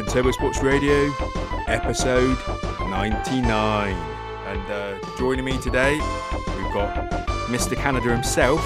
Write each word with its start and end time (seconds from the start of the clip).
Here 0.00 0.06
we 0.06 0.12
go 0.12 0.22
then, 0.22 0.22
Turbo 0.22 0.30
Sports 0.30 0.62
Radio, 0.62 1.12
episode 1.66 2.38
99. 2.88 3.92
And 4.46 4.72
uh, 4.72 4.98
joining 5.18 5.44
me 5.44 5.58
today, 5.58 5.92
we've 5.92 6.72
got 6.72 6.94
Mr. 7.48 7.76
Canada 7.76 8.10
himself, 8.10 8.60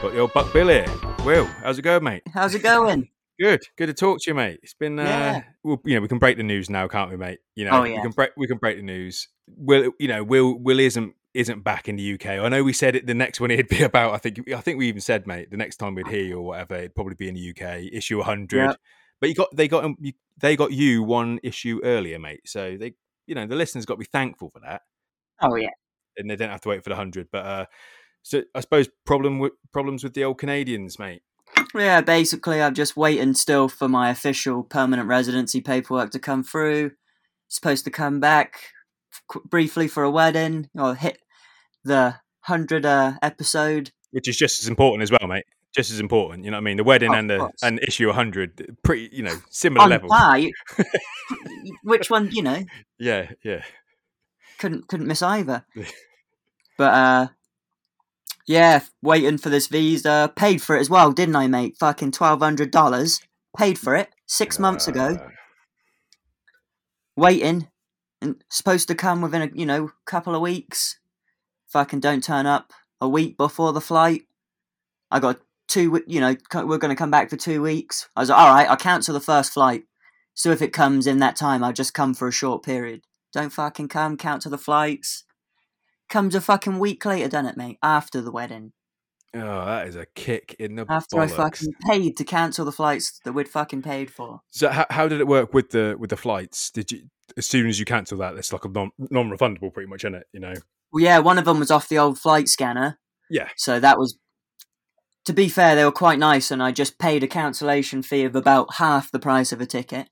got 0.00 0.12
the 0.12 0.20
old 0.20 0.32
Buck 0.32 0.52
Bill 0.52 0.68
here. 0.68 0.86
Will, 1.24 1.46
how's 1.62 1.78
it 1.78 1.82
going, 1.82 2.04
mate? 2.04 2.22
How's 2.32 2.54
it 2.54 2.62
going? 2.62 3.08
Good, 3.40 3.62
good 3.76 3.86
to 3.86 3.94
talk 3.94 4.20
to 4.20 4.30
you, 4.30 4.34
mate. 4.34 4.60
It's 4.62 4.74
been, 4.74 4.98
uh, 5.00 5.02
Yeah. 5.04 5.42
well, 5.64 5.80
you 5.84 5.96
know, 5.96 6.00
we 6.02 6.06
can 6.06 6.18
break 6.18 6.36
the 6.36 6.42
news 6.44 6.70
now, 6.70 6.86
can't 6.86 7.10
we, 7.10 7.16
mate? 7.16 7.40
You 7.56 7.64
know, 7.64 7.80
Oh, 7.80 7.82
yeah. 7.84 7.96
we 7.96 8.02
can 8.02 8.12
break, 8.12 8.30
we 8.36 8.46
can 8.46 8.58
break 8.58 8.76
the 8.76 8.82
news. 8.84 9.26
Will, 9.48 9.90
you 9.98 10.06
know, 10.06 10.22
Will, 10.22 10.56
Will 10.56 10.78
isn't 10.78 11.14
isn't 11.34 11.64
back 11.64 11.88
in 11.88 11.96
the 11.96 12.14
UK. 12.14 12.26
I 12.26 12.48
know 12.48 12.62
we 12.62 12.74
said 12.74 12.94
it. 12.94 13.06
The 13.06 13.14
next 13.14 13.40
one 13.40 13.50
it'd 13.50 13.66
be 13.68 13.82
about. 13.82 14.12
I 14.14 14.18
think, 14.18 14.52
I 14.52 14.60
think 14.60 14.78
we 14.78 14.86
even 14.88 15.00
said, 15.00 15.26
mate, 15.26 15.50
the 15.50 15.56
next 15.56 15.76
time 15.76 15.94
we'd 15.96 16.06
hear 16.06 16.22
you 16.22 16.36
or 16.38 16.42
whatever, 16.42 16.74
it'd 16.76 16.94
probably 16.94 17.14
be 17.14 17.26
in 17.28 17.34
the 17.34 17.50
UK. 17.50 17.88
Issue 17.92 18.18
100. 18.18 18.56
Yeah. 18.58 18.74
But 19.22 19.28
you 19.30 19.36
got, 19.36 19.54
they 19.56 19.68
got, 19.68 19.84
um, 19.84 19.96
you, 20.00 20.12
they 20.38 20.56
got 20.56 20.72
you 20.72 21.02
one 21.04 21.38
issue 21.44 21.80
earlier, 21.84 22.18
mate. 22.18 22.40
So 22.44 22.76
they, 22.76 22.94
you 23.26 23.34
know, 23.36 23.46
the 23.46 23.54
listeners 23.54 23.86
got 23.86 23.94
to 23.94 23.98
be 23.98 24.04
thankful 24.04 24.50
for 24.50 24.58
that, 24.60 24.82
Oh 25.40 25.54
yeah. 25.54 25.70
and 26.16 26.28
they 26.28 26.34
don't 26.36 26.50
have 26.50 26.60
to 26.62 26.68
wait 26.68 26.82
for 26.82 26.90
the 26.90 26.96
hundred. 26.96 27.28
But 27.30 27.46
uh, 27.46 27.66
so 28.22 28.42
I 28.54 28.60
suppose 28.60 28.88
problem 29.06 29.38
with 29.38 29.52
problems 29.72 30.02
with 30.02 30.14
the 30.14 30.24
old 30.24 30.38
Canadians, 30.38 30.98
mate. 30.98 31.22
Yeah, 31.74 32.00
basically 32.00 32.60
I'm 32.60 32.74
just 32.74 32.96
waiting 32.96 33.34
still 33.34 33.68
for 33.68 33.88
my 33.88 34.10
official 34.10 34.64
permanent 34.64 35.08
residency 35.08 35.60
paperwork 35.60 36.10
to 36.10 36.18
come 36.18 36.42
through. 36.42 36.90
Supposed 37.48 37.84
to 37.84 37.90
come 37.90 38.18
back 38.20 38.72
qu- 39.28 39.44
briefly 39.48 39.86
for 39.86 40.02
a 40.02 40.10
wedding 40.10 40.68
or 40.76 40.94
hit 40.96 41.18
the 41.84 42.16
100 42.46 42.84
uh, 42.84 43.12
episode. 43.22 43.92
which 44.10 44.26
is 44.28 44.36
just 44.36 44.60
as 44.62 44.68
important 44.68 45.02
as 45.02 45.10
well, 45.12 45.28
mate. 45.28 45.44
Just 45.74 45.90
as 45.90 46.00
important, 46.00 46.44
you 46.44 46.50
know 46.50 46.56
what 46.58 46.62
I 46.62 46.64
mean? 46.64 46.76
The 46.76 46.84
wedding 46.84 47.12
Oh, 47.12 47.18
and 47.18 47.30
the 47.30 47.50
and 47.62 47.80
issue 47.80 48.06
100, 48.06 48.76
pretty, 48.82 49.08
you 49.10 49.22
know, 49.22 49.34
similar 49.48 49.86
level. 49.88 50.10
Which 51.82 52.10
one, 52.10 52.30
you 52.30 52.42
know, 52.42 52.64
Yeah, 52.98 53.30
yeah. 53.42 53.62
couldn't 54.58 54.88
couldn't 54.88 55.06
miss 55.06 55.22
either. 55.22 55.64
But 56.78 56.94
uh 56.94 57.26
yeah, 58.46 58.80
waiting 59.02 59.38
for 59.38 59.50
this 59.50 59.68
visa. 59.68 60.32
Paid 60.34 60.62
for 60.62 60.74
it 60.74 60.80
as 60.80 60.90
well, 60.90 61.12
didn't 61.12 61.36
I, 61.36 61.46
mate? 61.46 61.76
Fucking 61.78 62.12
twelve 62.12 62.40
hundred 62.40 62.70
dollars. 62.70 63.20
Paid 63.56 63.78
for 63.78 63.94
it 63.94 64.08
six 64.26 64.58
months 64.58 64.88
ago. 64.88 65.18
Uh, 65.22 65.28
waiting 67.16 67.68
and 68.20 68.42
supposed 68.48 68.88
to 68.88 68.94
come 68.94 69.20
within 69.20 69.42
a 69.42 69.50
you 69.54 69.66
know 69.66 69.90
couple 70.06 70.34
of 70.34 70.40
weeks 70.40 70.98
fucking 71.68 72.00
don't 72.00 72.24
turn 72.24 72.46
up 72.46 72.72
a 73.00 73.08
week 73.08 73.36
before 73.36 73.72
the 73.72 73.80
flight 73.80 74.22
i 75.10 75.20
got 75.20 75.38
two 75.72 76.02
you 76.06 76.20
know 76.20 76.34
we're 76.54 76.78
going 76.78 76.94
to 76.94 76.98
come 76.98 77.10
back 77.10 77.30
for 77.30 77.36
two 77.36 77.62
weeks 77.62 78.08
i 78.16 78.20
was 78.20 78.28
like 78.28 78.38
all 78.38 78.54
right 78.54 78.68
i'll 78.68 78.76
cancel 78.76 79.14
the 79.14 79.20
first 79.20 79.52
flight 79.52 79.84
so 80.34 80.50
if 80.50 80.60
it 80.60 80.72
comes 80.72 81.06
in 81.06 81.18
that 81.18 81.36
time 81.36 81.64
i'll 81.64 81.72
just 81.72 81.94
come 81.94 82.14
for 82.14 82.28
a 82.28 82.32
short 82.32 82.62
period 82.62 83.02
don't 83.32 83.50
fucking 83.50 83.88
come 83.88 84.16
cancel 84.16 84.50
the 84.50 84.58
flights 84.58 85.24
comes 86.08 86.34
a 86.34 86.40
fucking 86.40 86.78
week 86.78 87.04
later 87.04 87.28
done 87.28 87.46
it 87.46 87.56
mate 87.56 87.78
after 87.82 88.20
the 88.20 88.32
wedding 88.32 88.72
oh, 89.34 89.64
that 89.64 89.86
is 89.88 89.96
a 89.96 90.06
kick 90.14 90.54
in 90.58 90.74
the 90.74 90.84
butt. 90.84 90.96
after 90.96 91.20
i 91.20 91.26
bollocks. 91.26 91.36
fucking 91.36 91.72
paid 91.88 92.16
to 92.16 92.24
cancel 92.24 92.64
the 92.64 92.72
flights 92.72 93.20
that 93.24 93.32
we'd 93.32 93.48
fucking 93.48 93.80
paid 93.82 94.10
for 94.10 94.40
So 94.50 94.68
how, 94.68 94.84
how 94.90 95.08
did 95.08 95.20
it 95.20 95.26
work 95.26 95.54
with 95.54 95.70
the 95.70 95.96
with 95.98 96.10
the 96.10 96.18
flights? 96.18 96.70
Did 96.70 96.92
you 96.92 97.04
as 97.38 97.46
soon 97.46 97.66
as 97.66 97.78
you 97.78 97.86
cancel 97.86 98.18
that, 98.18 98.36
it's 98.36 98.52
like 98.52 98.66
a 98.66 98.68
non 98.68 98.90
non 98.98 99.30
refundable, 99.30 99.72
pretty 99.72 99.88
much, 99.88 100.04
isn't 100.04 100.16
it? 100.16 100.26
You 100.34 100.40
know? 100.40 100.54
well 100.92 101.02
yeah 101.02 101.18
one 101.18 101.38
of 101.38 101.44
them 101.46 101.58
was 101.58 101.70
off 101.70 101.88
the 101.88 101.98
old 101.98 102.18
flight 102.18 102.48
scanner 102.48 102.98
Yeah, 103.30 103.48
So 103.56 103.80
that 103.80 103.98
was, 103.98 104.18
to 105.24 105.32
be 105.32 105.48
fair, 105.48 105.74
they 105.74 105.84
were 105.84 105.92
quite 105.92 106.18
nice, 106.18 106.50
and 106.50 106.62
I 106.62 106.72
just 106.72 106.98
paid 106.98 107.22
a 107.22 107.28
cancellation 107.28 108.02
fee 108.02 108.24
of 108.24 108.34
about 108.36 108.74
half 108.74 109.10
the 109.10 109.18
price 109.20 109.52
of 109.52 109.60
a 109.60 109.66
ticket. 109.66 110.08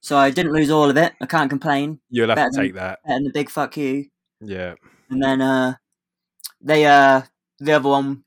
So 0.00 0.16
I 0.16 0.30
didn't 0.30 0.52
lose 0.52 0.70
all 0.70 0.90
of 0.90 0.96
it. 0.96 1.14
I 1.20 1.26
can't 1.26 1.50
complain. 1.50 2.00
you'll 2.10 2.28
have 2.28 2.36
Better 2.36 2.50
to 2.50 2.56
than- 2.56 2.64
take 2.66 2.74
that. 2.74 2.98
And 3.04 3.24
the 3.26 3.30
big 3.32 3.50
fuck 3.50 3.76
you. 3.76 4.06
Yeah, 4.40 4.74
And 5.10 5.22
then 5.22 5.40
uh, 5.40 5.74
they 6.60 6.84
uh, 6.84 7.22
the 7.58 7.72
other 7.72 7.88
one, 7.88 8.24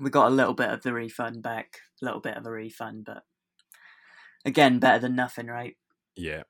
we 0.00 0.08
got 0.10 0.28
a 0.28 0.34
little 0.34 0.54
bit 0.54 0.70
of 0.70 0.82
the 0.82 0.92
refund 0.92 1.42
back, 1.42 1.78
a 2.00 2.04
little 2.04 2.20
bit 2.20 2.36
of 2.36 2.46
a 2.46 2.50
refund, 2.50 3.04
but 3.04 3.24
again, 4.44 4.78
better 4.78 5.00
than 5.00 5.16
nothing, 5.16 5.46
right? 5.48 5.76
yeah. 6.16 6.44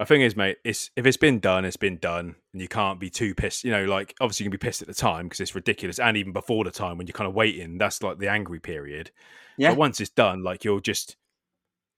The 0.00 0.06
thing 0.06 0.22
is, 0.22 0.34
mate, 0.34 0.56
it's 0.64 0.90
if 0.96 1.04
it's 1.04 1.18
been 1.18 1.40
done, 1.40 1.66
it's 1.66 1.76
been 1.76 1.98
done, 1.98 2.36
and 2.54 2.62
you 2.62 2.68
can't 2.68 2.98
be 2.98 3.10
too 3.10 3.34
pissed. 3.34 3.64
You 3.64 3.70
know, 3.70 3.84
like 3.84 4.14
obviously 4.18 4.44
you 4.44 4.50
can 4.50 4.58
be 4.58 4.66
pissed 4.66 4.80
at 4.80 4.88
the 4.88 4.94
time 4.94 5.26
because 5.26 5.40
it's 5.40 5.54
ridiculous, 5.54 5.98
and 5.98 6.16
even 6.16 6.32
before 6.32 6.64
the 6.64 6.70
time 6.70 6.96
when 6.96 7.06
you're 7.06 7.12
kind 7.12 7.28
of 7.28 7.34
waiting, 7.34 7.76
that's 7.76 8.02
like 8.02 8.18
the 8.18 8.28
angry 8.28 8.60
period. 8.60 9.10
Yeah. 9.58 9.70
But 9.72 9.78
once 9.78 10.00
it's 10.00 10.08
done, 10.10 10.42
like 10.42 10.64
you're 10.64 10.80
just, 10.80 11.16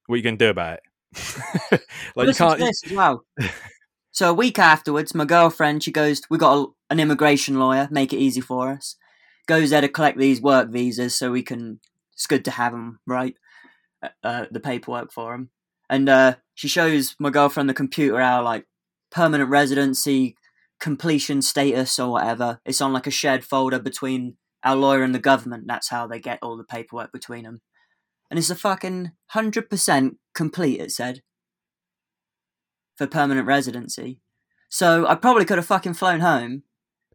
what 0.06 0.14
are 0.14 0.16
you 0.16 0.22
going 0.24 0.36
to 0.36 0.44
do 0.46 0.50
about 0.50 0.78
it? 0.78 0.82
like 1.70 1.82
Well, 2.16 2.26
you 2.26 2.34
can't. 2.34 2.58
this 2.58 2.82
as 2.84 2.92
well. 2.92 3.24
so 4.10 4.30
a 4.30 4.34
week 4.34 4.58
afterwards, 4.58 5.14
my 5.14 5.24
girlfriend, 5.24 5.84
she 5.84 5.92
goes, 5.92 6.22
"We 6.28 6.38
got 6.38 6.58
a, 6.58 6.66
an 6.90 6.98
immigration 6.98 7.60
lawyer. 7.60 7.86
Make 7.90 8.12
it 8.12 8.19
easy 8.19 8.40
for 8.40 8.72
us." 8.72 8.96
Goes 9.46 9.70
there 9.70 9.80
to 9.80 9.88
collect 9.88 10.19
these 10.19 10.42
work 10.42 10.70
visas, 10.70 11.16
so 11.16 11.30
we 11.30 11.44
can. 11.44 11.78
It's 12.14 12.26
good 12.26 12.44
to 12.46 12.50
have 12.50 12.72
them, 12.72 12.98
right? 13.06 13.36
Uh, 14.02 14.08
Uh, 14.24 14.46
the 14.50 14.58
paperwork 14.58 15.12
for 15.12 15.32
them, 15.32 15.50
and 15.92 16.08
uh, 16.08 16.34
she 16.54 16.69
shows 16.69 17.14
my 17.19 17.28
girlfriend 17.28 17.69
the 17.69 17.75
computer 17.75 18.19
our 18.19 18.42
like 18.42 18.64
permanent 19.10 19.50
residency 19.50 20.34
completion 20.80 21.42
status 21.42 21.98
or 21.98 22.12
whatever. 22.12 22.60
It's 22.64 22.80
on 22.80 22.94
like 22.94 23.06
a 23.06 23.10
shared 23.10 23.44
folder 23.44 23.78
between 23.78 24.38
our 24.64 24.75
lawyer 24.75 25.02
and 25.02 25.14
the 25.14 25.19
government. 25.19 25.64
That's 25.66 25.91
how 25.91 26.06
they 26.06 26.19
get 26.19 26.38
all 26.41 26.56
the 26.56 26.64
paperwork 26.64 27.12
between 27.12 27.44
them. 27.44 27.60
And 28.31 28.38
it's 28.38 28.48
a 28.48 28.54
fucking 28.54 29.12
hundred 29.28 29.69
percent 29.69 30.16
complete. 30.34 30.81
It 30.81 30.92
said 30.92 31.20
for 32.97 33.06
permanent 33.06 33.47
residency. 33.47 34.20
So 34.70 35.06
I 35.06 35.14
probably 35.14 35.44
could 35.44 35.58
have 35.58 35.66
fucking 35.66 35.94
flown 35.94 36.20
home. 36.20 36.62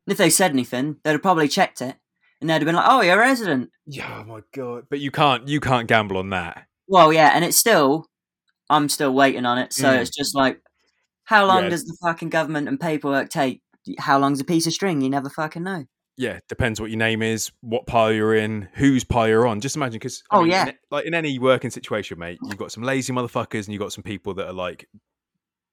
And 0.06 0.12
if 0.12 0.18
they 0.18 0.30
said 0.30 0.52
anything, 0.52 0.98
they'd 1.04 1.14
have 1.14 1.24
probably 1.24 1.48
checked 1.48 1.82
it. 1.82 1.96
And 2.40 2.48
they'd 2.48 2.54
have 2.54 2.66
been 2.66 2.76
like, 2.76 2.86
oh, 2.88 3.02
you're 3.02 3.16
a 3.16 3.18
resident. 3.18 3.72
Yeah, 3.88 4.22
oh 4.22 4.24
my 4.24 4.42
god! 4.54 4.84
But 4.88 5.00
you 5.00 5.10
can't, 5.10 5.48
you 5.48 5.60
can't 5.60 5.88
gamble 5.88 6.18
on 6.18 6.30
that. 6.30 6.68
Well, 6.88 7.12
yeah, 7.12 7.32
and 7.34 7.44
it's 7.44 7.58
still, 7.58 8.06
I'm 8.70 8.90
still 8.90 9.14
waiting 9.14 9.46
on 9.46 9.58
it. 9.58 9.74
So 9.74 9.88
Mm. 9.88 10.00
it's 10.02 10.10
just 10.10 10.36
like, 10.36 10.62
how 11.24 11.46
long 11.46 11.64
Yeah. 11.64 11.70
does 11.70 11.86
the 11.86 11.98
fucking 12.02 12.30
government 12.30 12.68
and 12.68 12.80
paperwork 12.80 13.30
take? 13.30 13.62
How 14.00 14.20
long's 14.20 14.40
a 14.40 14.44
piece 14.46 14.68
of 14.68 14.74
string? 14.74 15.02
You 15.02 15.10
never 15.10 15.30
fucking 15.30 15.64
know. 15.64 15.86
Yeah, 16.18 16.40
depends 16.50 16.82
what 16.82 16.90
your 16.90 16.98
name 16.98 17.22
is, 17.22 17.52
what 17.62 17.86
pile 17.86 18.12
you're 18.12 18.34
in, 18.36 18.70
whose 18.74 19.04
pile 19.04 19.28
you're 19.28 19.46
on. 19.48 19.62
Just 19.62 19.76
imagine, 19.76 20.00
because 20.00 20.24
Oh, 20.32 20.44
yeah. 20.44 20.72
like 20.90 21.06
in 21.06 21.14
any 21.14 21.38
working 21.38 21.70
situation, 21.70 22.18
mate, 22.18 22.40
you've 22.44 22.58
got 22.58 22.72
some 22.72 22.82
lazy 22.84 23.14
motherfuckers 23.14 23.66
and 23.66 23.70
you've 23.74 23.80
got 23.82 23.94
some 23.94 24.04
people 24.04 24.34
that 24.34 24.48
are 24.48 24.54
like 24.54 24.90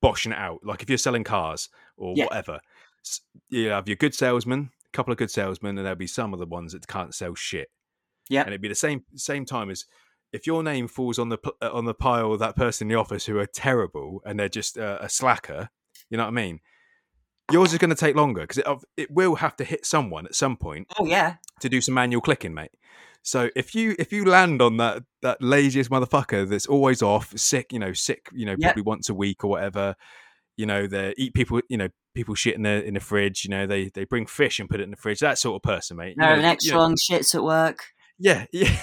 boshing 0.03 0.33
it 0.33 0.39
out. 0.39 0.61
Like 0.63 0.83
if 0.83 0.89
you're 0.91 0.99
selling 0.99 1.25
cars 1.25 1.71
or 1.97 2.15
Yeah. 2.15 2.25
whatever, 2.27 2.61
you 3.49 3.69
have 3.69 3.89
your 3.89 3.97
good 3.97 4.15
salesman, 4.15 4.71
a 4.87 4.91
couple 4.97 5.13
of 5.13 5.19
good 5.19 5.31
salesmen, 5.31 5.79
and 5.79 5.87
there'll 5.87 5.97
be 5.97 6.07
some 6.07 6.33
of 6.35 6.39
the 6.41 6.47
ones 6.47 6.73
that 6.73 6.87
can't 6.87 7.15
sell 7.15 7.35
shit. 7.35 7.71
Yeah. 8.31 8.41
and 8.41 8.49
it'd 8.49 8.63
be 8.63 8.69
the 8.69 8.75
same 8.75 9.05
same 9.17 9.45
time 9.45 9.69
as 9.71 9.85
if 10.35 10.47
your 10.47 10.63
name 10.63 10.87
falls 10.89 11.19
on 11.19 11.29
the 11.31 11.39
uh, 11.63 11.71
on 11.73 11.85
the 11.85 11.95
pile 11.95 12.33
of 12.33 12.39
that 12.41 12.57
person 12.57 12.87
in 12.87 12.95
the 12.95 13.01
office 13.01 13.25
who 13.27 13.39
are 13.39 13.47
terrible 13.47 14.21
and 14.27 14.39
they're 14.39 14.49
just 14.61 14.77
uh, 14.77 14.99
a 15.01 15.09
slacker. 15.09 15.71
You 16.11 16.17
know 16.19 16.25
what 16.25 16.29
I 16.39 16.43
mean? 16.43 16.61
Yours 17.53 17.73
is 17.73 17.79
going 17.79 17.91
to 17.91 17.97
take 17.97 18.17
longer 18.17 18.41
because 18.43 18.59
it, 18.59 18.67
it 18.97 19.11
will 19.11 19.37
have 19.37 19.55
to 19.57 19.65
hit 19.65 19.85
someone 19.87 20.25
at 20.27 20.35
some 20.35 20.57
point 20.57 20.87
Oh, 20.99 21.05
yeah. 21.07 21.37
to 21.61 21.69
do 21.69 21.81
some 21.81 21.95
manual 21.95 22.21
clicking, 22.23 22.55
mate. 22.55 22.71
So 23.23 23.49
if 23.57 23.75
you 23.75 23.95
if 23.99 24.13
you 24.13 24.25
land 24.25 24.61
on 24.63 24.77
that 24.79 25.03
that 25.23 25.41
laziest 25.43 25.91
motherfucker 25.91 26.49
that's 26.49 26.67
always 26.67 27.01
off, 27.03 27.33
sick, 27.39 27.73
you 27.73 27.79
know, 27.79 27.93
sick, 27.93 28.29
you 28.33 28.45
know, 28.47 28.53
Yep. 28.59 28.61
probably 28.61 28.83
once 28.83 29.09
a 29.09 29.15
week 29.15 29.45
or 29.45 29.49
whatever, 29.51 29.95
you 30.57 30.67
know, 30.67 30.87
they 30.87 31.15
eat 31.17 31.33
people, 31.35 31.61
you 31.69 31.77
know, 31.79 31.89
people 32.15 32.35
shit 32.35 32.55
in 32.55 32.63
the 32.63 32.85
in 32.85 32.95
the 32.95 33.01
fridge, 33.01 33.45
you 33.45 33.51
know, 33.51 33.67
they 33.67 33.89
they 33.91 34.05
bring 34.05 34.27
fish 34.27 34.59
and 34.61 34.69
put 34.69 34.81
it 34.81 34.85
in 34.85 34.91
the 34.91 34.97
fridge. 34.97 35.21
That 35.21 35.39
sort 35.39 35.57
of 35.57 35.63
person, 35.63 35.97
mate. 35.97 36.17
You 36.17 36.23
No, 36.23 36.27
know, 36.29 36.35
an 36.35 36.41
you 36.41 36.47
extra 36.47 36.75
know- 36.75 36.81
long 36.81 36.97
shits 36.97 37.35
at 37.35 37.43
work. 37.45 37.85
yeah, 38.19 38.45
yeah. 38.53 38.77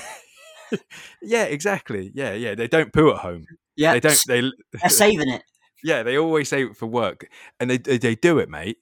Yeah, 1.22 1.44
exactly. 1.44 2.12
Yeah, 2.14 2.34
yeah. 2.34 2.56
They 2.56 2.68
don't 2.68 2.92
poo 2.94 3.12
at 3.12 3.18
home. 3.18 3.46
Yeah. 3.76 3.94
They 3.94 4.00
don't. 4.00 4.20
They 4.28 4.42
They're 4.80 4.90
saving 4.90 5.30
it. 5.30 5.44
yeah. 5.84 6.04
They 6.04 6.18
always 6.18 6.50
save 6.50 6.72
it 6.72 6.78
for 6.78 6.86
work, 6.88 7.28
and 7.60 7.70
they 7.70 7.78
they, 7.78 8.16
do 8.16 8.40
it, 8.40 8.50
mate. 8.50 8.78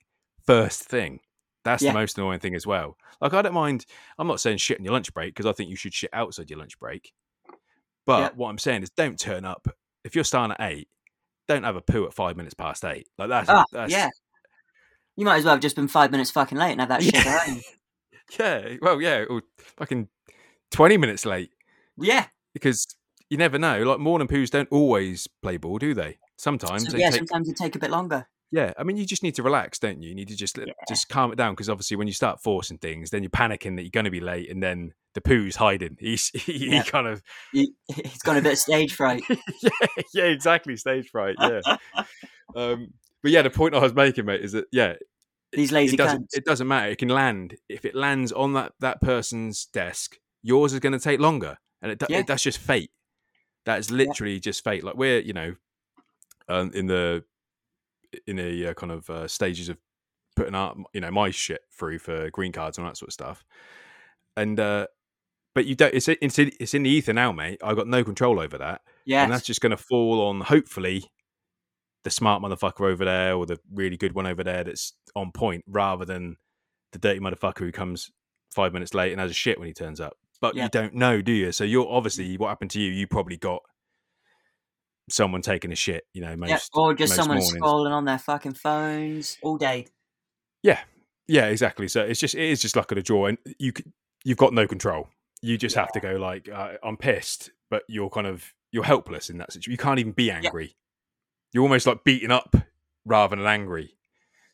First 0.46 0.84
thing. 0.84 1.20
That's 1.66 1.84
Yeah. 1.84 1.92
the 1.94 2.00
most 2.00 2.18
annoying 2.18 2.40
thing 2.40 2.56
as 2.56 2.66
well. 2.66 2.98
Like 3.22 3.34
I 3.34 3.42
don't 3.42 3.54
mind. 3.54 3.86
I'm 4.18 4.28
not 4.28 4.40
saying 4.40 4.58
shit 4.58 4.78
in 4.80 4.84
your 4.86 4.94
lunch 4.94 5.14
break 5.14 5.34
because 5.36 5.46
I 5.46 5.52
think 5.52 5.70
you 5.70 5.76
should 5.76 5.94
shit 5.94 6.10
outside 6.14 6.50
your 6.50 6.60
lunch 6.60 6.80
break. 6.80 7.12
But 8.06 8.20
Yeah. 8.20 8.30
what 8.36 8.50
I'm 8.50 8.58
saying 8.58 8.84
is, 8.84 8.90
don't 8.92 9.20
turn 9.20 9.46
up 9.46 9.68
if 10.04 10.16
you're 10.16 10.24
starting 10.24 10.56
at 10.58 10.72
eight. 10.72 10.88
Don't 11.48 11.64
have 11.64 11.76
a 11.76 11.82
poo 11.82 12.06
at 12.06 12.14
five 12.14 12.38
minutes 12.38 12.54
past 12.54 12.86
eight. 12.86 13.08
Like 13.18 13.30
that's 13.30 13.50
Ah, 13.50 13.66
that's 13.72 13.92
yeah. 13.92 14.10
You 15.16 15.26
might 15.26 15.38
as 15.38 15.44
well 15.46 15.56
have 15.56 15.62
just 15.62 15.76
been 15.76 15.88
five 15.90 16.12
minutes 16.12 16.32
fucking 16.32 16.58
late 16.58 16.72
and 16.72 16.80
have 16.80 16.90
that 16.90 17.04
shit 17.04 17.14
Yeah. 17.14 17.22
at 17.36 17.48
home. 17.50 17.62
yeah. 18.40 18.76
Well, 18.82 19.02
yeah. 19.02 19.26
Or 19.30 19.42
fucking 19.78 20.08
twenty 20.72 20.98
minutes 20.98 21.26
late. 21.26 21.52
Yeah. 22.02 22.28
because 22.54 22.86
you 23.30 23.38
never 23.38 23.58
know. 23.60 23.84
Like 23.84 24.00
morning 24.00 24.28
poos 24.28 24.50
don't 24.50 24.68
always 24.72 25.28
play 25.42 25.58
ball, 25.58 25.78
do 25.78 25.94
they? 25.94 26.18
Sometimes 26.38 26.86
So, 26.86 26.94
they 26.94 27.00
yeah, 27.00 27.10
take. 27.12 27.20
sometimes 27.20 27.50
it 27.50 27.56
take 27.58 27.76
a 27.76 27.80
bit 27.80 27.92
longer. 27.92 28.28
Yeah, 28.52 28.74
I 28.80 28.84
mean, 28.84 28.98
you 28.98 29.06
just 29.06 29.22
need 29.22 29.36
to 29.36 29.44
relax, 29.44 29.78
don't 29.78 30.02
you? 30.02 30.10
You 30.10 30.16
need 30.16 30.30
to 30.30 30.36
just 30.36 30.58
Yeah. 30.58 30.74
just 30.88 31.08
calm 31.10 31.32
it 31.32 31.36
down 31.36 31.54
because 31.54 31.70
obviously, 31.70 31.98
when 31.98 32.08
you 32.08 32.14
start 32.14 32.42
forcing 32.42 32.80
things, 32.80 33.12
then 33.12 33.22
you're 33.22 33.30
panicking 33.30 33.76
that 33.76 33.84
you're 33.84 33.92
going 33.92 34.06
to 34.06 34.10
be 34.12 34.20
late, 34.22 34.50
and 34.50 34.64
then 34.64 34.94
the 35.14 35.22
poo's 35.22 35.58
hiding. 35.58 35.98
He's 36.00 36.30
he, 36.30 36.70
Yeah. 36.72 36.82
he 36.84 36.90
kind 36.90 37.08
of 37.08 37.22
He, 37.52 37.74
he's 37.96 38.18
got 38.24 38.38
a 38.38 38.42
bit 38.42 38.54
of 38.54 38.58
stage 38.58 38.94
fright. 39.00 39.22
yeah 39.30 39.70
yeah 40.16 40.24
exactly 40.24 40.76
stage 40.78 41.10
fright 41.10 41.36
yeah. 41.40 41.60
um, 42.56 42.94
but 43.22 43.32
yeah, 43.32 43.42
the 43.44 43.50
point 43.52 43.76
I 43.76 43.80
was 43.80 43.94
making, 43.94 44.26
mate, 44.26 44.42
is 44.42 44.54
that 44.54 44.66
yeah, 44.72 44.94
These 45.52 45.72
lazy 45.72 45.94
it 45.94 45.98
doesn't 45.98 46.24
cunts. 46.24 46.38
it 46.38 46.46
doesn't 46.46 46.68
matter. 46.68 46.90
It 46.90 46.98
can 46.98 47.10
land 47.10 47.56
if 47.68 47.86
it 47.86 47.94
lands 47.94 48.32
on 48.32 48.54
that 48.54 48.72
that 48.80 49.02
person's 49.02 49.66
desk. 49.68 50.18
Yours 50.42 50.74
is 50.74 50.80
going 50.80 50.94
to 50.94 51.00
take 51.00 51.20
longer, 51.20 51.58
and 51.82 51.92
it, 51.92 52.04
Yeah. 52.10 52.20
it 52.20 52.28
that's 52.28 52.44
just 52.44 52.58
fate. 52.58 52.92
That's 53.66 53.92
literally 53.92 54.40
just 54.40 54.64
fate. 54.64 54.84
Like 54.84 54.96
we're 54.96 55.20
you 55.20 55.34
know, 55.34 55.56
um, 56.48 56.72
in 56.74 56.88
the 56.88 57.24
in 58.26 58.38
the 58.38 58.68
uh, 58.68 58.74
kind 58.74 58.92
of 58.92 59.10
uh, 59.10 59.28
stages 59.28 59.70
of 59.70 59.78
putting 60.36 60.56
out 60.56 60.78
you 60.94 61.02
know 61.02 61.12
my 61.12 61.30
shit 61.32 61.62
through 61.72 62.00
for 62.00 62.30
green 62.32 62.52
cards 62.52 62.78
and 62.78 62.86
all 62.86 62.92
that 62.92 62.98
sort 62.98 63.10
of 63.10 63.14
stuff, 63.14 63.44
and 64.38 64.60
uh, 64.60 64.88
but 65.54 65.66
you 65.66 65.76
don't. 65.76 65.94
It's 65.94 66.08
it's 66.08 66.40
in, 66.40 66.52
it's 66.60 66.74
in 66.74 66.84
the 66.84 66.90
ether 66.90 67.14
now, 67.14 67.32
mate. 67.32 67.60
I've 67.64 67.76
got 67.76 67.88
no 67.88 68.04
control 68.04 68.40
over 68.40 68.58
that, 68.58 68.82
Yeah, 69.06 69.24
and 69.24 69.32
that's 69.32 69.46
just 69.46 69.62
going 69.62 69.72
to 69.72 69.78
fall 69.78 70.22
on 70.28 70.42
hopefully 70.42 71.06
the 72.04 72.10
smart 72.10 72.42
motherfucker 72.42 72.90
over 72.90 73.04
there 73.04 73.36
or 73.36 73.46
the 73.46 73.60
really 73.74 73.98
good 73.98 74.14
one 74.14 74.26
over 74.26 74.44
there 74.44 74.64
that's 74.64 74.94
on 75.16 75.32
point, 75.32 75.66
rather 75.68 76.06
than 76.06 76.38
the 76.94 77.00
dirty 77.00 77.20
motherfucker 77.20 77.60
who 77.60 77.72
comes 77.72 78.10
five 78.50 78.74
minutes 78.74 78.94
late 78.94 79.12
and 79.12 79.20
has 79.20 79.30
a 79.30 79.34
shit 79.34 79.60
when 79.60 79.68
he 79.68 79.74
turns 79.74 80.00
up. 80.00 80.18
But 80.42 80.56
Yeah. 80.56 80.64
you 80.64 80.70
don't 80.70 80.94
know, 80.96 81.22
do 81.22 81.32
you? 81.32 81.52
So 81.52 81.64
you're 81.64 81.90
obviously 81.90 82.38
what 82.38 82.50
happened 82.50 82.72
to 82.72 82.82
you. 82.82 82.92
You 82.92 83.08
probably 83.08 83.38
got 83.38 83.62
someone 85.10 85.42
taking 85.42 85.72
a 85.72 85.76
shit. 85.76 86.06
You 86.14 86.22
know, 86.22 86.36
most 86.36 86.50
Yeah, 86.50 86.60
or 86.74 86.94
just 86.94 87.12
most 87.12 87.18
someone 87.18 87.38
mornings. 87.38 87.62
scrolling 87.62 87.92
on 87.92 88.06
their 88.06 88.20
fucking 88.20 88.54
phones 88.54 89.38
all 89.42 89.58
day. 89.58 89.88
Yeah, 90.64 90.80
yeah, 91.28 91.46
exactly. 91.46 91.88
So 91.88 92.02
it's 92.02 92.20
just 92.20 92.36
it 92.36 92.50
is 92.50 92.62
just 92.62 92.76
luck 92.76 92.92
of 92.92 92.96
the 92.96 93.02
draw, 93.02 93.28
and 93.28 93.38
you 93.58 93.74
you've 94.24 94.38
got 94.38 94.54
no 94.54 94.68
control. 94.68 95.10
You 95.42 95.58
just 95.58 95.76
have 95.76 95.92
to 95.94 96.00
go 96.00 96.14
like 96.14 96.50
uh, 96.50 96.74
I'm 96.84 96.98
pissed, 96.98 97.52
but 97.70 97.84
you're 97.88 98.10
kind 98.10 98.28
of 98.28 98.54
you're 98.72 98.84
helpless 98.84 99.30
in 99.30 99.38
that 99.40 99.52
situation. 99.54 99.72
You 99.72 99.78
can't 99.78 100.00
even 100.00 100.12
be 100.12 100.32
angry. 100.32 100.76
You're 101.54 101.64
almost 101.64 101.88
like 101.88 102.04
beaten 102.04 102.32
up 102.32 102.56
rather 103.06 103.36
than 103.36 103.46
angry. 103.46 103.96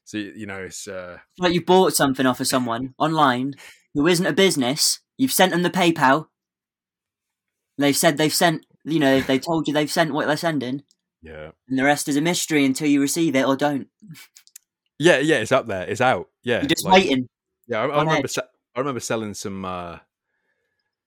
So 0.03 0.17
you 0.17 0.45
know 0.45 0.59
it's 0.59 0.87
uh, 0.87 1.17
Like 1.39 1.53
you 1.53 1.65
bought 1.65 1.93
something 1.93 2.25
off 2.25 2.39
of 2.39 2.47
someone 2.47 2.93
online 2.99 3.53
who 3.95 4.07
isn't 4.07 4.25
a 4.25 4.33
business. 4.33 4.99
You've 5.17 5.31
sent 5.31 5.51
them 5.51 5.63
the 5.63 5.69
PayPal. 5.69 6.27
They've 7.77 7.95
said 7.95 8.17
they've 8.17 8.33
sent. 8.33 8.65
You 8.83 8.99
know, 8.99 9.19
they've 9.21 9.41
told 9.41 9.67
you 9.67 9.73
they've 9.73 9.91
sent 9.91 10.13
what 10.13 10.27
they're 10.27 10.37
sending, 10.37 10.83
yeah, 11.21 11.51
and 11.67 11.77
the 11.79 11.83
rest 11.83 12.07
is 12.07 12.15
a 12.15 12.21
mystery 12.21 12.63
until 12.65 12.87
you 12.87 13.01
receive 13.01 13.35
it 13.35 13.45
or 13.45 13.55
don't. 13.55 13.87
yeah, 14.99 15.17
yeah. 15.17 15.37
It's 15.37 15.51
up 15.51 15.65
there. 15.67 15.87
It's 15.89 16.01
out. 16.01 16.29
Yeah, 16.43 16.59
You're 16.59 16.67
just 16.67 16.85
like- 16.85 16.93
waiting. 17.03 17.27
Yeah, 17.67 17.79
I, 17.81 17.87
I 17.87 17.99
remember. 18.03 18.27
Se- 18.27 18.41
I 18.75 18.79
remember 18.79 18.99
selling 18.99 19.33
some 19.33 19.65
uh, 19.65 19.97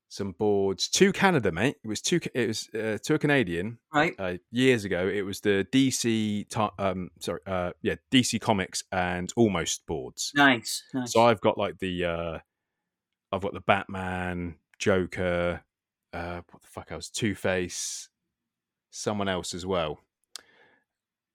some 0.08 0.32
boards 0.32 0.88
to 0.88 1.12
Canada, 1.12 1.52
mate. 1.52 1.76
It 1.84 1.88
was 1.88 2.00
to 2.02 2.18
it 2.34 2.48
was 2.48 2.68
uh, 2.74 2.98
to 3.04 3.14
a 3.14 3.18
Canadian. 3.18 3.78
Right? 3.94 4.14
uh, 4.18 4.34
years 4.50 4.84
ago. 4.84 5.06
It 5.06 5.22
was 5.22 5.40
the 5.40 5.66
DC, 5.72 6.46
um, 6.80 7.10
sorry, 7.20 7.40
uh, 7.46 7.70
yeah, 7.82 7.94
DC 8.10 8.40
Comics 8.40 8.82
and 8.90 9.32
Almost 9.36 9.86
boards. 9.86 10.32
Nice, 10.34 10.82
nice. 10.92 11.12
So 11.12 11.24
I've 11.26 11.40
got 11.40 11.56
like 11.58 11.78
the, 11.78 12.04
uh, 12.04 12.38
I've 13.32 13.42
got 13.42 13.52
the 13.54 13.60
Batman, 13.60 14.56
Joker, 14.78 15.62
uh, 16.12 16.40
what 16.50 16.62
the 16.62 16.68
fuck 16.68 16.92
else, 16.92 17.08
Two 17.10 17.34
Face, 17.34 18.08
someone 18.90 19.28
else 19.28 19.54
as 19.54 19.66
well, 19.66 19.98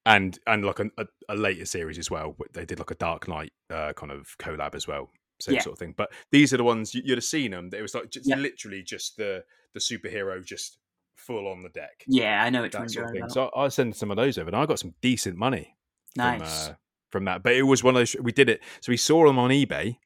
and 0.05 0.37
and 0.47 0.65
like 0.65 0.79
a, 0.79 0.85
a, 0.97 1.05
a 1.29 1.35
later 1.35 1.65
series 1.65 1.97
as 1.97 2.09
well. 2.11 2.35
but 2.37 2.53
They 2.53 2.65
did 2.65 2.79
like 2.79 2.91
a 2.91 2.95
Dark 2.95 3.27
Knight 3.27 3.53
uh, 3.69 3.93
kind 3.93 4.11
of 4.11 4.35
collab 4.39 4.75
as 4.75 4.87
well. 4.87 5.09
Same 5.39 5.55
Yeah. 5.55 5.61
sort 5.61 5.73
of 5.73 5.79
thing, 5.79 5.93
but 5.97 6.11
these 6.31 6.53
are 6.53 6.57
the 6.57 6.63
ones 6.63 6.93
you, 6.93 7.01
you'd 7.05 7.17
have 7.17 7.23
seen 7.23 7.51
them. 7.51 7.69
It 7.73 7.81
was 7.81 7.93
like 7.95 8.09
just 8.11 8.27
Yeah. 8.27 8.35
literally 8.37 8.83
just 8.83 9.17
the 9.17 9.43
the 9.73 9.79
superhero 9.79 10.43
just 10.45 10.77
full 11.15 11.47
on 11.47 11.63
the 11.63 11.69
deck 11.69 12.03
yeah, 12.07 12.43
I 12.43 12.49
know 12.49 12.61
which 12.63 12.73
that 12.73 12.79
ones 12.79 12.95
you're 12.95 13.05
of 13.05 13.09
on 13.09 13.13
thing. 13.15 13.29
So 13.29 13.49
I 13.55 13.67
sent 13.69 13.95
some 13.95 14.11
of 14.11 14.17
those 14.17 14.37
over, 14.37 14.49
and 14.49 14.55
I 14.55 14.65
got 14.65 14.79
some 14.79 14.93
decent 15.01 15.37
money 15.37 15.75
Nice. 16.15 16.39
from 16.39 16.71
uh, 16.71 16.75
from 17.11 17.25
that. 17.25 17.43
But 17.43 17.53
it 17.53 17.63
was 17.63 17.83
one 17.83 17.95
of 17.95 17.99
those 17.99 18.15
we 18.21 18.31
did 18.31 18.49
it. 18.49 18.61
So 18.81 18.91
we 18.91 18.97
saw 18.97 19.25
them 19.25 19.39
on 19.39 19.49
eBay, 19.49 19.97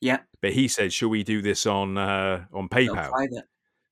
yeah. 0.00 0.18
but 0.40 0.52
he 0.52 0.68
said, 0.68 0.92
"Shall 0.92 1.08
we 1.08 1.22
do 1.22 1.42
this 1.42 1.66
on 1.66 1.96
uh, 1.98 2.44
on 2.52 2.68
PayPal 2.68 3.10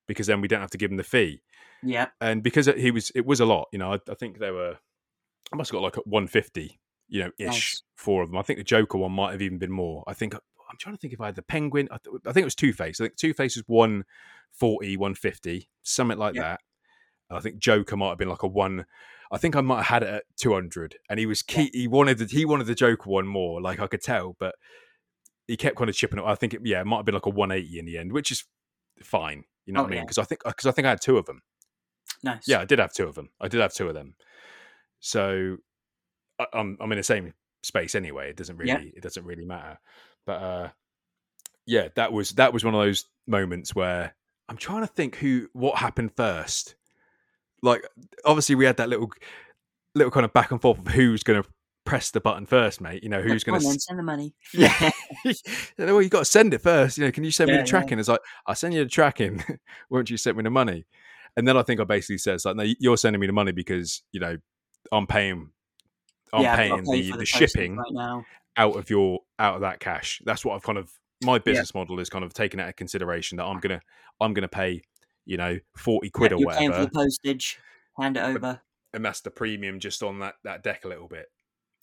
because 0.06 0.26
then 0.26 0.40
we 0.40 0.48
don't 0.48 0.60
have 0.60 0.70
to 0.70 0.78
give 0.78 0.90
him 0.90 0.96
the 0.96 1.04
fee." 1.04 1.42
Yeah. 1.82 2.06
And 2.20 2.42
because 2.42 2.66
he 2.66 2.90
was, 2.90 3.10
it 3.14 3.26
was 3.26 3.40
a 3.40 3.44
lot. 3.44 3.68
You 3.72 3.78
know, 3.78 3.92
I, 3.92 3.98
I 4.10 4.14
think 4.14 4.38
there 4.38 4.54
were. 4.54 4.76
I 5.52 5.56
must 5.56 5.70
have 5.70 5.76
got 5.80 5.82
like 5.82 5.96
one 6.06 6.26
fifty, 6.26 6.80
you 7.08 7.22
know, 7.24 7.30
ish 7.38 7.46
Nice. 7.46 7.82
four 7.96 8.22
of 8.22 8.30
them. 8.30 8.38
I 8.38 8.42
think 8.42 8.58
the 8.58 8.64
Joker 8.64 8.98
one 8.98 9.12
might 9.12 9.32
have 9.32 9.42
even 9.42 9.58
been 9.58 9.70
more. 9.72 10.02
I 10.06 10.14
think 10.14 10.34
I'm 10.34 10.78
trying 10.78 10.94
to 10.96 11.00
think 11.00 11.12
if 11.12 11.20
I 11.20 11.26
had 11.26 11.34
the 11.36 11.42
Penguin. 11.42 11.88
I, 11.90 11.98
th- 11.98 12.16
I 12.26 12.32
think 12.32 12.42
it 12.42 12.46
was 12.46 12.54
Two 12.54 12.72
Face. 12.72 13.00
I 13.00 13.04
think 13.04 13.16
Two 13.16 13.34
Face 13.34 13.56
was 13.56 13.64
140, 13.66 14.96
150, 14.96 15.68
something 15.82 16.18
like 16.18 16.34
Yeah. 16.34 16.42
that. 16.42 16.60
I 17.30 17.40
think 17.40 17.58
Joker 17.58 17.96
might 17.96 18.10
have 18.10 18.18
been 18.18 18.28
like 18.28 18.42
a 18.42 18.46
one. 18.46 18.86
I 19.32 19.38
think 19.38 19.56
I 19.56 19.60
might 19.60 19.76
have 19.82 19.86
had 19.86 20.02
it 20.04 20.08
at 20.08 20.24
two 20.36 20.52
hundred, 20.52 20.96
and 21.10 21.18
he 21.18 21.26
was 21.26 21.42
key. 21.42 21.70
He 21.72 21.88
wanted 21.88 22.18
the, 22.18 22.26
he 22.26 22.44
wanted 22.44 22.66
the 22.66 22.74
Joker 22.74 23.10
one 23.10 23.26
more, 23.26 23.60
like 23.60 23.80
I 23.80 23.86
could 23.86 24.02
tell, 24.02 24.36
but 24.38 24.54
he 25.46 25.56
kept 25.56 25.76
kind 25.76 25.90
of 25.90 25.96
chipping 25.96 26.18
it. 26.18 26.24
I 26.24 26.34
think 26.34 26.54
it, 26.54 26.60
yeah, 26.64 26.80
it 26.80 26.86
might 26.86 26.96
have 26.98 27.04
been 27.06 27.14
like 27.14 27.26
a 27.26 27.30
one 27.30 27.50
eighty 27.52 27.78
in 27.78 27.84
the 27.86 27.98
end, 27.98 28.12
which 28.12 28.30
is 28.30 28.44
fine. 29.02 29.44
You 29.66 29.72
know 29.72 29.80
Oh, 29.80 29.82
what 29.84 29.88
I 29.88 29.90
mean? 29.90 29.96
yeah. 29.98 30.02
Because 30.04 30.18
I 30.18 30.24
think 30.24 30.42
because 30.44 30.66
I 30.66 30.70
think 30.72 30.86
I 30.86 30.90
had 30.90 31.00
two 31.00 31.16
of 31.18 31.26
them. 31.26 31.42
Nice. 32.22 32.46
Yeah, 32.48 32.60
I 32.60 32.64
did 32.64 32.78
have 32.78 32.92
two 32.92 33.06
of 33.06 33.14
them. 33.14 33.30
I 33.40 33.48
did 33.48 33.60
have 33.60 33.72
two 33.74 33.88
of 33.88 33.94
them. 33.94 34.14
So 35.00 35.56
I, 36.38 36.46
I'm 36.52 36.76
I'm 36.80 36.92
in 36.92 36.98
the 36.98 37.02
same 37.04 37.32
space 37.62 37.94
anyway. 37.94 38.30
It 38.30 38.36
doesn't 38.36 38.56
really 38.56 38.70
Yeah. 38.70 38.90
it 38.96 39.02
doesn't 39.02 39.24
really 39.24 39.44
matter. 39.44 39.78
But 40.26 40.42
uh, 40.42 40.68
yeah, 41.66 41.88
that 41.96 42.12
was 42.12 42.30
that 42.32 42.52
was 42.52 42.64
one 42.64 42.74
of 42.74 42.80
those 42.80 43.06
moments 43.26 43.74
where 43.74 44.14
I'm 44.48 44.56
trying 44.56 44.82
to 44.82 44.86
think 44.86 45.16
who 45.16 45.48
what 45.52 45.78
happened 45.78 46.12
first. 46.16 46.74
Like 47.62 47.86
obviously 48.24 48.54
we 48.54 48.64
had 48.66 48.76
that 48.78 48.88
little 48.88 49.10
little 49.94 50.10
kind 50.10 50.24
of 50.24 50.32
back 50.32 50.50
and 50.50 50.60
forth 50.60 50.78
of 50.78 50.88
who's 50.88 51.22
going 51.22 51.42
to 51.42 51.48
press 51.84 52.10
the 52.10 52.20
button 52.20 52.46
first, 52.46 52.80
mate. 52.80 53.02
You 53.02 53.08
know 53.08 53.20
who's 53.22 53.44
going 53.44 53.60
to. 53.60 53.66
send 53.80 53.98
the 53.98 54.02
money. 54.02 54.34
Yeah. 54.52 54.90
well, 55.78 56.02
you 56.02 56.08
got 56.08 56.20
to 56.20 56.24
send 56.24 56.54
it 56.54 56.60
first. 56.62 56.98
You 56.98 57.04
know, 57.04 57.12
can 57.12 57.24
you 57.24 57.30
send 57.30 57.48
me 57.48 57.54
Yeah, 57.54 57.62
the 57.62 57.66
yeah. 57.66 57.70
tracking? 57.70 57.98
It's 57.98 58.08
like 58.08 58.20
I'll 58.46 58.54
send 58.54 58.74
you 58.74 58.84
the 58.84 58.90
tracking. 58.90 59.42
Won't 59.90 60.10
you 60.10 60.16
send 60.16 60.36
me 60.36 60.42
the 60.42 60.50
money? 60.50 60.84
And 61.36 61.46
then 61.48 61.56
I 61.56 61.62
think 61.62 61.80
I 61.80 61.84
basically 61.84 62.18
says 62.18 62.44
like, 62.44 62.56
no, 62.56 62.64
you're 62.78 62.96
sending 62.96 63.20
me 63.20 63.26
the 63.26 63.32
money 63.32 63.52
because 63.52 64.02
you 64.12 64.20
know 64.20 64.36
I'm 64.92 65.06
paying, 65.06 65.50
I'm 66.32 66.42
yeah, 66.42 66.52
I've 66.52 66.68
got 66.68 66.76
to 66.76 66.82
paying 66.82 66.84
pay 66.86 67.10
the 67.10 67.18
the 67.18 67.24
shipping 67.26 67.76
right 67.76 67.92
now. 67.92 68.24
out 68.56 68.76
of 68.76 68.88
your 68.90 69.20
out 69.38 69.56
of 69.56 69.60
that 69.62 69.80
cash. 69.80 70.22
That's 70.24 70.44
what 70.44 70.54
I've 70.54 70.62
kind 70.62 70.78
of 70.78 70.90
my 71.22 71.38
business 71.38 71.74
model 71.74 72.00
is 72.00 72.08
kind 72.10 72.24
of 72.24 72.34
taking 72.34 72.58
that 72.58 72.64
into 72.64 72.72
consideration 72.74 73.36
that 73.38 73.44
I'm 73.44 73.58
gonna 73.60 73.80
I'm 74.20 74.34
gonna 74.34 74.48
pay 74.48 74.82
you 75.26 75.36
know 75.36 75.58
forty 75.76 76.10
quid 76.10 76.32
Yeah, 76.32 76.46
or 76.46 76.52
paying 76.52 76.72
for 76.72 76.80
the 76.82 76.90
postage. 76.90 77.58
Hand 77.98 78.16
it 78.16 78.20
over. 78.24 78.60
and 78.92 79.04
that's 79.04 79.20
the 79.20 79.30
premium 79.30 79.80
just 79.80 80.02
on 80.02 80.18
that 80.20 80.34
that 80.44 80.62
deck 80.62 80.84
a 80.84 80.88
little 80.88 81.08
bit. 81.08 81.26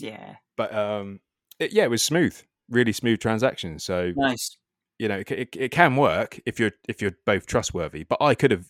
Yeah. 0.01 0.36
But 0.58 0.74
um, 0.74 1.20
it, 1.60 1.72
yeah, 1.74 1.84
it 1.84 1.89
was 1.89 2.01
smooth, 2.03 2.39
really 2.70 2.91
smooth 2.93 3.20
transaction. 3.20 3.79
So 3.79 4.13
Nice. 4.15 4.58
you 5.00 5.08
know, 5.08 5.20
it, 5.20 5.31
it, 5.31 5.50
it 5.58 5.72
can 5.72 5.96
work 5.96 6.39
if 6.46 6.60
you're 6.60 6.72
if 6.88 7.01
you're 7.01 7.17
both 7.25 7.46
trustworthy. 7.46 8.03
But 8.03 8.22
I 8.22 8.36
could 8.36 8.51
have, 8.51 8.65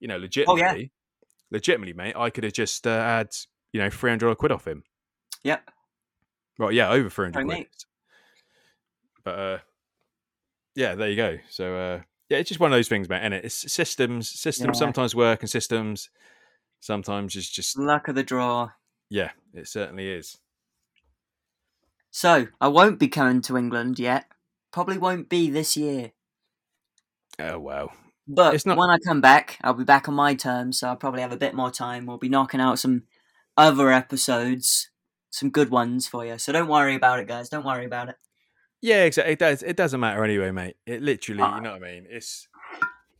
you 0.00 0.08
know, 0.08 0.16
legitimately, 0.18 0.92
legitimately, 1.50 1.92
mate, 1.94 2.16
I 2.16 2.30
could 2.30 2.44
have 2.44 2.52
just 2.52 2.86
uh, 2.86 2.98
had 3.02 3.28
you 3.72 3.80
know 3.80 3.90
three 3.90 4.10
hundred 4.10 4.34
quid 4.36 4.52
off 4.52 4.66
him. 4.66 4.82
Yep. 5.44 5.70
Well, 6.58 6.72
yeah, 6.72 6.90
over 6.90 7.10
three 7.10 7.26
hundred 7.26 7.44
quid. 7.44 7.58
mate. 7.58 7.68
But 9.24 9.38
uh, 9.38 9.58
yeah, 10.74 10.94
there 10.94 11.10
you 11.10 11.16
go. 11.16 11.38
So 11.50 11.76
uh, 11.76 12.00
yeah, 12.28 12.38
it's 12.38 12.48
just 12.48 12.60
one 12.60 12.72
of 12.72 12.76
those 12.76 12.88
things, 12.88 13.08
mate. 13.08 13.20
And 13.22 13.34
it? 13.34 13.44
it's 13.44 13.72
systems. 13.72 14.28
Systems 14.30 14.76
Yeah. 14.76 14.78
sometimes 14.78 15.14
work, 15.14 15.40
and 15.42 15.50
systems 15.50 16.10
sometimes 16.80 17.36
is 17.36 17.48
just 17.50 17.78
Luck 17.78 18.08
of 18.08 18.14
the 18.14 18.22
draw. 18.22 18.70
yeah, 19.10 19.30
it 19.54 19.68
certainly 19.68 20.08
is. 20.10 20.38
So, 22.16 22.46
I 22.62 22.68
won't 22.68 22.98
be 22.98 23.08
coming 23.08 23.42
to 23.42 23.58
England 23.58 23.98
yet. 23.98 24.24
Probably 24.72 24.96
won't 24.96 25.28
be 25.28 25.50
this 25.50 25.76
year. 25.76 26.12
Oh 27.38 27.58
well, 27.58 27.92
But 28.26 28.54
It's 28.54 28.64
not- 28.64 28.78
when 28.78 28.88
I 28.88 28.96
come 28.98 29.20
back, 29.20 29.58
I'll 29.62 29.74
be 29.74 29.84
back 29.84 30.08
on 30.08 30.14
my 30.14 30.34
terms, 30.34 30.78
so 30.78 30.88
I'll 30.88 30.96
probably 30.96 31.20
have 31.20 31.32
a 31.32 31.36
bit 31.36 31.52
more 31.54 31.70
time. 31.70 32.06
We'll 32.06 32.16
be 32.16 32.30
knocking 32.30 32.58
out 32.58 32.78
some 32.78 33.02
other 33.54 33.92
episodes, 33.92 34.88
some 35.28 35.50
good 35.50 35.68
ones 35.68 36.08
for 36.08 36.24
you. 36.24 36.38
So 36.38 36.52
don't 36.52 36.68
worry 36.68 36.94
about 36.94 37.18
it, 37.20 37.28
guys. 37.28 37.50
Don't 37.50 37.66
worry 37.66 37.84
about 37.84 38.08
it. 38.08 38.16
Yeah, 38.80 39.04
exactly. 39.04 39.34
It 39.34 39.38
does. 39.38 39.62
It 39.62 39.76
doesn't 39.76 40.00
matter 40.00 40.24
anyway, 40.24 40.52
mate. 40.52 40.76
It 40.86 41.02
literally, 41.02 41.42
Ah. 41.42 41.56
you 41.56 41.60
know 41.60 41.72
what 41.72 41.82
I 41.82 41.92
mean. 41.92 42.06
It's, 42.08 42.48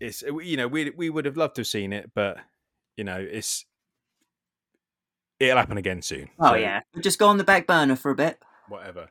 it's. 0.01 0.23
You 0.23 0.57
know, 0.57 0.69
we 0.69 0.89
we 0.97 1.11
would 1.11 1.27
have 1.27 1.37
loved 1.37 1.57
to 1.57 1.61
have 1.61 1.67
seen 1.67 1.93
it, 1.93 2.13
but 2.15 2.39
you 2.97 3.05
know, 3.05 3.19
it's. 3.21 3.67
It'll 5.39 5.59
happen 5.59 5.77
again 5.77 6.01
soon. 6.01 6.31
Oh 6.39 6.53
so 6.53 6.55
yeah, 6.55 6.81
we'll 6.95 7.03
just 7.03 7.19
go 7.19 7.29
on 7.29 7.37
the 7.37 7.45
back 7.45 7.67
burner 7.67 7.95
for 7.97 8.11
a 8.11 8.15
bit. 8.15 8.39
Whatever. 8.69 9.09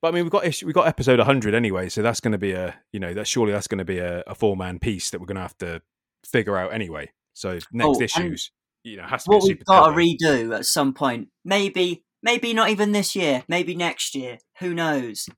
But 0.00 0.08
I 0.08 0.10
mean, 0.12 0.24
we've 0.24 0.32
got 0.32 0.44
issue, 0.44 0.66
we've 0.66 0.74
got 0.74 0.88
episode 0.88 1.18
100 1.18 1.54
anyway, 1.54 1.88
so 1.88 2.02
that's 2.02 2.20
going 2.20 2.32
to 2.32 2.38
be 2.38 2.52
a 2.52 2.74
you 2.92 3.00
know 3.00 3.14
that 3.14 3.26
surely 3.26 3.52
that's 3.52 3.68
going 3.68 3.78
to 3.78 3.84
be 3.84 3.98
a, 3.98 4.22
a 4.26 4.34
four 4.34 4.56
man 4.56 4.78
piece 4.78 5.10
that 5.10 5.20
we're 5.20 5.26
going 5.26 5.36
to 5.36 5.42
have 5.42 5.58
to 5.58 5.82
figure 6.24 6.56
out 6.56 6.72
anyway. 6.72 7.10
So 7.34 7.58
next 7.72 7.98
Oh, 7.98 8.02
issues, 8.02 8.50
you 8.84 8.96
know, 8.96 9.04
has 9.04 9.24
to 9.24 9.30
be 9.30 9.36
What 9.36 9.44
a 9.44 9.46
we've 9.48 9.64
got 9.64 9.88
to 9.88 9.94
redo 9.94 10.56
at 10.56 10.66
some 10.66 10.92
point, 10.92 11.28
maybe, 11.44 12.04
maybe 12.22 12.52
not 12.52 12.68
even 12.68 12.92
this 12.92 13.16
year, 13.16 13.44
maybe 13.48 13.74
next 13.74 14.14
year. 14.14 14.38
Who 14.58 14.74
knows? 14.74 15.28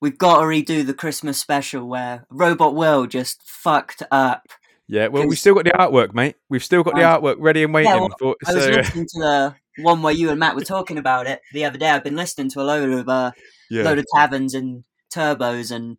we've 0.00 0.18
got 0.18 0.40
to 0.40 0.42
redo 0.46 0.84
the 0.86 0.94
Christmas 0.94 1.38
special 1.38 1.86
where 1.86 2.26
Robot 2.30 2.74
Will 2.74 3.06
just 3.06 3.42
fucked 3.44 4.02
up. 4.10 4.46
Yeah, 4.88 5.06
well, 5.06 5.28
we've 5.28 5.38
still 5.38 5.54
got 5.54 5.64
the 5.64 5.70
artwork, 5.70 6.14
mate. 6.14 6.34
We've 6.48 6.64
still 6.64 6.82
got 6.82 6.94
the 6.94 7.02
artwork 7.02 7.36
ready 7.38 7.62
and 7.62 7.72
waiting. 7.72 7.92
well, 7.92 8.10
for, 8.18 8.36
I 8.44 8.54
was 8.54 8.66
uh, 8.66 8.70
listening 8.70 9.06
to 9.06 9.18
the 9.18 9.54
one 9.82 10.02
where 10.02 10.12
you 10.12 10.30
and 10.30 10.38
Matt 10.38 10.56
were 10.56 10.62
talking 10.62 10.98
about 10.98 11.26
it 11.26 11.40
the 11.52 11.64
other 11.64 11.78
day. 11.78 11.90
I've 11.90 12.04
been 12.04 12.16
listening 12.16 12.50
to 12.50 12.60
a 12.60 12.62
load 12.62 12.90
of 12.90 13.08
uh, 13.08 13.32
yeah. 13.70 13.84
load 13.84 13.98
of 13.98 14.06
taverns 14.14 14.54
and 14.54 14.84
turbos 15.12 15.70
and 15.74 15.96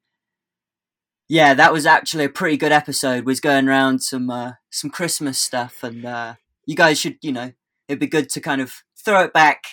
yeah 1.27 1.53
that 1.53 1.73
was 1.73 1.85
actually 1.85 2.25
a 2.25 2.29
pretty 2.29 2.57
good 2.57 2.71
episode 2.71 3.25
was 3.25 3.39
going 3.39 3.67
around 3.67 3.99
some 3.99 4.29
uh, 4.29 4.53
some 4.69 4.89
christmas 4.89 5.37
stuff 5.37 5.83
and 5.83 6.05
uh, 6.05 6.35
you 6.65 6.75
guys 6.75 6.99
should 6.99 7.17
you 7.21 7.31
know 7.31 7.51
it'd 7.87 7.99
be 7.99 8.07
good 8.07 8.29
to 8.29 8.39
kind 8.39 8.61
of 8.61 8.83
throw 9.03 9.23
it 9.23 9.33
back 9.33 9.63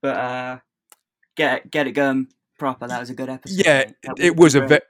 but 0.00 0.16
uh 0.16 0.58
get 1.36 1.70
get 1.70 1.86
it 1.86 1.92
going 1.92 2.26
proper 2.58 2.86
that 2.86 3.00
was 3.00 3.10
a 3.10 3.14
good 3.14 3.28
episode 3.28 3.64
yeah. 3.64 3.84
That 4.02 4.18
it 4.18 4.36
was 4.36 4.54
a 4.54 4.66
ve- 4.66 4.80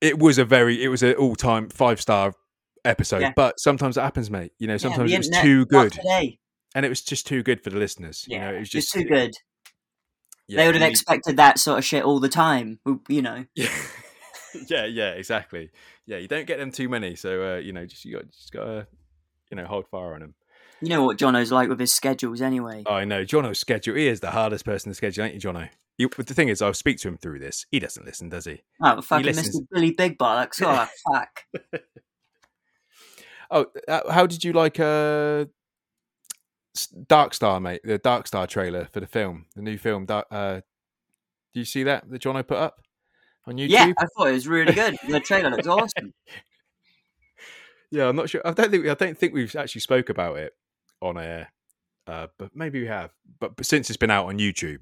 it 0.00 0.18
was 0.18 0.38
a 0.38 0.44
very 0.44 0.82
it 0.82 0.88
was 0.88 1.02
an 1.02 1.14
all 1.14 1.34
time 1.34 1.68
five 1.68 2.00
star 2.00 2.32
episode. 2.84 3.20
Yeah. 3.20 3.32
But 3.36 3.60
sometimes 3.60 3.98
it 3.98 4.00
happens, 4.00 4.30
mate. 4.30 4.52
You 4.58 4.66
know, 4.66 4.78
sometimes 4.78 5.10
the 5.10 5.14
it 5.14 5.18
was 5.18 5.28
too 5.28 5.66
good, 5.66 5.92
today 5.92 6.38
and 6.74 6.86
it 6.86 6.88
was 6.88 7.02
just 7.02 7.26
too 7.26 7.42
good 7.42 7.62
for 7.62 7.70
the 7.70 7.78
listeners. 7.78 8.24
yeah 8.28 8.36
you 8.36 8.40
know, 8.42 8.50
it 8.56 8.58
was 8.60 8.68
it's 8.68 8.70
just 8.70 8.92
too 8.92 9.04
good 9.04 9.32
yeah, 10.48 10.56
they 10.56 10.66
would 10.66 10.74
have 10.76 10.90
expected 10.90 11.36
that 11.36 11.58
sort 11.58 11.78
of 11.78 11.84
shit 11.84 12.02
all 12.04 12.18
the 12.20 12.28
time 12.28 12.78
you 13.08 13.22
know 13.22 13.44
Yeah, 13.56 13.68
yeah, 14.68 14.84
yeah, 14.86 15.10
exactly. 15.10 15.70
Yeah, 16.06 16.16
you 16.18 16.26
don't 16.26 16.44
get 16.46 16.58
them 16.58 16.72
too 16.72 16.88
many, 16.88 17.14
so 17.14 17.54
uh, 17.54 17.56
you 17.58 17.72
know, 17.72 17.86
just 17.86 18.04
you 18.04 18.16
got 18.16 18.28
just 18.32 18.50
got 18.50 18.64
to 18.64 18.86
you 19.48 19.56
know 19.56 19.64
hold 19.64 19.86
fire 19.86 20.14
on 20.14 20.20
them. 20.20 20.34
you 20.80 20.88
know 20.88 21.04
what 21.04 21.18
jono's 21.18 21.52
like 21.52 21.68
with 21.68 21.78
his 21.78 21.92
schedules 21.92 22.40
anyway 22.40 22.82
Oh, 22.86 22.94
I 22.94 23.04
know 23.04 23.24
Jono's 23.24 23.60
schedule. 23.60 23.94
He 23.94 24.08
is 24.08 24.18
the 24.20 24.32
hardest 24.32 24.64
person 24.64 24.90
to 24.90 24.94
schedule, 24.96 25.24
ain't 25.24 25.34
you, 25.34 25.40
Jono? 25.40 25.68
You, 25.98 26.08
but 26.08 26.26
the 26.26 26.34
thing 26.34 26.48
is, 26.48 26.62
I'll 26.62 26.74
speak 26.74 26.98
to 27.00 27.08
him 27.08 27.16
through 27.18 27.38
this. 27.38 27.66
He 27.70 27.78
doesn't 27.78 28.04
listen, 28.06 28.28
does 28.28 28.46
he? 28.46 28.62
oh 28.82 29.00
fucking 29.02 29.26
listens. 29.26 29.60
mr 29.60 29.66
billy 29.70 29.92
big 29.92 30.18
bollocks 30.18 30.60
oh 30.62 30.88
fuck 31.14 31.44
Oh, 33.52 33.66
uh, 33.88 34.12
how 34.12 34.26
did 34.26 34.44
you 34.44 34.52
like 34.52 34.78
uh, 34.80 35.44
Dark 37.06 37.34
Star, 37.34 37.60
mate? 37.60 37.80
The 37.84 37.98
Dark 37.98 38.26
Star 38.26 38.46
trailer 38.46 38.86
for 38.92 39.00
the 39.00 39.06
film, 39.06 39.46
the 39.56 39.62
new 39.62 39.78
film. 39.78 40.06
Dark, 40.06 40.26
uh, 40.30 40.60
do 41.52 41.60
you 41.60 41.64
see 41.64 41.82
that 41.84 42.08
that 42.10 42.22
Jono 42.22 42.46
put 42.46 42.58
up 42.58 42.80
on 43.46 43.56
YouTube? 43.56 43.70
Yeah, 43.70 43.92
I 43.98 44.06
thought 44.16 44.28
it 44.28 44.32
was 44.32 44.46
really 44.48 44.72
good. 44.72 44.96
The 45.08 45.20
trailer 45.20 45.50
looks 45.50 45.66
awesome. 45.66 46.12
Yeah, 47.92 48.08
I'm 48.08 48.14
not 48.14 48.30
sure. 48.30 48.40
I 48.44 48.52
don't 48.52 48.70
think 48.70 48.86
I 48.86 48.94
don't 48.94 49.18
think 49.18 49.34
we've 49.34 49.54
actually 49.56 49.80
spoke 49.80 50.10
about 50.10 50.38
it 50.38 50.54
on 51.02 51.18
air, 51.18 51.52
uh, 52.06 52.28
but 52.38 52.54
maybe 52.54 52.80
we 52.80 52.86
have. 52.86 53.10
But, 53.40 53.56
but 53.56 53.66
since 53.66 53.90
it's 53.90 53.96
been 53.96 54.12
out 54.12 54.26
on 54.26 54.38
YouTube, 54.38 54.78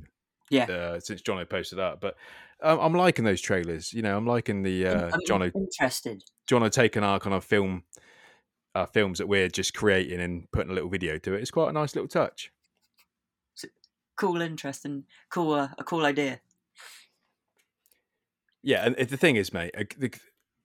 Yeah. 0.50 0.64
uh, 0.64 1.00
since 1.00 1.22
Jono 1.22 1.48
posted 1.48 1.78
up, 1.78 2.02
but 2.02 2.16
um, 2.62 2.78
I'm 2.80 2.92
liking 2.92 3.24
those 3.24 3.40
trailers. 3.40 3.94
You 3.94 4.02
know, 4.02 4.14
I'm 4.14 4.26
liking 4.26 4.62
the 4.62 4.86
uh, 4.88 5.10
I'm 5.14 5.20
Jono 5.26 5.50
interested. 5.54 6.22
Jono 6.46 6.70
taking 6.70 7.02
our 7.02 7.18
kind 7.18 7.34
of 7.34 7.44
film 7.44 7.84
uh, 8.74 8.86
films 8.86 9.18
that 9.18 9.28
we're 9.28 9.48
just 9.48 9.74
creating 9.74 10.20
and 10.20 10.50
putting 10.52 10.70
a 10.70 10.74
little 10.74 10.90
video 10.90 11.18
to 11.18 11.34
it. 11.34 11.40
It's 11.40 11.50
quite 11.50 11.70
a 11.70 11.72
nice 11.72 11.94
little 11.94 12.08
touch. 12.08 12.52
Cool, 14.16 14.42
interesting, 14.42 15.06
cool, 15.30 15.52
uh, 15.54 15.68
a 15.78 15.84
cool 15.84 16.04
idea. 16.04 16.40
Yeah, 18.62 18.84
and 18.86 18.96
the 18.96 19.16
thing 19.16 19.36
is, 19.36 19.52
mate, 19.52 19.72
the, 19.96 20.12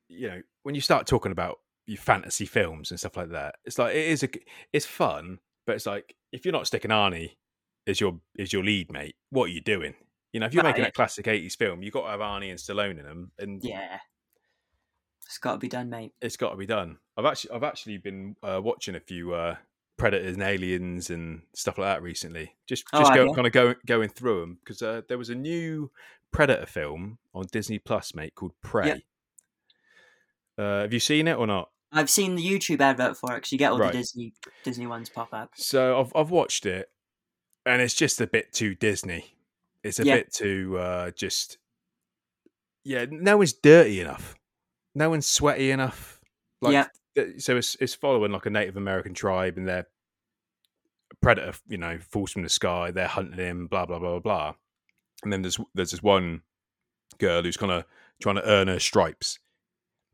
you 0.09 0.27
know, 0.27 0.41
when 0.63 0.75
you 0.75 0.81
start 0.81 1.07
talking 1.07 1.31
about 1.31 1.59
your 1.85 1.97
fantasy 1.97 2.45
films 2.45 2.91
and 2.91 2.99
stuff 2.99 3.15
like 3.17 3.29
that, 3.29 3.55
it's 3.65 3.77
like 3.77 3.95
it 3.95 4.07
is 4.07 4.23
a, 4.23 4.29
it's 4.71 4.85
fun, 4.85 5.39
but 5.65 5.75
it's 5.75 5.85
like 5.85 6.15
if 6.31 6.43
you're 6.45 6.51
not 6.51 6.67
sticking 6.67 6.91
Arnie 6.91 7.35
as 7.85 8.01
your 8.01 8.19
as 8.39 8.51
your 8.51 8.63
lead, 8.63 8.91
mate, 8.91 9.15
what 9.29 9.45
are 9.45 9.53
you 9.53 9.61
doing? 9.61 9.93
You 10.31 10.39
know, 10.39 10.47
if 10.47 10.53
you're 10.53 10.63
Right. 10.63 10.71
making 10.71 10.83
that 10.83 10.95
classic 10.95 11.25
'80s 11.27 11.55
film, 11.55 11.83
you've 11.83 11.93
got 11.93 12.03
to 12.03 12.09
have 12.09 12.19
Arnie 12.19 12.49
and 12.49 12.59
Stallone 12.59 12.99
in 12.99 13.05
them, 13.05 13.31
and 13.37 13.61
Yeah, 13.61 13.99
it's 15.33 15.39
got 15.39 15.53
to 15.53 15.57
be 15.57 15.67
done, 15.67 15.89
mate. 15.89 16.13
it's 16.21 16.37
got 16.37 16.51
to 16.51 16.55
be 16.57 16.67
done. 16.67 16.97
I've 17.17 17.25
actually 17.25 17.51
I've 17.55 17.63
actually 17.63 17.97
been 17.97 18.35
uh, 18.43 18.61
watching 18.63 18.93
a 18.95 18.99
few 18.99 19.33
uh, 19.33 19.55
Predators 19.97 20.33
and 20.35 20.43
Aliens 20.43 21.09
and 21.09 21.41
stuff 21.53 21.77
like 21.79 21.87
that 21.95 22.03
recently. 22.03 22.55
Just 22.67 22.83
Oh, 22.93 22.99
just 22.99 23.11
have 23.13 23.27
go, 23.27 23.33
kind 23.33 23.47
of 23.47 23.53
going 23.53 23.75
going 23.85 24.09
through 24.09 24.41
them 24.41 24.57
because 24.63 24.81
uh, 24.83 25.01
there 25.07 25.17
was 25.17 25.29
a 25.29 25.35
new 25.35 25.89
Predator 26.31 26.65
film 26.67 27.17
on 27.33 27.45
Disney 27.51 27.79
Plus, 27.79 28.13
mate, 28.13 28.35
called 28.35 28.53
Prey. 28.61 28.87
Yep. 28.87 28.99
Uh, 30.57 30.81
have 30.81 30.93
you 30.93 30.99
seen 30.99 31.27
it 31.27 31.33
or 31.37 31.47
not? 31.47 31.69
I've 31.91 32.09
seen 32.09 32.35
the 32.35 32.43
YouTube 32.45 32.79
advert 32.81 33.17
for 33.17 33.31
it 33.33 33.37
because 33.37 33.51
you 33.51 33.57
get 33.57 33.71
all 33.71 33.79
Right. 33.79 33.91
the 33.91 33.97
Disney 33.99 34.33
Disney 34.63 34.85
ones 34.87 35.09
pop 35.09 35.33
up. 35.33 35.51
So 35.55 35.99
I've 35.99 36.11
I've 36.15 36.29
watched 36.31 36.65
it, 36.67 36.89
and 37.65 37.81
it's 37.81 37.93
just 37.95 38.21
a 38.21 38.27
bit 38.27 38.53
too 38.53 38.75
Disney. 38.75 39.35
It's 39.83 39.99
a 39.99 40.05
Yeah. 40.05 40.15
bit 40.17 40.31
too 40.33 40.77
uh, 40.77 41.11
just. 41.11 41.57
Yeah, 42.85 43.05
no 43.09 43.37
one's 43.37 43.53
dirty 43.53 44.01
enough. 44.01 44.35
No 44.95 45.09
one's 45.09 45.25
sweaty 45.27 45.71
enough. 45.71 46.19
Like, 46.61 46.73
Yeah. 47.15 47.25
so 47.37 47.57
it's 47.57 47.75
it's 47.79 47.95
following 47.95 48.31
like 48.31 48.45
a 48.45 48.49
Native 48.49 48.77
American 48.77 49.13
tribe, 49.13 49.57
and 49.57 49.67
they're 49.67 49.87
predator. 51.21 51.53
You 51.67 51.77
know, 51.77 51.97
falls 51.99 52.31
from 52.31 52.43
the 52.43 52.49
sky. 52.49 52.91
They're 52.91 53.07
hunting 53.07 53.37
him. 53.39 53.67
Blah 53.67 53.85
blah 53.85 53.99
blah 53.99 54.11
blah 54.11 54.19
blah. 54.19 54.53
And 55.23 55.31
then 55.31 55.41
there's 55.41 55.59
there's 55.73 55.91
this 55.91 56.03
one 56.03 56.41
girl 57.19 57.43
who's 57.43 57.57
kind 57.57 57.71
of 57.71 57.85
trying 58.21 58.35
to 58.35 58.47
earn 58.47 58.67
her 58.67 58.79
stripes. 58.79 59.39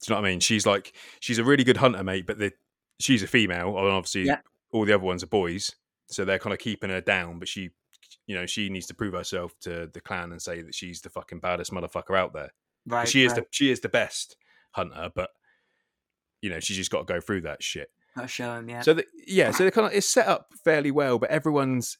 Do 0.02 0.12
you 0.12 0.16
know 0.16 0.22
what 0.22 0.28
I 0.28 0.32
mean? 0.32 0.40
She's 0.40 0.66
like 0.66 0.94
she's 1.20 1.40
a 1.40 1.44
really 1.44 1.64
good 1.64 1.78
hunter, 1.78 2.04
mate, 2.04 2.26
but 2.28 2.38
the 2.40 2.52
she's 3.00 3.24
a 3.24 3.28
female, 3.28 3.78
and 3.78 3.88
obviously 3.90 4.24
Yeah. 4.24 4.40
all 4.72 4.86
the 4.86 4.94
other 4.94 5.04
ones 5.04 5.24
are 5.24 5.28
boys, 5.28 5.72
so 6.08 6.26
they're 6.26 6.40
kind 6.40 6.54
of 6.54 6.60
keeping 6.60 6.90
her 6.90 7.02
down. 7.02 7.40
But 7.40 7.48
she, 7.48 7.72
you 8.28 8.36
know, 8.36 8.46
she 8.46 8.70
needs 8.70 8.88
to 8.88 8.94
prove 8.94 9.14
herself 9.14 9.54
to 9.62 9.88
the 9.92 10.02
clan 10.02 10.32
and 10.32 10.42
say 10.42 10.62
that 10.62 10.76
she's 10.76 11.02
the 11.02 11.10
fucking 11.10 11.40
baddest 11.40 11.72
motherfucker 11.72 12.18
out 12.18 12.34
there. 12.34 12.52
Right, 12.86 13.08
she 13.08 13.24
is 13.24 13.34
right. 13.34 13.42
the 13.42 13.48
she 13.52 13.72
is 13.72 13.82
the 13.82 13.90
best 13.90 14.38
hunter, 14.72 15.10
but 15.14 15.30
you 16.42 16.50
know 16.50 16.60
she's 16.60 16.78
just 16.78 16.92
got 16.92 17.08
to 17.08 17.14
go 17.14 17.20
through 17.22 17.42
that 17.42 17.62
shit. 17.64 17.90
I'll 18.16 18.28
show 18.28 18.56
him. 18.56 18.70
Yeah, 18.70 18.82
So 18.82 18.94
the, 18.96 19.06
yeah, 19.28 19.52
so 19.52 19.64
they 19.64 19.72
kind 19.72 19.88
of 19.88 19.94
it's 19.94 20.08
set 20.08 20.28
up 20.28 20.48
fairly 20.64 20.92
well, 20.92 21.20
but 21.20 21.30
everyone's 21.30 21.98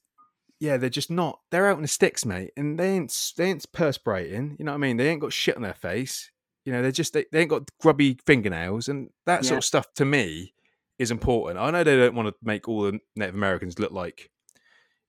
yeah, 0.60 0.76
they're 0.76 0.90
just 0.90 1.10
not. 1.10 1.40
They're 1.52 1.68
out 1.68 1.78
in 1.78 1.84
the 1.84 1.88
sticks, 1.88 2.26
mate, 2.26 2.52
and 2.58 2.78
they 2.78 2.90
ain't 2.92 3.34
they 3.38 3.46
ain't 3.46 3.66
perspirating. 3.72 4.58
You 4.60 4.66
know 4.66 4.72
what 4.72 4.76
I 4.76 4.80
mean? 4.80 4.98
They 4.98 5.08
ain't 5.10 5.22
got 5.22 5.32
shit 5.34 5.56
on 5.56 5.62
their 5.62 5.74
face. 5.74 6.32
You 6.66 6.74
know, 6.74 6.82
they're 6.82 6.92
just 6.92 7.14
they, 7.14 7.26
they 7.32 7.42
ain't 7.42 7.50
got 7.50 7.70
grubby 7.80 8.20
fingernails, 8.26 8.90
and 8.90 9.10
that 9.26 9.44
Yeah. 9.44 9.50
sort 9.50 9.58
of 9.60 9.66
stuff 9.66 9.94
to 9.96 10.06
me 10.06 10.54
is 10.98 11.12
important. 11.12 11.60
I 11.60 11.72
know 11.72 11.84
they 11.86 11.96
don't 11.96 12.16
want 12.16 12.28
to 12.28 12.36
make 12.44 12.68
all 12.68 12.82
the 12.82 13.00
Native 13.16 13.36
Americans 13.36 13.80
look 13.80 13.92
like 13.94 14.30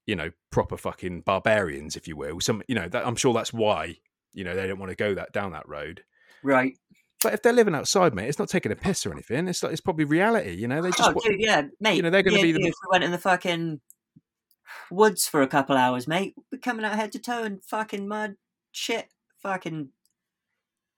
you 0.07 0.15
know 0.15 0.31
proper 0.53 0.77
fucking 0.77 1.23
barbarians, 1.23 1.97
if 1.97 2.07
you 2.07 2.17
will. 2.17 2.41
Some 2.41 2.63
you 2.69 2.77
know 2.77 2.89
that 2.89 3.05
I'm 3.07 3.17
sure 3.17 3.35
that's 3.35 3.53
why 3.53 3.97
you 4.33 4.45
know 4.45 4.55
they 4.55 4.69
don't 4.69 4.79
want 4.79 4.91
to 4.91 4.97
go 4.97 5.15
that 5.15 5.33
down 5.33 5.51
that 5.53 5.69
road. 5.69 6.05
right. 6.45 6.77
But 7.23 7.35
if 7.35 7.43
they're 7.43 7.53
living 7.53 7.75
outside, 7.75 8.15
mate, 8.15 8.29
it's 8.29 8.39
not 8.39 8.49
taking 8.49 8.73
a 8.73 8.77
piss 8.77 9.05
or 9.05 9.13
anything. 9.13 9.47
It's 9.47 9.63
like 9.63 9.73
it's 9.73 9.81
probably 9.81 10.05
reality. 10.05 10.55
You 10.55 10.69
know, 10.69 10.81
they 10.81 10.91
just 10.91 11.11
Oh, 11.11 11.21
dude, 11.23 11.41
yeah, 11.41 11.63
mate. 11.81 11.97
You 11.97 12.03
know, 12.03 12.11
they're 12.11 12.23
gonna 12.23 12.37
me 12.37 12.45
be 12.45 12.53
the- 12.53 12.61
If 12.61 12.75
we 12.83 12.91
went 12.91 13.05
in 13.05 13.11
the 13.11 13.19
fucking 13.19 13.81
woods 14.91 15.29
for 15.29 15.43
a 15.43 15.47
couple 15.47 15.77
hours, 15.77 16.09
mate, 16.09 16.35
we're 16.51 16.59
coming 16.59 16.85
out 16.85 16.97
head 16.97 17.13
to 17.13 17.19
toe 17.19 17.45
in 17.45 17.61
fucking 17.61 18.09
mud, 18.09 18.37
shit, 18.73 19.09
fucking 19.43 19.91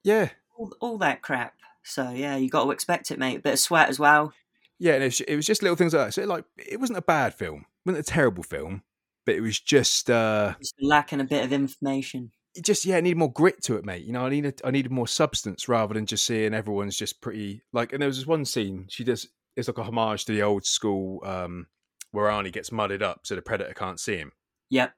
yeah. 0.03 0.29
all, 0.55 0.73
all 0.79 0.97
that 0.99 1.21
crap. 1.21 1.55
So 1.83 2.11
yeah, 2.11 2.37
you 2.37 2.49
got 2.49 2.63
to 2.63 2.71
expect 2.71 3.11
it, 3.11 3.19
mate. 3.19 3.39
A 3.39 3.41
bit 3.41 3.53
of 3.53 3.59
sweat 3.59 3.89
as 3.89 3.99
well. 3.99 4.33
Yeah, 4.79 4.93
and 4.93 5.03
it 5.03 5.07
was, 5.07 5.21
it 5.21 5.35
was 5.35 5.45
just 5.45 5.61
little 5.61 5.75
things 5.75 5.93
like 5.93 6.07
that. 6.07 6.13
So, 6.13 6.23
like, 6.23 6.45
it 6.57 6.79
wasn't 6.79 6.97
a 6.99 7.03
bad 7.03 7.33
film, 7.33 7.59
it 7.85 7.89
wasn't 7.89 8.07
a 8.07 8.11
terrible 8.11 8.43
film, 8.43 8.83
but 9.25 9.35
it 9.35 9.41
was 9.41 9.59
just, 9.59 10.09
uh, 10.09 10.55
Just 10.59 10.75
lacking 10.81 11.21
a 11.21 11.25
bit 11.25 11.43
of 11.45 11.53
information. 11.53 12.31
Just 12.61 12.85
yeah, 12.85 12.97
I 12.97 13.01
need 13.01 13.17
more 13.17 13.31
grit 13.31 13.61
to 13.63 13.75
it, 13.77 13.85
mate. 13.85 14.03
You 14.05 14.13
know, 14.13 14.25
I 14.25 14.29
need 14.29 14.61
I 14.63 14.71
needed 14.71 14.91
more 14.91 15.07
substance 15.07 15.67
rather 15.67 15.93
than 15.93 16.05
just 16.05 16.25
seeing 16.25 16.53
everyone's 16.53 16.97
just 16.97 17.21
pretty 17.21 17.63
like. 17.71 17.93
And 17.93 18.01
there 18.01 18.07
was 18.07 18.17
this 18.17 18.27
one 18.27 18.45
scene 18.45 18.85
she 18.89 19.03
does. 19.03 19.27
It's 19.55 19.67
like 19.67 19.77
a 19.77 19.83
homage 19.83 20.25
to 20.25 20.31
the 20.33 20.41
old 20.43 20.65
school 20.65 21.21
um, 21.25 21.67
where 22.11 22.29
Arnie 22.29 22.51
gets 22.51 22.71
mudded 22.71 23.03
up 23.03 23.21
so 23.23 23.35
the 23.35 23.41
predator 23.41 23.73
can't 23.73 23.99
see 23.99 24.17
him. 24.17 24.31
Yep. 24.69 24.93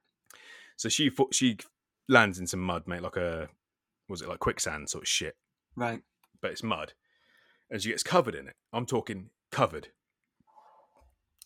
So 0.78 0.90
she 0.90 1.12
she 1.32 1.58
lands 2.10 2.40
in 2.40 2.48
some 2.48 2.62
mud, 2.62 2.84
mate, 2.88 3.02
like 3.02 3.18
a 3.18 3.50
was 4.10 4.22
it 4.22 4.30
like 4.30 4.40
quicksand 4.40 4.90
sort 4.90 5.04
of 5.04 5.08
shit, 5.08 5.36
Right. 5.76 6.02
but 6.42 6.52
it's 6.52 6.62
mud, 6.64 6.94
and 7.72 7.82
she 7.82 7.90
gets 7.90 8.04
covered 8.04 8.36
in 8.36 8.48
it. 8.48 8.56
I'm 8.72 8.86
talking 8.86 9.30
covered. 9.52 9.90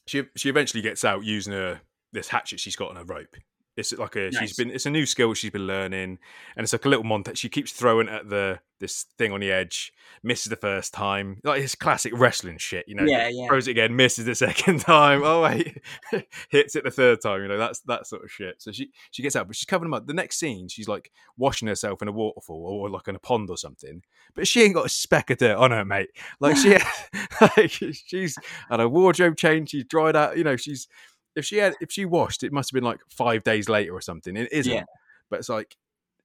She 0.07 0.23
she 0.35 0.49
eventually 0.49 0.81
gets 0.81 1.05
out 1.05 1.23
using 1.23 1.53
her 1.53 1.81
this 2.11 2.29
hatchet 2.29 2.59
she's 2.59 2.75
got 2.75 2.89
on 2.89 2.95
her 2.95 3.03
rope. 3.03 3.35
It's 3.79 3.93
like 3.93 4.15
a 4.15 4.31
she's 4.31 4.55
been 4.55 4.69
it's 4.69 4.85
a 4.85 4.89
new 4.89 5.05
skill 5.05 5.33
she's 5.33 5.51
been 5.51 5.67
learning, 5.67 6.19
and 6.55 6.63
it's 6.63 6.73
like 6.73 6.85
a 6.85 6.89
little 6.89 7.05
montage. 7.05 7.37
She 7.37 7.49
keeps 7.49 7.71
throwing 7.71 8.09
at 8.09 8.29
the 8.29 8.59
this 8.79 9.05
thing 9.17 9.31
on 9.31 9.41
the 9.41 9.51
edge, 9.51 9.93
misses 10.23 10.49
the 10.49 10.55
first 10.55 10.93
time, 10.93 11.39
like 11.43 11.61
it's 11.61 11.75
classic 11.75 12.13
wrestling 12.15 12.57
shit, 12.57 12.85
you 12.87 12.95
know. 12.95 13.03
Yeah, 13.03 13.27
yeah. 13.27 13.47
Throws 13.47 13.67
it 13.67 13.71
again, 13.71 13.95
misses 13.95 14.25
the 14.25 14.35
second 14.47 14.81
time. 14.81 15.21
Oh 15.23 15.43
wait, 15.43 15.81
hits 16.49 16.75
it 16.75 16.83
the 16.83 16.91
third 16.91 17.21
time. 17.21 17.41
You 17.41 17.47
know 17.47 17.57
that's 17.57 17.79
that 17.81 18.07
sort 18.07 18.23
of 18.23 18.31
shit. 18.31 18.61
So 18.61 18.71
she 18.71 18.91
she 19.11 19.21
gets 19.21 19.35
out, 19.35 19.47
but 19.47 19.55
she's 19.55 19.65
covered 19.65 19.85
them 19.85 19.93
up. 19.93 20.07
The 20.07 20.13
next 20.13 20.39
scene, 20.39 20.67
she's 20.67 20.87
like 20.87 21.11
washing 21.37 21.67
herself 21.67 22.01
in 22.01 22.07
a 22.07 22.13
waterfall 22.13 22.65
or 22.65 22.89
like 22.89 23.07
in 23.07 23.15
a 23.15 23.19
pond 23.19 23.49
or 23.49 23.57
something. 23.57 24.01
But 24.35 24.47
she 24.47 24.61
ain't 24.61 24.75
got 24.75 24.85
a 24.85 24.89
speck 24.89 25.29
of 25.29 25.37
dirt 25.37 25.57
on 25.57 25.71
her, 25.71 25.85
mate. 25.85 26.09
Like 26.39 26.57
she, 26.57 26.77
like 27.41 27.71
she's 27.71 28.37
had 28.69 28.79
a 28.79 28.89
wardrobe 28.89 29.37
change. 29.37 29.69
She's 29.69 29.85
dried 29.85 30.15
out. 30.15 30.37
You 30.37 30.43
know, 30.43 30.55
she's 30.55 30.87
if 31.35 31.45
she 31.45 31.57
had 31.57 31.75
if 31.81 31.91
she 31.91 32.05
washed, 32.05 32.43
it 32.43 32.51
must 32.51 32.71
have 32.71 32.75
been 32.75 32.83
like 32.83 32.99
five 33.09 33.43
days 33.43 33.69
later 33.69 33.93
or 33.93 34.01
something. 34.01 34.35
It 34.35 34.51
isn't. 34.51 34.73
Yeah. 34.73 34.83
But 35.29 35.39
it's 35.39 35.49
like 35.49 35.75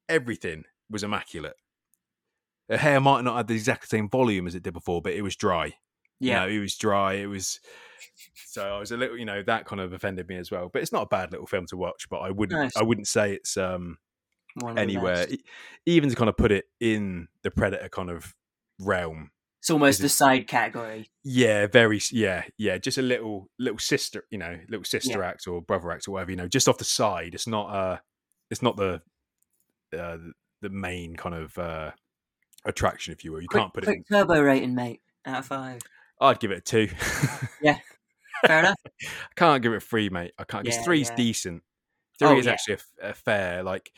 everything 0.08 0.64
was 0.90 1.02
immaculate. 1.02 1.56
Her 2.68 2.78
hair 2.78 3.00
might 3.00 3.25
not 3.25 3.37
have 3.37 3.46
the 3.46 3.54
exact 3.54 3.88
same 3.88 4.08
volume 4.08 4.46
as 4.46 4.54
it 4.54 4.62
did 4.62 4.73
before, 4.73 5.02
but 5.02 5.12
it 5.12 5.23
was 5.23 5.37
dry. 5.37 5.75
Yeah. 6.20 6.44
You 6.44 6.50
know, 6.50 6.56
it 6.56 6.61
was 6.61 6.76
dry. 6.76 7.14
It 7.14 7.26
was. 7.26 7.61
So 8.46 8.76
I 8.76 8.78
was 8.78 8.92
a 8.92 8.96
little, 8.96 9.18
you 9.18 9.25
know, 9.25 9.42
that 9.42 9.66
kind 9.66 9.80
of 9.80 9.92
offended 9.92 10.28
me 10.28 10.37
as 10.37 10.50
well. 10.50 10.70
But 10.73 10.82
it's 10.82 10.92
not 10.92 11.02
a 11.02 11.06
bad 11.06 11.32
little 11.32 11.46
film 11.46 11.66
to 11.66 11.76
watch. 11.76 12.08
But 12.08 12.18
I 12.18 12.30
wouldn't, 12.30 12.58
Nice. 12.58 12.76
I 12.76 12.82
wouldn't 12.82 13.08
say 13.08 13.34
it's 13.34 13.56
um 13.56 13.99
One 14.61 14.70
of 14.70 14.76
the 14.76 14.82
anywhere, 14.82 15.26
even 15.84 16.08
to 16.08 16.16
kind 16.16 16.28
of 16.28 16.37
put 16.37 16.52
it 16.52 16.66
in 16.80 17.28
the 17.42 17.50
Predator 17.50 17.88
kind 17.88 18.11
of 18.11 18.34
realm. 18.78 19.30
It's 19.64 19.71
almost 19.71 20.00
a 20.02 20.11
side 20.11 20.47
category. 20.47 21.09
Yeah, 21.23 21.66
very, 21.66 21.99
yeah, 22.12 22.42
yeah. 22.59 22.76
Just 22.76 22.99
a 22.99 23.02
little, 23.02 23.49
little 23.59 23.78
sister, 23.78 24.26
you 24.30 24.37
know, 24.37 24.59
little 24.68 24.85
sister 24.85 25.23
act 25.23 25.49
or 25.49 25.62
brother 25.62 25.90
act 25.90 26.06
or 26.06 26.11
whatever, 26.11 26.33
you 26.33 26.37
know, 26.37 26.47
just 26.49 26.68
off 26.68 26.76
the 26.76 26.85
side. 26.85 27.33
It's 27.35 27.47
not, 27.47 27.68
uh, 27.75 27.97
it's 28.50 28.61
not 28.61 28.76
the, 28.76 29.00
uh, 29.99 30.18
the 30.61 30.68
main 30.68 31.16
kind 31.16 31.35
of 31.35 31.56
uh 31.56 31.92
attraction, 32.66 33.14
if 33.14 33.25
you 33.25 33.33
will. 33.33 33.40
You 33.40 33.49
Quick, 33.49 33.62
can't 33.62 33.73
put 33.73 33.85
it. 33.85 33.87
quick 33.87 33.99
In, 34.11 34.16
turbo 34.18 34.38
rating, 34.42 34.75
mate. 34.75 35.00
Out 35.25 35.38
of 35.38 35.47
five. 35.47 35.80
I'd 36.21 36.40
give 36.40 36.50
it 36.50 36.59
a 36.59 36.61
two. 36.61 36.88
yeah, 37.62 37.78
Fair 38.47 38.59
enough. 38.59 38.76
I 39.02 39.06
can't 39.35 39.62
give 39.62 39.73
it 39.73 39.76
a 39.76 39.80
three, 39.80 40.11
mate. 40.11 40.33
I 40.38 40.44
can't. 40.44 40.64
Because 40.64 40.76
Yeah, 40.76 40.85
three's 40.85 41.09
yeah. 41.09 41.16
decent. 41.16 41.62
Three 42.18 42.28
Oh, 42.28 42.38
is 42.38 42.44
yeah. 42.44 42.52
actually 42.52 42.76
a 43.00 43.14
fair, 43.14 43.62
like, 43.62 43.90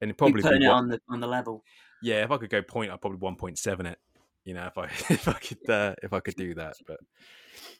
and 0.00 0.10
it 0.10 0.18
Probably 0.18 0.34
be 0.34 0.42
putting 0.42 0.62
it 0.62 0.68
one- 0.68 0.76
on 0.78 0.88
the 0.88 1.00
on 1.08 1.20
the 1.20 1.28
level. 1.28 1.62
yeah. 2.02 2.24
If 2.24 2.32
I 2.32 2.38
could 2.38 2.50
go 2.50 2.60
point, 2.60 2.90
I'd 2.90 3.00
probably 3.00 3.18
one 3.20 3.36
point 3.36 3.56
seven 3.58 3.86
it. 3.86 3.98
You 4.44 4.54
know, 4.54 4.66
if 4.66 4.76
I 4.78 4.84
if 5.12 5.28
I 5.28 5.34
could 5.34 5.70
uh, 5.70 5.94
if 6.02 6.12
I 6.12 6.20
could 6.20 6.36
do 6.36 6.54
that, 6.54 6.74
but 6.86 6.98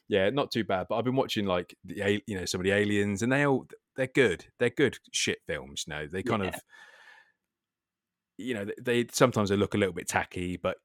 yeah, 0.07 0.29
not 0.29 0.51
too 0.51 0.63
bad. 0.63 0.87
But 0.89 0.95
I've 0.97 1.05
been 1.05 1.15
watching 1.15 1.45
like 1.45 1.75
the 1.83 2.21
you 2.25 2.37
know 2.37 2.45
some 2.45 2.61
of 2.61 2.65
the 2.65 2.71
aliens, 2.71 3.21
and 3.21 3.31
they 3.31 3.45
all 3.45 3.65
they're 3.95 4.07
good. 4.07 4.45
They're 4.59 4.69
good 4.69 4.97
shit 5.11 5.39
films. 5.47 5.85
You 5.87 5.93
know, 5.93 6.07
they 6.07 6.23
kind 6.23 6.43
Yeah. 6.43 6.49
of 6.49 6.55
you 8.37 8.53
know 8.53 8.65
they, 8.65 9.03
they 9.03 9.09
sometimes 9.11 9.49
they 9.49 9.57
look 9.57 9.73
a 9.73 9.77
little 9.77 9.93
bit 9.93 10.07
tacky, 10.07 10.57
but 10.57 10.77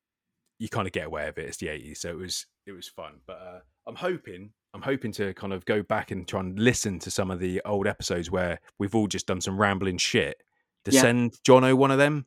you 0.59 0.69
kind 0.69 0.87
of 0.87 0.93
get 0.93 1.07
away 1.07 1.27
with 1.27 1.39
it. 1.39 1.47
It's 1.49 1.57
the 1.59 1.69
eighties, 1.69 2.01
so 2.01 2.11
it 2.11 2.17
was 2.19 2.47
it 2.67 2.73
was 2.73 2.89
fun. 2.89 3.21
But 3.27 3.35
uh, 3.41 3.61
I'm 3.87 3.95
hoping 3.97 4.51
I'm 4.75 4.83
hoping 4.83 5.13
to 5.13 5.33
kind 5.35 5.53
of 5.53 5.65
go 5.65 5.83
back 5.83 6.11
and 6.11 6.27
try 6.29 6.41
and 6.41 6.59
listen 6.59 6.99
to 7.01 7.11
some 7.11 7.31
of 7.31 7.41
the 7.41 7.63
old 7.65 7.87
episodes 7.87 8.31
where 8.31 8.61
we've 8.79 8.95
all 8.95 9.07
just 9.07 9.27
done 9.27 9.41
some 9.41 9.59
rambling 9.59 9.99
shit. 9.99 10.43
To 10.85 10.91
Yeah. 10.93 11.01
send 11.01 11.33
Jono 11.47 11.75
one 11.75 11.91
of 11.91 11.99
them. 11.99 12.27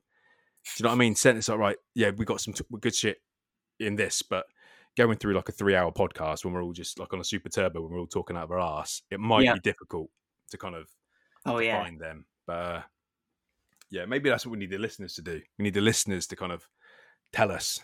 Do 0.65 0.69
you 0.77 0.83
know 0.83 0.89
what 0.89 0.95
I 0.95 0.99
mean? 0.99 1.15
Send 1.15 1.37
it's 1.37 1.49
like 1.49 1.57
right, 1.59 1.77
yeah, 1.95 2.11
we 2.11 2.25
got 2.25 2.41
some 2.41 2.53
t- 2.53 2.63
good 2.79 2.95
shit 2.95 3.17
in 3.81 3.95
this, 3.95 4.21
but 4.21 4.45
going 4.97 5.17
through 5.17 5.33
like 5.33 5.49
a 5.49 5.51
three 5.53 5.75
hour 5.75 5.91
podcast 5.91 6.43
when 6.45 6.53
we're 6.53 6.63
all 6.63 6.73
just 6.73 6.99
like 6.99 7.13
on 7.13 7.19
a 7.19 7.23
super 7.23 7.49
turbo 7.49 7.81
when 7.81 7.91
we're 7.93 7.99
all 7.99 8.07
talking 8.07 8.35
out 8.37 8.43
of 8.43 8.51
our 8.51 8.59
ass, 8.59 9.01
it 9.09 9.19
might 9.19 9.43
Yeah. 9.43 9.53
be 9.53 9.59
difficult 9.59 10.09
to 10.51 10.57
kind 10.57 10.75
of 10.75 10.89
Oh 11.45 11.59
yeah. 11.59 11.81
find 11.81 11.99
them. 11.99 12.25
But 12.45 12.53
uh, 12.53 12.81
yeah, 13.89 14.05
maybe 14.05 14.29
that's 14.29 14.45
what 14.45 14.51
we 14.51 14.57
need 14.59 14.69
the 14.71 14.77
listeners 14.77 15.15
to 15.15 15.21
do. 15.21 15.41
We 15.57 15.63
need 15.63 15.73
the 15.73 15.81
listeners 15.81 16.27
to 16.27 16.35
kind 16.35 16.51
of 16.51 16.67
tell 17.31 17.51
us, 17.51 17.79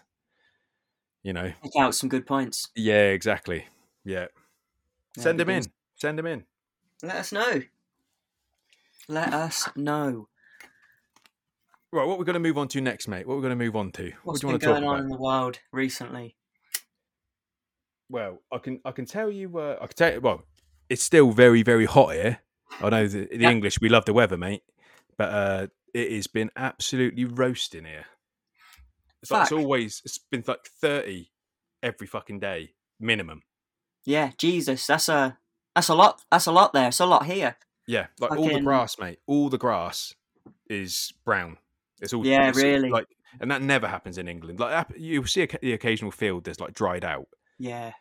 you 1.23 1.33
know. 1.33 1.51
Pick 1.63 1.75
out 1.77 1.95
some 1.95 2.09
good 2.09 2.25
points. 2.25 2.69
Yeah, 2.75 3.09
exactly. 3.11 3.65
Yeah, 4.03 4.27
Yeah, 5.15 5.23
send 5.23 5.39
them 5.39 5.49
in. 5.49 5.63
Send 5.95 6.17
them 6.19 6.25
in. 6.27 6.45
Let 7.03 7.15
us 7.17 7.31
know. 7.31 7.61
Let 9.07 9.33
us 9.33 9.69
know. 9.75 10.27
Right, 11.97 12.05
what 12.07 12.19
we're 12.19 12.25
going 12.25 12.35
to 12.35 12.39
move 12.39 12.59
on 12.59 12.67
to 12.67 12.79
next, 12.79 13.07
mate? 13.07 13.25
What 13.25 13.37
we're 13.37 13.41
going 13.41 13.57
to 13.57 13.65
move 13.65 13.75
on 13.75 13.91
to? 13.93 14.03
what 14.03 14.13
What's 14.23 14.41
do 14.41 14.47
you 14.47 14.49
been 14.49 14.53
want 14.53 14.61
to 14.61 14.67
talk 14.67 14.75
going 14.75 14.83
on 14.87 14.95
about? 14.97 15.03
in 15.05 15.09
the 15.09 15.17
world 15.17 15.59
recently? 15.71 16.35
Well, 18.07 18.37
I 18.53 18.59
can 18.59 18.79
I 18.85 18.91
can 18.91 19.05
tell 19.05 19.31
you. 19.31 19.57
Uh, 19.57 19.77
I 19.81 19.87
can 19.87 19.95
tell 19.95 20.13
you. 20.13 20.21
Well, 20.21 20.43
it's 20.89 21.01
still 21.03 21.31
very 21.31 21.63
very 21.63 21.85
hot 21.85 22.13
here. 22.13 22.39
I 22.81 22.89
know 22.89 23.07
the, 23.07 23.25
the 23.25 23.39
Yeah. 23.39 23.49
English. 23.49 23.81
We 23.81 23.89
love 23.89 24.05
the 24.05 24.13
weather, 24.13 24.37
mate. 24.37 24.61
But 25.17 25.29
uh, 25.33 25.67
it 25.95 26.11
has 26.11 26.27
been 26.27 26.51
absolutely 26.55 27.25
roasting 27.25 27.85
here. 27.85 28.05
It's 29.23 29.31
like 29.31 29.41
it's 29.41 29.49
Fuck. 29.49 29.59
always. 29.59 30.03
It's 30.05 30.19
been 30.19 30.43
like 30.47 30.67
thirty 30.79 31.31
every 31.81 32.05
fucking 32.05 32.39
day 32.41 32.73
minimum. 32.99 33.41
Yeah, 34.05 34.33
Jesus, 34.37 34.85
that's 34.85 35.09
a 35.09 35.39
that's 35.75 35.89
a 35.89 35.95
lot. 35.95 36.21
That's 36.31 36.45
a 36.45 36.51
lot 36.51 36.73
there. 36.73 36.89
It's 36.89 36.99
a 36.99 37.07
lot 37.07 37.25
here. 37.25 37.57
Yeah, 37.87 38.05
like 38.19 38.29
all 38.31 38.43
the 38.43 38.49
Fucking- 38.51 38.63
grass, 38.65 38.99
mate. 38.99 39.17
All 39.25 39.49
the 39.49 39.57
grass 39.57 40.13
is 40.69 41.11
brown. 41.25 41.57
It's 42.01 42.13
all 42.13 42.25
Yeah, 42.25 42.49
it's 42.49 42.57
really. 42.61 42.89
like, 42.89 43.07
and 43.39 43.49
that 43.51 43.61
never 43.61 43.87
happens 43.87 44.17
in 44.17 44.27
England. 44.27 44.59
Like 44.59 44.87
you 44.97 45.25
see 45.25 45.43
a, 45.43 45.47
the 45.61 45.73
occasional 45.73 46.11
field 46.11 46.43
that's 46.45 46.59
like 46.59 46.73
dried 46.73 47.03
out, 47.05 47.27
Yeah. 47.59 47.93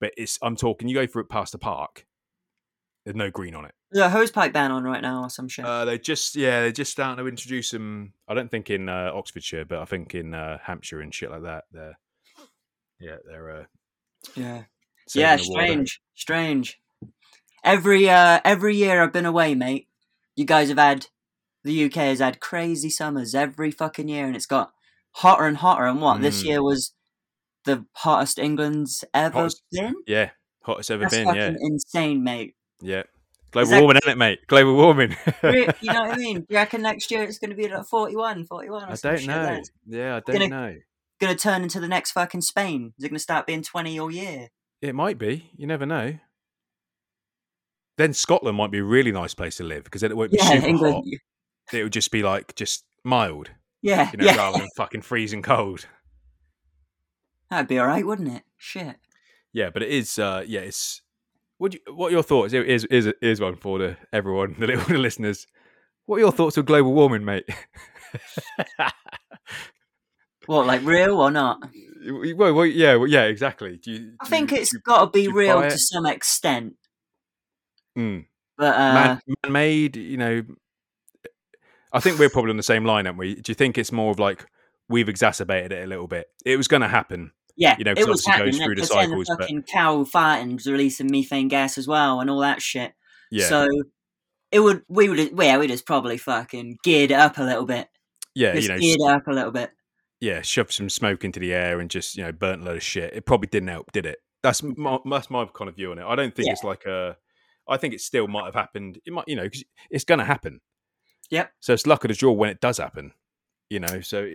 but 0.00 0.12
it's. 0.16 0.38
I'm 0.42 0.56
talking. 0.56 0.88
You 0.88 0.94
go 0.94 1.06
through 1.06 1.22
it 1.22 1.28
past 1.28 1.52
the 1.52 1.58
park. 1.58 2.06
There's 3.04 3.16
no 3.16 3.30
green 3.30 3.54
on 3.54 3.64
it. 3.64 3.72
Yeah, 3.92 4.06
a 4.06 4.08
hose 4.08 4.32
pipe 4.32 4.52
ban 4.52 4.72
on 4.72 4.82
right 4.82 5.00
now 5.00 5.22
or 5.22 5.30
some 5.30 5.46
shit. 5.48 5.64
Uh, 5.64 5.84
they 5.84 5.96
just 5.98 6.34
yeah, 6.34 6.60
they're 6.62 6.72
just 6.72 6.90
starting 6.90 7.22
to 7.24 7.28
introduce 7.28 7.70
them. 7.70 8.12
I 8.26 8.34
don't 8.34 8.50
think 8.50 8.68
in 8.68 8.88
uh, 8.88 9.12
Oxfordshire, 9.14 9.64
but 9.64 9.78
I 9.78 9.84
think 9.84 10.14
in 10.14 10.34
uh, 10.34 10.58
Hampshire 10.64 11.00
and 11.00 11.14
shit 11.14 11.30
like 11.30 11.42
that. 11.42 11.64
They're 11.70 11.98
yeah, 12.98 13.16
they're 13.24 13.50
uh, 13.60 13.64
yeah. 14.34 14.62
Yeah, 15.14 15.36
strange. 15.36 16.00
Strange. 16.16 16.80
Every 17.62 18.08
uh 18.10 18.40
every 18.44 18.76
year 18.76 19.02
I've 19.02 19.12
been 19.12 19.26
away, 19.26 19.54
mate. 19.54 19.86
You 20.34 20.44
guys 20.44 20.68
have 20.68 20.78
had 20.78 21.06
the 21.66 21.84
UK 21.86 21.94
has 21.94 22.20
had 22.20 22.40
crazy 22.40 22.88
summers 22.90 23.34
every 23.34 23.70
fucking 23.70 24.08
year 24.08 24.26
and 24.26 24.34
it's 24.36 24.46
got 24.46 24.72
hotter 25.12 25.44
and 25.44 25.56
hotter 25.58 25.84
and 25.86 26.00
what? 26.00 26.20
This 26.20 26.42
Mm. 26.42 26.46
year 26.46 26.62
was 26.62 26.94
the 27.64 27.84
hottest 27.94 28.38
England's 28.38 29.04
ever 29.12 29.34
Hottest- 29.40 29.62
been? 29.72 29.94
Yeah, 30.06 30.30
hottest 30.62 30.90
ever 30.90 31.02
That's 31.02 31.14
been. 31.14 31.24
fucking 31.26 31.40
Yeah, 31.40 31.54
insane, 31.60 32.22
mate. 32.22 32.54
yeah. 32.80 33.02
Global 33.50 33.70
that- 33.70 33.80
warming, 33.80 33.96
isn't 34.02 34.12
it, 34.12 34.18
mate? 34.18 34.40
Global 34.48 34.76
warming. 34.76 35.16
You 35.42 35.66
know 35.66 35.66
what 35.82 36.10
I 36.12 36.16
mean? 36.16 36.40
Do 36.40 36.46
you 36.50 36.56
reckon 36.56 36.82
next 36.82 37.10
year 37.10 37.22
it's 37.22 37.38
going 37.38 37.50
to 37.50 37.56
be 37.56 37.68
like 37.68 37.86
41, 37.86 38.44
41 38.44 38.84
I 38.84 38.94
don't 38.94 39.26
know. 39.26 39.42
like? 39.54 39.64
Yeah, 39.86 40.16
I 40.16 40.20
don't 40.20 40.36
Gonna- 40.40 40.48
know. 40.48 40.76
Going 41.20 41.34
to 41.34 41.42
turn 41.42 41.62
into 41.62 41.80
the 41.80 41.88
next 41.88 42.12
fucking 42.12 42.42
Spain? 42.42 42.92
Is 42.98 43.04
it 43.04 43.08
going 43.08 43.16
to 43.16 43.22
start 43.22 43.46
being 43.46 43.62
20 43.62 43.98
all 43.98 44.10
year? 44.10 44.48
It 44.82 44.94
might 44.94 45.16
be. 45.18 45.50
You 45.56 45.66
never 45.66 45.86
know. 45.86 46.18
Then 47.96 48.12
Scotland 48.12 48.58
might 48.58 48.70
be 48.70 48.78
a 48.78 48.84
really 48.84 49.12
nice 49.12 49.32
place 49.32 49.56
to 49.56 49.64
live 49.64 49.84
because 49.84 50.02
then 50.02 50.10
it 50.10 50.16
won't 50.16 50.30
be 50.32 50.36
Yeah, 50.38 50.50
super 50.50 50.66
England. 50.66 50.94
hot. 50.96 51.04
It 51.72 51.82
would 51.82 51.92
just 51.92 52.10
be 52.10 52.22
like 52.22 52.54
just 52.54 52.84
mild, 53.04 53.50
Yeah, 53.82 54.10
you 54.12 54.18
know, 54.18 54.26
yeah. 54.26 54.36
rather 54.36 54.58
than 54.58 54.68
fucking 54.76 55.02
freezing 55.02 55.42
cold. 55.42 55.86
That'd 57.50 57.68
be 57.68 57.78
all 57.78 57.86
right, 57.86 58.06
wouldn't 58.06 58.28
it? 58.32 58.42
Shit. 58.56 58.96
Yeah, 59.52 59.70
but 59.70 59.82
it 59.82 59.88
is. 59.90 60.18
Uh, 60.18 60.44
yeah, 60.46 60.60
it's. 60.60 61.02
What 61.58 61.72
you, 61.74 61.80
what 61.94 62.08
are 62.08 62.10
your 62.12 62.22
thoughts? 62.22 62.52
Is 62.52 62.86
here's, 62.90 63.12
here's 63.20 63.40
one 63.40 63.56
for 63.56 63.78
the 63.78 63.96
everyone, 64.12 64.56
the 64.58 64.66
little 64.66 64.84
the 64.84 64.98
listeners. 64.98 65.46
What 66.04 66.16
are 66.16 66.20
your 66.20 66.32
thoughts 66.32 66.58
on 66.58 66.64
global 66.64 66.92
warming, 66.92 67.24
mate? 67.24 67.48
What, 70.46 70.66
like 70.66 70.82
real 70.84 71.20
or 71.20 71.30
not? 71.32 71.58
well, 72.36 72.54
well, 72.54 72.64
yeah, 72.66 72.94
well, 72.94 73.08
yeah, 73.08 73.24
exactly. 73.24 73.78
Do 73.78 73.90
you, 73.90 74.12
I 74.20 74.28
think 74.28 74.52
you- 74.52 74.58
it's 74.58 74.70
do 74.70 74.78
got 74.84 75.00
to 75.06 75.10
be 75.10 75.26
real 75.26 75.60
to 75.62 75.76
some 75.78 76.06
extent, 76.06 76.74
Mm. 77.98 78.26
but 78.56 78.76
uh, 78.76 79.18
man-made. 79.44 79.96
You 79.96 80.16
know, 80.16 80.42
I 81.92 82.00
think 82.00 82.18
we're 82.18 82.30
probably 82.30 82.50
on 82.50 82.56
the 82.56 82.62
same 82.62 82.84
line, 82.84 83.06
aren't 83.06 83.18
we? 83.18 83.34
Do 83.36 83.50
you 83.50 83.54
think 83.54 83.78
it's 83.78 83.92
more 83.92 84.10
of 84.10 84.18
like 84.18 84.46
we've 84.88 85.08
exacerbated 85.08 85.72
it 85.72 85.84
a 85.84 85.86
little 85.86 86.06
bit? 86.08 86.26
It 86.44 86.56
was 86.56 86.68
going 86.68 86.82
to 86.82 86.88
happen. 86.88 87.32
yeah, 87.56 87.76
you 87.78 87.84
know, 87.84 87.92
it 87.92 88.06
was 88.06 88.26
obviously 88.26 88.32
it 88.32 88.38
goes 88.38 88.58
happening. 88.58 88.66
through 88.66 88.74
the 88.76 88.86
cycles, 88.86 89.26
but- 89.28 89.40
fucking 89.40 89.62
cow 89.62 90.04
farting's 90.04 90.66
releasing 90.66 91.10
methane 91.10 91.48
gas 91.48 91.78
as 91.78 91.86
well, 91.88 92.20
and 92.20 92.28
all 92.30 92.40
that 92.40 92.60
shit. 92.60 92.92
Yeah, 93.30 93.46
So 93.48 93.66
it 94.52 94.60
would, 94.60 94.82
we 94.88 95.08
would, 95.08 95.18
yeah, 95.38 95.58
we'd 95.58 95.68
just 95.68 95.86
probably 95.86 96.16
fucking 96.18 96.78
geared 96.84 97.10
it 97.10 97.14
up 97.14 97.38
a 97.38 97.42
little 97.42 97.66
bit. 97.66 97.88
yeah, 98.34 98.54
Just 98.54 98.68
you 98.68 98.74
know, 98.74 98.78
geared 98.80 99.00
it 99.00 99.08
up 99.10 99.26
a 99.26 99.32
little 99.32 99.50
bit. 99.52 99.70
yeah, 100.20 100.42
shoved 100.42 100.72
some 100.72 100.88
smoke 100.88 101.24
into 101.24 101.40
the 101.40 101.52
air 101.52 101.80
and 101.80 101.90
just 101.90 102.16
you 102.16 102.22
know 102.24 102.32
burnt 102.32 102.62
a 102.62 102.64
load 102.64 102.76
of 102.76 102.82
shit. 102.82 103.14
It 103.14 103.26
probably 103.26 103.48
didn't 103.48 103.68
help, 103.68 103.90
did 103.92 104.06
it? 104.06 104.18
That's 104.42 104.62
my, 104.62 104.98
that's 105.10 105.28
my 105.30 105.44
kind 105.46 105.68
of 105.68 105.74
view 105.76 105.90
on 105.90 105.98
it. 105.98 106.04
I 106.04 106.14
don't 106.14 106.34
think 106.34 106.46
Yeah. 106.46 106.52
it's 106.52 106.62
like 106.64 106.84
a. 106.84 107.16
I 107.68 107.76
think 107.78 107.94
it 107.94 108.00
still 108.00 108.28
might 108.28 108.44
have 108.44 108.54
happened. 108.54 109.00
It 109.04 109.12
might, 109.12 109.24
you 109.26 109.34
know, 109.34 109.42
because 109.42 109.64
it's 109.90 110.04
going 110.04 110.20
to 110.20 110.24
happen. 110.24 110.60
Yep. 111.30 111.50
So 111.60 111.72
it's 111.72 111.86
luck 111.86 112.04
of 112.04 112.08
the 112.08 112.14
draw 112.14 112.32
when 112.32 112.50
it 112.50 112.60
does 112.60 112.78
happen. 112.78 113.12
You 113.70 113.80
know, 113.80 114.00
so. 114.00 114.32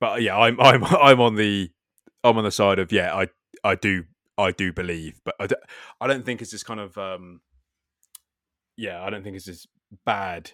But 0.00 0.22
yeah, 0.22 0.36
I'm 0.36 0.60
I'm 0.60 0.84
I'm 0.84 1.20
on 1.20 1.36
the 1.36 1.70
I'm 2.24 2.36
on 2.38 2.44
the 2.44 2.50
side 2.50 2.78
of 2.78 2.92
yeah, 2.92 3.14
I 3.14 3.28
I 3.64 3.74
do 3.74 4.04
I 4.36 4.50
do 4.50 4.72
believe, 4.72 5.20
but 5.24 5.34
I 5.40 5.46
don't, 5.46 5.62
I 6.00 6.06
don't 6.06 6.24
think 6.24 6.42
it's 6.42 6.52
as 6.54 6.62
kind 6.62 6.80
of 6.80 6.96
um. 6.98 7.40
Yeah, 8.76 9.02
I 9.02 9.08
don't 9.08 9.22
think 9.22 9.36
it's 9.36 9.48
as 9.48 9.66
bad 10.04 10.50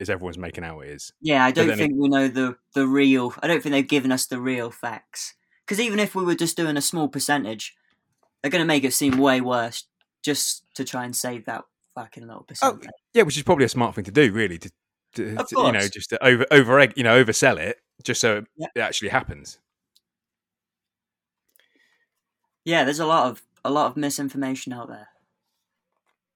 as 0.00 0.10
everyone's 0.10 0.38
making 0.38 0.64
out 0.64 0.80
it 0.80 0.90
is. 0.90 1.12
Yeah, 1.20 1.44
I 1.44 1.52
don't 1.52 1.68
then 1.68 1.78
it- 1.78 1.82
think 1.82 1.94
we 1.96 2.08
know 2.08 2.28
the 2.28 2.56
the 2.74 2.86
real. 2.86 3.34
I 3.42 3.46
don't 3.46 3.62
think 3.62 3.72
they've 3.72 3.86
given 3.86 4.10
us 4.10 4.26
the 4.26 4.40
real 4.40 4.70
facts. 4.70 5.34
Because 5.66 5.80
even 5.80 6.00
if 6.00 6.16
we 6.16 6.24
were 6.24 6.34
just 6.34 6.56
doing 6.56 6.76
a 6.76 6.82
small 6.82 7.06
percentage, 7.06 7.76
they're 8.42 8.50
going 8.50 8.62
to 8.62 8.66
make 8.66 8.82
it 8.82 8.92
seem 8.92 9.18
way 9.18 9.40
worse 9.40 9.86
just 10.24 10.64
to 10.74 10.84
try 10.84 11.04
and 11.04 11.14
save 11.14 11.44
that 11.44 11.62
fucking 11.94 12.26
little 12.26 12.42
percentage. 12.42 12.88
Yeah, 13.14 13.22
which 13.22 13.36
is 13.36 13.44
probably 13.44 13.66
a 13.66 13.68
smart 13.68 13.94
thing 13.94 14.02
to 14.04 14.10
do, 14.10 14.32
really. 14.32 14.58
To, 14.58 14.70
to, 15.14 15.36
to, 15.36 15.46
you 15.50 15.72
know, 15.72 15.88
just 15.88 16.10
to 16.10 16.24
over 16.24 16.46
over 16.50 16.78
egg, 16.78 16.94
you 16.96 17.02
know, 17.04 17.22
oversell 17.22 17.58
it, 17.58 17.78
just 18.02 18.20
so 18.20 18.44
Yeah. 18.56 18.68
it 18.74 18.80
actually 18.80 19.08
happens. 19.10 19.58
Yeah, 22.64 22.84
there's 22.84 23.00
a 23.00 23.06
lot 23.06 23.30
of 23.30 23.42
a 23.64 23.70
lot 23.70 23.86
of 23.86 23.96
misinformation 23.96 24.72
out 24.72 24.88
there. 24.88 25.08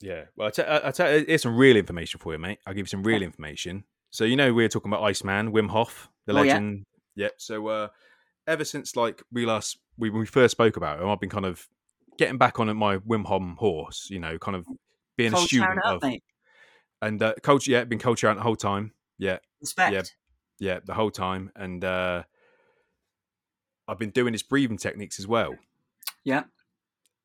Yeah. 0.01 0.25
Well, 0.37 0.49
I 0.49 0.51
tell, 0.51 0.81
I, 0.85 0.91
tell, 0.91 1.07
here's 1.07 1.43
some 1.43 1.57
real 1.57 1.77
information 1.77 2.21
for 2.21 2.33
you, 2.33 2.39
mate. 2.39 2.59
I'll 2.67 2.75
give 2.75 2.87
you 2.87 2.91
some 2.91 3.03
real 3.03 3.23
information. 3.23 3.85
So 4.11 4.25
you 4.25 4.37
know 4.37 4.53
we 4.53 4.63
were 4.63 4.69
talking 4.69 4.93
about 4.93 5.03
Iceman, 5.03 5.53
Wim 5.53 5.71
Hof, 5.71 6.11
the 6.27 6.33
Oh, 6.35 6.43
yeah. 6.43 6.55
legend. 6.55 6.85
Yep. 7.17 7.33
So 7.39 7.67
uh, 7.69 7.89
ever 8.47 8.65
since 8.65 8.97
like 8.97 9.23
we 9.33 9.47
last 9.47 9.79
we 9.97 10.11
we 10.11 10.27
first 10.27 10.53
spoke 10.53 10.77
about 10.77 11.01
him, 11.01 11.09
I've 11.09 11.21
been 11.21 11.31
kind 11.31 11.47
of 11.47 11.67
getting 12.19 12.39
back 12.39 12.61
on 12.61 12.75
my 12.77 12.99
Wim 12.99 13.25
Hof 13.25 13.43
horse. 13.59 14.09
You 14.11 14.21
know, 14.21 14.39
kind 14.39 14.57
of 14.57 14.67
being 15.17 15.33
a 15.35 15.37
student 15.39 15.81
of 15.85 16.03
mate. 16.03 16.23
And 17.07 17.23
uh, 17.23 17.35
coach. 17.43 17.67
Yeah, 17.69 17.85
been 17.85 17.99
coach 17.99 18.25
out 18.25 18.37
the 18.37 18.43
whole 18.43 18.57
time. 18.57 18.93
Yeah, 19.19 19.39
Respect. 19.61 20.15
yeah, 20.59 20.81
the 20.85 20.95
whole 20.95 21.11
time, 21.11 21.51
and 21.55 21.85
uh, 21.85 22.23
I've 23.87 23.99
been 23.99 24.11
doing 24.11 24.33
his 24.33 24.43
breathing 24.43 24.79
techniques 24.79 25.19
as 25.19 25.27
well. 25.27 25.57
Yeah. 26.25 26.45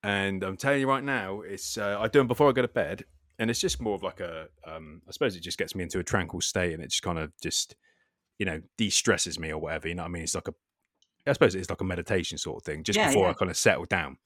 And 0.03 0.43
I'm 0.43 0.55
telling 0.55 0.79
you 0.79 0.87
right 0.87 1.03
now, 1.03 1.41
it's 1.41 1.77
uh, 1.77 1.97
I 1.99 2.07
do 2.07 2.19
them 2.19 2.27
before 2.27 2.47
I 2.49 2.51
go 2.53 2.61
to 2.61 2.67
bed, 2.67 3.05
and 3.37 3.49
it's 3.49 3.59
just 3.59 3.81
more 3.81 3.95
of 3.95 4.03
like 4.03 4.19
a, 4.19 4.47
um, 4.65 5.01
I 5.07 5.11
suppose 5.11 5.35
it 5.35 5.41
just 5.41 5.57
gets 5.57 5.75
me 5.75 5.83
into 5.83 5.99
a 5.99 6.03
tranquil 6.03 6.41
state, 6.41 6.73
and 6.73 6.81
it 6.83 6.89
just 6.89 7.01
kind 7.01 7.19
of 7.19 7.31
just, 7.41 7.75
you 8.37 8.45
know, 8.45 8.61
de-stresses 8.77 9.37
me 9.39 9.51
or 9.51 9.57
whatever. 9.59 9.87
You 9.89 9.95
know 9.95 10.03
what 10.03 10.09
I 10.09 10.11
mean? 10.11 10.23
It's 10.23 10.35
like 10.35 10.47
a, 10.47 10.53
I 11.27 11.33
suppose 11.33 11.55
it's 11.55 11.69
like 11.69 11.81
a 11.81 11.85
meditation 11.85 12.37
sort 12.37 12.61
of 12.61 12.63
thing, 12.63 12.83
just 12.83 12.97
Yeah, 12.97 13.07
before 13.07 13.25
yeah. 13.25 13.31
I 13.31 13.33
kind 13.33 13.51
of 13.51 13.57
settle 13.57 13.85
down. 13.85 14.17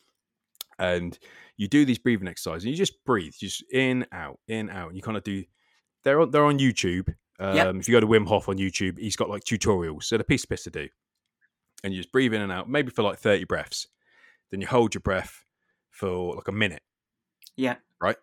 And 0.80 1.18
you 1.58 1.68
do 1.68 1.86
these 1.86 2.00
breathing 2.00 2.28
exercises, 2.28 2.64
and 2.66 2.72
you 2.72 2.78
just 2.78 3.04
breathe, 3.06 3.34
just 3.40 3.64
in, 3.72 4.06
out, 4.12 4.40
in, 4.48 4.70
out, 4.70 4.88
and 4.88 4.96
you 4.96 5.02
kind 5.04 5.18
of 5.18 5.24
do. 5.24 5.44
They're 6.04 6.20
on, 6.22 6.32
they're 6.32 6.46
on 6.46 6.60
YouTube. 6.60 7.14
Um, 7.40 7.56
Yep. 7.56 7.76
If 7.76 7.88
you 7.88 7.94
go 7.94 8.00
to 8.00 8.08
Wim 8.08 8.28
Hof 8.28 8.48
on 8.50 8.58
YouTube, 8.58 8.98
he's 9.00 9.16
got 9.16 9.30
like 9.30 9.44
tutorials. 9.44 10.04
So 10.04 10.18
the 10.18 10.24
piece 10.24 10.44
of 10.44 10.50
piss 10.50 10.64
to 10.64 10.70
do, 10.72 10.88
and 11.84 11.94
you 11.94 12.00
just 12.00 12.12
breathe 12.12 12.34
in 12.34 12.42
and 12.42 12.52
out, 12.52 12.70
maybe 12.70 12.90
for 12.92 13.04
like 13.04 13.20
thirty 13.20 13.44
breaths. 13.46 13.88
Then 14.52 14.62
you 14.62 14.68
hold 14.68 14.94
your 14.94 15.02
breath 15.02 15.44
for 15.90 16.36
like 16.36 16.48
a 16.48 16.52
minute. 16.52 16.82
Yeah. 17.56 17.76
right 18.02 18.18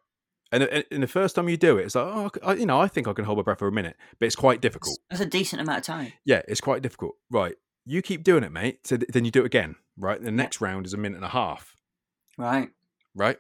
and 0.52 0.64
and 0.90 1.02
the 1.02 1.06
first 1.06 1.36
time 1.36 1.48
you 1.48 1.56
do 1.56 1.78
it, 1.78 1.84
it's 1.84 1.94
like, 1.94 2.04
oh, 2.06 2.30
I- 2.42 2.54
you 2.54 2.66
know, 2.66 2.80
I 2.80 2.88
think 2.88 3.06
I 3.06 3.12
can 3.12 3.24
hold 3.24 3.38
my 3.38 3.42
breath 3.44 3.60
for 3.60 3.68
a 3.68 3.72
minute, 3.72 3.96
but 4.18 4.26
it's 4.26 4.34
quite 4.36 4.60
difficult. 4.60 4.98
That's 5.08 5.20
a 5.22 5.26
decent 5.26 5.62
amount 5.62 5.78
of 5.78 5.84
time. 5.84 6.12
Yeah, 6.24 6.42
it's 6.48 6.60
quite 6.60 6.82
difficult. 6.82 7.14
Right. 7.30 7.54
You 7.86 8.02
keep 8.02 8.24
doing 8.24 8.42
it, 8.42 8.50
mate. 8.52 8.84
So 8.86 8.96
th- 8.96 9.10
then 9.12 9.24
you 9.24 9.30
do 9.30 9.42
it 9.42 9.46
again. 9.46 9.76
Right. 9.96 10.20
The 10.20 10.32
next 10.32 10.60
round 10.60 10.86
is 10.86 10.92
a 10.92 10.96
minute 10.96 11.16
and 11.16 11.24
a 11.24 11.28
half. 11.28 11.76
Right. 12.40 12.70
Right. 13.14 13.36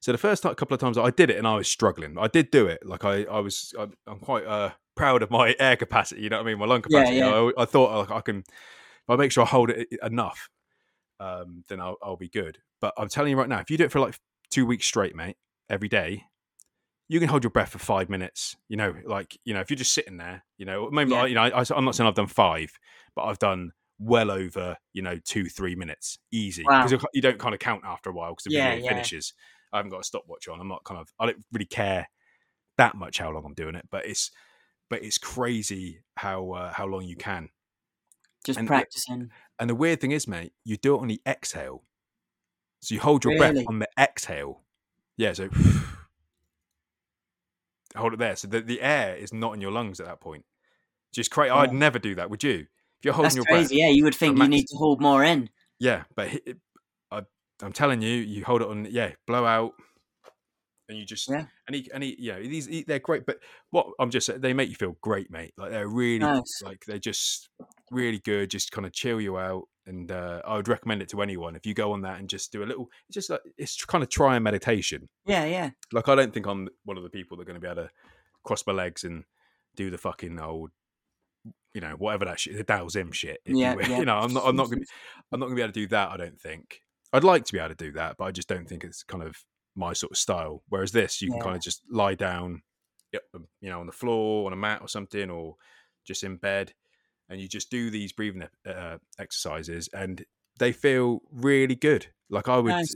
So 0.00 0.12
the 0.12 0.18
first 0.18 0.42
couple 0.42 0.72
of 0.74 0.80
times 0.80 0.96
I 0.98 1.10
did 1.10 1.30
it 1.30 1.36
and 1.36 1.46
I 1.46 1.56
was 1.56 1.68
struggling. 1.68 2.16
I 2.18 2.26
did 2.26 2.50
do 2.50 2.66
it. 2.66 2.84
Like 2.86 3.04
I, 3.04 3.24
I 3.24 3.40
was, 3.40 3.74
I, 3.78 3.86
I'm 4.06 4.18
quite 4.18 4.46
uh, 4.46 4.70
proud 4.96 5.22
of 5.22 5.30
my 5.30 5.54
air 5.60 5.76
capacity. 5.76 6.22
You 6.22 6.30
know 6.30 6.38
what 6.38 6.46
I 6.46 6.50
mean? 6.50 6.58
My 6.58 6.66
lung 6.66 6.82
Yeah, 6.88 7.00
capacity. 7.00 7.18
yeah. 7.18 7.28
I, 7.28 7.62
I 7.62 7.64
thought 7.66 8.08
like, 8.08 8.10
I 8.10 8.20
can, 8.22 8.38
if 8.38 9.08
I 9.08 9.16
make 9.16 9.30
sure 9.30 9.44
I 9.44 9.46
hold 9.46 9.70
it 9.70 9.88
enough, 10.02 10.48
um, 11.20 11.64
then 11.68 11.80
I'll, 11.80 11.96
I'll 12.02 12.16
be 12.16 12.28
good. 12.28 12.58
But 12.80 12.94
I'm 12.96 13.08
telling 13.08 13.30
you 13.30 13.36
right 13.36 13.48
now, 13.48 13.60
if 13.60 13.70
you 13.70 13.76
do 13.76 13.84
it 13.84 13.92
for 13.92 14.00
like 14.00 14.18
two 14.50 14.64
weeks 14.64 14.86
straight, 14.86 15.14
mate, 15.14 15.36
every 15.68 15.88
day, 15.88 16.24
you 17.08 17.20
can 17.20 17.28
hold 17.28 17.44
your 17.44 17.50
breath 17.50 17.70
for 17.70 17.78
five 17.78 18.08
minutes. 18.08 18.56
You 18.68 18.78
know, 18.78 18.94
like 19.04 19.36
you 19.44 19.52
know, 19.52 19.60
if 19.60 19.68
you're 19.68 19.76
just 19.76 19.92
sitting 19.92 20.16
there, 20.16 20.44
you 20.56 20.64
know, 20.64 20.88
maybe 20.90 21.10
Yeah. 21.10 21.22
like, 21.22 21.28
you 21.28 21.34
know, 21.34 21.42
I, 21.42 21.64
I'm 21.76 21.84
not 21.84 21.94
saying 21.94 22.08
I've 22.08 22.14
done 22.14 22.26
five, 22.26 22.72
but 23.14 23.24
I've 23.24 23.38
done 23.38 23.72
well 24.02 24.30
over 24.30 24.76
you 24.94 25.02
know 25.02 25.18
two, 25.24 25.44
three 25.46 25.74
minutes 25.76 26.18
easy 26.32 26.64
Wow. 26.66 26.84
because 26.86 27.04
you 27.12 27.20
don't 27.20 27.38
kind 27.38 27.52
of 27.54 27.60
count 27.60 27.82
after 27.84 28.08
a 28.08 28.12
while 28.14 28.30
because 28.32 28.44
the 28.44 28.52
Yeah, 28.52 28.70
video 28.70 28.84
yeah. 28.86 28.90
finishes. 28.92 29.34
I 29.72 29.76
haven't 29.76 29.90
got 29.92 30.00
a 30.00 30.04
stopwatch 30.04 30.48
on. 30.48 30.58
I'm 30.60 30.68
not 30.68 30.82
kind 30.84 30.98
of. 31.00 31.08
I 31.20 31.26
don't 31.26 31.44
really 31.52 31.66
care 31.66 32.08
that 32.78 32.94
much 32.96 33.18
how 33.18 33.30
long 33.30 33.44
I'm 33.44 33.52
doing 33.54 33.74
it, 33.74 33.86
but 33.90 34.06
it's 34.06 34.30
but 34.88 35.02
it's 35.04 35.18
crazy 35.18 36.02
how 36.16 36.50
uh, 36.52 36.72
how 36.72 36.86
long 36.86 37.04
you 37.04 37.14
can. 37.16 37.50
Just 38.44 38.58
And- 38.58 38.66
practicing. 38.66 39.30
And 39.58 39.68
the 39.68 39.74
weird 39.74 40.00
thing 40.00 40.12
is, 40.12 40.26
mate, 40.26 40.54
you 40.64 40.78
do 40.78 40.94
it 40.96 41.00
on 41.00 41.08
the 41.08 41.20
exhale. 41.26 41.82
So 42.80 42.94
you 42.94 43.00
hold 43.00 43.22
your 43.24 43.36
breath 43.36 43.58
on 43.68 43.80
the 43.80 43.88
exhale. 43.98 44.62
Yeah, 45.18 45.34
so 45.34 45.50
hold 47.96 48.14
it 48.14 48.18
there. 48.18 48.36
So 48.36 48.48
the, 48.48 48.60
the 48.60 48.80
air 48.80 49.16
is 49.16 49.32
not 49.32 49.54
in 49.54 49.60
your 49.60 49.72
lungs 49.72 50.00
at 50.00 50.06
that 50.06 50.20
point. 50.20 50.44
Just 51.12 51.30
crazy. 51.30 51.50
I'd 51.50 51.72
never 51.72 51.98
do 51.98 52.14
that, 52.14 52.30
would 52.30 52.42
you? 52.42 52.66
If 53.00 53.06
you're 53.06 53.14
holding 53.14 53.24
That's 53.28 53.36
your 53.36 53.44
crazy. 53.46 53.68
breath. 53.68 53.72
Yeah, 53.72 53.88
you 53.88 54.04
would 54.04 54.14
think 54.14 54.34
you 54.34 54.40
max- 54.40 54.50
need 54.50 54.66
to 54.68 54.76
hold 54.76 55.00
more 55.00 55.24
in. 55.24 55.48
Yeah, 55.78 56.02
but 56.14 56.34
it, 56.46 56.58
I, 57.10 57.22
I'm 57.62 57.72
telling 57.72 58.02
you, 58.02 58.10
you 58.10 58.44
hold 58.44 58.60
it 58.60 58.68
on, 58.68 58.86
yeah, 58.90 59.12
blow 59.26 59.46
out, 59.46 59.72
and 60.88 60.98
you 60.98 61.06
just, 61.06 61.26
Yeah. 61.30 61.46
and 61.66 61.76
he, 61.76 61.90
and 61.94 62.02
he, 62.02 62.16
know, 62.20 62.42
these 62.42 62.84
they're 62.84 62.98
great. 62.98 63.24
But 63.24 63.38
what 63.70 63.86
I'm 63.98 64.10
just, 64.10 64.40
they 64.42 64.52
make 64.52 64.68
you 64.68 64.74
feel 64.74 64.96
great, 65.00 65.30
mate. 65.30 65.54
Like 65.56 65.70
they're 65.70 65.88
really, 65.88 66.18
Nice. 66.18 66.60
like 66.62 66.84
they're 66.86 66.98
just 66.98 67.48
really 67.90 68.18
good. 68.18 68.50
Just 68.50 68.70
kind 68.72 68.86
of 68.86 68.92
chill 68.92 69.18
you 69.18 69.38
out, 69.38 69.64
and 69.86 70.12
uh, 70.12 70.42
I 70.46 70.56
would 70.56 70.68
recommend 70.68 71.00
it 71.00 71.08
to 71.10 71.22
anyone 71.22 71.56
if 71.56 71.64
you 71.64 71.72
go 71.72 71.92
on 71.92 72.02
that 72.02 72.18
and 72.20 72.28
just 72.28 72.52
do 72.52 72.62
a 72.62 72.66
little. 72.66 72.90
It's 73.08 73.14
just 73.14 73.30
like 73.30 73.40
it's 73.56 73.82
kind 73.86 74.04
of 74.04 74.10
try 74.10 74.28
trying 74.28 74.42
meditation. 74.42 75.08
Yeah, 75.24 75.46
yeah. 75.46 75.70
Like 75.92 76.10
I 76.10 76.14
don't 76.14 76.34
think 76.34 76.44
I'm 76.46 76.68
one 76.84 76.98
of 76.98 77.02
the 77.02 77.08
people 77.10 77.38
that 77.38 77.42
are 77.44 77.46
going 77.46 77.58
to 77.58 77.66
be 77.66 77.70
able 77.70 77.84
to 77.84 77.90
cross 78.44 78.66
my 78.66 78.74
legs 78.74 79.04
and 79.04 79.24
do 79.76 79.90
the 79.90 79.98
fucking 79.98 80.38
old. 80.38 80.70
You 81.74 81.80
know, 81.80 81.94
whatever 81.98 82.24
that 82.24 82.40
shit, 82.40 82.66
the 82.66 82.88
Zim 82.88 83.12
shit. 83.12 83.40
if 83.44 83.52
you 83.52 83.58
Yeah, 83.58 83.76
yeah. 83.88 83.98
You 83.98 84.04
know, 84.04 84.18
I'm 84.18 84.32
not. 84.32 84.44
I'm 84.46 84.56
not 84.56 84.70
going. 84.70 84.80
to 84.82 84.86
I'm 85.32 85.40
not 85.40 85.48
to 85.48 85.54
be 85.54 85.62
able 85.62 85.72
to 85.72 85.80
do 85.80 85.86
that. 85.88 86.10
I 86.10 86.16
don't 86.16 86.40
think. 86.40 86.80
I'd 87.12 87.24
like 87.24 87.44
to 87.44 87.52
be 87.52 87.58
able 87.58 87.70
to 87.70 87.74
do 87.74 87.92
that, 87.92 88.16
but 88.18 88.24
I 88.24 88.30
just 88.30 88.48
don't 88.48 88.68
think 88.68 88.84
it's 88.84 89.02
kind 89.02 89.22
of 89.22 89.36
my 89.74 89.92
sort 89.92 90.12
of 90.12 90.18
style. 90.18 90.62
Whereas 90.68 90.92
this, 90.92 91.20
you 91.20 91.30
can 91.30 91.40
kind 91.40 91.56
of 91.56 91.62
just 91.62 91.82
lie 91.90 92.14
down, 92.14 92.62
um, 93.34 93.48
you 93.60 93.68
know, 93.68 93.80
on 93.80 93.86
the 93.86 93.92
floor, 93.92 94.46
on 94.46 94.52
a 94.52 94.56
mat 94.56 94.80
or 94.80 94.88
something, 94.88 95.30
or 95.30 95.56
just 96.06 96.22
in 96.22 96.36
bed, 96.36 96.72
and 97.28 97.40
you 97.40 97.48
just 97.48 97.70
do 97.70 97.90
these 97.90 98.12
breathing 98.12 98.46
uh, 98.66 98.98
exercises, 99.18 99.88
and 99.92 100.24
they 100.58 100.72
feel 100.72 101.20
really 101.32 101.74
good. 101.74 102.06
Like 102.28 102.48
I 102.48 102.58
would, 102.58 102.70
Nice, 102.70 102.94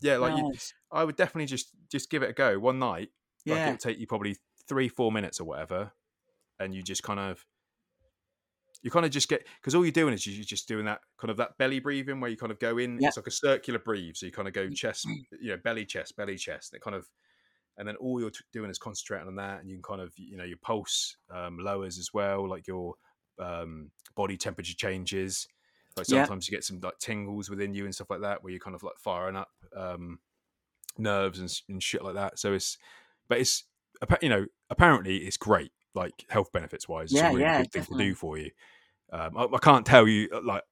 yeah, 0.00 0.18
like 0.18 0.36
you, 0.36 0.52
I 0.92 1.02
would 1.02 1.16
definitely 1.16 1.46
just 1.46 1.70
just 1.90 2.10
give 2.10 2.22
it 2.22 2.30
a 2.30 2.32
go 2.32 2.58
one 2.58 2.78
night. 2.78 3.10
Like 3.46 3.58
Yeah. 3.58 3.66
it'll 3.68 3.78
take 3.78 3.98
you 3.98 4.06
probably 4.06 4.36
three, 4.68 4.88
four 4.88 5.10
minutes 5.10 5.40
or 5.40 5.44
whatever, 5.44 5.92
and 6.60 6.74
you 6.74 6.82
just 6.82 7.02
kind 7.02 7.18
of 7.18 7.44
you 8.86 8.92
kind 8.92 9.04
of 9.04 9.10
just 9.10 9.28
get 9.28 9.44
because 9.60 9.74
all 9.74 9.84
you're 9.84 9.90
doing 9.90 10.14
is 10.14 10.24
you're 10.28 10.44
just 10.44 10.68
doing 10.68 10.84
that 10.86 11.00
kind 11.18 11.32
of 11.32 11.36
that 11.38 11.58
belly 11.58 11.80
breathing 11.80 12.20
where 12.20 12.30
you 12.30 12.36
kind 12.36 12.52
of 12.52 12.60
go 12.60 12.78
in. 12.78 12.98
Yeah. 12.98 13.10
It's 13.10 13.16
like 13.16 13.26
a 13.26 13.32
circular 13.32 13.80
breathe, 13.80 14.14
so 14.14 14.26
you 14.26 14.32
kind 14.32 14.46
of 14.46 14.54
go 14.54 14.70
chest, 14.70 15.08
you 15.40 15.50
know, 15.50 15.56
belly, 15.56 15.84
chest, 15.84 16.16
belly, 16.16 16.36
chest. 16.38 16.72
And 16.72 16.78
it 16.78 16.84
kind 16.84 16.94
of, 16.94 17.10
and 17.76 17.88
then 17.88 17.96
all 17.96 18.20
you're 18.20 18.30
t- 18.30 18.44
doing 18.52 18.70
is 18.70 18.78
concentrating 18.78 19.28
on 19.28 19.36
that, 19.36 19.60
and 19.60 19.68
you 19.68 19.76
can 19.76 19.82
kind 19.82 20.00
of, 20.00 20.14
you 20.16 20.36
know, 20.36 20.44
your 20.44 20.58
pulse 20.58 21.16
um, 21.30 21.58
lowers 21.58 21.98
as 21.98 22.14
well, 22.14 22.48
like 22.48 22.66
your 22.66 22.94
um, 23.40 23.90
body 24.14 24.36
temperature 24.36 24.74
changes. 24.76 25.48
Like 25.96 26.06
Yeah. 26.06 26.28
sometimes 26.28 26.48
you 26.48 26.56
get 26.56 26.64
some 26.64 26.80
like 26.80 26.98
tingles 26.98 27.50
within 27.50 27.74
you 27.74 27.86
and 27.86 27.94
stuff 27.94 28.10
like 28.10 28.22
that, 28.22 28.44
where 28.44 28.52
you're 28.52 28.60
kind 28.60 28.76
of 28.76 28.84
like 28.84 28.98
firing 28.98 29.36
up 29.36 29.50
um, 29.74 30.20
nerves 30.98 31.38
and, 31.38 31.52
and 31.68 31.82
shit 31.82 32.02
like 32.02 32.14
that. 32.14 32.38
So 32.38 32.52
it's, 32.52 32.78
but 33.28 33.38
it's, 33.38 33.64
you 34.22 34.28
know, 34.28 34.46
apparently 34.70 35.18
it's 35.26 35.36
great, 35.36 35.72
like 35.94 36.24
health 36.28 36.52
benefits 36.52 36.88
wise. 36.88 37.12
It's 37.12 37.22
Yeah, 37.22 37.30
a 37.30 37.32
really 37.32 37.52
yeah, 37.52 37.52
good 37.52 37.72
thing 37.72 37.86
to 37.86 37.94
do 37.96 38.14
for 38.14 38.38
you. 38.38 38.50
Um, 39.12 39.36
I, 39.36 39.44
I 39.44 39.58
can't 39.58 39.86
tell 39.86 40.06
you 40.08 40.28
uh, 40.32 40.40
like. 40.44 40.62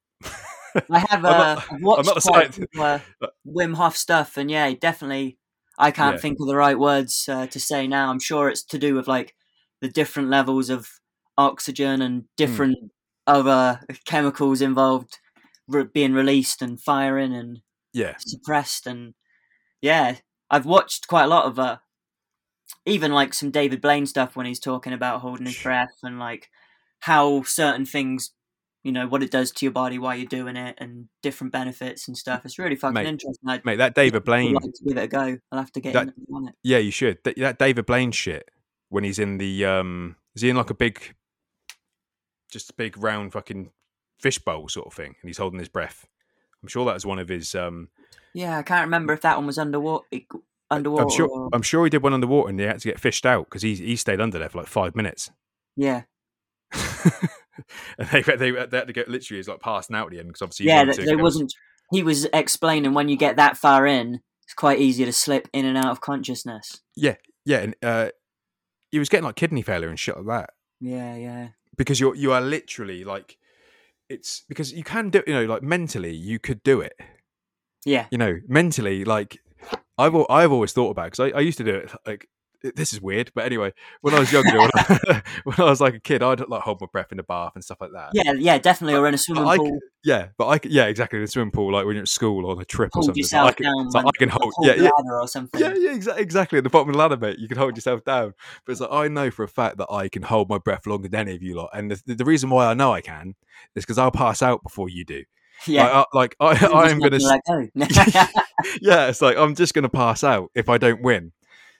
I 0.91 0.99
have 1.09 1.25
I'm 1.25 1.31
uh, 1.31 1.55
not- 1.55 1.81
watched 1.81 2.21
quite 2.21 2.49
a 2.49 2.51
scientist, 2.51 2.67
few, 2.73 2.81
uh, 2.83 2.99
Wim 3.47 3.75
Hof 3.75 3.95
stuff, 3.97 4.37
and 4.37 4.49
yeah, 4.51 4.71
definitely. 4.73 5.37
I 5.77 5.91
can't 5.91 6.15
Yeah. 6.15 6.21
think 6.21 6.37
of 6.39 6.47
the 6.47 6.55
right 6.55 6.79
words 6.79 7.27
uh, 7.27 7.47
to 7.47 7.59
say 7.59 7.85
now. 7.85 8.09
I'm 8.09 8.19
sure 8.19 8.47
it's 8.49 8.63
to 8.63 8.77
do 8.77 8.95
with 8.95 9.07
like 9.07 9.35
the 9.81 9.89
different 9.89 10.29
levels 10.29 10.69
of 10.69 10.87
oxygen 11.37 12.01
and 12.01 12.21
Hmm. 12.21 12.27
different 12.37 12.77
other 13.27 13.81
chemicals 14.05 14.61
involved 14.61 15.19
re- 15.67 15.83
being 15.83 16.13
released 16.13 16.61
and 16.61 16.79
firing 16.81 17.33
and 17.33 17.59
yeah, 17.91 18.13
suppressed 18.19 18.85
and 18.87 19.15
yeah 19.81 20.15
i've 20.49 20.65
watched 20.65 21.07
quite 21.07 21.23
a 21.23 21.27
lot 21.27 21.45
of 21.45 21.57
uh 21.59 21.77
even 22.85 23.11
like 23.11 23.33
some 23.33 23.51
david 23.51 23.81
blaine 23.81 24.05
stuff 24.05 24.35
when 24.35 24.45
he's 24.45 24.59
talking 24.59 24.93
about 24.93 25.21
holding 25.21 25.45
his 25.45 25.61
breath 25.61 25.97
and 26.03 26.19
like 26.19 26.49
how 26.99 27.43
certain 27.43 27.85
things 27.85 28.31
you 28.83 28.91
know 28.91 29.07
what 29.07 29.23
it 29.23 29.31
does 29.31 29.51
to 29.51 29.65
your 29.65 29.71
body 29.73 29.97
while 29.97 30.15
you're 30.15 30.27
doing 30.27 30.55
it 30.55 30.75
and 30.77 31.07
different 31.23 31.51
benefits 31.51 32.07
and 32.07 32.15
stuff 32.17 32.45
it's 32.45 32.59
really 32.59 32.75
fucking 32.75 32.93
Mate, 32.93 33.07
interesting 33.07 33.49
i'd 33.49 33.65
mate, 33.65 33.77
that 33.77 33.95
David 33.95 34.23
Blaine, 34.23 34.53
like 34.53 34.63
to 34.63 34.83
give 34.87 34.97
it 34.97 35.03
a 35.03 35.07
go 35.07 35.37
i'll 35.51 35.59
have 35.59 35.71
to 35.71 35.79
get 35.79 35.93
That- 35.93 36.13
on 36.33 36.49
it 36.49 36.55
yeah, 36.63 36.77
you 36.77 36.91
should. 36.91 37.17
That, 37.23 37.35
that 37.37 37.57
David 37.59 37.85
Blaine 37.85 38.11
shit 38.11 38.49
when 38.89 39.03
he's 39.03 39.17
in 39.19 39.39
the, 39.39 39.65
um, 39.65 40.15
is 40.35 40.41
he 40.43 40.49
in 40.49 40.55
like 40.55 40.69
a 40.69 40.75
big, 40.75 41.15
just 42.51 42.69
a 42.69 42.73
big 42.73 42.97
round 42.97 43.33
fucking 43.33 43.71
fish 44.19 44.37
bowl 44.39 44.69
sort 44.69 44.87
of 44.87 44.93
thing, 44.93 45.15
and 45.21 45.29
he's 45.29 45.37
holding 45.39 45.59
his 45.59 45.67
breath. 45.69 46.07
I'm 46.61 46.67
sure 46.69 46.85
that 46.85 46.93
was 46.93 47.05
one 47.05 47.19
of 47.19 47.27
his. 47.27 47.53
Um, 47.55 47.89
yeah 48.33 48.57
i 48.57 48.63
can't 48.63 48.85
remember 48.85 49.13
if 49.13 49.21
that 49.21 49.37
one 49.37 49.45
was 49.47 49.57
underwater 49.57 50.05
underwater 50.69 51.03
I'm 51.03 51.09
sure. 51.09 51.27
or- 51.29 51.49
I'm 51.53 51.61
sure 51.61 51.85
he 51.85 51.89
did 51.89 52.03
one 52.03 52.13
underwater, 52.13 52.49
and 52.49 52.59
he 52.59 52.65
had 52.65 52.79
to 52.79 52.87
get 52.87 52.99
fished 52.99 53.25
out 53.25 53.45
because 53.45 53.61
he 53.63 53.73
he 53.75 53.95
stayed 53.95 54.21
under 54.21 54.37
there 54.37 54.49
for 54.49 54.59
like 54.59 54.67
five 54.67 54.95
minutes. 54.95 55.31
yeah 55.75 56.03
and 57.97 58.07
they, 58.11 58.21
they 58.21 58.51
they 58.51 58.77
had 58.77 58.87
to 58.87 58.93
get 58.93 59.07
literally 59.07 59.39
it's 59.39 59.47
like 59.47 59.59
passing 59.59 59.95
out 59.95 60.07
at 60.07 60.11
the 60.11 60.19
end 60.19 60.27
because 60.27 60.41
obviously 60.41 60.67
yeah 60.67 60.79
wanted 60.79 60.95
th- 60.95 60.99
to 60.99 61.05
there 61.05 61.23
wasn't 61.23 61.53
he 61.91 62.03
was 62.03 62.25
explaining 62.33 62.93
when 62.93 63.09
you 63.09 63.15
get 63.15 63.35
that 63.35 63.57
far 63.57 63.85
in 63.85 64.19
it's 64.43 64.53
quite 64.53 64.79
easy 64.79 65.05
to 65.05 65.11
slip 65.11 65.47
in 65.53 65.65
and 65.65 65.77
out 65.77 65.87
of 65.87 66.01
consciousness. 66.01 66.81
Yeah 66.95 67.15
yeah 67.45 67.59
and 67.59 67.75
uh, 67.83 68.09
he 68.91 68.99
was 68.99 69.09
getting 69.09 69.25
like 69.25 69.35
kidney 69.35 69.61
failure 69.61 69.89
and 69.89 69.99
shit 69.99 70.17
like 70.17 70.25
that. 70.27 70.49
yeah 70.79 71.15
yeah. 71.15 71.47
Because 71.77 71.99
you're 71.99 72.15
you 72.15 72.31
are 72.31 72.41
literally 72.41 73.03
like 73.03 73.37
it's 74.09 74.43
because 74.47 74.71
you 74.71 74.83
can 74.83 75.09
do 75.09 75.23
you 75.25 75.33
know 75.33 75.45
like 75.45 75.63
mentally 75.63 76.13
you 76.13 76.39
could 76.39 76.63
do 76.63 76.81
it. 76.81 76.93
Yeah. 77.85 78.05
You 78.11 78.17
know 78.17 78.39
mentally 78.47 79.03
like 79.03 79.39
I've 79.97 80.15
I've 80.29 80.51
always 80.51 80.73
thought 80.73 80.91
about 80.91 81.11
because 81.11 81.31
I, 81.31 81.37
I 81.37 81.41
used 81.41 81.57
to 81.57 81.63
do 81.63 81.75
it 81.75 81.91
like 82.05 82.29
this 82.75 82.93
is 82.93 83.01
weird, 83.01 83.31
but 83.35 83.45
anyway, 83.45 83.73
when 84.01 84.13
I 84.13 84.19
was 84.19 84.31
younger, 84.31 84.57
when, 84.57 84.69
I, 84.75 85.21
when 85.43 85.55
I 85.59 85.63
was 85.63 85.81
like 85.81 85.93
a 85.95 85.99
kid, 85.99 86.23
I'd 86.23 86.39
like 86.47 86.61
hold 86.61 86.81
my 86.81 86.87
breath 86.91 87.11
in 87.11 87.17
the 87.17 87.23
bath 87.23 87.51
and 87.55 87.63
stuff 87.63 87.77
like 87.81 87.91
that. 87.93 88.09
Yeah, 88.13 88.33
yeah, 88.37 88.57
definitely. 88.57 88.95
Or 88.97 89.07
in 89.07 89.13
a 89.13 89.17
swimming 89.17 89.43
pool. 89.57 89.79
yeah, 90.03 90.27
but 90.37 90.47
I 90.47 90.59
yeah 90.67 90.85
exactly 90.85 91.17
in 91.17 91.23
the 91.25 91.31
swimming 91.31 91.51
pool, 91.51 91.71
like 91.73 91.85
when 91.85 91.95
you're 91.95 92.03
at 92.03 92.07
school 92.07 92.45
or 92.45 92.51
on 92.55 92.61
a 92.61 92.65
trip 92.65 92.91
or 92.95 92.99
hold 92.99 93.05
something. 93.05 93.23
so 93.23 93.37
yourself 93.37 93.49
I 93.49 93.53
can, 93.53 93.63
down. 93.65 93.87
when- 93.91 94.07
I 94.07 94.11
can 94.17 94.29
hold, 94.29 94.53
hold 94.55 94.67
yeah, 94.67 94.75
yeah, 94.75 94.89
or 95.11 95.27
something. 95.27 95.59
yeah, 95.61 95.73
yeah, 95.75 95.91
exa- 95.93 96.17
exactly. 96.17 96.57
At 96.57 96.63
the 96.63 96.69
bottom 96.69 96.89
of 96.89 96.93
the 96.93 96.99
ladder, 96.99 97.17
mate, 97.17 97.39
you 97.39 97.47
can 97.47 97.57
hold 97.57 97.75
yourself 97.75 98.03
down. 98.03 98.33
But 98.65 98.71
it's 98.73 98.81
like 98.81 98.91
I 98.91 99.07
know 99.07 99.31
for 99.31 99.43
a 99.43 99.47
fact 99.47 99.77
that 99.77 99.91
I 99.91 100.09
can 100.09 100.23
hold 100.23 100.49
my 100.49 100.57
breath 100.57 100.85
longer 100.87 101.07
than 101.07 101.19
any 101.21 101.35
of 101.35 101.43
you 101.43 101.55
lot, 101.55 101.69
and 101.73 101.91
the, 101.91 102.15
the 102.15 102.25
reason 102.25 102.49
why 102.49 102.65
I 102.67 102.73
know 102.73 102.93
I 102.93 103.01
can 103.01 103.35
is 103.75 103.83
because 103.83 103.97
I'll 103.97 104.11
pass 104.11 104.41
out 104.41 104.63
before 104.63 104.89
you 104.89 105.05
do. 105.05 105.23
yeah. 105.67 106.03
Like, 106.13 106.35
I, 106.39 106.45
like 106.45 106.63
I, 106.63 106.89
am 106.91 106.99
gonna. 106.99 107.19
go. 107.19 107.39
Oh. 107.49 107.67
yeah, 108.81 109.07
it's 109.07 109.21
like 109.21 109.37
I'm 109.37 109.55
just 109.55 109.73
gonna 109.73 109.89
pass 109.89 110.23
out 110.23 110.51
if 110.55 110.69
I 110.69 110.77
don't 110.77 111.01
win. 111.01 111.31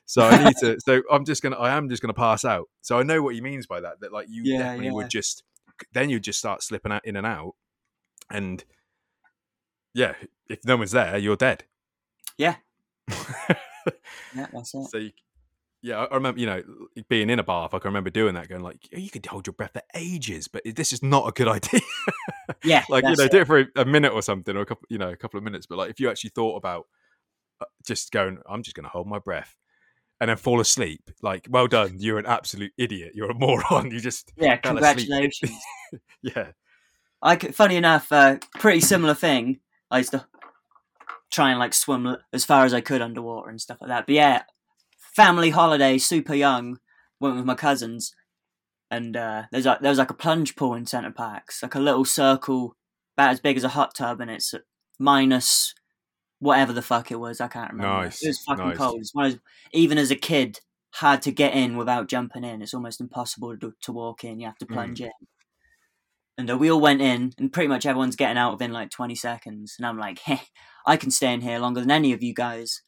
So 0.05 0.23
I 0.23 0.43
need 0.43 0.55
to. 0.57 0.77
So 0.85 1.01
I'm 1.11 1.25
just 1.25 1.41
gonna. 1.41 1.57
I 1.57 1.75
am 1.75 1.89
just 1.89 2.01
gonna 2.01 2.13
pass 2.13 2.45
out. 2.45 2.69
So 2.81 2.99
I 2.99 3.03
know 3.03 3.21
what 3.21 3.35
he 3.35 3.41
means 3.41 3.65
by 3.67 3.81
that. 3.81 4.01
That 4.01 4.13
like 4.13 4.27
you 4.29 4.43
Yeah, 4.43 4.59
definitely 4.59 4.87
yeah. 4.87 4.93
would 4.93 5.09
just. 5.09 5.43
Then 5.93 6.09
you'd 6.09 6.23
just 6.23 6.39
start 6.39 6.63
slipping 6.63 6.91
out 6.91 7.05
in 7.05 7.15
and 7.15 7.27
out, 7.27 7.55
and 8.29 8.63
yeah, 9.93 10.13
if 10.49 10.63
no 10.65 10.77
one's 10.77 10.91
there, 10.91 11.17
you're 11.17 11.35
dead. 11.35 11.63
Yeah. 12.37 12.55
yeah, 13.09 14.47
that's 14.53 14.73
it. 14.73 14.85
so 14.89 14.97
you, 14.97 15.11
yeah, 15.81 16.05
I 16.05 16.15
remember 16.15 16.39
you 16.39 16.47
know 16.47 16.63
being 17.09 17.29
in 17.29 17.39
a 17.39 17.43
bath. 17.43 17.73
I 17.73 17.79
can 17.79 17.89
remember 17.89 18.09
doing 18.09 18.33
that, 18.35 18.49
going 18.49 18.63
like, 18.63 18.77
you 18.91 19.09
could 19.09 19.25
hold 19.25 19.45
your 19.47 19.53
breath 19.53 19.73
for 19.73 19.83
ages, 19.93 20.47
but 20.47 20.63
this 20.65 20.91
is 20.91 21.03
not 21.03 21.27
a 21.27 21.31
good 21.31 21.47
idea. 21.49 21.81
Yeah, 22.63 22.83
like 22.89 23.03
you 23.03 23.15
know, 23.15 23.25
it. 23.25 23.31
do 23.31 23.41
it 23.41 23.47
for 23.47 23.59
a, 23.59 23.65
a 23.75 23.85
minute 23.85 24.11
or 24.11 24.21
something, 24.21 24.55
or 24.55 24.61
a 24.61 24.65
couple, 24.65 24.87
you 24.89 24.97
know, 24.97 25.09
a 25.09 25.15
couple 25.15 25.37
of 25.37 25.43
minutes. 25.43 25.65
But 25.67 25.77
like, 25.77 25.89
if 25.91 25.99
you 25.99 26.09
actually 26.09 26.31
thought 26.31 26.55
about 26.57 26.87
uh, 27.61 27.65
just 27.85 28.11
going, 28.11 28.39
I'm 28.49 28.63
just 28.63 28.75
going 28.75 28.85
to 28.85 28.89
hold 28.89 29.07
my 29.07 29.19
breath, 29.19 29.55
and 30.25 30.31
then 30.31 30.38
fall 30.38 30.59
asleep. 30.59 31.11
Like, 31.21 31.45
well 31.51 31.67
done, 31.67 31.97
you're 31.99 32.17
an 32.17 32.25
absolute 32.25 32.71
idiot. 32.79 33.11
You're 33.13 33.29
a 33.29 33.35
moron. 33.35 33.91
You 33.95 33.99
just, 33.99 34.33
Yeah, 34.35 34.57
congratulations. 34.57 35.51
yeah, 36.23 36.47
I 37.21 37.35
could, 37.35 37.53
funny 37.53 37.75
enough, 37.75 38.11
uh, 38.11 38.38
pretty 38.55 38.79
similar 38.79 39.13
thing. 39.13 39.59
I 39.91 39.99
used 39.99 40.11
to 40.11 40.25
try 41.31 41.51
and 41.51 41.59
like 41.59 41.75
swim 41.75 42.17
as 42.33 42.43
far 42.43 42.65
as 42.65 42.73
I 42.73 42.81
could 42.81 43.03
underwater 43.03 43.51
and 43.51 43.61
stuff 43.61 43.77
like 43.79 43.89
that. 43.89 44.07
But 44.07 44.15
yeah, 44.15 44.43
family 45.15 45.51
holiday, 45.51 45.99
super 45.99 46.33
young, 46.33 46.79
went 47.19 47.35
with 47.35 47.45
my 47.45 47.53
cousins, 47.53 48.15
and 48.89 49.15
uh, 49.15 49.43
there's 49.51 49.67
like 49.67 49.81
there 49.81 49.91
was 49.91 49.99
like 49.99 50.09
a 50.09 50.15
plunge 50.15 50.55
pool 50.55 50.73
in 50.73 50.88
Center 50.88 51.11
Parcs, 51.11 51.61
like 51.61 51.75
a 51.75 51.79
little 51.79 52.05
circle 52.05 52.75
about 53.15 53.29
as 53.29 53.39
big 53.39 53.57
as 53.57 53.63
a 53.63 53.69
hot 53.69 53.93
tub, 53.93 54.21
and 54.21 54.31
it's 54.31 54.55
minus 54.97 55.75
whatever 56.45 56.71
the 56.73 56.81
fuck 56.81 57.12
it 57.12 57.19
was. 57.19 57.41
I 57.41 57.47
can't 57.49 57.71
remember. 57.73 58.03
Nice, 58.05 58.23
It 58.23 58.27
was 58.29 58.39
fucking 58.43 58.65
nice. 58.69 58.77
cold. 58.77 58.99
It's 58.99 59.13
one 59.13 59.25
of 59.25 59.31
those- 59.34 59.41
even 59.73 59.97
as 59.97 60.12
a 60.12 60.15
kid, 60.15 60.60
hard 60.93 61.21
to 61.23 61.31
get 61.31 61.53
in 61.53 61.75
without 61.75 62.08
jumping 62.08 62.43
in. 62.45 62.62
It's 62.62 62.73
almost 62.73 63.01
impossible 63.01 63.58
to, 63.58 63.73
to 63.81 63.91
walk 63.91 64.23
in. 64.23 64.39
You 64.39 64.45
have 64.45 64.58
to 64.60 64.65
Mm. 64.65 64.73
plunge 64.73 65.01
in. 65.01 65.12
And 66.38 66.51
uh, 66.51 66.58
we 66.58 66.69
all 66.71 66.79
went 66.81 67.01
in, 67.01 67.34
and 67.38 67.51
pretty 67.51 67.67
much 67.69 67.86
everyone's 67.86 68.15
getting 68.17 68.38
out 68.38 68.51
within 68.53 68.71
like 68.73 68.89
20 68.91 69.15
seconds. 69.15 69.75
And 69.77 69.86
I'm 69.86 69.97
like, 69.97 70.19
hey, 70.19 70.41
I 70.86 70.97
can 70.97 71.12
stay 71.12 71.34
in 71.34 71.41
here 71.41 71.60
longer 71.60 71.79
than 71.81 71.91
any 71.91 72.13
of 72.13 72.21
you 72.23 72.34
guys. 72.34 72.81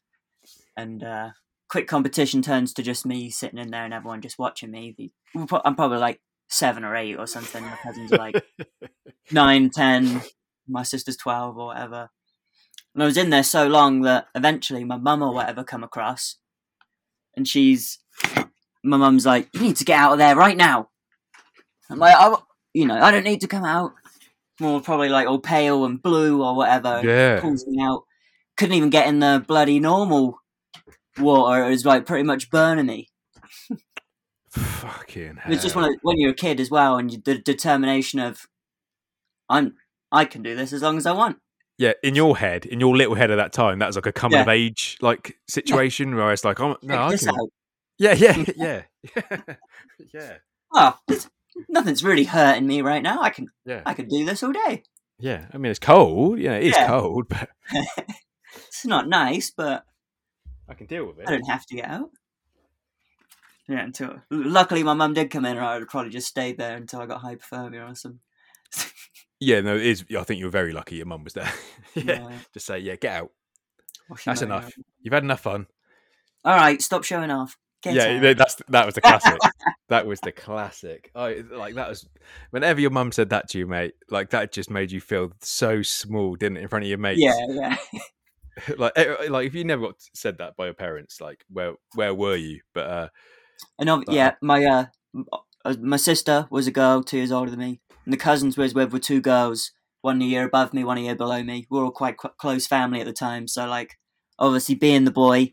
And 0.76 1.04
uh, 1.04 1.30
quick 1.70 1.88
competition 1.88 2.42
turns 2.42 2.74
to 2.74 2.84
just 2.84 3.06
me 3.06 3.30
sitting 3.30 3.58
in 3.60 3.72
there 3.72 3.86
and 3.86 3.94
everyone 3.94 4.22
just 4.22 4.38
watching 4.40 4.72
me. 4.72 4.94
The- 4.98 5.12
we're 5.34 5.46
pro- 5.46 5.62
I'm 5.66 5.76
probably 5.76 5.98
like 5.98 6.22
seven 6.50 6.84
or 6.86 6.96
eight 6.96 7.16
or 7.16 7.26
something. 7.28 7.64
My 7.64 7.78
cousins 7.84 8.12
are 8.14 8.18
like 8.18 8.46
nine, 9.32 9.70
ten. 9.70 10.22
My 10.68 10.84
sister's 10.84 11.16
12 11.18 11.58
or 11.58 11.68
whatever. 11.68 12.10
And 12.98 13.04
I 13.04 13.06
was 13.06 13.18
in 13.18 13.30
there 13.30 13.44
so 13.44 13.68
long 13.68 14.02
that 14.02 14.26
eventually 14.34 14.84
my 14.84 14.98
mum 14.98 15.22
or 15.22 15.32
whatever 15.32 15.64
come 15.64 15.84
across. 15.84 16.38
And 17.36 17.48
she's, 17.48 18.00
my 18.84 18.98
mum's 18.98 19.24
like, 19.24 19.50
you 19.54 19.62
need 19.62 19.76
to 19.76 19.86
get 19.86 20.00
out 20.00 20.14
of 20.14 20.18
there 20.18 20.36
right 20.36 20.58
now. 20.58 20.90
I'm 21.92 22.00
like, 22.00 22.16
I, 22.18 22.36
you 22.74 22.88
know, 22.88 22.98
I 23.00 23.12
don't 23.12 23.24
need 23.24 23.42
to 23.42 23.48
come 23.48 23.64
out. 23.64 23.94
More 24.60 24.82
probably 24.82 25.10
like 25.10 25.28
all 25.28 25.38
pale 25.38 25.86
and 25.86 26.02
blue 26.02 26.44
or 26.44 26.56
whatever. 26.56 27.04
yeah. 27.04 27.40
Pulls 27.40 27.68
me 27.68 27.80
out. 27.80 28.02
Couldn't 28.58 28.74
even 28.74 28.90
get 28.90 29.06
in 29.06 29.20
the 29.20 29.46
bloody 29.48 29.80
normal 29.80 30.40
water. 31.20 31.66
It 31.66 31.70
was 31.70 31.86
like 31.86 32.08
pretty 32.08 32.24
much 32.24 32.50
burning 32.50 32.88
me. 32.88 33.10
Fucking. 34.50 35.36
Hell. 35.36 35.54
It's 35.54 35.62
just 35.62 35.76
when, 35.76 35.96
when 36.02 36.18
you're 36.18 36.32
a 36.32 36.34
kid 36.34 36.60
as 36.60 36.72
well, 36.72 36.98
and 36.98 37.14
you, 37.14 37.22
the 37.24 37.38
determination 37.38 38.20
of, 38.20 38.48
I'm, 39.48 39.76
I 40.12 40.26
can 40.26 40.42
do 40.42 40.56
this 40.56 40.74
as 40.74 40.82
long 40.82 40.98
as 40.98 41.06
I 41.06 41.12
want. 41.12 41.38
Yeah, 41.78 41.94
in 42.04 42.16
your 42.16 42.38
head, 42.38 42.66
in 42.66 42.80
your 42.80 42.96
little 42.96 43.16
head 43.16 43.32
at 43.32 43.36
that 43.38 43.54
time, 43.54 43.80
that 43.80 43.88
was 43.88 43.96
like 43.96 44.06
a 44.06 44.12
coming 44.12 44.38
Yeah. 44.38 44.42
of 44.44 44.48
age 44.50 44.98
like 45.02 45.38
situation 45.48 46.16
where 46.16 46.32
it's 46.32 46.44
like, 46.46 46.60
oh 46.60 46.78
no, 46.82 47.04
I 47.04 47.16
can. 47.18 47.30
out. 47.30 47.50
Yeah, 48.00 48.14
yeah, 48.14 48.44
yeah, 48.56 48.82
yeah, 50.14 50.38
Oh, 50.74 50.98
nothing's 51.70 52.04
really 52.04 52.26
hurting 52.26 52.68
me 52.68 52.82
right 52.82 53.02
now. 53.02 53.22
I 53.22 53.30
can, 53.30 53.48
yeah, 53.66 53.82
I 53.86 53.94
could 53.94 54.10
do 54.10 54.26
this 54.26 54.44
all 54.44 54.52
day. 54.52 54.84
yeah. 55.20 55.48
I 55.54 55.58
mean, 55.58 55.70
it's 55.72 55.80
cold. 55.80 56.38
Yeah, 56.40 56.54
it 56.58 56.64
is 56.68 56.76
Yeah. 56.76 56.88
cold, 56.88 57.28
but 57.30 57.50
It's 58.68 58.86
not 58.86 59.08
nice, 59.08 59.52
but 59.56 59.86
I 60.70 60.74
can 60.74 60.88
deal 60.88 61.06
with 61.06 61.20
it. 61.20 61.28
I 61.28 61.32
don't 61.32 61.50
have 61.50 61.66
to 61.68 61.76
get 61.76 61.86
out. 61.90 62.10
Yeah, 63.70 63.84
until 63.84 64.16
luckily 64.30 64.84
my 64.84 64.94
mum 64.94 65.14
did 65.14 65.30
come 65.32 65.46
in, 65.46 65.58
or 65.58 65.62
I 65.64 65.78
would 65.80 65.90
probably 65.90 66.12
just 66.12 66.28
stayed 66.28 66.58
there 66.58 66.76
until 66.78 67.02
I 67.02 67.06
got 67.06 67.22
hypothermia 67.24 67.92
or 67.92 67.96
some. 67.96 68.20
Yeah, 69.40 69.62
no, 69.62 69.76
it 69.76 69.86
is. 69.86 70.06
I 70.18 70.24
think 70.24 70.40
you're 70.40 70.50
very 70.50 70.74
lucky 70.74 70.96
your 70.96 71.06
mum 71.06 71.24
was 71.24 71.34
there. 71.34 71.52
yeah, 71.96 72.26
uh, 72.26 72.32
just 72.54 72.66
say, 72.66 72.80
yeah, 72.80 72.96
get 72.96 73.16
out. 73.16 73.32
That's 74.26 74.42
enough. 74.42 74.64
hair. 74.64 74.72
You've 75.02 75.14
had 75.14 75.24
enough 75.24 75.42
fun. 75.42 75.68
All 76.44 76.56
right, 76.56 76.82
stop 76.82 77.04
showing 77.04 77.30
off. 77.30 77.58
Get 77.84 77.94
yeah, 77.94 78.30
out. 78.30 78.38
that's 78.38 78.56
that 78.70 78.86
was 78.86 78.96
the 78.96 79.02
classic. 79.02 79.38
that 79.90 80.08
was 80.08 80.20
the 80.22 80.32
classic. 80.32 81.12
I 81.14 81.44
like 81.52 81.76
that 81.76 81.90
was 81.90 82.08
whenever 82.50 82.82
your 82.82 82.90
mum 82.90 83.12
said 83.12 83.30
that 83.30 83.50
to 83.50 83.60
you, 83.60 83.68
mate. 83.68 83.94
Like 84.10 84.32
that 84.32 84.52
just 84.52 84.72
made 84.72 84.92
you 84.92 85.00
feel 85.00 85.32
so 85.42 85.84
small, 85.84 86.36
didn't 86.36 86.58
it, 86.58 86.62
in 86.62 86.68
front 86.70 86.86
of 86.86 86.90
your 86.90 86.98
mates? 86.98 87.22
yeah, 87.22 87.38
yeah. 87.50 87.78
like, 88.78 88.94
eh, 88.96 89.28
like 89.30 89.46
if 89.46 89.54
you 89.54 89.64
never 89.64 89.88
got 89.88 89.96
said 90.16 90.40
that 90.40 90.56
by 90.56 90.66
your 90.66 90.74
parents, 90.74 91.22
like 91.22 91.46
where 91.50 91.74
where 91.94 92.16
were 92.16 92.36
you? 92.36 92.62
But 92.74 92.90
uh, 92.90 93.10
And 93.78 94.06
But- 94.06 94.16
yeah, 94.16 94.36
my 94.42 94.66
uh, 94.66 94.86
uh, 95.64 95.76
my 95.80 95.98
sister 95.98 96.48
was 96.50 96.66
a 96.66 96.72
girl, 96.72 97.04
two 97.04 97.18
years 97.18 97.32
older 97.32 97.52
than 97.52 97.60
me, 97.60 97.82
and 98.08 98.14
the 98.14 98.18
cousins 98.18 98.56
we 98.56 98.64
was 98.64 98.74
with 98.74 98.94
were 98.94 99.00
two 99.00 99.20
girls, 99.20 99.74
one 100.00 100.22
a 100.22 100.26
year 100.26 100.46
above 100.46 100.74
me, 100.74 100.86
one 100.86 100.98
a 100.98 101.02
year 101.02 101.16
below 101.16 101.44
me. 101.44 101.68
We 101.70 101.78
were 101.78 101.84
all 101.84 101.92
quite 101.92 102.16
qu- 102.16 102.30
close 102.38 102.66
family 102.66 103.02
at 103.02 103.06
the 103.06 103.12
time, 103.12 103.50
so 103.50 103.68
like, 103.68 103.98
obviously 104.40 104.76
being 104.76 105.04
the 105.04 105.12
boy, 105.12 105.52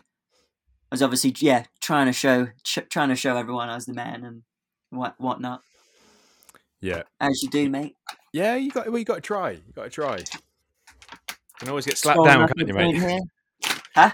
I 0.93 0.93
was 0.93 1.03
obviously 1.03 1.35
yeah 1.41 1.65
trying 1.81 2.07
to 2.07 2.13
show 2.13 2.47
ch- 2.63 2.89
trying 2.89 3.09
to 3.09 3.17
show 3.17 3.37
everyone 3.37 3.71
I 3.71 3.75
was 3.75 3.87
the 3.87 3.93
man 3.95 4.23
and 4.25 4.43
what 4.91 5.17
whatnot, 5.19 5.63
yeah, 6.81 7.03
as 7.19 7.43
you 7.43 7.51
do, 7.51 7.69
mate. 7.69 7.97
yeah, 8.33 8.55
you 8.55 8.71
got 8.71 8.87
well, 8.89 8.99
you 8.99 9.05
got 9.05 9.17
to 9.17 9.21
try. 9.21 9.51
You 9.51 9.73
got 9.75 9.85
to 9.85 9.91
try. 9.91 10.19
You 10.19 10.25
can 11.59 11.69
always 11.71 11.87
get 11.87 11.99
slapped 11.99 12.25
down, 12.25 12.47
can't 12.47 12.69
you, 12.69 12.75
mate? 12.75 12.97
phone 13.01 13.33
You 13.97 14.13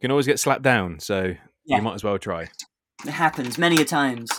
can 0.00 0.10
always 0.10 0.26
get 0.26 0.40
slapped 0.40 0.62
down, 0.62 0.98
so 0.98 1.34
Yeah. 1.64 1.76
you 1.76 1.82
might 1.82 1.94
as 1.94 2.02
well 2.02 2.18
try. 2.18 2.48
It 3.06 3.10
happens 3.10 3.56
many 3.56 3.80
a 3.80 3.84
times. 3.84 4.30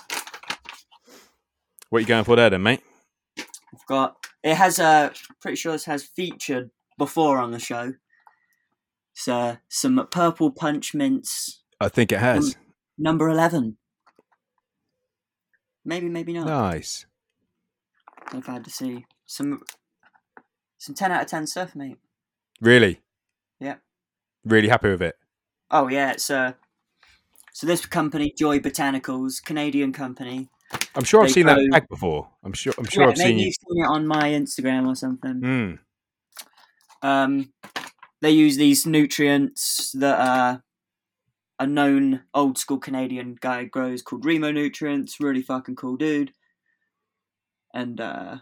What 1.90 2.00
are 2.00 2.02
you 2.02 2.08
going 2.08 2.26
for 2.26 2.36
there, 2.36 2.50
then, 2.50 2.64
mate? 2.64 2.82
I've 3.74 3.86
got 3.88 4.18
it 4.44 4.56
has 4.56 4.80
uh 4.80 5.12
pretty 5.42 5.56
sure 5.58 5.72
this 5.74 5.86
has 5.86 6.04
featured 6.04 6.72
before 6.98 7.38
on 7.40 7.52
the 7.52 7.60
show. 7.60 7.94
So 9.14 9.58
some 9.68 10.08
purple 10.12 10.52
punch 10.52 10.94
mints 10.94 11.62
I 11.80 11.90
think 11.90 12.12
it 12.12 12.20
has. 12.20 12.56
number 12.98 13.30
11 13.30 13.78
maybe 15.86 16.10
maybe 16.10 16.34
not 16.34 16.48
Nice. 16.48 17.06
i'm 18.32 18.42
glad 18.42 18.64
to 18.66 18.70
see 18.70 19.06
some 19.26 19.62
some 20.78 20.96
10 20.96 21.12
out 21.12 21.22
of 21.22 21.28
10 21.28 21.48
stuff 21.48 21.76
mate 21.76 21.98
Really? 22.62 23.00
Yeah. 23.62 23.76
Really 24.44 24.68
happy 24.68 24.90
with 24.90 25.02
it. 25.02 25.16
oh 25.72 25.88
yeah 25.88 26.12
it's 26.12 26.30
uh 26.30 26.54
so 27.54 27.66
this 27.68 27.86
company 27.86 28.34
joy 28.38 28.60
botanicals 28.60 29.44
canadian 29.44 29.94
company 29.94 30.50
I'm 30.96 31.04
sure 31.04 31.24
I've 31.24 31.32
seen 31.32 31.46
that 31.48 31.58
go- 31.58 31.70
bag 31.72 31.88
before. 31.90 32.30
I'm 32.44 32.54
sure. 32.54 32.74
I'm 32.78 32.86
sure 32.86 33.04
yeah, 33.04 33.10
I've 33.10 33.18
maybe 33.18 33.30
seen 33.30 33.40
you. 33.40 33.46
you've 33.46 33.56
seen 33.56 33.84
it 33.84 33.88
on 33.88 34.08
my 34.08 34.30
instagram 34.30 34.88
or 34.88 34.96
something 34.96 35.42
Mm. 35.42 35.80
um 37.02 37.54
they 38.22 38.32
use 38.32 38.58
these 38.58 38.86
nutrients 38.86 39.92
that 39.94 40.20
uh 40.20 40.58
a 41.60 41.68
known 41.68 42.22
old 42.34 42.58
school 42.58 42.78
canadian 42.80 43.36
guy 43.40 43.64
grows 43.66 44.02
called 44.02 44.26
remo 44.26 44.52
nutrients 44.52 45.20
really 45.20 45.42
fucking 45.42 45.76
cool 45.76 45.96
dude 45.98 46.34
and 47.74 48.00
uh 48.02 48.38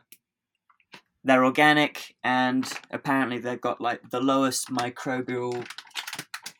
they're 1.23 1.43
organic 1.45 2.15
and 2.23 2.71
apparently 2.91 3.37
they've 3.39 3.61
got 3.61 3.81
like 3.81 4.01
the 4.11 4.19
lowest 4.21 4.69
microbial 4.69 5.65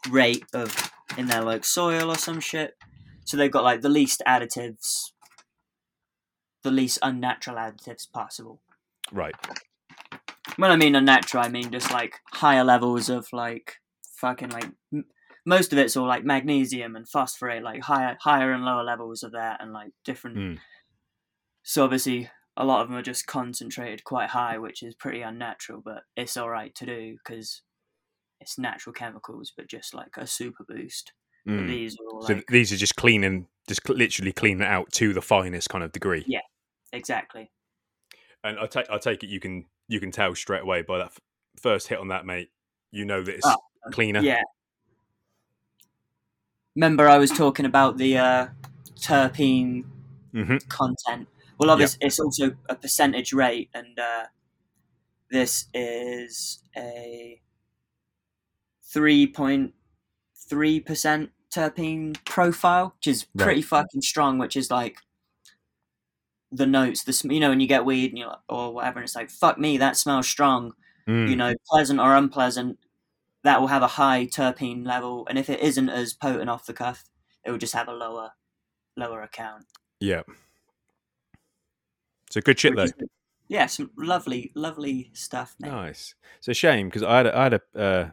rate 0.10 0.45
of 0.53 0.91
in 1.17 1.27
their 1.27 1.41
like 1.43 1.63
soil 1.65 2.12
or 2.12 2.15
some 2.17 2.39
shit 2.39 2.75
so 3.25 3.38
they've 3.38 3.51
got 3.51 3.63
like 3.63 3.82
the 3.82 3.89
least 3.89 4.21
additives 4.27 5.12
the 6.63 6.72
least 6.72 7.00
unnatural 7.02 7.58
additives 7.58 8.12
possible 8.12 8.62
Right. 9.12 9.36
when 10.58 10.72
I 10.72 10.76
mean 10.76 10.96
unnatural, 10.96 11.43
I 11.43 11.50
mean 11.50 11.72
just 11.72 11.91
like 11.91 12.15
higher 12.34 12.63
levels 12.63 13.10
of 13.10 13.28
like 13.32 13.76
fucking 14.15 14.50
like 14.50 14.70
m- 14.93 15.06
most 15.46 15.72
of 15.72 15.80
it's 15.80 15.96
all 15.96 16.08
like 16.08 16.26
magnesium 16.26 16.96
and 16.96 17.08
phosphorate, 17.08 17.63
like 17.63 17.84
higher 17.84 18.17
higher 18.20 18.52
and 18.52 18.65
lower 18.65 18.84
levels 18.84 19.24
of 19.24 19.32
that, 19.32 19.62
and 19.62 19.72
like 19.72 19.91
different. 20.04 20.38
Mm. 20.38 20.58
So 21.63 21.84
obviously, 21.84 22.30
a 22.58 22.65
lot 22.65 22.82
of 22.82 22.89
them 22.89 22.98
are 22.98 23.02
just 23.04 23.28
concentrated 23.28 24.04
quite 24.04 24.30
high, 24.30 24.58
which 24.58 24.84
is 24.84 24.96
pretty 24.96 25.22
unnatural, 25.22 25.82
but 25.84 26.04
it's 26.15 26.36
all 26.38 26.50
right 26.50 26.74
to 26.76 26.86
do 26.86 27.17
because 27.24 27.62
it's 28.41 28.58
natural 28.58 28.93
chemicals, 28.93 29.54
but 29.56 29.67
just 29.67 29.93
like 29.93 30.17
a 30.17 30.28
super 30.28 30.65
boost. 30.67 31.13
Mm. 31.48 31.67
these 31.67 31.96
are 31.96 32.06
all 32.13 32.22
So 32.24 32.34
like 32.34 32.48
these 32.48 32.74
are 32.74 32.78
just 32.78 32.98
cleaning, 32.98 33.48
just 33.67 33.86
cl- 33.86 33.97
literally 33.97 34.32
clean 34.32 34.62
it 34.62 34.67
out 34.67 34.91
to 34.93 35.13
the 35.13 35.21
finest 35.21 35.69
kind 35.69 35.84
of 35.84 35.91
degree. 35.91 36.23
Yeah. 36.27 36.39
exactly. 36.93 37.51
And 38.43 38.60
I 38.60 38.65
take 38.67 38.89
I 38.89 38.97
take 38.97 39.23
it 39.23 39.27
you 39.27 39.39
can 39.39 39.65
you 39.88 39.99
can 39.99 40.12
tell 40.12 40.34
straight 40.36 40.62
away 40.63 40.82
by 40.82 40.99
that 40.99 41.08
f- 41.08 41.19
first 41.60 41.88
hit 41.88 41.99
on 41.99 42.10
that, 42.10 42.25
mate. 42.25 42.49
You 42.91 43.06
know 43.06 43.21
that 43.21 43.36
it's 43.36 43.45
Oh, 43.45 43.58
cleaner. 43.91 44.21
Yeah. 44.21 44.41
Remember, 46.75 47.10
I 47.10 47.17
was 47.17 47.32
talking 47.32 47.65
about 47.65 47.97
the 47.97 48.17
uh, 48.17 48.47
terpene 48.99 49.86
hmm 50.32 50.58
content. 50.69 51.27
Well, 51.58 51.71
obviously, 51.71 52.06
it's 52.06 52.19
also 52.19 52.56
a 52.69 52.75
percentage 52.75 53.34
rate, 53.34 53.69
and 53.73 53.97
uh, 53.97 54.25
this 55.32 55.65
is 55.73 56.60
a 56.77 57.41
three 58.84 59.25
point 59.25 59.73
three 60.47 60.80
percent 60.80 61.32
terpene 61.58 62.24
profile, 62.26 62.93
which 62.98 63.08
is 63.08 63.26
Right. 63.36 63.46
pretty 63.46 63.62
fucking 63.62 64.02
strong. 64.02 64.38
Which 64.38 64.56
is 64.56 64.70
like 64.72 65.00
the 66.52 66.65
notes, 66.65 67.04
the 67.04 67.13
sm- 67.13 67.32
you 67.32 67.39
know, 67.39 67.50
when 67.50 67.60
you 67.60 67.67
get 67.67 67.86
weed 67.86 68.12
and 68.12 68.17
you 68.20 68.26
are 68.28 68.39
or 68.50 68.74
whatever, 68.74 69.00
and 69.00 69.06
it's 69.06 69.15
like 69.15 69.30
fuck 69.30 69.58
me, 69.58 69.78
that 69.78 69.98
smells 69.98 70.28
strong. 70.28 70.74
Mm. 71.08 71.30
You 71.30 71.36
know, 71.36 71.54
pleasant 71.70 72.00
or 72.00 72.15
unpleasant, 72.15 72.80
that 73.43 73.60
will 73.62 73.67
have 73.67 73.82
a 73.82 73.88
high 73.88 74.26
terpene 74.26 74.86
level, 74.86 75.26
and 75.30 75.38
if 75.38 75.50
it 75.50 75.62
isn't 75.62 75.89
as 75.89 76.13
potent 76.13 76.50
off 76.50 76.65
the 76.65 76.74
cuff, 76.74 77.06
it 77.46 77.52
will 77.52 77.58
just 77.58 77.74
have 77.74 77.88
a 77.88 77.93
lower 77.93 78.32
lower 78.96 79.22
account. 79.22 79.65
Yeah. 80.00 80.24
So 82.30 82.41
good 82.41 82.60
shit 82.60 82.76
though. 82.76 82.88
yeah, 83.48 83.67
some 83.67 83.91
lovely, 83.98 84.52
lovely 84.54 85.12
stuff, 85.13 85.56
mate. 85.60 85.70
Nice. 85.70 86.13
It's 86.39 86.48
a 86.50 86.54
shame 86.54 86.89
because 86.89 87.04
I 87.04 87.17
had 87.17 87.26
a, 87.28 87.38
I 87.38 87.43
had 87.43 87.54
a 87.54 87.62
uh, 87.80 88.10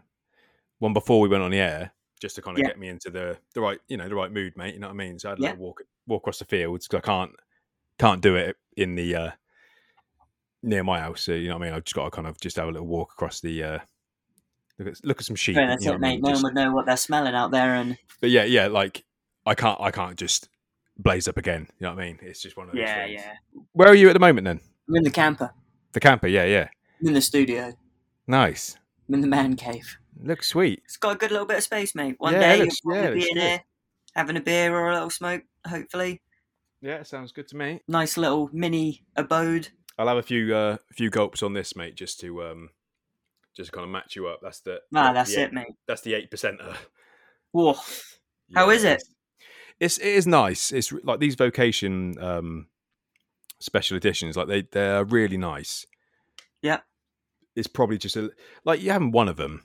one 0.79 0.93
before 0.93 1.21
we 1.21 1.29
went 1.29 1.43
on 1.43 1.51
the 1.51 1.59
air 1.59 1.93
just 2.25 2.37
to 2.37 2.43
kind 2.43 2.57
of 2.57 2.63
Yeah. 2.63 2.69
get 2.69 2.79
me 2.79 2.89
into 2.89 3.11
the 3.11 3.37
the 3.55 3.61
right 3.61 3.79
you 3.89 3.99
know 3.99 4.09
the 4.09 4.15
right 4.15 4.33
mood, 4.33 4.57
mate. 4.57 4.73
You 4.73 4.81
know 4.81 4.87
what 4.89 4.95
I 4.95 4.97
mean? 4.97 5.19
So 5.19 5.31
I'd 5.31 5.39
like 5.39 5.53
Yeah. 5.53 5.59
walk 5.59 5.83
walk 6.07 6.23
across 6.23 6.39
the 6.39 6.47
fields 6.47 6.89
'cause 6.89 6.99
I 6.99 7.07
can't 7.07 7.33
can't 7.99 8.23
do 8.23 8.35
it 8.37 8.57
in 8.79 8.95
the 8.95 9.15
uh, 9.15 9.31
near 10.63 10.83
my 10.83 11.01
house. 11.01 11.21
So 11.23 11.33
you 11.33 11.49
know 11.49 11.59
what 11.59 11.65
I 11.65 11.67
mean? 11.67 11.75
I've 11.77 11.85
just 11.85 11.95
got 11.95 12.05
to 12.05 12.11
kind 12.11 12.27
of 12.27 12.41
just 12.41 12.57
have 12.57 12.69
a 12.69 12.73
little 12.73 12.87
walk 12.87 13.13
across 13.13 13.41
the. 13.41 13.63
Uh, 13.63 13.79
Look 14.77 14.89
at, 14.89 15.05
look 15.05 15.19
at 15.21 15.25
some 15.25 15.37
sheep. 15.37 15.55
Yeah, 15.55 15.63
you 15.63 15.69
that's 15.69 15.85
know 15.85 15.93
it, 15.93 16.01
what 16.01 16.07
I 16.07 16.11
mean? 16.11 16.21
mate. 16.21 16.23
No 16.25 16.31
Just- 16.31 16.43
one 16.43 16.55
would 16.55 16.61
know 16.61 16.73
what 16.73 16.87
they're 16.87 16.97
smelling 16.97 17.35
out 17.37 17.53
there, 17.53 17.75
and 17.77 17.97
but 18.21 18.31
yeah, 18.31 18.43
yeah, 18.43 18.67
like 18.67 19.05
I 19.47 19.55
can't, 19.55 19.81
I 19.81 19.93
can't 19.93 20.17
just 20.19 20.49
blaze 20.99 21.29
up 21.29 21.37
again. 21.37 21.69
You 21.79 21.85
know 21.87 21.95
what 21.95 22.03
I 22.03 22.07
mean? 22.07 22.19
It's 22.23 22.41
just 22.43 22.57
one 22.57 22.67
of 22.69 22.73
those 22.75 22.81
yeah, 22.81 23.05
things. 23.07 23.23
yeah. 23.23 23.35
Where 23.73 23.87
are 23.89 23.95
you 23.95 24.09
at 24.09 24.15
the 24.15 24.19
moment 24.19 24.47
then? 24.47 24.59
I'm 24.89 24.97
in 24.97 25.05
the 25.05 25.13
camper. 25.13 25.53
The 25.93 26.01
camper, 26.01 26.27
yeah, 26.27 26.43
yeah. 26.45 26.69
I'm 27.01 27.07
in 27.07 27.15
the 27.15 27.21
studio. 27.21 27.73
Nice. 28.27 28.77
I'm 29.09 29.15
in 29.15 29.21
the 29.21 29.29
man 29.29 29.55
cave. 29.55 29.97
Looks 30.23 30.49
sweet. 30.49 30.83
It's 30.85 30.97
got 30.97 31.17
a 31.17 31.19
good 31.19 31.31
little 31.31 31.47
bit 31.47 31.59
of 31.59 31.63
space, 31.63 31.95
mate. 31.95 32.17
One 32.19 32.33
Yeah, 32.35 32.41
day 32.57 32.63
looks- 32.63 32.77
you'll 32.85 32.95
yeah, 32.95 33.01
it 33.01 33.05
probably 33.05 33.21
looks 33.21 33.25
be 33.27 33.31
in 33.31 33.35
good. 33.37 33.43
here 33.51 33.65
having 34.15 34.37
a 34.37 34.41
beer 34.41 34.75
or 34.75 34.91
a 34.91 34.95
little 34.95 35.11
smoke. 35.11 35.43
Hopefully, 35.67 36.23
Yeah, 36.81 37.03
sounds 37.03 37.33
good 37.33 37.49
to 37.49 37.57
me. 37.57 37.81
nice 37.89 38.17
little 38.17 38.49
mini 38.53 39.05
abode. 39.17 39.69
I'll 39.99 40.09
have 40.09 40.17
a 40.19 40.23
few 40.23 40.55
uh, 40.55 40.77
few 40.93 41.11
gulps 41.11 41.43
on 41.43 41.53
this, 41.53 41.75
mate, 41.77 41.95
just 41.95 42.21
to 42.21 42.45
um, 42.45 42.71
just 43.57 43.73
kind 43.73 43.85
of 43.85 43.91
match 43.91 44.17
you 44.17 44.27
up. 44.29 44.41
That's 44.43 44.61
the 44.61 44.81
Ah, 44.95 45.13
that's 45.13 45.35
the 45.35 45.43
it, 45.43 45.45
eight- 45.47 45.53
mate. 45.53 45.75
That's 45.87 46.03
the 46.03 46.15
eight 46.15 46.31
percenter. 46.31 46.77
Whoa. 47.53 47.77
How 48.55 48.71
is 48.71 48.85
it? 48.85 49.03
It's 49.81 49.99
it 49.99 50.07
is 50.09 50.27
nice. 50.27 50.71
It's 50.73 50.93
like 50.93 51.19
these 51.21 51.35
vocation 51.35 52.17
um, 52.23 52.67
special 53.59 53.97
editions. 53.97 54.37
Like 54.37 54.49
they 54.49 54.63
they're 54.63 55.05
really 55.05 55.37
nice. 55.37 55.87
Yeah. 56.63 56.81
It's 57.57 57.67
probably 57.69 57.99
just 57.99 58.17
a 58.17 58.31
like 58.65 58.83
you 58.83 58.91
having 58.91 59.13
one 59.13 59.29
of 59.29 59.37
them, 59.37 59.63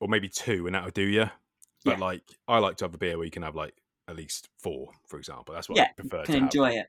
or 0.00 0.08
maybe 0.08 0.28
two, 0.28 0.66
and 0.66 0.74
that'll 0.74 0.90
do 0.90 1.02
you. 1.06 1.30
But 1.84 1.98
Yeah. 1.98 2.04
like 2.04 2.22
I 2.48 2.58
like 2.58 2.76
to 2.78 2.84
have 2.84 2.94
a 2.94 2.98
beer 2.98 3.16
where 3.16 3.24
you 3.24 3.30
can 3.30 3.42
have 3.42 3.54
like 3.54 3.74
at 4.08 4.16
least 4.16 4.48
four, 4.58 4.90
for 5.06 5.18
example. 5.18 5.54
That's 5.54 5.68
what 5.68 5.78
I 5.78 5.92
prefer 5.96 6.24
Can 6.24 6.26
to 6.26 6.32
have. 6.32 6.42
enjoy 6.42 6.70
it. 6.72 6.86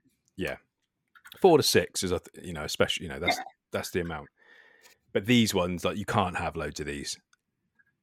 four 1.40 1.58
to 1.58 1.64
six 1.64 2.04
is 2.04 2.12
a 2.12 2.20
you 2.42 2.52
know 2.52 2.64
especially 2.66 3.06
you 3.06 3.10
know 3.14 3.20
that's 3.20 3.38
Yeah. 3.38 3.44
that's 3.72 3.92
the 3.92 4.02
amount 4.02 4.28
but 5.14 5.26
these 5.26 5.54
ones 5.54 5.86
like 5.86 5.96
you 5.96 6.04
can't 6.06 6.36
have 6.38 6.58
loads 6.58 6.82
of 6.82 6.88
these 6.88 7.18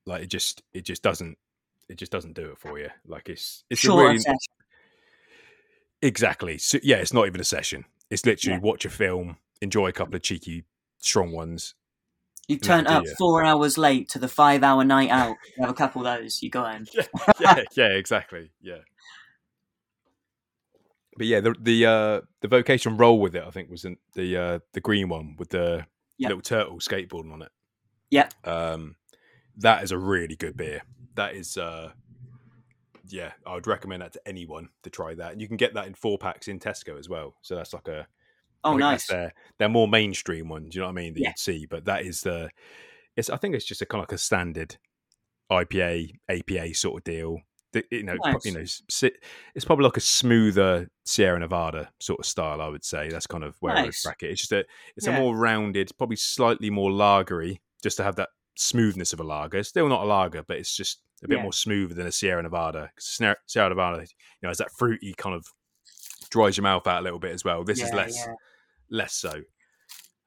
like 0.07 0.23
it 0.23 0.29
just 0.31 0.62
it 0.73 0.87
just 0.87 1.03
doesn't 1.03 1.37
it 1.90 1.99
just 1.99 2.11
doesn't 2.11 2.33
do 2.33 2.47
it 2.51 2.59
for 2.59 2.79
you 2.79 2.88
like 3.07 3.29
it's 3.29 3.64
it's 3.68 3.85
a 3.85 3.92
really 3.92 4.18
session. 4.18 4.37
exactly 6.01 6.57
so, 6.59 6.79
yeah 6.83 6.97
it's 6.97 7.12
not 7.12 7.27
even 7.27 7.40
a 7.40 7.44
session 7.44 7.85
it's 8.11 8.25
literally 8.25 8.57
Yeah. 8.57 8.62
watch 8.62 8.85
a 8.87 8.90
film 8.90 9.37
enjoy 9.61 9.88
a 9.88 9.92
couple 9.92 10.14
of 10.14 10.23
cheeky 10.23 10.64
strong 10.99 11.33
ones 11.33 11.75
You 12.48 12.56
Yeah, 12.61 12.66
turn 12.66 12.87
up 12.87 13.04
you? 13.04 13.14
four 13.18 13.44
hours 13.44 13.76
late 13.76 14.08
to 14.11 14.18
the 14.18 14.26
five 14.28 14.62
hour 14.62 14.82
night 14.82 15.11
out. 15.11 15.37
You 15.56 15.61
have 15.62 15.70
a 15.70 15.74
couple 15.74 16.04
of 16.06 16.20
those. 16.20 16.42
You 16.42 16.48
go 16.50 16.64
home. 16.64 16.87
yeah 17.40 17.62
yeah 17.76 17.88
exactly 17.88 18.50
yeah 18.61 18.78
but 21.16 21.26
yeah 21.26 21.40
the 21.40 21.54
the 21.61 21.84
uh 21.87 22.20
the 22.40 22.48
vocation 22.48 22.96
roll 22.96 23.20
with 23.20 23.34
it 23.37 23.42
i 23.44 23.50
think 23.50 23.68
was 23.70 23.84
in 23.84 23.96
the 24.14 24.37
uh 24.37 24.58
the 24.72 24.80
green 24.80 25.08
one 25.08 25.37
with 25.38 25.50
the 25.50 25.84
Yep. 26.20 26.28
little 26.30 26.42
turtle 26.42 26.78
skateboarding 26.78 27.32
on 27.32 27.42
it 27.42 27.52
Yeah. 28.11 28.28
um 28.44 28.96
that 29.56 29.84
is 29.84 29.92
a 29.92 29.98
really 29.98 30.34
good 30.34 30.56
beer 30.56 30.82
that 31.14 31.34
is 31.37 31.56
uh 31.56 31.92
yeah 33.08 33.32
i 33.46 33.54
would 33.54 33.66
recommend 33.68 34.02
that 34.02 34.12
to 34.14 34.20
anyone 34.26 34.68
to 34.82 34.90
try 34.90 35.14
that 35.14 35.30
and 35.32 35.40
you 35.40 35.46
can 35.46 35.56
get 35.56 35.74
that 35.74 35.87
in 35.87 35.94
four 35.94 36.18
packs 36.18 36.48
in 36.48 36.58
tesco 36.58 36.98
as 36.98 37.08
well 37.08 37.34
so 37.42 37.54
that's 37.54 37.72
like 37.72 37.87
a 37.88 38.06
Oh, 38.64 38.77
nice. 38.77 39.07
their 39.07 39.33
they're 39.59 39.68
more 39.68 39.88
mainstream 39.88 40.49
ones 40.49 40.75
you 40.75 40.81
know 40.81 40.87
what 40.88 40.92
i 40.92 40.94
mean 40.94 41.14
that 41.14 41.21
Yeah. 41.21 41.29
you'd 41.29 41.38
see 41.38 41.66
but 41.66 41.85
that 41.87 42.05
is 42.05 42.23
the 42.23 42.51
it's 43.16 43.31
i 43.31 43.37
think 43.37 43.55
it's 43.55 43.64
just 43.64 43.83
a 43.83 43.87
kind 43.87 44.01
of 44.03 44.09
like 44.11 44.14
a 44.14 44.18
standard 44.18 44.77
ipa 45.51 46.11
apa 46.29 46.75
sort 46.75 47.01
of 47.01 47.05
deal 47.05 47.38
that, 47.73 47.85
you 47.90 48.03
know 48.03 48.16
pro- 48.23 48.35
you 48.44 48.53
know 48.53 48.61
it's 48.61 49.64
probably 49.64 49.85
like 49.85 49.97
a 49.97 50.01
smoother 50.01 50.88
sierra 51.05 51.38
nevada 51.38 51.90
sort 52.01 52.18
of 52.21 52.27
style 52.27 52.61
i 52.61 52.68
would 52.68 52.85
say 52.85 53.09
that's 53.09 53.27
kind 53.27 53.44
of 53.44 53.57
where 53.61 53.75
i 53.75 53.81
would 53.83 53.87
Nice. 53.87 54.03
bracket 54.03 54.31
it's 54.31 54.40
just 54.42 54.53
a 54.53 54.64
it's 54.97 55.07
Yeah. 55.07 55.16
a 55.16 55.21
more 55.21 55.37
rounded 55.37 55.90
probably 55.97 56.16
slightly 56.16 56.71
more 56.71 56.90
lagery 56.90 57.59
just 57.83 57.97
to 57.99 58.03
have 58.05 58.16
that 58.16 58.31
smoothness 58.57 59.12
of 59.12 59.21
a 59.21 59.25
lager 59.25 59.59
It's 59.59 59.68
still 59.68 59.88
not 59.88 60.03
a 60.03 60.07
lager 60.07 60.42
but 60.42 60.57
it's 60.57 60.75
just 60.77 61.01
a 61.23 61.29
bit 61.29 61.37
Yeah. 61.37 61.42
more 61.42 61.53
smoother 61.53 61.94
than 61.94 62.07
a 62.07 62.12
sierra 62.12 62.42
nevada 62.42 62.90
sierra 62.99 63.37
Sierra 63.47 63.68
nevada 63.68 64.01
you 64.03 64.07
know 64.42 64.49
has 64.49 64.59
that 64.59 64.73
fruity 64.77 65.14
kind 65.16 65.35
of 65.37 65.47
dries 66.31 66.57
your 66.57 66.62
mouth 66.64 66.87
out 66.87 67.01
a 67.01 67.03
little 67.05 67.18
bit 67.21 67.33
as 67.33 67.44
well 67.44 67.64
this 67.64 67.81
is 67.83 67.92
less 67.92 68.16
yeah. 68.16 68.35
Less 68.90 69.14
so. 69.14 69.33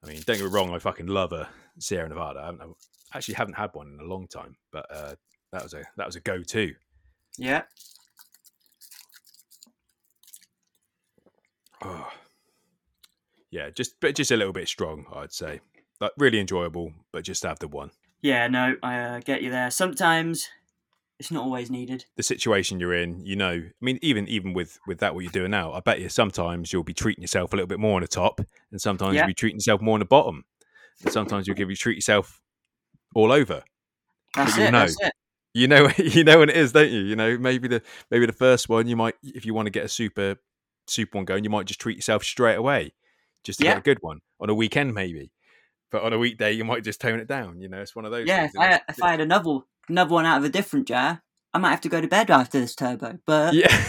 I 0.04 0.08
mean, 0.08 0.22
don't 0.26 0.38
get 0.38 0.46
me 0.46 0.52
wrong, 0.52 0.74
I 0.74 0.80
fucking 0.80 1.08
love 1.08 1.32
a 1.32 1.48
Sierra 1.80 2.10
Nevada. 2.10 2.40
I 2.40 2.46
haven't, 2.48 2.62
I 3.14 3.18
actually 3.18 3.36
haven't 3.36 3.56
had 3.56 3.70
one 3.74 3.88
in 3.88 4.06
a 4.06 4.10
long 4.10 4.28
time, 4.28 4.56
but 4.72 4.86
uh, 4.90 5.16
that 5.52 5.64
was 5.64 5.74
a 5.74 5.84
that 5.98 6.06
was 6.06 6.16
a 6.16 6.22
go 6.22 6.42
to. 6.42 6.74
Yeah. 7.38 7.64
Oh. 11.84 12.12
Yeah, 13.52 13.70
just 13.70 14.00
but 14.00 14.16
just 14.16 14.32
a 14.32 14.38
little 14.38 14.54
bit 14.54 14.68
strong, 14.68 15.06
I'd 15.14 15.34
say. 15.34 15.60
Like 16.00 16.12
really 16.18 16.40
enjoyable, 16.40 16.94
but 17.12 17.24
just 17.24 17.44
have 17.44 17.60
the 17.60 17.68
one. 17.68 17.92
Yeah, 18.22 18.48
no, 18.48 18.76
I 18.82 19.00
uh, 19.00 19.20
get 19.20 19.42
you 19.42 19.50
there. 19.52 19.70
Sometimes 19.72 20.48
it's 21.22 21.30
not 21.30 21.44
always 21.44 21.70
needed. 21.70 22.04
The 22.18 22.24
situation 22.24 22.80
you're 22.80 22.96
in, 22.96 23.24
you 23.24 23.36
know. 23.36 23.52
I 23.52 23.72
mean, 23.80 24.00
even 24.02 24.28
even 24.28 24.54
with 24.54 24.80
with 24.88 24.98
that, 25.02 25.14
what 25.14 25.22
you're 25.24 25.32
doing 25.32 25.52
now, 25.52 25.72
I 25.72 25.80
bet 25.82 26.02
you 26.02 26.10
sometimes 26.10 26.74
you'll 26.74 26.84
be 26.84 26.96
treating 26.96 27.22
yourself 27.22 27.54
a 27.54 27.56
little 27.56 27.68
bit 27.68 27.80
more 27.80 27.96
on 27.98 28.02
the 28.02 28.08
top, 28.08 28.42
and 28.72 28.82
sometimes 28.82 29.14
Yeah. 29.16 29.22
you'll 29.22 29.28
be 29.28 29.34
treating 29.36 29.58
yourself 29.58 29.82
more 29.82 29.94
on 29.94 30.00
the 30.00 30.06
bottom, 30.06 30.44
and 31.04 31.12
sometimes 31.14 31.46
you'll 31.46 31.56
give 31.56 31.70
you 31.70 31.76
treat 31.76 31.96
yourself 31.96 32.42
all 33.14 33.32
over. 33.32 33.62
That's 34.36 34.58
it. 34.58 34.72
know. 34.72 34.80
That's 34.80 35.00
it. 35.00 35.14
you 35.54 35.68
know 35.68 35.90
you 35.98 36.24
know 36.24 36.40
when 36.40 36.50
it 36.50 36.56
is 36.58 36.72
don't 36.72 36.90
you 36.90 37.02
you 37.02 37.16
know 37.16 37.38
maybe 37.38 37.68
the 37.68 37.84
maybe 38.10 38.26
the 38.26 38.34
first 38.34 38.68
one 38.68 38.88
you 38.88 38.96
might 38.96 39.14
if 39.22 39.46
you 39.46 39.54
want 39.54 39.68
to 39.68 39.72
get 39.72 39.86
a 39.86 39.90
super 39.90 40.38
super 40.88 41.20
one 41.20 41.26
going 41.26 41.44
you 41.44 41.52
might 41.52 41.68
just 41.68 41.80
treat 41.80 41.98
yourself 41.98 42.24
straight 42.24 42.56
away 42.56 42.94
just 43.44 43.60
to 43.60 43.66
Yeah. 43.66 43.72
get 43.74 43.78
a 43.80 43.82
good 43.82 44.00
one 44.02 44.22
on 44.40 44.50
a 44.50 44.56
weekend 44.56 44.94
maybe 44.96 45.32
but 45.92 46.02
on 46.04 46.14
a 46.14 46.18
weekday 46.18 46.52
you 46.54 46.64
might 46.64 46.84
just 46.84 47.00
tone 47.00 47.20
it 47.20 47.28
down 47.28 47.62
you 47.62 47.68
know 47.70 47.82
it's 47.82 47.96
one 47.96 48.06
of 48.06 48.12
those 48.12 48.28
Yeah, 48.28 48.48
things, 48.48 48.56
if 48.56 48.62
I, 48.62 48.82
if 48.90 49.04
I 49.04 49.12
had 49.12 49.22
another 49.22 49.60
another 49.92 50.14
one 50.14 50.26
out 50.26 50.40
of 50.40 50.44
a 50.44 50.50
different 50.50 50.88
jar, 50.88 51.22
I 51.54 51.58
might 51.60 51.72
have 51.72 51.82
to 51.82 51.90
go 51.90 52.02
to 52.02 52.08
bed 52.08 52.32
after 52.32 52.60
this 52.60 52.76
turbo. 52.76 53.20
But 53.26 53.54
yeah 53.54 53.84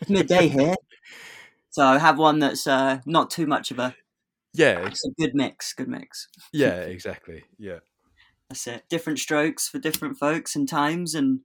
it's 0.00 0.10
midday 0.10 0.48
here, 0.48 0.74
so 1.70 1.84
I 1.84 1.98
have 1.98 2.18
one 2.18 2.38
that's 2.40 2.66
uh, 2.66 2.98
not 3.06 3.30
too 3.30 3.46
much 3.46 3.70
of 3.70 3.78
a. 3.78 3.94
yeah 4.52 4.86
It's 4.86 5.04
a 5.06 5.10
good 5.18 5.34
mix. 5.34 5.72
Good 5.72 5.88
mix. 5.88 6.28
yeah 6.52 6.80
exactly 6.80 7.44
yeah 7.58 7.78
That's 8.48 8.66
it. 8.66 8.84
Different 8.90 9.18
strokes 9.18 9.68
for 9.68 9.78
different 9.78 10.18
folks 10.18 10.54
and 10.56 10.68
times, 10.68 11.14
and 11.14 11.40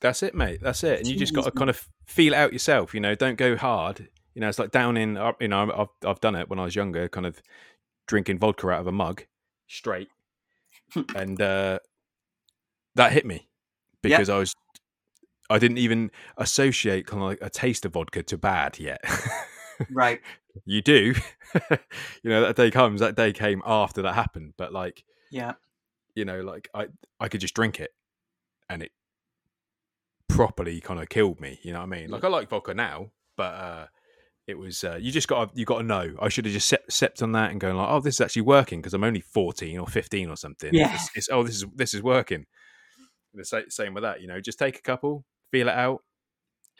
that's 0.00 0.22
it 0.22 0.34
mate 0.34 0.60
that's 0.60 0.84
it 0.84 0.98
and 0.98 1.08
you 1.08 1.16
just 1.16 1.34
got 1.34 1.44
to 1.44 1.50
kind 1.50 1.70
of 1.70 1.88
feel 2.06 2.34
it 2.34 2.36
out 2.36 2.52
yourself 2.52 2.92
you 2.92 3.00
know 3.00 3.14
don't 3.14 3.38
go 3.38 3.56
hard 3.56 4.08
you 4.34 4.40
know 4.40 4.48
it's 4.48 4.58
like 4.58 4.70
down 4.70 4.98
in 4.98 5.18
you 5.40 5.48
know 5.48 5.72
I've, 5.74 5.88
I've 6.06 6.20
done 6.20 6.34
it 6.34 6.50
when 6.50 6.58
i 6.58 6.64
was 6.64 6.76
younger 6.76 7.08
kind 7.08 7.24
of 7.24 7.40
drinking 8.06 8.38
vodka 8.38 8.68
out 8.68 8.80
of 8.80 8.86
a 8.86 8.92
mug 8.92 9.24
straight 9.66 10.08
and 11.16 11.40
uh 11.40 11.78
that 12.96 13.12
hit 13.12 13.26
me 13.26 13.48
because 14.02 14.28
I 14.28 14.38
was 14.38 14.54
I 15.50 15.58
didn't 15.58 15.78
even 15.78 16.10
associate 16.38 17.06
kind 17.06 17.22
of 17.22 17.28
like 17.28 17.38
a 17.42 17.50
taste 17.50 17.84
of 17.84 17.92
vodka 17.92 18.22
to 18.24 18.38
bad 18.38 18.78
yet. 18.78 19.00
Right. 19.90 20.20
you 20.64 20.82
do, 20.82 21.14
you 22.22 22.30
know 22.30 22.42
that 22.42 22.54
day 22.54 22.70
comes. 22.70 23.00
That 23.00 23.16
day 23.16 23.32
came 23.32 23.60
after 23.66 24.02
that 24.02 24.14
happened, 24.14 24.54
but 24.56 24.72
like 24.72 25.02
Yeah. 25.32 25.54
you 26.14 26.24
know, 26.24 26.42
like 26.42 26.68
I 26.72 26.86
I 27.18 27.26
could 27.28 27.40
just 27.40 27.54
drink 27.54 27.80
it, 27.80 27.90
and 28.70 28.84
it 28.84 28.92
properly 30.28 30.80
kind 30.80 31.00
of 31.00 31.08
killed 31.08 31.40
me. 31.40 31.58
You 31.62 31.72
know 31.72 31.80
what 31.80 31.86
I 31.92 32.00
mean? 32.00 32.08
Like 32.10 32.22
I 32.22 32.28
like 32.28 32.48
vodka 32.48 32.72
now, 32.72 33.10
but 33.36 33.54
uh 33.54 33.86
it 34.46 34.58
was 34.58 34.84
uh, 34.84 34.98
you 35.00 35.10
just 35.10 35.26
got 35.26 35.50
you 35.56 35.64
got 35.64 35.78
to 35.78 35.84
know. 35.84 36.14
I 36.20 36.28
should 36.28 36.44
have 36.44 36.54
just 36.54 36.68
set, 36.68 36.82
stepped 36.92 37.22
on 37.22 37.32
that 37.32 37.50
and 37.50 37.58
going 37.60 37.76
like, 37.76 37.88
oh, 37.88 37.98
this 38.00 38.14
is 38.16 38.20
actually 38.20 38.42
working 38.42 38.80
because 38.80 38.92
I'm 38.94 39.02
only 39.02 39.22
14 39.22 39.78
or 39.78 39.86
15 39.86 40.28
or 40.28 40.36
something. 40.36 40.72
Yeah. 40.74 40.94
It's, 40.94 41.10
it's, 41.16 41.28
oh, 41.32 41.42
this 41.42 41.56
is 41.56 41.64
this 41.74 41.94
is 41.94 42.02
working. 42.02 42.44
The 43.34 43.44
sa- 43.44 43.60
same 43.68 43.94
with 43.94 44.02
that. 44.02 44.20
You 44.20 44.28
know, 44.28 44.40
just 44.40 44.58
take 44.58 44.78
a 44.78 44.82
couple, 44.82 45.24
feel 45.50 45.68
it 45.68 45.74
out, 45.74 46.02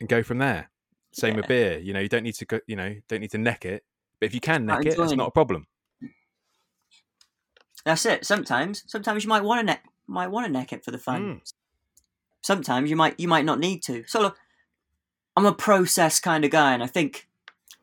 and 0.01 0.09
go 0.09 0.23
from 0.23 0.39
there. 0.39 0.71
Same 1.13 1.37
with 1.37 1.47
beer. 1.47 1.79
You 1.79 1.93
know, 1.93 2.01
you 2.01 2.09
don't 2.09 2.23
need 2.23 2.35
to 2.37 2.45
go. 2.45 2.61
You 2.67 2.77
know, 2.77 2.95
don't 3.09 3.21
need 3.21 3.31
to 3.33 3.39
neck 3.39 3.65
it. 3.65 3.85
But 4.21 4.27
if 4.27 4.35
you 4.35 4.41
can 4.41 4.67
neck 4.67 4.85
it, 4.85 4.99
enjoying 4.99 5.17
not 5.17 5.29
a 5.29 5.33
problem. 5.33 5.67
That's 7.85 8.07
it. 8.07 8.25
Sometimes, 8.25 8.83
sometimes 8.87 9.25
you 9.25 9.29
might 9.29 9.45
want 9.45 9.61
to 9.61 9.67
neck, 9.67 9.85
might 10.07 10.29
want 10.29 10.47
to 10.47 10.53
neck 10.53 10.73
it 10.73 10.85
for 10.85 10.91
the 10.91 10.99
fun. 10.99 11.23
Mm. 11.23 11.53
Sometimes 12.41 12.91
you 12.91 12.97
might, 12.97 13.19
you 13.19 13.29
might 13.29 13.45
not 13.45 13.59
need 13.59 13.83
to. 13.85 14.05
So 14.07 14.21
look, 14.21 14.39
I'm 15.37 15.47
a 15.47 15.53
process 15.53 16.21
kind 16.21 16.45
of 16.45 16.51
guy, 16.51 16.73
and 16.73 16.83
I 16.83 16.87
think 16.87 17.29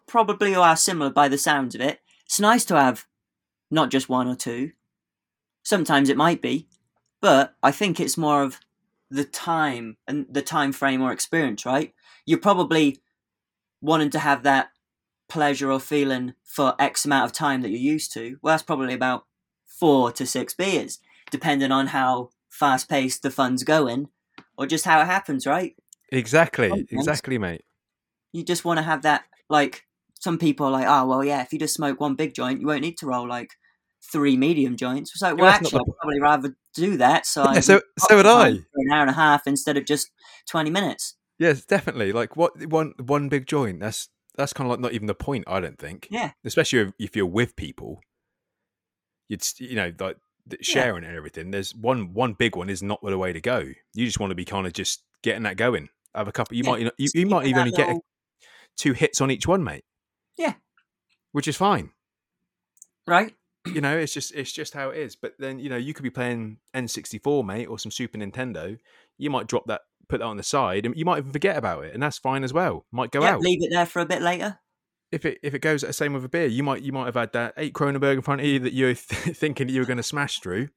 probably 0.07 0.51
you 0.51 0.61
are 0.61 0.75
similar 0.75 1.11
by 1.11 1.27
the 1.27 1.37
sounds 1.37 1.75
of 1.75 1.81
it. 1.81 1.99
It's 2.25 2.39
nice 2.39 2.65
to 2.65 2.75
have 2.75 3.05
not 3.69 3.91
just 3.91 4.09
one 4.09 4.27
or 4.27 4.35
two. 4.35 4.71
Sometimes 5.63 6.09
it 6.09 6.17
might 6.17 6.41
be, 6.41 6.67
but 7.21 7.55
I 7.63 7.71
think 7.71 7.99
it's 7.99 8.17
more 8.17 8.43
of 8.43 8.59
the 9.09 9.23
time 9.23 9.97
and 10.07 10.25
the 10.29 10.41
time 10.41 10.71
frame 10.71 11.01
or 11.01 11.11
experience, 11.11 11.65
right? 11.65 11.93
You're 12.25 12.39
probably 12.39 13.01
wanting 13.81 14.09
to 14.11 14.19
have 14.19 14.43
that 14.43 14.69
pleasure 15.29 15.71
or 15.71 15.79
feeling 15.79 16.33
for 16.43 16.75
X 16.79 17.05
amount 17.05 17.25
of 17.25 17.33
time 17.33 17.61
that 17.61 17.69
you're 17.69 17.79
used 17.79 18.13
to. 18.13 18.37
Well, 18.41 18.53
that's 18.53 18.63
probably 18.63 18.93
about 18.93 19.25
four 19.65 20.11
to 20.13 20.25
six 20.25 20.53
beers, 20.53 20.99
depending 21.29 21.71
on 21.71 21.87
how 21.87 22.29
fast 22.49 22.89
paced 22.89 23.23
the 23.23 23.31
fun's 23.31 23.63
going 23.63 24.09
or 24.57 24.65
just 24.65 24.85
how 24.85 25.01
it 25.01 25.05
happens, 25.05 25.47
right? 25.47 25.75
Exactly, 26.11 26.69
Sometimes. 26.69 26.91
exactly, 26.91 27.37
mate. 27.37 27.63
You 28.33 28.43
just 28.43 28.65
want 28.65 28.77
to 28.77 28.83
have 28.83 29.03
that, 29.03 29.23
like, 29.49 29.85
some 30.19 30.37
people 30.37 30.67
are 30.67 30.71
like, 30.71 30.87
oh, 30.87 31.07
well, 31.07 31.23
yeah, 31.23 31.41
if 31.41 31.51
you 31.51 31.59
just 31.59 31.73
smoke 31.73 31.99
one 31.99 32.15
big 32.15 32.33
joint, 32.33 32.61
you 32.61 32.67
won't 32.67 32.81
need 32.81 32.97
to 32.97 33.07
roll 33.07 33.27
like 33.27 33.51
three 34.11 34.37
medium 34.37 34.75
joints. 34.75 35.11
It's 35.11 35.21
like, 35.21 35.37
well, 35.37 35.49
actually, 35.49 35.79
I'd 35.79 35.97
probably 35.99 36.19
rather 36.21 36.55
do 36.73 36.97
that. 36.97 37.25
So, 37.25 37.43
Yeah, 37.43 37.49
I 37.57 37.59
so 37.61 37.81
so 37.99 38.15
would 38.17 38.25
I. 38.25 38.51
for 38.53 38.57
an 38.75 38.91
hour 38.91 39.01
and 39.01 39.09
a 39.09 39.13
half 39.13 39.47
instead 39.47 39.77
of 39.77 39.85
just 39.85 40.09
20 40.49 40.69
minutes. 40.69 41.15
Yes, 41.39 41.65
definitely. 41.65 42.11
Like 42.13 42.35
what 42.35 42.51
one 42.67 42.93
one 43.03 43.29
big 43.29 43.47
joint. 43.47 43.79
That's 43.79 44.09
that's 44.35 44.53
kind 44.53 44.67
of 44.67 44.71
like 44.71 44.79
not 44.79 44.93
even 44.93 45.07
the 45.07 45.15
point. 45.15 45.43
I 45.47 45.59
don't 45.59 45.77
think. 45.79 46.07
Yeah. 46.11 46.31
Especially 46.45 46.79
if, 46.79 46.93
if 46.99 47.15
you're 47.15 47.25
with 47.25 47.55
people, 47.55 47.99
you'd 49.27 49.43
you 49.57 49.75
know 49.75 49.91
like 49.99 50.17
th- 50.49 50.67
Yeah. 50.69 50.73
sharing 50.83 51.03
and 51.03 51.15
everything. 51.15 51.51
There's 51.51 51.73
one 51.75 52.13
one 52.13 52.33
big 52.33 52.55
one 52.55 52.69
is 52.69 52.83
not 52.83 52.99
the 53.01 53.17
way 53.17 53.33
to 53.33 53.41
go. 53.41 53.59
You 53.93 54.05
just 54.05 54.19
want 54.19 54.31
to 54.31 54.35
be 54.35 54.45
kind 54.45 54.67
of 54.67 54.73
just 54.73 55.03
getting 55.23 55.43
that 55.43 55.57
going. 55.57 55.89
Have 56.13 56.27
a 56.27 56.31
couple. 56.31 56.55
You 56.57 56.63
Yeah, 56.63 56.69
might 56.71 56.79
you, 56.79 56.85
know, 56.85 56.91
you, 56.97 57.09
you 57.15 57.25
might 57.25 57.47
even 57.47 57.59
only 57.59 57.71
get 57.71 57.89
a, 57.89 57.99
two 58.77 58.93
hits 58.93 59.19
on 59.21 59.31
each 59.31 59.47
one, 59.47 59.63
mate. 59.63 59.83
Yeah. 60.37 60.53
Which 61.31 61.47
is 61.47 61.55
fine. 61.57 61.91
Right? 63.07 63.33
You 63.65 63.79
know, 63.81 63.95
it's 63.97 64.13
just 64.13 64.33
it's 64.33 64.51
just 64.51 64.73
how 64.73 64.89
it 64.89 64.97
is. 64.97 65.15
But 65.15 65.33
then 65.37 65.59
you 65.59 65.69
know 65.69 65.77
you 65.77 65.93
could 65.93 66.03
be 66.03 66.09
playing 66.09 66.57
N64, 66.73 67.45
mate, 67.45 67.67
or 67.67 67.77
some 67.77 67.91
Super 67.91 68.17
Nintendo. 68.17 68.77
You 69.17 69.29
might 69.29 69.47
drop 69.47 69.67
that, 69.67 69.81
put 70.09 70.19
that 70.19 70.25
on 70.25 70.37
the 70.37 70.43
side, 70.43 70.85
and 70.85 70.95
you 70.97 71.05
might 71.05 71.19
even 71.19 71.31
forget 71.31 71.57
about 71.57 71.85
it, 71.85 71.93
and 71.93 72.01
that's 72.01 72.17
fine 72.17 72.43
as 72.43 72.53
well. 72.53 72.85
Might 72.91 73.11
go 73.11 73.21
yeah, 73.21 73.35
out. 73.35 73.41
leave 73.41 73.61
it 73.61 73.69
there 73.71 73.85
for 73.85 73.99
a 74.01 74.05
bit 74.05 74.21
later. 74.21 74.57
if 75.11 75.25
it 75.25 75.39
if 75.43 75.53
it 75.53 75.59
goes 75.61 75.81
the 75.81 75.93
same 75.93 76.13
with 76.13 76.25
a 76.25 76.29
beer, 76.29 76.47
you 76.47 76.63
might 76.63 76.81
you 76.81 76.91
might 76.91 77.05
have 77.05 77.15
had 77.15 77.33
that 77.33 77.53
eight 77.57 77.73
Kronenbourg 77.73 78.13
in 78.15 78.21
front 78.21 78.41
of 78.41 78.47
you 78.47 78.59
that 78.59 78.73
you're 78.73 78.95
th- 78.95 79.37
thinking 79.37 79.69
you 79.69 79.79
were 79.81 79.85
going 79.85 79.97
to 79.97 80.03
smash 80.03 80.39
through. 80.39 80.69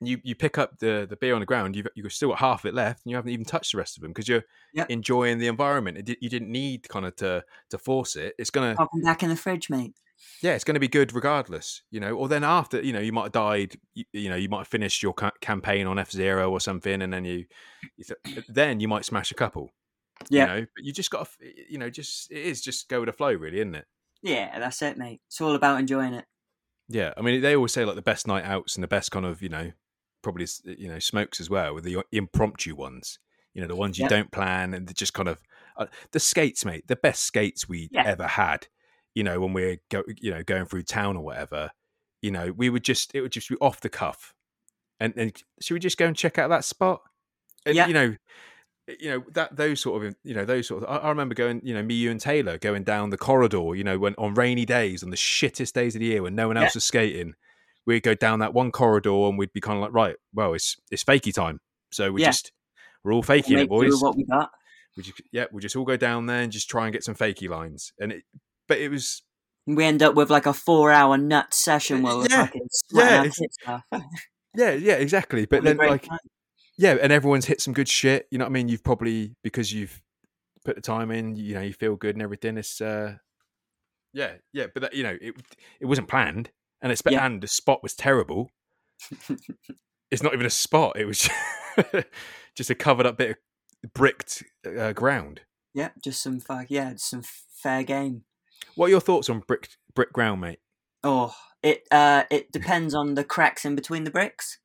You 0.00 0.18
you 0.24 0.34
pick 0.34 0.58
up 0.58 0.78
the 0.78 1.06
the 1.08 1.16
beer 1.16 1.34
on 1.34 1.40
the 1.40 1.46
ground. 1.46 1.74
You've 1.76 1.88
you've 1.94 2.12
still 2.12 2.28
got 2.30 2.38
half 2.38 2.64
of 2.64 2.68
it 2.68 2.74
left, 2.74 3.04
and 3.04 3.10
you 3.10 3.16
haven't 3.16 3.32
even 3.32 3.44
touched 3.46 3.72
the 3.72 3.78
rest 3.78 3.96
of 3.96 4.02
them 4.02 4.10
because 4.12 4.28
you're 4.28 4.44
Yep. 4.74 4.90
enjoying 4.90 5.38
the 5.38 5.46
environment. 5.48 6.08
It, 6.08 6.18
you 6.20 6.28
didn't 6.28 6.50
need 6.52 6.88
kind 6.88 7.06
of 7.06 7.16
to 7.16 7.44
to 7.70 7.78
force 7.78 8.14
it. 8.16 8.34
It's 8.38 8.50
gonna 8.50 8.74
Pop 8.76 8.90
them 8.92 9.02
back 9.02 9.22
in 9.22 9.28
the 9.30 9.36
fridge, 9.36 9.68
mate. 9.70 9.94
Yeah, 10.42 10.52
it's 10.54 10.64
gonna 10.64 10.80
be 10.80 10.88
good 10.88 11.12
regardless. 11.12 11.82
You 11.90 12.00
know, 12.00 12.12
or 12.12 12.28
then 12.28 12.44
after 12.44 12.80
you 12.82 12.92
know 12.92 13.00
you 13.00 13.12
might 13.12 13.24
have 13.24 13.32
died. 13.32 13.76
You, 13.94 14.04
you 14.12 14.28
know, 14.28 14.36
you 14.36 14.48
might 14.48 14.58
have 14.58 14.68
finished 14.68 15.02
your 15.02 15.12
ca- 15.14 15.32
campaign 15.40 15.86
on 15.86 15.98
F 15.98 16.10
Zero 16.10 16.50
or 16.50 16.60
something, 16.60 17.02
and 17.02 17.12
then 17.12 17.24
you, 17.24 17.44
you 17.96 18.04
th- 18.04 18.44
then 18.48 18.80
you 18.80 18.88
might 18.88 19.04
smash 19.04 19.30
a 19.30 19.34
couple. 19.34 19.70
Yeah. 20.30 20.42
You 20.42 20.46
know, 20.60 20.66
but 20.76 20.84
you 20.84 20.92
just 20.92 21.10
got 21.10 21.26
to 21.40 21.46
you 21.70 21.78
know 21.78 21.90
just 21.90 22.30
it 22.30 22.38
is 22.38 22.60
just 22.62 22.88
go 22.88 23.00
with 23.00 23.08
the 23.08 23.12
flow, 23.12 23.32
really, 23.34 23.58
isn't 23.58 23.74
it? 23.74 23.86
Yeah, 24.22 24.58
that's 24.58 24.80
it, 24.82 24.96
mate. 24.96 25.20
It's 25.28 25.40
all 25.40 25.54
about 25.54 25.78
enjoying 25.78 26.14
it. 26.14 26.24
Yeah, 26.88 27.12
I 27.16 27.20
mean, 27.22 27.40
they 27.42 27.54
always 27.56 27.72
say 27.72 27.84
like 27.84 27.96
the 27.96 28.02
best 28.02 28.26
night 28.26 28.44
outs 28.44 28.76
and 28.76 28.82
the 28.82 28.88
best 28.88 29.10
kind 29.10 29.26
of 29.26 29.42
you 29.42 29.48
know 29.48 29.72
probably 30.22 30.46
you 30.64 30.88
know 30.88 30.98
smokes 30.98 31.40
as 31.40 31.50
well 31.50 31.74
with 31.74 31.84
the 31.84 31.98
impromptu 32.12 32.74
ones. 32.74 33.18
You 33.54 33.62
know, 33.62 33.68
the 33.68 33.76
ones 33.76 33.98
you 33.98 34.04
Yeah. 34.04 34.08
don't 34.10 34.30
plan 34.32 34.74
and 34.74 34.94
just 34.94 35.14
kind 35.14 35.28
of 35.28 35.40
uh, 35.78 35.86
the 36.12 36.20
skates, 36.20 36.64
mate. 36.64 36.86
The 36.88 36.96
best 36.96 37.22
skates 37.24 37.68
we 37.68 37.88
Yeah. 37.90 38.04
ever 38.04 38.26
had. 38.26 38.66
You 39.16 39.24
know, 39.24 39.40
when 39.40 39.52
we're 39.54 39.78
go, 39.90 40.04
you 40.20 40.30
know 40.30 40.44
going 40.44 40.66
through 40.66 40.84
town 40.84 41.16
or 41.16 41.24
whatever. 41.24 41.70
You 42.22 42.30
know, 42.30 42.52
we 42.52 42.70
would 42.70 42.84
just 42.84 43.14
it 43.14 43.22
would 43.22 43.32
just 43.32 43.48
be 43.48 43.56
off 43.60 43.80
the 43.80 43.88
cuff, 43.88 44.34
and 45.00 45.12
and 45.16 45.36
should 45.60 45.74
we 45.74 45.80
just 45.80 45.96
go 45.98 46.06
and 46.06 46.14
check 46.16 46.38
out 46.38 46.50
that 46.50 46.64
spot? 46.64 47.00
And 47.64 47.74
Yeah. 47.76 47.86
you 47.88 47.94
know, 47.94 48.16
eh, 48.88 48.94
you 49.00 49.10
know 49.10 49.24
that 49.32 49.56
those 49.56 49.80
sort 49.80 50.04
of 50.04 50.16
you 50.22 50.34
know 50.34 50.44
those 50.44 50.66
sort 50.68 50.82
of. 50.82 50.88
I, 50.90 50.96
I 50.98 51.08
remember 51.08 51.34
going, 51.34 51.60
you 51.64 51.72
know, 51.74 51.82
me, 51.82 51.94
you, 51.94 52.10
and 52.10 52.20
Taylor 52.20 52.58
going 52.58 52.84
down 52.84 53.10
the 53.10 53.16
corridor. 53.16 53.74
You 53.74 53.84
know, 53.84 53.98
when 53.98 54.14
on 54.16 54.34
rainy 54.34 54.64
days, 54.66 55.02
on 55.02 55.10
the 55.10 55.16
shittest 55.16 55.72
days 55.72 55.94
of 55.94 56.00
the 56.00 56.06
year 56.06 56.22
when 56.22 56.34
no 56.34 56.48
one 56.48 56.56
Yeah. 56.56 56.64
else 56.64 56.74
was 56.74 56.84
skating, 56.84 57.34
we'd 57.86 58.02
go 58.02 58.14
down 58.14 58.40
that 58.40 58.52
one 58.52 58.70
corridor 58.70 59.28
and 59.28 59.38
we'd 59.38 59.52
be 59.52 59.60
kind 59.60 59.76
of 59.78 59.82
like, 59.82 59.94
right, 59.94 60.16
well, 60.34 60.52
it's 60.54 60.76
it's 60.90 61.04
fakey 61.04 61.32
time, 61.32 61.60
so 61.90 62.12
we 62.12 62.20
Yeah. 62.20 62.28
just 62.28 62.52
we're 63.02 63.14
all 63.14 63.22
faking 63.22 63.58
it, 63.58 63.68
boys. 63.68 64.02
what 64.02 64.16
we 64.16 64.24
got. 64.24 64.50
We 64.96 65.02
just, 65.04 65.20
yeah, 65.32 65.44
we'll 65.52 65.60
just 65.60 65.76
all 65.76 65.84
go 65.84 65.96
down 65.96 66.26
there 66.26 66.42
and 66.42 66.50
just 66.52 66.68
try 66.68 66.84
and 66.86 66.92
get 66.92 67.04
some 67.04 67.14
fakey 67.14 67.48
lines. 67.48 67.92
And 68.00 68.12
it, 68.12 68.24
but 68.68 68.78
it 68.78 68.90
was 68.90 69.22
We 69.66 69.84
end 69.84 70.02
up 70.02 70.14
with 70.14 70.30
like 70.30 70.46
a 70.46 70.52
four-hour 70.54 71.18
nut 71.18 71.52
session 71.54 72.02
where 72.02 72.16
we're 72.16 72.26
Yeah, 72.30 72.46
fucking 72.46 72.68
yeah, 72.92 73.18
our 73.18 73.24
tits 73.24 73.56
off. 73.66 73.82
yeah, 74.54 74.72
yeah, 74.72 74.94
exactly. 74.94 75.46
But 75.46 75.64
then 75.64 75.76
like 75.76 76.06
time. 76.08 76.18
yeah, 76.78 76.96
and 77.00 77.12
everyone's 77.12 77.46
hit 77.46 77.60
some 77.60 77.74
good 77.74 77.88
shit. 77.88 78.26
You 78.30 78.38
know 78.38 78.44
what 78.44 78.50
I 78.50 78.52
mean? 78.52 78.68
You've 78.68 78.84
probably 78.84 79.34
because 79.42 79.72
you've 79.72 80.02
put 80.64 80.76
the 80.76 80.82
time 80.82 81.10
in. 81.10 81.36
You 81.36 81.54
know, 81.54 81.60
you 81.62 81.72
feel 81.72 81.96
good 81.96 82.14
and 82.16 82.22
everything. 82.22 82.56
It's 82.58 82.80
uh, 82.80 83.16
yeah, 84.12 84.34
yeah. 84.52 84.66
But 84.72 84.82
that, 84.82 84.94
you 84.94 85.02
know, 85.02 85.16
it 85.20 85.34
it 85.80 85.86
wasn't 85.86 86.08
planned, 86.08 86.50
and 86.80 86.92
it's 86.92 87.02
Yeah. 87.08 87.26
and 87.26 87.40
the 87.42 87.48
spot 87.48 87.82
was 87.82 87.94
terrible. 87.94 88.50
it's 90.10 90.22
not 90.22 90.32
even 90.32 90.46
a 90.46 90.50
spot. 90.50 90.96
It 90.98 91.04
was 91.06 91.28
just 92.56 92.70
a 92.70 92.74
covered 92.74 93.06
up 93.06 93.18
bit 93.18 93.30
of 93.30 93.92
bricked 93.94 94.42
uh, 94.66 94.92
ground. 94.92 95.40
yeah, 95.74 95.90
just 96.02 96.22
some 96.22 96.40
fuck. 96.40 96.66
Yeah, 96.68 96.92
just 96.92 97.10
some 97.10 97.22
fair 97.62 97.82
game. 97.82 98.22
What 98.74 98.86
are 98.86 98.90
your 98.90 99.00
thoughts 99.00 99.28
on 99.30 99.40
brick 99.40 99.68
brick 99.94 100.12
ground, 100.12 100.40
mate? 100.40 100.60
Oh, 101.04 101.34
it 101.62 101.86
uh, 101.90 102.24
it 102.30 102.52
depends 102.52 102.94
on 102.94 103.14
the 103.14 103.24
cracks 103.24 103.64
in 103.64 103.74
between 103.74 104.04
the 104.04 104.10
bricks. 104.10 104.58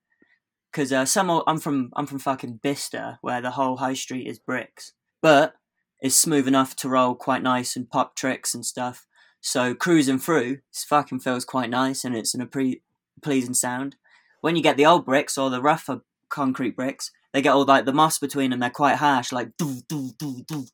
Because 0.72 0.94
uh, 0.94 1.06
some 1.06 1.30
are- 1.30 1.44
I'm 1.48 1.60
from 1.60 1.92
I'm 1.96 2.08
from 2.08 2.20
fucking 2.20 2.60
Bicester, 2.64 3.18
where 3.22 3.42
the 3.42 3.52
whole 3.52 3.78
high 3.78 3.94
street 3.94 4.28
is 4.28 4.40
bricks, 4.40 4.94
but 5.22 5.56
it's 6.00 6.16
smooth 6.16 6.48
enough 6.48 6.76
to 6.78 6.90
roll 6.90 7.14
quite 7.14 7.44
nice 7.44 7.76
and 7.76 7.90
pop 7.90 8.16
tricks 8.16 8.54
and 8.56 8.66
stuff. 8.66 9.06
So 9.42 9.74
cruising 9.76 10.20
through, 10.20 10.60
it 10.72 10.86
fucking 10.88 11.20
feels 11.20 11.46
quite 11.46 11.70
nice, 11.70 12.04
and 12.06 12.16
it's 12.16 12.34
an 12.34 12.42
a 12.42 12.46
pre- 12.46 12.82
pleasing 13.22 13.54
sound. 13.54 13.96
When 14.40 14.56
you 14.56 14.64
get 14.64 14.78
the 14.78 14.86
old 14.86 15.06
bricks 15.06 15.38
or 15.38 15.50
the 15.50 15.62
rougher 15.62 16.02
concrete 16.30 16.76
bricks, 16.76 17.12
they 17.34 17.42
get 17.42 17.54
all 17.54 17.66
like 17.66 17.86
the 17.86 17.94
moss 17.94 18.18
between 18.18 18.52
them. 18.52 18.60
They're 18.60 18.70
quite 18.70 18.96
harsh, 18.96 19.32
like 19.32 19.58
doo 19.58 19.82
doo 19.90 20.12
doo 20.18 20.44
doo. 20.48 20.66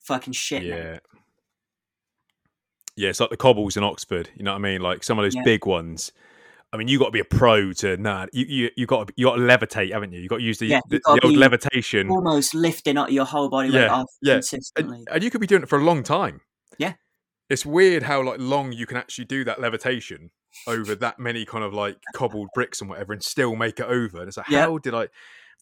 Fucking 0.00 0.34
shit. 0.34 0.64
Yeah. 0.64 0.98
Yeah, 2.96 3.10
it's 3.10 3.20
like 3.20 3.30
the 3.30 3.36
cobbles 3.36 3.76
in 3.76 3.84
Oxford. 3.84 4.30
You 4.36 4.42
know 4.44 4.52
what 4.52 4.58
I 4.58 4.60
mean? 4.60 4.80
Like 4.80 5.04
some 5.04 5.18
of 5.18 5.24
those 5.24 5.34
Yeah. 5.34 5.42
big 5.44 5.66
ones. 5.66 6.12
I 6.72 6.78
mean, 6.78 6.88
you 6.88 6.98
got 6.98 7.06
to 7.06 7.10
be 7.12 7.20
a 7.20 7.24
pro 7.24 7.72
to 7.74 7.96
nah. 7.96 8.26
You 8.32 8.44
you 8.46 8.70
you 8.76 8.86
got 8.86 9.08
to, 9.08 9.14
you 9.16 9.26
got 9.26 9.36
to 9.36 9.42
levitate, 9.42 9.92
haven't 9.92 10.12
you? 10.12 10.20
You 10.20 10.28
got 10.28 10.38
to 10.38 10.42
use 10.42 10.58
the 10.58 10.66
Yeah, 10.66 10.80
the, 10.88 11.00
the 11.04 11.20
old 11.24 11.36
levitation, 11.36 12.10
Almost 12.10 12.54
lifting 12.54 12.96
up 12.98 13.10
your 13.10 13.24
whole 13.24 13.48
body 13.48 13.70
weight 13.70 13.82
Yeah, 13.82 13.92
off 13.92 14.10
yeah. 14.20 14.34
consistently. 14.34 14.98
and, 14.98 15.08
and 15.10 15.24
you 15.24 15.30
could 15.30 15.40
be 15.40 15.46
doing 15.46 15.62
it 15.62 15.68
for 15.68 15.78
a 15.78 15.84
long 15.84 16.02
time. 16.02 16.40
Yeah. 16.78 16.94
it's 17.48 17.64
weird 17.64 18.02
how 18.02 18.22
like 18.22 18.40
long 18.40 18.72
you 18.72 18.86
can 18.86 18.96
actually 18.96 19.24
do 19.26 19.44
that 19.44 19.60
levitation 19.60 20.30
over 20.66 20.94
that 20.96 21.18
many 21.18 21.44
kind 21.44 21.62
of 21.62 21.72
like 21.72 21.96
cobbled 22.14 22.48
bricks 22.54 22.80
and 22.80 22.90
whatever, 22.90 23.12
and 23.12 23.22
still 23.22 23.54
make 23.54 23.78
it 23.78 23.86
over. 23.86 24.18
And 24.18 24.28
it's 24.28 24.36
like, 24.36 24.48
Yeah. 24.48 24.62
how 24.62 24.78
did 24.78 24.94
I? 24.94 24.98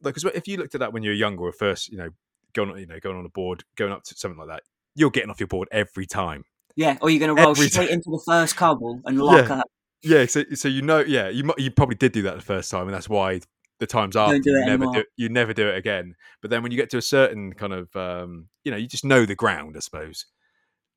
Like, 0.03 0.14
because 0.14 0.24
if 0.35 0.49
you 0.49 0.57
looked 0.57 0.74
at 0.74 0.80
that 0.80 0.93
when 0.93 1.03
you 1.03 1.11
were 1.11 1.14
younger, 1.14 1.45
or 1.45 1.53
first, 1.53 1.91
you 1.91 1.99
know, 1.99 2.09
going 2.55 2.76
you 2.78 2.87
know, 2.87 2.99
going 3.01 3.16
on 3.18 3.26
a 3.26 3.28
board, 3.28 3.64
going 3.76 3.93
up 3.93 4.05
to 4.05 4.14
something 4.16 4.39
like 4.39 4.49
that, 4.49 4.62
you're 4.95 5.11
getting 5.11 5.30
off 5.30 5.41
your 5.41 5.47
board 5.49 5.68
every 5.70 6.07
time. 6.07 6.45
Yeah, 6.77 6.99
or 7.01 7.11
you're 7.11 7.20
going 7.20 7.35
to 7.35 7.41
roll 7.41 7.53
Every 7.53 7.68
straight 7.68 7.89
time. 7.89 7.95
into 7.95 8.11
the 8.11 8.22
first 8.27 8.57
cobble 8.57 9.01
and 9.05 9.18
lock 9.18 9.49
Yeah. 9.49 9.57
up. 9.61 9.66
Yeah, 10.03 10.27
so 10.27 10.45
so 10.55 10.68
you 10.68 10.83
know, 10.83 11.01
yeah, 11.01 11.29
you 11.31 11.51
you 11.57 11.70
probably 11.70 11.97
did 11.97 12.12
do 12.12 12.22
that 12.22 12.35
the 12.37 12.43
first 12.43 12.70
time, 12.70 12.83
and 12.87 12.95
that's 12.95 13.09
why 13.09 13.41
the 13.81 13.87
times 13.87 14.16
after 14.16 14.37
you 14.45 14.53
never 14.66 14.85
anymore. 14.85 14.95
do 14.97 15.05
you 15.16 15.29
never 15.31 15.55
do 15.55 15.66
it 15.68 15.79
again. 15.79 16.14
But 16.43 16.51
then 16.51 16.62
when 16.62 16.72
you 16.72 16.77
get 16.77 16.91
to 16.91 16.99
a 16.99 17.03
certain 17.03 17.55
kind 17.55 17.72
of 17.72 17.95
um, 17.97 18.49
you 18.64 18.70
know, 18.70 18.77
you 18.77 18.87
just 18.87 19.05
know 19.05 19.25
the 19.25 19.35
ground, 19.35 19.77
I 19.77 19.81
suppose. 19.81 20.27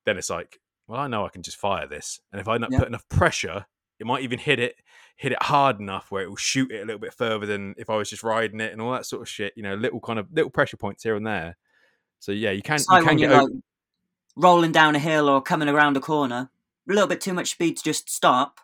Then 0.05 0.17
it's 0.17 0.30
like, 0.30 0.59
well, 0.88 0.99
I 0.99 1.07
know 1.07 1.25
I 1.25 1.30
can 1.30 1.41
just 1.41 1.57
fire 1.57 1.88
this, 1.88 2.19
and 2.34 2.41
if 2.41 2.47
I 2.49 2.57
not 2.57 2.71
Yeah. 2.71 2.80
put 2.80 2.88
enough 2.89 3.07
pressure, 3.07 3.65
it 3.97 4.05
might 4.05 4.23
even 4.23 4.39
hit 4.39 4.59
it, 4.59 4.75
hit 5.15 5.32
it 5.32 5.41
hard 5.43 5.80
enough 5.80 6.11
where 6.11 6.23
it 6.23 6.30
will 6.30 6.36
shoot 6.36 6.69
it 6.71 6.82
a 6.82 6.86
little 6.86 6.99
bit 6.99 7.13
further 7.13 7.45
than 7.45 7.75
if 7.78 7.89
I 7.89 7.95
was 7.95 8.09
just 8.09 8.23
riding 8.23 8.59
it 8.59 8.73
and 8.73 8.82
all 8.82 8.91
that 8.91 9.05
sort 9.05 9.21
of 9.21 9.30
shit. 9.30 9.53
You 9.55 9.63
know, 9.63 9.75
little 9.75 10.01
kind 10.01 10.19
of 10.19 10.28
little 10.34 10.51
pressure 10.51 10.78
points 10.78 11.03
here 11.03 11.15
and 11.15 11.25
there. 11.25 11.55
So 12.19 12.34
yeah, 12.34 12.51
you 12.51 12.61
can 12.61 12.75
It's 12.75 12.89
you 12.89 12.95
like 12.95 13.03
can 13.05 13.15
get 13.17 13.32
over, 13.32 13.43
like 13.43 13.51
rolling 14.38 14.71
down 14.71 14.95
a 14.95 14.99
hill 14.99 15.27
or 15.27 15.41
coming 15.41 15.67
around 15.67 15.97
a 15.97 15.99
corner, 15.99 16.49
a 16.89 16.93
little 16.93 17.07
bit 17.07 17.19
too 17.19 17.33
much 17.33 17.51
speed 17.51 17.77
to 17.77 17.83
just 17.83 18.09
stop. 18.09 18.59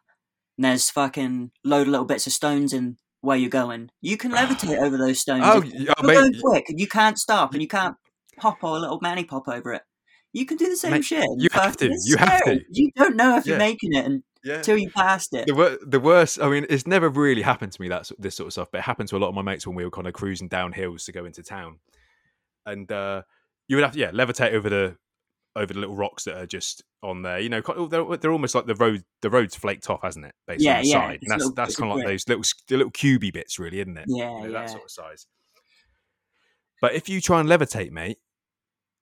And 0.58 0.66
there's 0.66 0.90
fucking 0.90 1.52
load 1.64 1.88
of 1.88 1.88
little 1.90 2.06
bits 2.06 2.28
of 2.28 2.34
stones 2.34 2.72
in 2.72 2.98
where 3.22 3.36
you're 3.36 3.50
going. 3.50 3.90
You 4.02 4.18
can 4.18 4.32
levitate 4.32 4.78
over 4.78 4.98
those 4.98 5.20
stones. 5.20 5.44
Oh, 5.46 5.58
If 5.58 5.66
y- 5.66 5.72
oh, 5.98 6.04
you're 6.04 6.22
going 6.22 6.34
quick 6.40 6.70
and 6.70 6.80
you 6.80 6.88
can't 6.88 7.18
stop 7.18 7.54
and 7.54 7.62
you 7.62 7.68
can't 7.68 7.96
pop 8.38 8.64
or 8.64 8.78
a 8.78 8.80
little 8.80 9.00
manny 9.02 9.24
pop 9.24 9.48
over 9.48 9.74
it. 9.74 9.82
You 10.32 10.46
can 10.46 10.58
do 10.58 10.70
the 10.70 10.78
same 10.78 10.92
Mate, 10.92 11.06
shit. 11.06 11.26
you 11.38 11.48
have 11.52 11.78
to, 11.78 11.90
you 12.06 12.18
have 12.18 12.44
to. 12.46 12.60
You 12.72 12.90
don't 12.96 13.16
know 13.16 13.38
if 13.38 13.46
you're 13.46 13.58
making 13.58 13.94
it 13.94 14.24
yeah. 14.44 14.56
until 14.56 14.78
you 14.78 14.90
passed 14.90 15.34
it. 15.34 15.46
The, 15.46 15.54
wor- 15.54 15.78
the 15.82 16.00
worst, 16.00 16.42
I 16.42 16.50
mean, 16.50 16.66
it's 16.70 16.88
never 16.88 17.10
really 17.10 17.44
happened 17.44 17.72
to 17.74 17.82
me 17.82 17.88
that 17.90 18.10
this 18.18 18.36
sort 18.36 18.48
of 18.48 18.54
stuff, 18.54 18.70
but 18.72 18.80
it 18.80 18.84
happened 18.84 19.10
to 19.10 19.18
a 19.18 19.20
lot 19.20 19.30
of 19.30 19.36
my 19.36 19.44
mates 19.44 19.68
when 19.68 19.76
we 19.76 19.86
were 19.86 19.92
kind 19.92 20.08
of 20.08 20.14
cruising 20.14 20.48
down 20.48 20.72
hills 20.72 21.06
to 21.06 21.12
go 21.12 21.26
into 21.26 21.44
town, 21.44 21.78
and 22.66 22.92
uh, 22.92 23.22
you 23.68 23.76
would 23.76 23.84
have 23.84 23.94
to 23.94 24.00
yeah 24.00 24.12
levitate 24.12 24.54
over 24.54 24.70
the 24.70 24.98
over 25.56 25.74
the 25.74 25.80
little 25.80 25.96
rocks 25.96 26.24
that 26.24 26.38
are 26.38 26.46
just 26.48 26.84
on 27.04 27.22
there. 27.22 27.40
You 27.40 27.50
know, 27.50 27.62
oh, 27.68 27.88
they're, 27.88 28.18
they're 28.18 28.32
almost 28.32 28.56
like 28.56 28.66
the 28.66 28.76
road 28.76 29.04
the 29.22 29.30
road's 29.30 29.56
flaked 29.56 29.90
off, 29.90 30.02
hasn't 30.04 30.26
it? 30.26 30.34
Basically, 30.48 30.66
Yeah, 30.66 30.78
on 30.78 30.82
the 30.84 30.88
yeah, 30.90 30.94
side. 31.08 31.20
And 31.22 31.32
that's 31.32 31.40
little 31.44 31.54
that's 31.56 31.76
kind 31.76 31.92
of 31.92 31.98
like 31.98 32.06
those 32.08 32.28
little 32.28 32.44
the 32.68 32.78
little 32.78 32.92
cubey 32.92 33.32
bits, 33.32 33.60
really, 33.60 33.80
isn't 33.80 33.98
it? 33.98 34.06
Yeah, 34.08 34.32
You 34.32 34.40
know, 34.40 34.46
yeah. 34.46 34.52
that 34.62 34.70
sort 34.70 34.84
of 34.84 34.92
size. 34.92 35.28
But 36.82 36.94
if 36.94 37.08
you 37.08 37.22
try 37.22 37.40
and 37.40 37.48
levitate, 37.48 37.92
mate, 37.92 38.18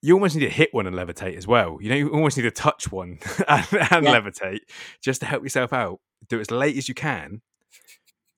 you 0.02 0.14
almost 0.14 0.36
need 0.36 0.44
to 0.46 0.50
hit 0.50 0.70
one 0.74 0.88
and 0.88 0.96
levitate 0.96 1.36
as 1.38 1.48
well. 1.48 1.78
You 1.82 1.90
know, 1.90 1.96
you 1.96 2.10
almost 2.10 2.38
need 2.38 2.44
to 2.44 2.52
touch 2.52 2.92
one 2.92 3.20
and, 3.48 3.68
and 3.72 4.06
Yeah. 4.06 4.20
levitate 4.20 4.60
just 5.02 5.22
to 5.22 5.26
help 5.28 5.44
yourself 5.44 5.74
out. 5.74 6.00
Do 6.28 6.38
it 6.38 6.42
as 6.42 6.52
late 6.52 6.78
as 6.78 6.88
you 6.90 6.94
can 6.96 7.42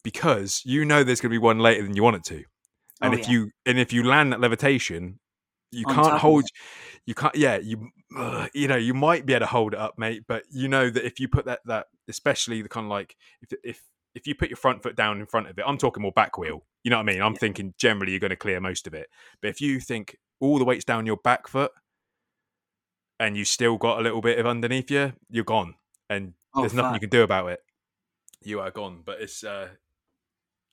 because 0.04 0.62
you 0.66 0.86
know 0.86 1.04
there's 1.04 1.22
going 1.22 1.30
to 1.30 1.34
be 1.34 1.38
one 1.38 1.60
later 1.60 1.84
than 1.84 1.96
you 1.96 2.04
want 2.04 2.18
it 2.18 2.24
to. 2.26 2.44
And 3.02 3.14
Oh, 3.14 3.18
if 3.18 3.28
yeah. 3.28 3.32
you 3.34 3.52
and 3.66 3.80
if 3.80 3.92
you 3.92 4.04
land 4.04 4.32
that 4.32 4.40
levitation, 4.40 5.20
you 5.74 5.86
On 5.88 5.96
can't 5.96 6.20
hold. 6.20 6.46
You 7.06 7.14
can't. 7.16 7.36
Yeah, 7.36 7.58
you. 7.58 7.90
ugh, 8.18 8.50
you 8.54 8.68
know, 8.68 8.76
you 8.76 8.94
might 8.94 9.26
be 9.26 9.34
able 9.34 9.42
to 9.42 9.52
hold 9.52 9.74
it 9.74 9.80
up, 9.80 9.96
mate. 9.98 10.24
But 10.28 10.44
you 10.52 10.68
know 10.68 10.90
that 10.90 11.06
if 11.06 11.20
you 11.20 11.28
put 11.28 11.46
that 11.46 11.60
that 11.66 11.88
especially 12.08 12.62
the 12.62 12.70
kind 12.70 12.86
of 12.86 12.92
like 12.92 13.16
if 13.42 13.58
if 13.64 13.82
if 14.16 14.28
you 14.28 14.36
put 14.36 14.50
your 14.50 14.58
front 14.58 14.84
foot 14.84 14.96
down 14.96 15.20
in 15.20 15.26
front 15.26 15.48
of 15.50 15.58
it, 15.58 15.64
I'm 15.68 15.78
talking 15.78 16.02
more 16.04 16.12
back 16.12 16.38
wheel. 16.38 16.66
You 16.84 16.92
know 16.92 16.98
what 16.98 17.10
I 17.10 17.14
mean? 17.14 17.22
I'm 17.22 17.34
Yeah. 17.34 17.40
thinking 17.40 17.74
generally 17.78 18.12
you're 18.12 18.20
going 18.20 18.30
to 18.30 18.36
clear 18.36 18.60
most 18.60 18.86
of 18.88 18.94
it. 18.94 19.08
But 19.42 19.48
if 19.50 19.60
you 19.60 19.80
think 19.80 20.18
all 20.40 20.60
the 20.60 20.66
weight's 20.66 20.86
down 20.86 21.06
your 21.06 21.18
back 21.18 21.48
foot 21.48 21.72
and 23.20 23.36
you 23.38 23.46
still 23.46 23.78
got 23.78 24.00
a 24.00 24.02
little 24.02 24.22
bit 24.22 24.38
of 24.40 24.46
underneath 24.46 24.92
you, 24.92 25.14
you're 25.30 25.44
gone. 25.44 25.76
And 26.10 26.34
Oh, 26.56 26.62
there's 26.62 26.74
nothing 26.74 26.94
you 26.94 27.00
can 27.00 27.10
do 27.10 27.24
about 27.24 27.48
it. 27.50 27.60
You 28.44 28.60
are 28.60 28.70
gone. 28.70 29.02
But 29.04 29.22
it's 29.22 29.44
uh 29.44 29.70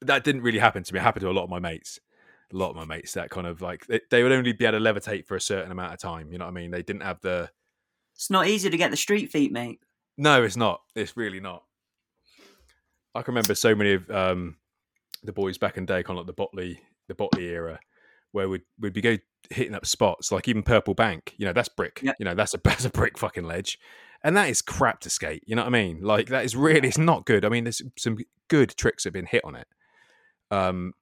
that 0.03 0.25
didn't 0.25 0.43
really 0.43 0.59
happen 0.59 0.83
to 0.83 0.93
me. 0.95 1.01
It 1.01 1.03
happened 1.03 1.23
to 1.23 1.31
a 1.31 1.33
lot 1.33 1.45
of 1.45 1.51
my 1.51 1.59
mates. 1.59 1.99
A 2.53 2.57
lot 2.57 2.71
of 2.71 2.77
my 2.77 2.85
mates 2.85 3.13
that 3.15 3.31
kind 3.31 3.47
of 3.47 3.61
like 3.61 3.87
they, 3.87 4.01
they 4.11 4.23
would 4.23 4.33
only 4.33 4.53
be 4.53 4.65
able 4.65 4.79
to 4.79 4.85
levitate 4.85 5.27
for 5.27 5.37
a 5.37 5.41
certain 5.41 5.71
amount 5.71 5.93
of 5.93 6.01
time. 6.01 6.33
You 6.33 6.39
know 6.39 6.47
what 6.47 6.53
I 6.53 6.55
mean? 6.55 6.71
They 6.71 6.83
didn't 6.83 7.03
have 7.03 7.21
the 7.21 7.51
It's 8.17 8.31
not 8.31 8.47
easy 8.49 8.71
to 8.71 8.77
get 8.77 8.91
the 8.91 8.97
street 8.97 9.31
feet, 9.31 9.53
mate. 9.53 9.81
no, 10.17 10.43
it's 10.43 10.57
not. 10.57 10.81
It's 10.95 11.17
really 11.17 11.41
not. 11.41 11.63
I 13.15 13.23
can 13.23 13.33
remember 13.33 13.55
so 13.55 13.75
many 13.75 13.95
of 13.95 14.11
um, 14.11 14.57
the 15.25 15.33
boys 15.33 15.59
back 15.59 15.77
in 15.77 15.85
the 15.87 15.95
day, 15.95 16.03
kind 16.03 16.19
of 16.19 16.27
like 16.27 16.27
the 16.27 16.33
Botley, 16.43 16.81
the 17.09 17.15
Botley 17.15 17.45
era, 17.47 17.79
where 18.33 18.49
we'd 18.49 18.63
we'd 18.79 18.93
be 18.93 19.01
go 19.01 19.17
hitting 19.51 19.75
up 19.75 19.85
spots 19.87 20.31
like 20.31 20.47
even 20.49 20.63
Purple 20.63 20.95
Bank. 20.95 21.35
You 21.37 21.47
know, 21.47 21.53
that's 21.53 21.69
brick. 21.69 22.01
Yep. 22.03 22.17
You 22.19 22.25
know, 22.25 22.35
that's 22.35 22.55
a 22.55 22.59
that's 22.65 22.85
a 22.85 22.91
brick 22.91 23.19
fucking 23.19 23.45
ledge, 23.45 23.79
and 24.23 24.37
that 24.37 24.49
is 24.49 24.63
crap 24.63 25.01
to 25.01 25.11
skate. 25.11 25.43
You 25.47 25.57
know 25.57 25.63
what 25.63 25.69
I 25.69 25.71
mean? 25.71 26.03
Like 26.03 26.29
that 26.29 26.45
is 26.45 26.55
really 26.55 26.89
it's 26.89 26.99
not 26.99 27.27
good. 27.27 27.45
I 27.45 27.49
mean, 27.49 27.65
there's 27.65 27.83
some 27.99 28.19
good 28.49 28.77
tricks 28.77 29.05
have 29.05 29.13
been 29.13 29.27
hit 29.27 29.45
on 29.45 29.57
it, 29.57 29.67
um, 30.51 30.93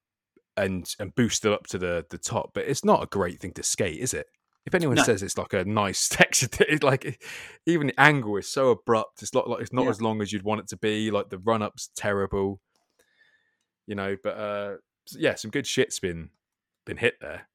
and 0.59 0.95
and 0.99 1.15
boost 1.15 1.45
it 1.45 1.53
up 1.53 1.67
to 1.69 1.79
the 1.79 2.05
the 2.11 2.19
top, 2.19 2.51
but 2.55 2.65
it's 2.67 2.85
not 2.85 3.03
a 3.03 3.07
great 3.07 3.41
thing 3.41 3.53
to 3.53 3.63
skate, 3.63 3.99
is 4.01 4.13
it? 4.15 4.27
If 4.67 4.75
anyone 4.75 4.97
No. 4.97 5.03
says 5.05 5.23
it's 5.23 5.39
like 5.39 5.55
a 5.55 5.65
nice 5.65 6.09
texture, 6.19 6.49
it's 6.69 6.83
like 6.83 7.23
even 7.65 7.87
the 7.89 8.01
angle 8.01 8.37
is 8.37 8.49
so 8.49 8.71
abrupt. 8.71 9.23
It's 9.23 9.33
not 9.33 9.49
like 9.49 9.61
it's 9.63 9.73
not 9.73 9.85
Yeah. 9.85 9.91
as 9.91 10.03
long 10.03 10.21
as 10.21 10.33
you'd 10.33 10.43
want 10.43 10.61
it 10.61 10.69
to 10.69 10.77
be. 10.77 11.11
Like 11.11 11.31
the 11.31 11.39
run 11.39 11.63
up's 11.63 11.89
terrible, 11.97 12.61
you 13.87 13.95
know. 13.95 14.17
But 14.23 14.37
uh, 14.37 14.77
yeah, 15.13 15.35
some 15.37 15.51
good 15.51 15.67
shit's 15.67 15.99
been 15.99 16.31
been 16.85 16.99
hit 16.99 17.15
there. 17.21 17.49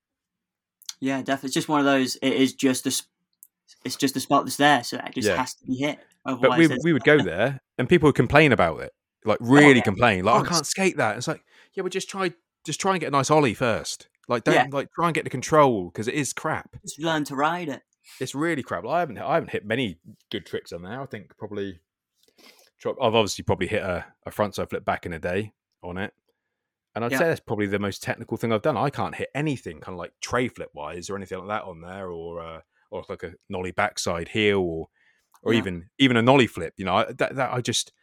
Yeah, 1.00 1.18
definitely. 1.22 1.48
It's 1.48 1.54
just 1.56 1.70
one 1.70 1.80
of 1.80 1.86
those. 1.86 2.16
It 2.18 2.34
is 2.34 2.54
just 2.54 2.88
a. 2.88 3.04
It's 3.86 3.96
just 3.96 4.16
a 4.16 4.20
spot 4.20 4.46
that's 4.46 4.58
there, 4.58 4.84
so 4.84 4.98
that 4.98 5.14
just 5.14 5.28
Yeah. 5.28 5.38
has 5.38 5.54
to 5.56 5.66
be 5.66 5.76
hit. 5.76 6.00
But 6.26 6.58
we 6.58 6.68
we 6.84 6.94
would 6.94 7.04
go 7.04 7.22
there 7.22 7.60
and 7.78 7.90
people 7.90 8.08
would 8.08 8.16
complain 8.16 8.52
about 8.54 8.80
it, 8.82 8.94
like 9.26 9.38
really 9.42 9.66
Oh, 9.66 9.74
yeah. 9.76 9.82
complain, 9.82 10.24
like 10.24 10.46
I 10.46 10.48
can't 10.48 10.66
skate 10.66 10.98
that. 10.98 11.18
It's 11.18 11.28
like 11.28 11.44
yeah, 11.74 11.84
we 11.84 11.90
just 11.90 12.10
try 12.10 12.32
just 12.66 12.80
try 12.80 12.92
and 12.94 13.00
get 13.02 13.08
a 13.08 13.12
nice 13.12 13.30
ollie 13.32 13.54
first. 13.54 14.08
Like 14.28 14.44
don't 14.46 14.56
Yeah. 14.56 14.68
like 14.72 14.90
try 14.94 15.08
and 15.08 15.16
get 15.16 15.24
the 15.26 15.30
control 15.30 15.86
because 15.86 16.08
it 16.08 16.14
is 16.16 16.32
crap. 16.34 16.76
just 16.82 17.00
learn 17.00 17.24
to 17.26 17.36
ride 17.36 17.70
it. 17.70 17.82
It's 18.20 18.36
really 18.36 18.64
crap. 18.64 18.84
Like, 18.84 18.96
I 18.96 19.00
haven't 19.00 19.18
I 19.18 19.34
haven't 19.36 19.52
hit 19.52 19.66
many 19.66 19.98
good 20.32 20.46
tricks 20.46 20.72
on 20.74 20.82
there. 20.84 21.00
I 21.02 21.06
think 21.06 21.38
probably 21.38 21.80
I've 22.86 23.16
obviously 23.16 23.44
probably 23.44 23.68
hit 23.68 23.82
a, 23.82 24.06
a 24.26 24.32
front 24.32 24.56
side 24.56 24.70
flip 24.70 24.84
back 24.84 25.06
in 25.06 25.14
a 25.14 25.20
day 25.20 25.54
on 25.82 25.98
it. 25.98 26.14
And 26.96 27.04
I'd 27.06 27.12
Yeah. 27.12 27.20
say 27.20 27.26
that's 27.30 27.40
probably 27.40 27.68
the 27.68 27.80
most 27.80 28.04
technical 28.04 28.36
thing 28.38 28.52
I've 28.52 28.62
done. 28.62 28.78
I 28.78 28.90
can't 28.90 29.16
hit 29.16 29.30
anything 29.34 29.80
kind 29.80 29.96
of 29.96 30.00
like 30.00 30.12
tray 30.22 30.48
flip 30.50 30.70
wise 30.74 31.10
or 31.10 31.16
anything 31.16 31.40
like 31.40 31.48
that 31.48 31.64
on 31.68 31.82
there, 31.82 32.12
or 32.12 32.42
uh, 32.42 32.62
or 32.92 33.04
like 33.10 33.24
a 33.24 33.34
nollie 33.50 33.72
backside 33.72 34.28
heel, 34.30 34.60
or 34.60 34.90
or 35.42 35.54
Yeah. 35.54 35.60
even 35.60 35.90
even 35.98 36.18
a 36.18 36.22
nollie 36.22 36.46
flip. 36.48 36.74
You 36.78 36.86
know, 36.86 36.96
I, 36.98 37.06
that 37.14 37.36
that 37.36 37.54
I 37.54 37.62
just 37.62 37.94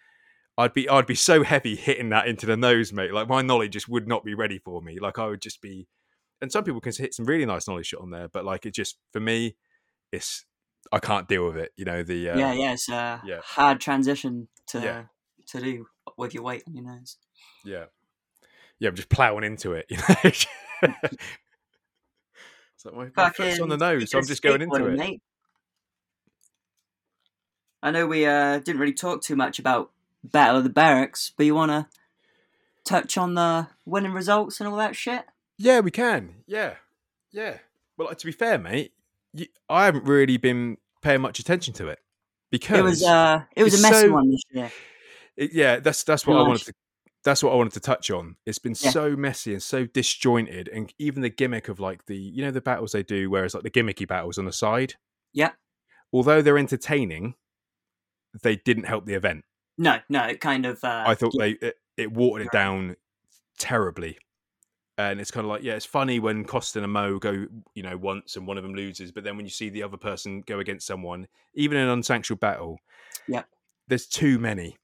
I'd 0.60 0.74
be 0.74 0.88
I'd 0.88 1.06
be 1.06 1.14
so 1.14 1.42
heavy 1.42 1.74
hitting 1.74 2.10
that 2.10 2.26
into 2.26 2.44
the 2.44 2.56
nose, 2.56 2.92
mate. 2.92 3.14
Like 3.14 3.28
my 3.28 3.40
knowledge 3.40 3.72
just 3.72 3.88
would 3.88 4.06
not 4.06 4.24
be 4.24 4.34
ready 4.34 4.58
for 4.58 4.82
me. 4.82 4.98
Like 5.00 5.18
I 5.18 5.26
would 5.26 5.40
just 5.40 5.62
be. 5.62 5.88
And 6.42 6.52
some 6.52 6.64
people 6.64 6.80
can 6.80 6.92
hit 6.96 7.14
some 7.14 7.26
really 7.26 7.44
nice 7.46 7.66
knowledge 7.66 7.86
shot 7.86 8.00
on 8.00 8.10
there, 8.10 8.28
but 8.28 8.44
like 8.44 8.66
it 8.66 8.74
just 8.74 8.98
for 9.12 9.20
me, 9.20 9.56
it's 10.12 10.44
I 10.92 10.98
can't 10.98 11.28
deal 11.28 11.46
with 11.46 11.56
it. 11.56 11.72
You 11.76 11.86
know 11.86 12.02
the 12.02 12.30
uh, 12.30 12.38
yeah, 12.38 12.52
yeah. 12.52 12.72
It's 12.72 12.88
a 12.90 13.22
yeah. 13.24 13.40
hard 13.42 13.80
transition 13.80 14.48
to 14.68 14.80
Yeah. 14.80 15.02
to 15.48 15.60
do 15.60 15.86
with 16.18 16.34
your 16.34 16.42
weight 16.42 16.62
on 16.66 16.74
your 16.74 16.84
nose. 16.84 17.16
Yeah. 17.64 17.86
Yeah, 18.78 18.90
I'm 18.90 18.96
just 18.96 19.08
ploughing 19.10 19.44
into 19.44 19.72
it, 19.72 19.86
you 19.90 19.96
know. 19.98 20.04
it's 20.24 20.46
like 22.84 22.94
my, 22.94 23.08
my 23.14 23.30
foot's 23.30 23.60
on 23.60 23.68
the 23.68 23.76
nose, 23.76 24.10
so 24.10 24.18
I'm 24.18 24.26
just 24.26 24.42
going 24.42 24.62
into 24.62 24.86
it. 24.86 24.96
mate, 24.96 25.22
I 27.82 27.90
know 27.90 28.06
we 28.06 28.24
uh, 28.24 28.58
didn't 28.58 28.80
really 28.80 28.94
talk 28.94 29.20
too 29.22 29.36
much 29.36 29.58
about 29.58 29.90
Battle 30.24 30.58
of 30.58 30.64
the 30.64 30.70
Berrics, 30.70 31.32
but 31.36 31.46
you 31.46 31.54
want 31.54 31.70
to 31.70 31.86
touch 32.84 33.16
on 33.16 33.34
the 33.34 33.68
winning 33.84 34.12
results 34.12 34.60
and 34.60 34.68
all 34.68 34.76
that 34.76 34.96
shit? 34.96 35.24
Yeah, 35.58 35.80
we 35.80 35.90
can. 35.90 36.36
Yeah. 36.46 36.74
Yeah. 37.32 37.58
Well, 37.96 38.08
like, 38.08 38.18
to 38.18 38.26
be 38.26 38.32
fair, 38.32 38.58
mate, 38.58 38.92
you, 39.32 39.46
I 39.68 39.84
haven't 39.84 40.04
really 40.04 40.36
been 40.36 40.78
paying 41.02 41.20
much 41.20 41.38
attention 41.38 41.74
to 41.74 41.88
it 41.88 41.98
because 42.50 42.78
It 42.78 42.82
was 42.82 43.02
uh, 43.02 43.42
it 43.56 43.62
was 43.62 43.78
a 43.78 43.82
messy 43.82 44.06
so- 44.08 44.12
one 44.12 44.30
this 44.30 44.42
year. 44.50 44.72
it- 45.36 45.52
yeah, 45.52 45.80
that's 45.80 46.02
that's 46.04 46.26
what 46.26 46.36
I 46.36 46.42
wanted 46.42 46.66
to 46.66 46.72
that's 47.22 47.42
what 47.42 47.52
I 47.52 47.56
wanted 47.56 47.74
to 47.74 47.80
touch 47.80 48.10
on. 48.10 48.36
It's 48.46 48.58
been 48.58 48.74
Yeah. 48.80 48.90
so 48.90 49.14
messy 49.14 49.52
and 49.52 49.62
so 49.62 49.84
disjointed, 49.84 50.68
and 50.68 50.92
even 50.98 51.20
the 51.22 51.28
gimmick 51.28 51.68
of 51.68 51.78
like 51.78 52.06
the 52.06 52.16
you 52.16 52.42
know 52.42 52.50
the 52.50 52.62
battles 52.62 52.92
they 52.92 53.02
do, 53.02 53.28
whereas 53.30 53.52
like 53.54 53.62
the 53.62 53.70
gimmicky 53.70 54.08
battles 54.08 54.38
on 54.38 54.46
the 54.46 54.52
side. 54.52 54.94
Yeah. 55.34 55.50
Although 56.12 56.40
they're 56.42 56.58
entertaining, 56.58 57.34
they 58.42 58.56
didn't 58.56 58.84
help 58.84 59.04
the 59.06 59.14
event. 59.14 59.44
No, 59.80 59.98
no, 60.10 60.24
it 60.26 60.40
kind 60.42 60.66
of. 60.66 60.84
Uh, 60.84 61.04
I 61.06 61.14
thought 61.14 61.32
they 61.38 61.52
it, 61.52 61.76
it 61.96 62.12
watered 62.12 62.46
it 62.46 62.52
down 62.52 62.96
terribly. 63.58 64.18
And 64.98 65.18
it's 65.18 65.30
kind 65.30 65.46
of 65.46 65.48
like, 65.48 65.62
yeah, 65.62 65.72
it's 65.72 65.86
funny 65.86 66.20
when 66.20 66.44
Koston 66.44 66.84
and 66.84 66.92
Mo 66.92 67.18
go, 67.18 67.46
you 67.74 67.82
know, 67.82 67.96
once 67.96 68.36
and 68.36 68.46
one 68.46 68.58
of 68.58 68.62
them 68.62 68.74
loses, 68.74 69.10
but 69.10 69.24
then 69.24 69.36
when 69.38 69.46
you 69.46 69.50
see 69.50 69.70
the 69.70 69.82
other 69.82 69.96
person 69.96 70.42
go 70.46 70.58
against 70.58 70.86
someone, 70.86 71.26
even 71.54 71.78
in 71.78 71.84
an 71.84 71.88
unsanctioned 71.88 72.40
battle, 72.40 72.78
Yeah. 73.26 73.44
there's 73.88 74.06
too 74.06 74.38
many. 74.38 74.76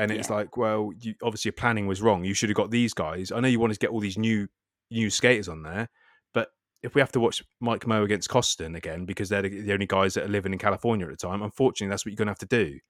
And 0.00 0.10
it's 0.10 0.28
Yeah. 0.28 0.34
like, 0.34 0.56
well, 0.56 0.90
you, 1.00 1.14
obviously 1.22 1.50
your 1.50 1.52
planning 1.56 1.86
was 1.86 2.02
wrong. 2.02 2.24
You 2.24 2.34
should 2.34 2.48
have 2.48 2.56
got 2.56 2.72
these 2.72 2.92
guys. 2.92 3.30
I 3.30 3.38
know 3.38 3.46
you 3.46 3.60
wanted 3.60 3.74
to 3.74 3.80
get 3.80 3.90
all 3.90 4.00
these 4.00 4.18
new 4.18 4.48
new 4.90 5.08
skaters 5.10 5.48
on 5.48 5.62
there, 5.62 5.88
but 6.34 6.48
if 6.82 6.96
we 6.96 7.00
have 7.00 7.12
to 7.12 7.20
watch 7.20 7.44
Mike 7.60 7.86
Mo 7.86 8.02
against 8.02 8.28
Koston 8.28 8.76
again 8.76 9.04
because 9.04 9.28
they're 9.28 9.42
the 9.42 9.60
the 9.60 9.72
only 9.72 9.86
guys 9.86 10.14
that 10.14 10.24
are 10.24 10.28
living 10.28 10.52
in 10.52 10.58
California 10.58 11.06
at 11.06 11.12
the 11.16 11.28
time, 11.28 11.42
unfortunately, 11.42 11.90
that's 11.92 12.04
what 12.04 12.10
you're 12.10 12.16
going 12.16 12.26
to 12.26 12.32
have 12.32 12.38
to 12.38 12.46
do 12.46 12.80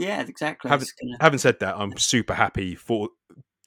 yeah, 0.00 0.20
exactly. 0.22 0.68
Have 0.68 0.82
It's 0.82 0.92
gonna- 0.92 1.16
having 1.20 1.38
said 1.38 1.60
that, 1.60 1.76
I'm 1.76 1.96
super 1.98 2.34
happy 2.34 2.74
for 2.74 3.10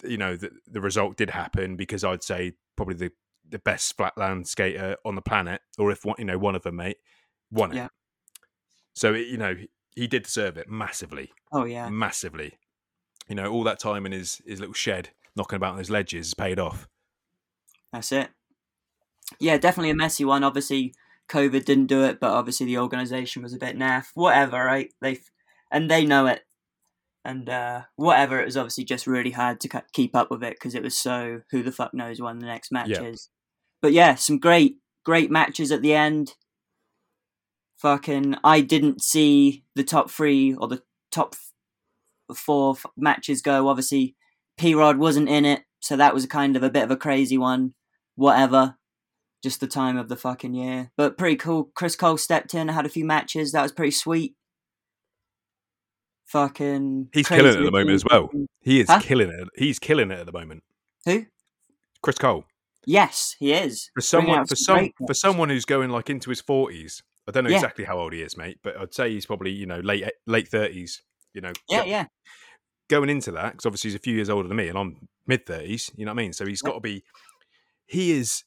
you 0.04 0.18
know 0.18 0.36
that 0.36 0.52
the 0.68 0.82
result 0.82 1.16
did 1.16 1.30
happen 1.30 1.76
because 1.78 2.04
I'd 2.04 2.24
say 2.24 2.54
probably 2.76 2.96
the 2.96 3.12
the 3.50 3.60
best 3.60 3.96
flatland 3.96 4.48
skater 4.48 4.98
on 5.06 5.16
the 5.16 5.22
planet, 5.22 5.62
or 5.78 5.92
if 5.92 6.04
one, 6.06 6.16
you 6.18 6.26
know 6.26 6.38
one 6.38 6.56
of 6.56 6.64
them, 6.64 6.78
mate, 6.78 6.98
won 7.52 7.72
it. 7.72 7.76
Yeah. 7.76 7.88
So 8.94 9.14
it, 9.14 9.28
you 9.28 9.38
know 9.38 9.56
he 9.96 10.08
did 10.08 10.24
deserve 10.24 10.58
it 10.58 10.70
massively, 10.70 11.32
oh 11.52 11.66
yeah, 11.66 11.90
massively. 11.90 12.58
You 13.30 13.36
know 13.36 13.52
all 13.52 13.64
that 13.64 13.80
time 13.80 14.06
in 14.06 14.12
his 14.12 14.42
his 14.46 14.60
little 14.60 14.74
shed 14.74 15.10
knocking 15.36 15.58
about 15.58 15.74
on 15.74 15.80
his 15.80 15.90
ledges 15.90 16.34
paid 16.34 16.60
off. 16.60 16.88
That's 17.92 18.12
it. 18.12 18.30
Yeah, 19.40 19.58
definitely 19.58 19.92
a 19.92 19.96
messy 19.96 20.26
one. 20.26 20.44
Obviously, 20.44 20.94
COVID 21.30 21.66
didn't 21.66 21.88
do 21.88 22.04
it, 22.04 22.20
but 22.20 22.32
obviously 22.32 22.66
the 22.66 22.78
organisation 22.80 23.42
was 23.44 23.54
a 23.54 23.58
bit 23.58 23.78
naff. 23.78 24.08
Whatever, 24.14 24.64
right? 24.64 24.92
They 25.02 25.20
and 25.74 25.92
they 25.92 26.06
know 26.06 26.28
it, 26.28 26.44
and 27.26 27.50
uh, 27.50 27.82
whatever. 27.98 28.40
It 28.40 28.46
was 28.46 28.56
obviously 28.56 28.86
just 28.86 29.08
really 29.08 29.32
hard 29.32 29.60
to 29.62 29.84
keep 29.92 30.16
up 30.16 30.32
with 30.32 30.44
it 30.44 30.54
because 30.54 30.76
it 30.76 30.84
was 30.84 30.98
so 30.98 31.42
who 31.52 31.64
the 31.64 31.72
fuck 31.74 31.94
knows 31.94 32.22
when 32.22 32.40
the 32.40 32.46
next 32.46 32.72
match 32.72 32.90
Yeah. 32.90 33.02
is. 33.04 33.30
But 33.82 33.92
yeah, 33.92 34.16
some 34.16 34.40
great 34.40 34.78
great 35.04 35.30
matches 35.30 35.72
at 35.72 35.82
the 35.82 35.94
end. 35.94 36.36
Fucking, 37.78 38.36
I 38.46 38.62
didn't 38.62 39.02
see 39.04 39.66
the 39.76 39.84
top 39.84 40.10
three 40.10 40.54
or 40.56 40.70
the 40.70 40.82
top 41.12 41.36
f- 42.30 42.38
four 42.38 42.76
f- 42.78 42.86
matches 42.96 43.42
go. 43.42 43.68
Obviously, 43.68 44.16
P 44.58 44.74
Rod 44.74 44.98
wasn't 44.98 45.28
in 45.28 45.44
it, 45.44 45.64
so 45.82 45.98
that 45.98 46.14
was 46.14 46.26
kind 46.26 46.56
of 46.56 46.64
a 46.64 46.70
bit 46.70 46.84
of 46.84 46.92
a 46.92 46.96
crazy 46.96 47.38
one. 47.38 47.74
Whatever, 48.16 48.78
just 49.44 49.60
the 49.60 49.68
time 49.68 49.98
of 49.98 50.08
the 50.08 50.16
fucking 50.16 50.54
year. 50.54 50.92
But 50.96 51.18
pretty 51.18 51.36
cool. 51.36 51.72
Chris 51.76 51.98
Cole 51.98 52.18
stepped 52.18 52.54
in, 52.54 52.70
had 52.70 52.86
a 52.86 52.90
few 52.90 53.04
matches. 53.04 53.52
That 53.52 53.64
was 53.64 53.74
pretty 53.74 53.92
sweet. 53.92 54.36
Fucking. 56.34 57.10
He's 57.14 57.28
killing 57.28 57.54
it 57.54 57.60
at 57.60 57.64
the 57.64 57.72
moment 57.72 57.92
as 57.92 58.04
well. 58.04 58.28
He 58.62 58.80
is 58.80 58.90
Huh? 58.90 59.00
killing 59.02 59.30
it. 59.30 59.48
He's 59.56 59.78
killing 59.78 60.10
it 60.10 60.18
at 60.20 60.26
the 60.26 60.32
moment. 60.32 60.64
Who? 61.06 61.28
Chris 62.02 62.18
Cole. 62.18 62.46
Yes, 62.88 63.36
he 63.38 63.54
is. 63.54 63.92
For 63.94 64.02
someone 64.02 64.46
for 64.48 64.56
some 64.56 64.90
for 65.06 65.14
someone 65.14 65.50
who's 65.50 65.64
going 65.66 65.92
like 65.92 66.10
into 66.10 66.32
his 66.32 66.42
forties. 66.42 67.04
I 67.28 67.32
don't 67.32 67.44
know 67.44 67.52
Yeah. 67.52 67.58
exactly 67.58 67.86
how 67.86 68.00
old 68.00 68.14
he 68.14 68.22
is, 68.24 68.36
mate, 68.36 68.58
but 68.64 68.76
I'd 68.78 68.94
say 68.96 69.12
he's 69.12 69.28
probably 69.28 69.52
you 69.52 69.68
know 69.68 69.80
late 69.80 70.04
late 70.26 70.48
thirties. 70.48 71.04
You 71.36 71.42
know, 71.42 71.54
Yeah, 71.70 71.84
yeah. 71.84 72.06
going 72.90 73.10
into 73.12 73.32
that 73.34 73.52
because 73.54 73.66
obviously 73.68 73.92
he's 73.92 73.96
a 73.96 74.00
few 74.00 74.16
years 74.16 74.30
older 74.30 74.48
than 74.48 74.58
me, 74.58 74.68
and 74.70 74.78
I'm 74.78 75.08
mid 75.28 75.46
thirties. 75.46 75.92
You 75.96 76.06
know 76.06 76.12
what 76.14 76.20
I 76.20 76.24
mean? 76.24 76.34
So 76.34 76.48
he's 76.48 76.62
Yeah. 76.64 76.70
got 76.72 76.74
to 76.76 76.82
be. 76.82 77.04
He 77.86 78.12
is. 78.12 78.44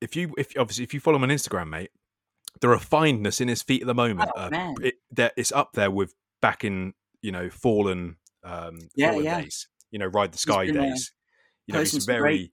If 0.00 0.16
you 0.16 0.34
if 0.38 0.52
obviously 0.58 0.84
if 0.84 0.94
you 0.94 1.00
follow 1.00 1.16
him 1.16 1.24
on 1.24 1.28
Instagram, 1.28 1.68
mate, 1.68 1.90
the 2.62 2.68
refinedness 2.68 3.40
in 3.42 3.48
his 3.48 3.62
feet 3.62 3.82
at 3.82 3.86
the 3.86 3.94
moment, 3.94 4.30
Oh, 4.34 4.40
uh, 4.40 4.74
it, 4.80 4.94
that 5.10 5.34
it's 5.36 5.52
up 5.52 5.74
there 5.74 5.90
with 5.90 6.14
back 6.42 6.64
in 6.64 6.92
you 7.22 7.32
know 7.32 7.48
fallen 7.50 8.16
um 8.44 8.78
Yeah, 8.94 9.10
fallen 9.10 9.24
yeah. 9.24 9.40
days. 9.42 9.68
You 9.90 9.98
know, 9.98 10.06
ride 10.06 10.32
the 10.32 10.38
sky 10.38 10.66
been, 10.66 10.76
uh, 10.78 10.82
days. 10.82 11.12
You 11.66 11.74
know, 11.74 11.80
he's 11.80 12.04
very 12.04 12.52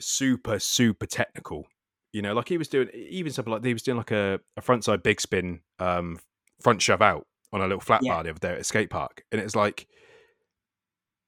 super 0.00 0.58
super 0.58 1.04
technical 1.04 1.66
you 2.12 2.22
know 2.22 2.32
like 2.32 2.48
he 2.48 2.56
was 2.56 2.68
doing 2.68 2.88
even 2.94 3.30
something 3.30 3.52
like 3.52 3.62
he 3.62 3.74
was 3.74 3.82
doing 3.82 3.98
like 3.98 4.10
a, 4.10 4.40
a 4.56 4.60
front 4.62 4.82
side 4.82 5.02
big 5.02 5.20
spin 5.20 5.60
um 5.78 6.18
front 6.62 6.80
shove 6.80 7.02
out 7.02 7.26
on 7.52 7.60
a 7.60 7.64
little 7.64 7.80
flat 7.80 8.00
Yeah. 8.02 8.14
bar 8.14 8.22
the 8.24 8.30
other 8.30 8.38
day 8.38 8.52
at 8.52 8.60
a 8.60 8.64
skate 8.64 8.88
park 8.88 9.24
and 9.30 9.40
it's 9.40 9.54
like 9.54 9.86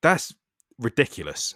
that's 0.01 0.34
ridiculous 0.78 1.55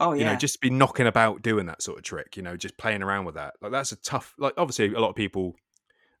Oh 0.00 0.12
yeah. 0.12 0.18
you 0.20 0.24
know 0.26 0.36
just 0.36 0.60
be 0.60 0.70
knocking 0.70 1.06
about 1.06 1.40
doing 1.42 1.66
that 1.66 1.82
sort 1.82 1.96
of 1.98 2.04
trick 2.04 2.36
you 2.36 2.42
know 2.42 2.56
just 2.56 2.76
playing 2.76 3.02
around 3.02 3.24
with 3.24 3.34
that 3.36 3.54
like 3.62 3.72
that's 3.72 3.92
a 3.92 3.96
tough 3.96 4.34
like 4.38 4.54
obviously 4.58 4.92
a 4.92 5.00
lot 5.00 5.08
of 5.10 5.16
people 5.16 5.54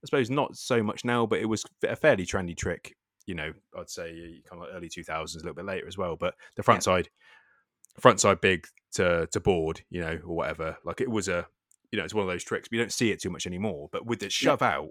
i 0.02 0.06
suppose 0.06 0.30
not 0.30 0.56
so 0.56 0.82
much 0.82 1.04
now 1.04 1.26
but 1.26 1.40
it 1.40 1.46
was 1.46 1.64
a 1.86 1.94
fairly 1.94 2.24
trendy 2.26 2.56
trick 2.56 2.96
you 3.28 3.34
know 3.34 3.52
i'd 3.78 3.90
say 3.90 4.40
kind 4.48 4.60
of 4.62 4.68
like 4.68 4.70
early 4.74 4.88
2000s 4.88 5.34
a 5.34 5.38
little 5.38 5.54
bit 5.54 5.64
later 5.64 5.86
as 5.86 5.96
well 5.98 6.16
but 6.16 6.34
the 6.56 6.62
front 6.62 6.82
side 6.82 7.08
front 8.00 8.20
side 8.20 8.40
big 8.40 8.66
to 8.92 9.26
to 9.32 9.40
board 9.40 9.82
you 9.90 10.00
know 10.00 10.18
or 10.26 10.36
whatever 10.36 10.76
like 10.84 11.00
it 11.00 11.10
was 11.10 11.28
a 11.28 11.46
you 11.92 11.98
know 11.98 12.04
it's 12.04 12.14
one 12.14 12.22
of 12.22 12.28
those 12.28 12.44
tricks 12.44 12.68
but 12.68 12.76
you 12.76 12.82
don't 12.82 12.92
see 12.92 13.10
it 13.10 13.20
too 13.20 13.30
much 13.30 13.46
anymore 13.46 13.88
but 13.92 14.06
with 14.06 14.20
the 14.20 14.30
shove 14.30 14.62
out 14.62 14.90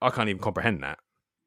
i 0.00 0.10
can't 0.10 0.28
even 0.28 0.40
comprehend 0.40 0.82
that 0.82 0.98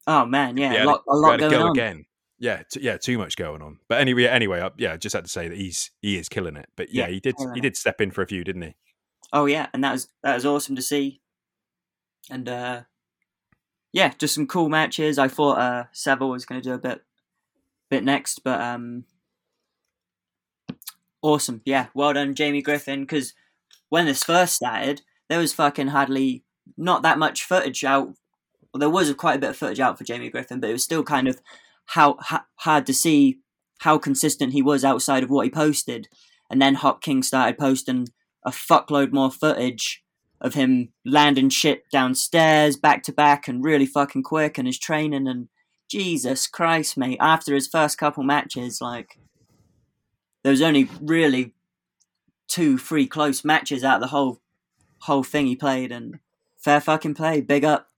oh 0.07 0.25
man, 0.25 0.57
yeah, 0.57 0.73
Yeah, 0.73 0.83
a 0.83 0.85
lot, 0.85 1.01
a 1.09 1.15
we 1.15 1.21
lot 1.21 1.39
going 1.39 1.51
go 1.51 1.61
on. 1.63 1.71
again. 1.71 2.05
Yeah, 2.37 2.63
t- 2.71 2.81
yeah, 2.81 2.97
too 2.97 3.17
much 3.17 3.37
going 3.37 3.61
on. 3.61 3.79
But 3.87 4.01
anyway, 4.01 4.25
anyway, 4.25 4.61
I, 4.61 4.69
yeah, 4.77 4.97
just 4.97 5.15
had 5.15 5.23
to 5.23 5.31
say 5.31 5.47
that 5.47 5.57
he's 5.57 5.91
he 6.01 6.17
is 6.17 6.27
killing 6.29 6.57
it. 6.57 6.67
But 6.75 6.93
yeah, 6.93 7.07
Yeah, 7.07 7.13
he 7.13 7.19
did 7.19 7.35
he 7.53 7.61
did 7.61 7.77
step 7.77 8.01
in 8.01 8.11
for 8.11 8.21
a 8.21 8.27
few, 8.27 8.43
didn't 8.43 8.61
he? 8.61 8.75
Oh 9.31 9.45
yeah, 9.45 9.67
and 9.73 9.83
that 9.83 9.93
was 9.93 10.09
that 10.21 10.35
was 10.35 10.45
awesome 10.45 10.75
to 10.75 10.81
see. 10.81 11.21
And 12.29 12.47
uh 12.49 12.81
yeah, 13.95 14.11
just 14.19 14.35
some 14.35 14.45
cool 14.45 14.67
matches. 14.67 15.17
I 15.17 15.29
thought 15.29 15.57
uh 15.57 15.85
Seville 15.93 16.29
was 16.29 16.45
going 16.45 16.61
to 16.61 16.69
do 16.69 16.73
a 16.73 16.77
bit 16.77 17.01
bit 17.89 18.03
next, 18.03 18.43
but 18.43 18.59
um 18.59 19.05
awesome. 21.21 21.61
Yeah, 21.63 21.87
well 21.93 22.11
done 22.11 22.35
Jamie 22.35 22.61
Griffin 22.61 23.03
because 23.03 23.33
when 23.87 24.05
this 24.05 24.21
first 24.21 24.53
started, 24.53 25.01
there 25.29 25.39
was 25.39 25.53
fucking 25.53 25.87
hardly 25.87 26.43
not 26.77 27.03
that 27.03 27.17
much 27.17 27.45
footage 27.45 27.85
out. 27.85 28.15
Well, 28.73 28.79
there 28.79 28.89
was 28.89 29.13
quite 29.13 29.37
a 29.37 29.39
bit 29.39 29.51
of 29.51 29.57
footage 29.57 29.79
out 29.79 29.97
for 29.97 30.03
Jamie 30.03 30.29
Griffin, 30.29 30.59
but 30.59 30.69
it 30.69 30.73
was 30.73 30.83
still 30.83 31.03
kind 31.03 31.29
of 31.29 31.39
how 31.85 32.17
ha- 32.19 32.47
hard 32.57 32.85
to 32.87 32.93
see 32.93 33.39
how 33.79 33.97
consistent 33.97 34.51
he 34.51 34.61
was 34.61 34.83
outside 34.83 35.23
of 35.23 35.29
what 35.29 35.45
he 35.45 35.49
posted. 35.49 36.09
And 36.49 36.61
then 36.61 36.75
Hop 36.75 37.01
King 37.01 37.23
started 37.23 37.57
posting 37.57 38.09
a 38.45 38.51
fuckload 38.51 39.13
more 39.13 39.31
footage 39.31 40.03
of 40.41 40.53
him 40.53 40.89
landing 41.05 41.49
shit 41.49 41.89
downstairs 41.91 42.75
back 42.77 43.03
to 43.03 43.11
back 43.11 43.47
and 43.47 43.63
really 43.63 43.85
fucking 43.85 44.23
quick 44.23 44.57
and 44.57 44.67
his 44.67 44.77
training 44.77 45.27
and 45.27 45.47
Jesus 45.89 46.47
Christ, 46.47 46.97
mate. 46.97 47.17
After 47.21 47.53
his 47.53 47.67
first 47.67 47.97
couple 47.97 48.23
matches, 48.23 48.81
like 48.81 49.19
there 50.43 50.51
was 50.51 50.61
only 50.61 50.89
really 51.01 51.53
two, 52.47 52.77
three 52.77 53.07
close 53.07 53.43
matches 53.43 53.83
out 53.83 53.95
of 53.95 54.01
the 54.01 54.07
whole 54.07 54.41
whole 54.99 55.23
thing 55.23 55.45
he 55.45 55.55
played 55.55 55.91
and 55.91 56.19
fair 56.57 56.81
fucking 56.81 57.13
play, 57.13 57.41
big 57.41 57.63
up. 57.63 57.89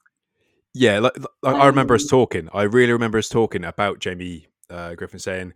Yeah, 0.74 1.00
like, 1.00 1.18
like 1.42 1.56
I 1.56 1.66
remember 1.68 1.96
us 1.96 2.04
Um, 2.04 2.10
talking. 2.10 2.50
I 2.54 2.64
really 2.64 2.92
remember 2.92 3.18
us 3.18 3.30
talking 3.30 3.64
about 3.64 4.00
Jamie 4.00 4.48
uh, 4.70 4.94
Griffin 4.96 5.20
saying, 5.20 5.54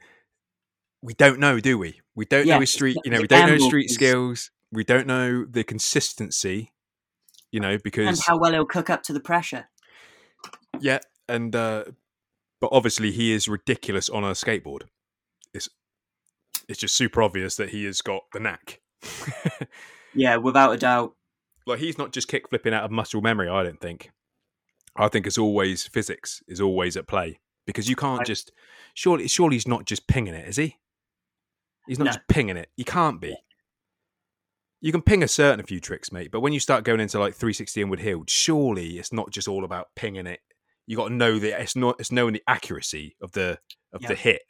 "We 1.02 1.14
don't 1.14 1.40
know, 1.40 1.60
do 1.60 1.78
we? 1.78 2.02
We 2.16 2.26
don't 2.26 2.48
know 2.48 2.60
his 2.60 2.72
street. 2.72 2.98
You 3.04 3.12
know, 3.12 3.22
we 3.22 3.28
don't 3.28 3.42
know 3.42 3.48
gamble 3.50 3.68
street 3.68 3.90
skills. 3.90 4.50
We 4.72 4.84
don't 4.84 5.08
know 5.08 5.46
the 5.46 5.64
consistency. 5.64 6.72
You 7.52 7.60
know, 7.60 7.78
because 7.84 8.08
And 8.08 8.20
how 8.26 8.38
well 8.38 8.54
he'll 8.54 8.66
cook 8.66 8.90
up 8.90 9.04
to 9.04 9.14
the 9.14 9.20
pressure. 9.20 9.66
yeah, 10.80 11.00
and 11.28 11.54
uh, 11.56 11.84
but 12.62 12.70
obviously 12.72 13.12
he 13.12 13.34
is 13.34 13.48
ridiculous 13.50 14.10
on 14.10 14.24
a 14.24 14.32
skateboard. 14.32 14.84
It's 15.54 15.68
it's 16.70 16.80
just 16.80 16.96
super 16.96 17.22
obvious 17.22 17.58
that 17.58 17.70
he 17.70 17.84
has 17.86 18.02
got 18.02 18.24
the 18.34 18.40
knack. 18.40 18.80
Yeah, 20.14 20.36
without 20.38 20.74
a 20.74 20.78
doubt. 20.78 21.16
like 21.66 21.80
he's 21.80 21.98
not 21.98 22.12
just 22.12 22.28
kick 22.28 22.50
flipping 22.50 22.74
out 22.74 22.84
of 22.84 22.92
muscle 22.92 23.22
memory. 23.22 23.48
I 23.48 23.64
don't 23.64 23.80
think. 23.80 24.12
I 24.96 25.08
think 25.08 25.26
it's 25.26 25.38
always 25.38 25.88
physics 25.88 26.44
is 26.50 26.60
always 26.60 26.98
at 26.98 27.08
play 27.08 27.40
because 27.66 27.88
you 27.90 27.96
can't 27.96 28.20
I- 28.22 28.26
just 28.26 28.52
surely 28.94 29.28
surely 29.30 29.56
he's 29.56 29.68
not 29.68 29.86
just 29.86 30.08
pinging 30.08 30.34
it, 30.34 30.48
is 30.50 30.58
he? 30.58 30.78
He's 31.88 31.98
not 31.98 32.06
No. 32.06 32.12
just 32.12 32.28
pinging 32.28 32.58
it. 32.58 32.70
He 32.76 32.84
can't 32.84 33.22
be. 33.22 33.36
You 34.82 34.92
can 34.92 35.02
ping 35.04 35.22
a 35.22 35.28
certain 35.28 35.64
few 35.66 35.80
tricks, 35.80 36.12
mate, 36.12 36.32
but 36.32 36.40
when 36.42 36.54
you 36.54 36.60
start 36.60 36.84
going 36.84 37.00
into 37.00 37.20
like 37.20 37.36
360 37.36 37.82
inward 37.82 38.00
heel, 38.00 38.24
surely 38.28 38.98
it's 38.98 39.14
not 39.14 39.30
just 39.30 39.48
all 39.48 39.64
about 39.64 39.90
pinging 39.96 40.26
it. 40.26 40.40
You 40.88 40.98
got 40.98 41.10
to 41.10 41.14
know 41.14 41.38
that 41.38 41.62
it's 41.62 41.76
not. 41.76 41.98
It's 42.00 42.12
knowing 42.12 42.34
the 42.34 42.44
accuracy 42.48 43.16
of 43.22 43.32
the 43.34 43.60
of 43.94 44.02
the 44.02 44.16
hit. 44.16 44.42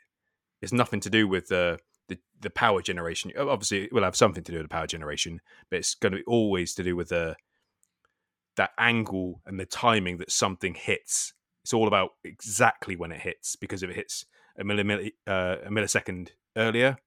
It's 0.62 0.72
nothing 0.72 1.02
to 1.02 1.10
do 1.10 1.28
with 1.28 1.50
the 1.50 1.80
the 2.08 2.18
the 2.40 2.50
power 2.50 2.82
generation. 2.82 3.32
Obviously, 3.38 3.84
it 3.84 3.94
will 3.94 4.04
have 4.04 4.16
something 4.16 4.44
to 4.44 4.52
do 4.52 4.58
with 4.60 4.66
the 4.66 4.74
power 4.74 4.88
generation, 4.88 5.42
but 5.70 5.80
it's 5.80 5.96
going 5.96 6.14
to 6.14 6.20
be 6.20 6.24
always 6.26 6.74
to 6.76 6.84
do 6.84 6.96
with 6.96 7.10
the 7.10 7.36
that 8.56 8.72
angle 8.78 9.42
and 9.46 9.60
the 9.60 9.66
timing 9.66 10.18
that 10.18 10.32
something 10.32 10.74
hits. 10.74 11.34
It's 11.64 11.74
all 11.74 11.88
about 11.88 12.12
exactly 12.24 12.96
when 12.96 13.12
it 13.12 13.22
hits 13.22 13.56
because 13.56 13.84
if 13.84 13.90
it 13.90 13.96
hits 13.96 14.26
a, 14.58 14.64
millimilli, 14.64 15.12
uh, 15.28 15.58
a 15.66 15.70
millisecond 15.70 16.30
earlier, 16.58 16.98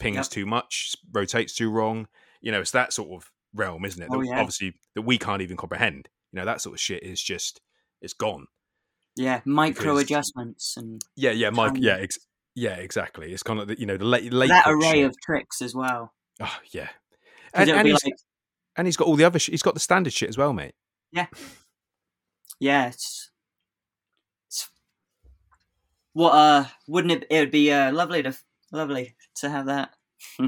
pings 0.00 0.16
Yep. 0.16 0.26
too 0.26 0.46
much, 0.46 0.96
rotates 1.12 1.54
too 1.54 1.70
wrong. 1.70 2.06
You 2.40 2.52
know, 2.52 2.60
it's 2.60 2.70
that 2.72 2.92
sort 2.92 3.10
of 3.10 3.30
realm, 3.54 3.84
isn't 3.84 4.02
it? 4.02 4.08
Oh, 4.12 4.20
that, 4.20 4.26
yeah. 4.26 4.40
Obviously, 4.40 4.74
that 4.94 5.02
we 5.02 5.18
can't 5.18 5.42
even 5.42 5.56
comprehend. 5.56 6.08
You 6.32 6.38
know, 6.38 6.44
that 6.44 6.60
sort 6.60 6.74
of 6.74 6.80
shit 6.80 7.02
is 7.02 7.22
just 7.22 7.60
it's 8.00 8.12
gone. 8.12 8.46
Yeah, 9.16 9.40
micro 9.44 9.94
Because- 9.94 10.02
adjustments 10.04 10.76
and 10.76 11.02
Yeah, 11.16 11.32
yeah, 11.32 11.50
Mike. 11.50 11.74
Yeah, 11.76 11.96
ex- 11.96 12.18
yeah, 12.54 12.76
exactly. 12.76 13.32
It's 13.32 13.42
kind 13.42 13.58
of 13.60 13.68
the, 13.68 13.78
you 13.78 13.86
know 13.86 13.96
the 13.96 14.04
late 14.04 14.32
late 14.32 14.48
that 14.48 14.64
array 14.66 14.92
shit. 14.92 15.06
of 15.06 15.20
tricks 15.20 15.60
as 15.62 15.74
well. 15.74 16.12
oh 16.40 16.56
yeah, 16.70 16.88
and, 17.54 17.68
and 17.70 17.88
he's, 17.88 18.04
like, 18.04 18.14
and 18.76 18.86
he's 18.86 18.96
got 18.96 19.08
all 19.08 19.16
the 19.16 19.24
other. 19.24 19.38
Sh- 19.38 19.50
he's 19.50 19.62
got 19.62 19.74
the 19.74 19.80
standard 19.80 20.12
shit 20.12 20.28
as 20.28 20.38
well, 20.38 20.52
mate. 20.52 20.74
yeah, 21.12 21.26
it's, 22.88 23.30
it's 24.48 24.68
what 26.12 26.30
uh, 26.32 26.64
wouldn't 26.86 27.12
it? 27.12 27.26
It 27.30 27.40
would 27.40 27.50
be 27.50 27.72
uh, 27.72 27.92
lovely 27.92 28.22
to 28.22 28.36
lovely 28.72 29.16
to 29.36 29.50
have 29.50 29.66
that. 29.66 29.90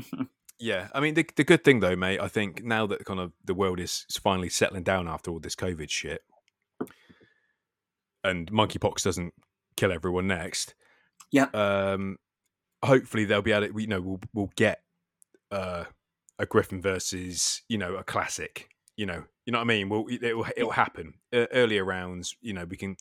Yeah, 0.61 0.89
I 0.95 1.01
mean 1.01 1.15
the 1.15 1.27
the 1.37 1.45
good 1.45 1.65
thing 1.65 1.81
though, 1.81 1.97
mate. 1.97 2.21
I 2.21 2.29
think 2.29 2.63
now 2.63 2.87
that 2.87 3.07
kind 3.07 3.19
of 3.19 3.33
the 3.43 3.55
world 3.55 3.81
is, 3.81 4.05
finally 4.23 4.51
settling 4.51 4.83
down 4.83 5.09
after 5.09 5.31
all 5.31 5.41
this 5.41 5.57
COVID 5.57 5.89
shit, 5.89 6.23
and 8.23 8.53
monkeypox 8.53 9.03
doesn't 9.03 9.33
kill 9.79 9.91
everyone 9.91 10.27
next. 10.27 10.75
Yeah. 11.33 11.47
Um, 11.55 12.19
hopefully 12.85 13.25
they'll 13.25 13.41
be 13.41 13.53
able 13.53 13.69
to. 13.69 13.81
You 13.81 13.87
know, 13.87 14.01
we'll 14.03 14.21
we'll 14.35 14.51
get 14.55 14.83
uh, 15.51 15.85
a 16.39 16.45
Griffin 16.45 16.83
versus 16.83 17.63
you 17.71 17.79
know 17.79 17.95
a 17.95 18.05
classic. 18.05 18.69
You 18.99 19.07
know, 19.07 19.25
you 19.47 19.53
know 19.53 19.59
what 19.59 19.65
I 19.65 19.69
mean. 19.69 19.89
We'll 19.89 20.05
it'll 20.11 20.47
it'll 20.57 20.73
happen 20.73 21.15
uh, 21.33 21.47
earlier 21.53 21.87
rounds. 21.87 22.37
You 22.43 22.53
know, 22.53 22.67
we 22.67 22.77
can 22.77 22.97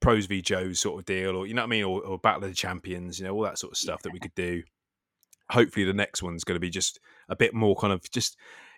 pros 0.00 0.26
v 0.26 0.42
Joes 0.42 0.80
sort 0.80 0.98
of 0.98 1.04
deal, 1.04 1.36
or 1.36 1.46
you 1.46 1.54
know 1.54 1.62
what 1.62 1.66
I 1.66 1.70
mean, 1.70 1.84
or, 1.84 2.00
or 2.04 2.18
battle 2.18 2.42
of 2.42 2.50
the 2.50 2.56
champions. 2.56 3.20
You 3.20 3.26
know, 3.26 3.34
all 3.34 3.42
that 3.42 3.58
sort 3.58 3.72
of 3.72 3.78
stuff 3.78 4.02
that 4.02 4.12
we 4.12 4.18
could 4.18 4.34
do. 4.34 4.64
Hopefully 5.52 5.84
the 5.84 5.92
next 5.92 6.22
one's 6.22 6.44
going 6.44 6.56
to 6.56 6.60
be 6.60 6.70
just 6.70 7.00
a 7.28 7.36
bit 7.36 7.54
more 7.54 7.76
kind 7.76 7.92
of 7.92 8.10
just 8.10 8.36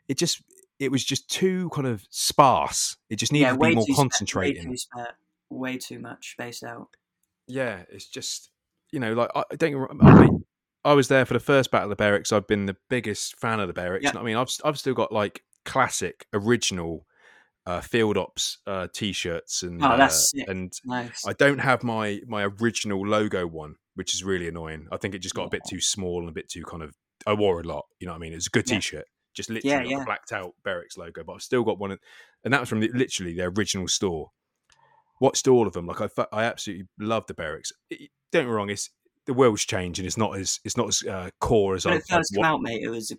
it 0.09 0.18
just 0.18 0.43
it 0.79 0.91
was 0.91 1.05
just 1.05 1.29
too 1.31 1.70
kind 1.70 1.87
of 1.87 2.05
sparse. 2.11 2.97
It 3.09 3.16
just 3.16 3.33
needed 3.33 3.45
yeah, 3.45 3.53
to 3.53 3.59
be 3.59 3.75
more 3.75 3.87
concentrating. 3.95 4.70
Way 4.70 4.77
too, 4.77 5.05
way 5.51 5.79
too 5.79 5.99
much 5.99 6.33
spaced 6.33 6.64
out. 6.64 6.89
yeah, 7.47 7.83
it's 7.91 8.07
just 8.07 8.51
you 8.95 9.01
know, 9.01 9.12
like 9.12 9.31
I 9.35 9.43
don't. 9.51 9.59
get 9.59 9.72
me 9.72 9.75
wrong, 9.75 9.99
I, 10.03 10.20
mean, 10.20 10.45
I 10.85 10.93
was 10.93 11.09
there 11.09 11.25
for 11.25 11.35
the 11.35 11.41
first 11.41 11.70
Battle 11.70 11.91
of 11.91 11.97
the 11.97 12.03
Berrics. 12.03 12.33
I've 12.33 12.47
been 12.47 12.66
the 12.66 12.77
biggest 12.89 13.39
fan 13.41 13.61
of 13.61 13.66
the 13.66 13.75
Berrics. 13.75 14.09
And 14.09 14.18
I 14.18 14.22
mean, 14.22 14.37
I've 14.37 14.49
I've 14.64 14.79
still 14.79 14.95
got 14.95 15.12
like 15.12 15.43
classic, 15.64 16.27
original 16.33 17.07
uh, 17.66 17.81
Field 17.81 18.16
Ops 18.16 18.59
uh, 18.66 18.89
t-shirts 18.93 19.62
and 19.62 19.83
Oh, 19.83 19.97
that's 19.97 20.33
uh, 20.39 20.45
and 20.49 20.72
Nice. 20.85 21.27
I 21.27 21.33
don't 21.33 21.59
have 21.59 21.83
my 21.83 22.20
my 22.27 22.45
original 22.45 23.07
logo 23.07 23.47
one, 23.47 23.77
which 23.95 24.14
is 24.14 24.24
really 24.24 24.49
annoying. 24.49 24.86
I 24.92 24.97
think 24.97 25.14
it 25.14 25.18
just 25.20 25.34
got 25.34 25.47
a 25.47 25.51
bit 25.51 25.62
too 25.68 25.80
small 25.80 26.20
and 26.20 26.28
a 26.28 26.32
bit 26.32 26.49
too 26.49 26.64
kind 26.64 26.82
of. 26.82 26.95
I 27.26 27.32
wore 27.32 27.61
a 27.61 27.64
lot, 27.64 27.84
you 28.01 28.07
know 28.07 28.12
what 28.12 28.18
I 28.18 28.20
mean? 28.20 28.32
It's 28.34 28.49
a 28.49 28.51
good 28.51 28.68
Yeah. 28.68 28.76
t-shirt, 28.76 29.05
just 29.34 29.49
literally 29.51 29.90
Yeah, 29.90 29.99
the 30.01 30.05
blacked 30.05 30.32
out 30.32 30.53
Berrics 30.66 30.99
logo, 30.99 31.24
but 31.24 31.34
I've 31.34 31.42
still 31.42 31.62
got 31.64 31.78
one, 31.78 31.97
and 32.45 32.53
that 32.53 32.61
was 32.61 32.68
from 32.68 32.80
the, 32.80 32.88
literally 32.92 33.34
their 33.34 33.49
original 33.49 33.88
store. 33.88 34.30
Watched 35.20 35.47
all 35.49 35.66
of 35.66 35.72
them, 35.72 35.86
like 35.86 36.01
I, 36.01 36.09
I 36.32 36.45
absolutely 36.45 36.86
love 36.99 37.26
the 37.26 37.34
Berrics. 37.34 37.72
It- 37.88 38.11
don't 38.32 38.42
get 38.42 38.49
me 38.49 38.55
wrong, 38.55 38.68
it's 38.70 38.90
the 39.26 39.32
world's 39.32 39.64
changing. 39.64 40.05
it's 40.07 40.16
not 40.18 40.36
as 40.36 40.59
it's 40.64 40.76
not 40.76 40.88
as 40.88 41.03
uh, 41.09 41.30
core 41.40 41.76
as 41.76 41.84
when 41.84 41.95
I. 41.95 41.97
it 41.99 42.05
first 42.09 42.34
came 42.34 42.45
out, 42.45 42.61
mate, 42.61 42.82
it 42.82 42.88
was 42.90 43.12
a 43.12 43.16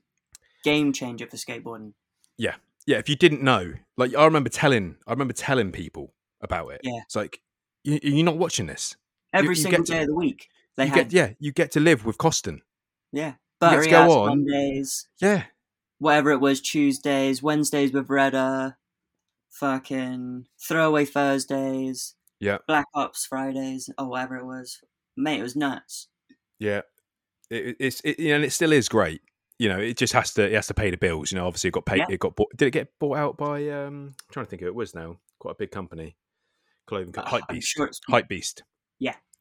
game 0.66 0.92
changer 0.92 1.26
for 1.26 1.38
skateboarding. 1.38 1.94
yeah, 2.38 2.56
yeah. 2.86 2.98
if 2.98 3.08
you 3.08 3.16
didn't 3.16 3.42
know, 3.42 3.74
like 3.96 4.14
I 4.14 4.26
remember 4.26 4.50
telling, 4.50 4.98
I 5.08 5.12
remember 5.12 5.34
telling 5.34 5.72
people 5.72 6.14
about 6.42 6.68
it. 6.74 6.82
Yeah. 6.84 7.00
it's 7.06 7.16
like 7.16 7.40
you, 7.86 7.98
you're 8.04 8.26
not 8.26 8.38
watching 8.38 8.66
this. 8.68 8.98
Every 9.34 9.50
you 9.50 9.56
single 9.56 9.80
get 9.80 9.86
to- 9.88 9.92
day 9.94 10.02
of 10.02 10.08
the 10.08 10.16
week, 10.16 10.50
they 10.78 10.86
you 10.86 10.92
had 10.92 11.10
get 11.10 11.14
yeah, 11.14 11.34
you 11.40 11.52
get 11.52 11.72
to 11.72 11.80
live 11.80 12.06
with 12.06 12.18
Koston. 12.18 12.60
yeah 13.12 13.34
buttery 13.60 13.88
go 13.90 14.12
on. 14.24 14.28
Mondays, 14.46 15.08
Yeah, 15.22 15.44
whatever 16.00 16.32
it 16.32 16.40
was, 16.42 16.60
Tuesdays, 16.62 17.42
Wednesdays 17.42 17.94
with 17.94 18.10
Redder, 18.10 18.78
fucking 19.52 20.46
throwaway 20.62 21.06
Thursdays, 21.06 22.16
Yeah. 22.40 22.58
Black 22.68 22.86
Ops 22.94 23.26
Fridays, 23.26 23.90
or 23.98 24.08
whatever 24.10 24.36
it 24.38 24.46
was. 24.46 24.82
Mate, 25.18 25.40
it 25.40 25.44
was 25.44 25.56
nuts. 25.56 26.08
yeah. 26.60 26.82
It, 27.50 27.66
it- 27.68 27.76
it's 27.80 28.02
it, 28.04 28.20
you 28.20 28.30
know, 28.30 28.36
and 28.38 28.46
it 28.46 28.52
still 28.52 28.72
is 28.74 28.90
great. 28.90 29.22
You 29.60 29.70
know, 29.70 29.80
it 29.80 29.96
just 29.98 30.12
has 30.14 30.34
to 30.34 30.44
it 30.44 30.52
has 30.54 30.68
to 30.68 30.74
pay 30.74 30.90
the 30.90 30.98
bills. 30.98 31.32
You 31.32 31.38
know, 31.38 31.48
obviously 31.48 31.70
it 31.70 31.74
got 31.74 31.86
paid. 31.86 32.00
Yeah. 32.00 32.06
It 32.10 32.20
got 32.20 32.36
bought. 32.36 32.50
Did 32.58 32.68
it 32.68 32.72
get 32.72 32.90
bought 33.00 33.18
out 33.18 33.38
by? 33.38 33.70
um 33.70 34.14
I'm 34.20 34.32
trying 34.32 34.46
to 34.46 34.50
think 34.50 34.62
who 34.62 34.68
it 34.68 34.76
was 34.76 34.94
now. 34.94 35.18
Quite 35.40 35.52
a 35.52 35.56
big 35.60 35.72
company, 35.72 36.18
clothing 36.88 37.14
Uh, 37.18 37.24
Hype 37.26 37.48
Beast. 37.48 37.70
sure 37.70 37.90
Hype 38.10 38.28
Beast. 38.28 38.64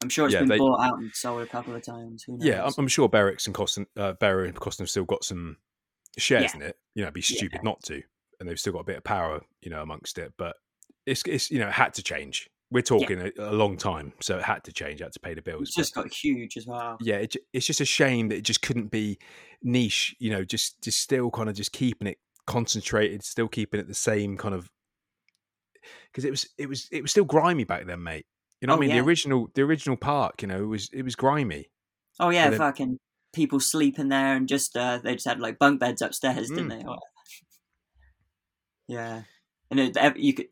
I'm 0.03 0.09
sure 0.09 0.25
it's 0.25 0.33
Yeah, 0.33 0.41
been 0.41 0.49
they- 0.49 0.57
bought 0.59 0.81
out 0.81 0.99
and 0.99 1.09
sold 1.15 1.41
a 1.41 1.47
couple 1.47 1.73
of 1.73 1.81
times. 1.81 2.23
Who 2.23 2.33
knows? 2.33 2.45
Yeah, 2.45 2.63
I'm, 2.65 2.73
I'm 2.77 2.87
sure 2.87 3.09
Berrics 3.09 3.47
and 3.47 3.55
Koston, 3.55 3.85
uh, 3.97 4.13
and 4.19 4.55
Koston 4.55 4.79
have 4.79 4.89
still 4.89 5.05
got 5.05 5.23
some 5.23 5.57
shares 6.17 6.51
Yeah. 6.53 6.55
in 6.57 6.61
it. 6.63 6.77
You 6.93 7.01
know, 7.01 7.05
it'd 7.07 7.13
be 7.15 7.21
Yeah. 7.21 7.37
stupid 7.37 7.63
not 7.63 7.81
to, 7.83 8.03
and 8.39 8.47
they've 8.47 8.59
still 8.59 8.73
got 8.73 8.81
a 8.81 8.83
bit 8.83 8.97
of 8.97 9.03
power, 9.03 9.41
you 9.61 9.71
know, 9.71 9.81
amongst 9.81 10.17
it. 10.19 10.33
But 10.37 10.57
it's, 11.07 11.23
it's 11.25 11.49
you 11.49 11.59
know, 11.59 11.69
it 11.69 11.73
had 11.73 11.93
to 11.95 12.03
change. 12.03 12.47
We're 12.69 12.81
talking 12.81 13.19
a, 13.21 13.31
a 13.39 13.53
long 13.53 13.77
time, 13.77 14.13
so 14.21 14.37
it 14.37 14.43
had 14.43 14.63
to 14.65 14.73
change. 14.73 14.99
It 14.99 15.05
had 15.05 15.13
to 15.13 15.19
pay 15.21 15.33
the 15.33 15.41
bills. 15.41 15.69
it's 15.69 15.75
but- 15.75 15.81
just 15.81 15.95
got 15.95 16.13
huge 16.13 16.57
as 16.57 16.67
well. 16.67 16.97
yeah, 17.01 17.15
it, 17.15 17.35
it's 17.53 17.65
just 17.65 17.79
a 17.81 17.85
shame 17.85 18.27
that 18.29 18.35
it 18.35 18.41
just 18.43 18.61
couldn't 18.61 18.91
be 18.91 19.17
niche. 19.63 20.13
You 20.19 20.29
know, 20.31 20.43
just 20.43 20.83
just 20.83 20.99
still 20.99 21.31
kind 21.31 21.49
of 21.49 21.55
just 21.55 21.71
keeping 21.71 22.07
it 22.07 22.17
concentrated, 22.45 23.23
still 23.23 23.47
keeping 23.47 23.79
it 23.79 23.87
the 23.87 23.93
same 23.95 24.35
kind 24.37 24.53
of. 24.53 24.69
Because 26.11 26.25
it 26.25 26.31
was 26.31 26.49
it 26.57 26.67
was 26.67 26.87
it 26.91 27.01
was 27.01 27.11
still 27.11 27.25
grimy 27.25 27.63
back 27.63 27.85
then, 27.87 28.03
mate. 28.03 28.25
You 28.61 28.67
know 28.67 28.73
what 28.73 28.77
Oh, 28.77 28.77
I 28.77 28.81
mean? 28.81 28.89
yeah. 28.91 29.01
The 29.01 29.07
original 29.07 29.49
the 29.53 29.61
original 29.63 29.97
park, 29.97 30.41
you 30.41 30.47
know, 30.47 30.61
it 30.63 30.67
was 30.67 30.89
it 30.93 31.03
was 31.03 31.15
grimy. 31.15 31.69
Oh 32.19 32.29
yeah, 32.29 32.49
then- 32.49 32.57
fucking 32.59 32.99
people 33.33 33.59
sleeping 33.59 34.07
there 34.09 34.35
and 34.35 34.47
just 34.47 34.77
uh, 34.77 34.97
they 35.03 35.13
just 35.13 35.27
had 35.27 35.39
like 35.41 35.59
bunk 35.59 35.79
beds 35.79 36.01
upstairs, 36.01 36.49
didn't 36.49 36.67
Mm. 36.69 36.79
they? 36.81 36.85
Or- 36.87 36.97
yeah, 38.87 39.23
and 39.71 39.79
it, 39.79 39.97
you 40.17 40.33
could. 40.33 40.47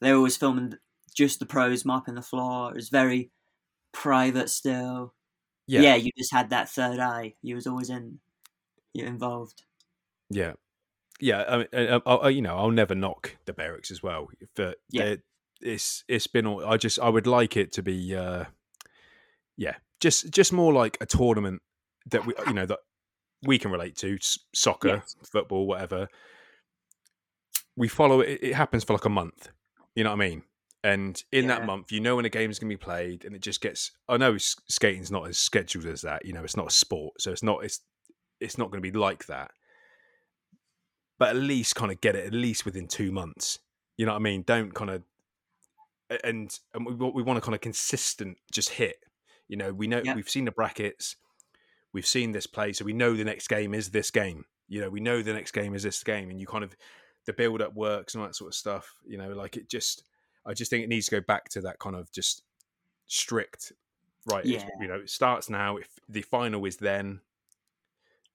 They 0.00 0.12
were 0.12 0.18
always 0.18 0.36
filming 0.36 0.74
just 1.14 1.40
the 1.40 1.46
pros 1.46 1.84
mopping 1.84 2.14
the 2.14 2.22
floor. 2.22 2.70
It 2.70 2.76
was 2.76 2.88
very 2.88 3.30
private 3.92 4.48
still. 4.48 5.14
Yeah, 5.66 5.80
Yeah, 5.82 5.94
you 5.96 6.10
just 6.16 6.32
had 6.32 6.50
that 6.50 6.68
third 6.68 6.98
eye. 6.98 7.34
You 7.42 7.54
was 7.54 7.66
always 7.66 7.90
in. 7.90 8.18
You're 8.94 9.06
involved. 9.06 9.62
Yeah, 10.30 10.54
yeah. 11.20 11.44
I 11.48 11.56
mean, 11.58 11.66
uh, 11.72 12.00
uh, 12.06 12.18
uh, 12.24 12.28
you 12.28 12.42
know, 12.42 12.56
I'll 12.56 12.70
never 12.70 12.94
knock 12.94 13.36
the 13.44 13.52
Berrics 13.52 13.90
as 13.90 14.02
well. 14.02 14.28
But 14.56 14.78
Yeah. 14.90 15.16
It's 15.60 16.04
it's 16.08 16.26
been. 16.26 16.46
all- 16.46 16.64
I 16.64 16.76
just 16.76 16.98
I 16.98 17.08
would 17.08 17.26
like 17.26 17.56
it 17.56 17.72
to 17.72 17.82
be. 17.82 18.14
uh 18.14 18.44
Yeah, 19.56 19.76
just 20.00 20.30
just 20.30 20.52
more 20.52 20.72
like 20.72 20.96
a 21.00 21.06
tournament 21.06 21.62
that 22.06 22.24
we 22.26 22.34
you 22.46 22.54
know 22.54 22.66
that 22.66 22.78
we 23.42 23.58
can 23.58 23.70
relate 23.70 23.96
to 23.98 24.16
s- 24.16 24.38
soccer, 24.54 24.88
Yes. 24.88 25.16
football, 25.30 25.66
whatever. 25.66 26.08
We 27.76 27.88
follow 27.88 28.20
it. 28.20 28.40
It 28.42 28.54
happens 28.54 28.84
for 28.84 28.92
like 28.92 29.04
a 29.04 29.10
month. 29.10 29.48
You 29.94 30.04
know 30.04 30.10
what 30.10 30.22
I 30.22 30.28
mean? 30.28 30.42
And 30.82 31.22
in 31.32 31.44
Yeah. 31.44 31.56
that 31.58 31.66
month, 31.66 31.92
you 31.92 32.00
know 32.00 32.16
when 32.16 32.24
a 32.24 32.30
game 32.30 32.50
is 32.50 32.58
going 32.58 32.70
to 32.70 32.76
be 32.76 32.82
played, 32.82 33.24
and 33.24 33.34
it 33.34 33.42
just 33.42 33.60
gets. 33.60 33.92
I 34.08 34.16
know 34.16 34.36
skating's 34.38 35.10
not 35.10 35.28
as 35.28 35.38
scheduled 35.38 35.86
as 35.86 36.00
that. 36.02 36.24
You 36.24 36.32
know, 36.32 36.42
it's 36.44 36.56
not 36.56 36.68
a 36.68 36.70
sport, 36.70 37.20
so 37.20 37.32
it's 37.32 37.42
not. 37.42 37.64
It's 37.64 37.80
it's 38.40 38.56
not 38.58 38.70
going 38.70 38.82
to 38.82 38.90
be 38.90 38.96
like 38.98 39.26
that. 39.26 39.50
But 41.18 41.30
at 41.30 41.36
least 41.36 41.76
kind 41.76 41.92
of 41.92 42.00
get 42.00 42.16
it 42.16 42.24
at 42.26 42.32
least 42.32 42.64
within 42.64 42.88
two 42.88 43.12
months. 43.12 43.58
You 43.98 44.06
know 44.06 44.12
what 44.12 44.20
I 44.20 44.22
mean? 44.22 44.42
Don't 44.42 44.72
kind 44.74 44.88
of 44.90 45.02
and 46.24 46.58
and 46.74 46.86
we 46.86 46.94
want 46.94 47.14
we 47.14 47.22
want 47.22 47.38
a 47.38 47.42
kind 47.42 47.54
of 47.54 47.60
consistent 47.60 48.38
just 48.52 48.70
hit. 48.70 49.04
You 49.48 49.56
know, 49.56 49.72
we 49.72 49.86
know 49.86 50.02
Yeah. 50.04 50.14
we've 50.14 50.28
seen 50.28 50.44
the 50.44 50.52
brackets, 50.52 51.16
we've 51.92 52.06
seen 52.06 52.32
this 52.32 52.46
play, 52.46 52.72
so 52.72 52.84
we 52.84 52.92
know 52.92 53.14
the 53.14 53.24
next 53.24 53.48
game 53.48 53.74
is 53.74 53.90
this 53.90 54.10
game. 54.10 54.44
You 54.68 54.80
know, 54.80 54.90
we 54.90 55.00
know 55.00 55.22
the 55.22 55.32
next 55.32 55.52
game 55.52 55.74
is 55.74 55.82
this 55.82 56.02
game, 56.04 56.30
and 56.30 56.40
you 56.40 56.46
kind 56.46 56.62
of 56.64 56.76
the 57.26 57.32
build 57.32 57.60
up 57.60 57.74
works 57.74 58.14
and 58.14 58.22
all 58.22 58.28
that 58.28 58.34
sort 58.36 58.48
of 58.48 58.54
stuff. 58.54 58.94
You 59.04 59.18
know, 59.18 59.30
like 59.32 59.56
it 59.56 59.68
just, 59.68 60.04
I 60.46 60.54
just 60.54 60.70
think 60.70 60.84
it 60.84 60.88
needs 60.88 61.06
to 61.06 61.16
go 61.16 61.20
back 61.20 61.48
to 61.50 61.60
that 61.62 61.78
kind 61.80 61.96
of 61.96 62.10
just 62.12 62.42
strict. 63.06 63.72
Right, 64.26 64.44
Yeah. 64.44 64.68
you 64.80 64.86
know, 64.86 64.94
it 65.00 65.10
starts 65.10 65.48
now. 65.50 65.76
If 65.78 65.88
the 66.08 66.22
final 66.22 66.64
is 66.66 66.76
then, 66.76 67.20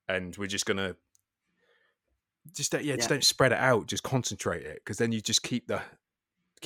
and 0.10 0.36
we're 0.36 0.48
just 0.48 0.66
gonna 0.66 0.96
just 2.54 2.72
don't, 2.72 2.84
yeah, 2.84 2.96
just 2.96 3.10
Yeah. 3.10 3.16
don't 3.16 3.24
spread 3.24 3.52
it 3.54 3.58
out. 3.60 3.88
Just 3.88 4.04
concentrate 4.04 4.64
it 4.66 4.76
because 4.84 4.98
then 4.98 5.12
you 5.12 5.22
just 5.22 5.44
keep 5.44 5.68
the 5.68 5.82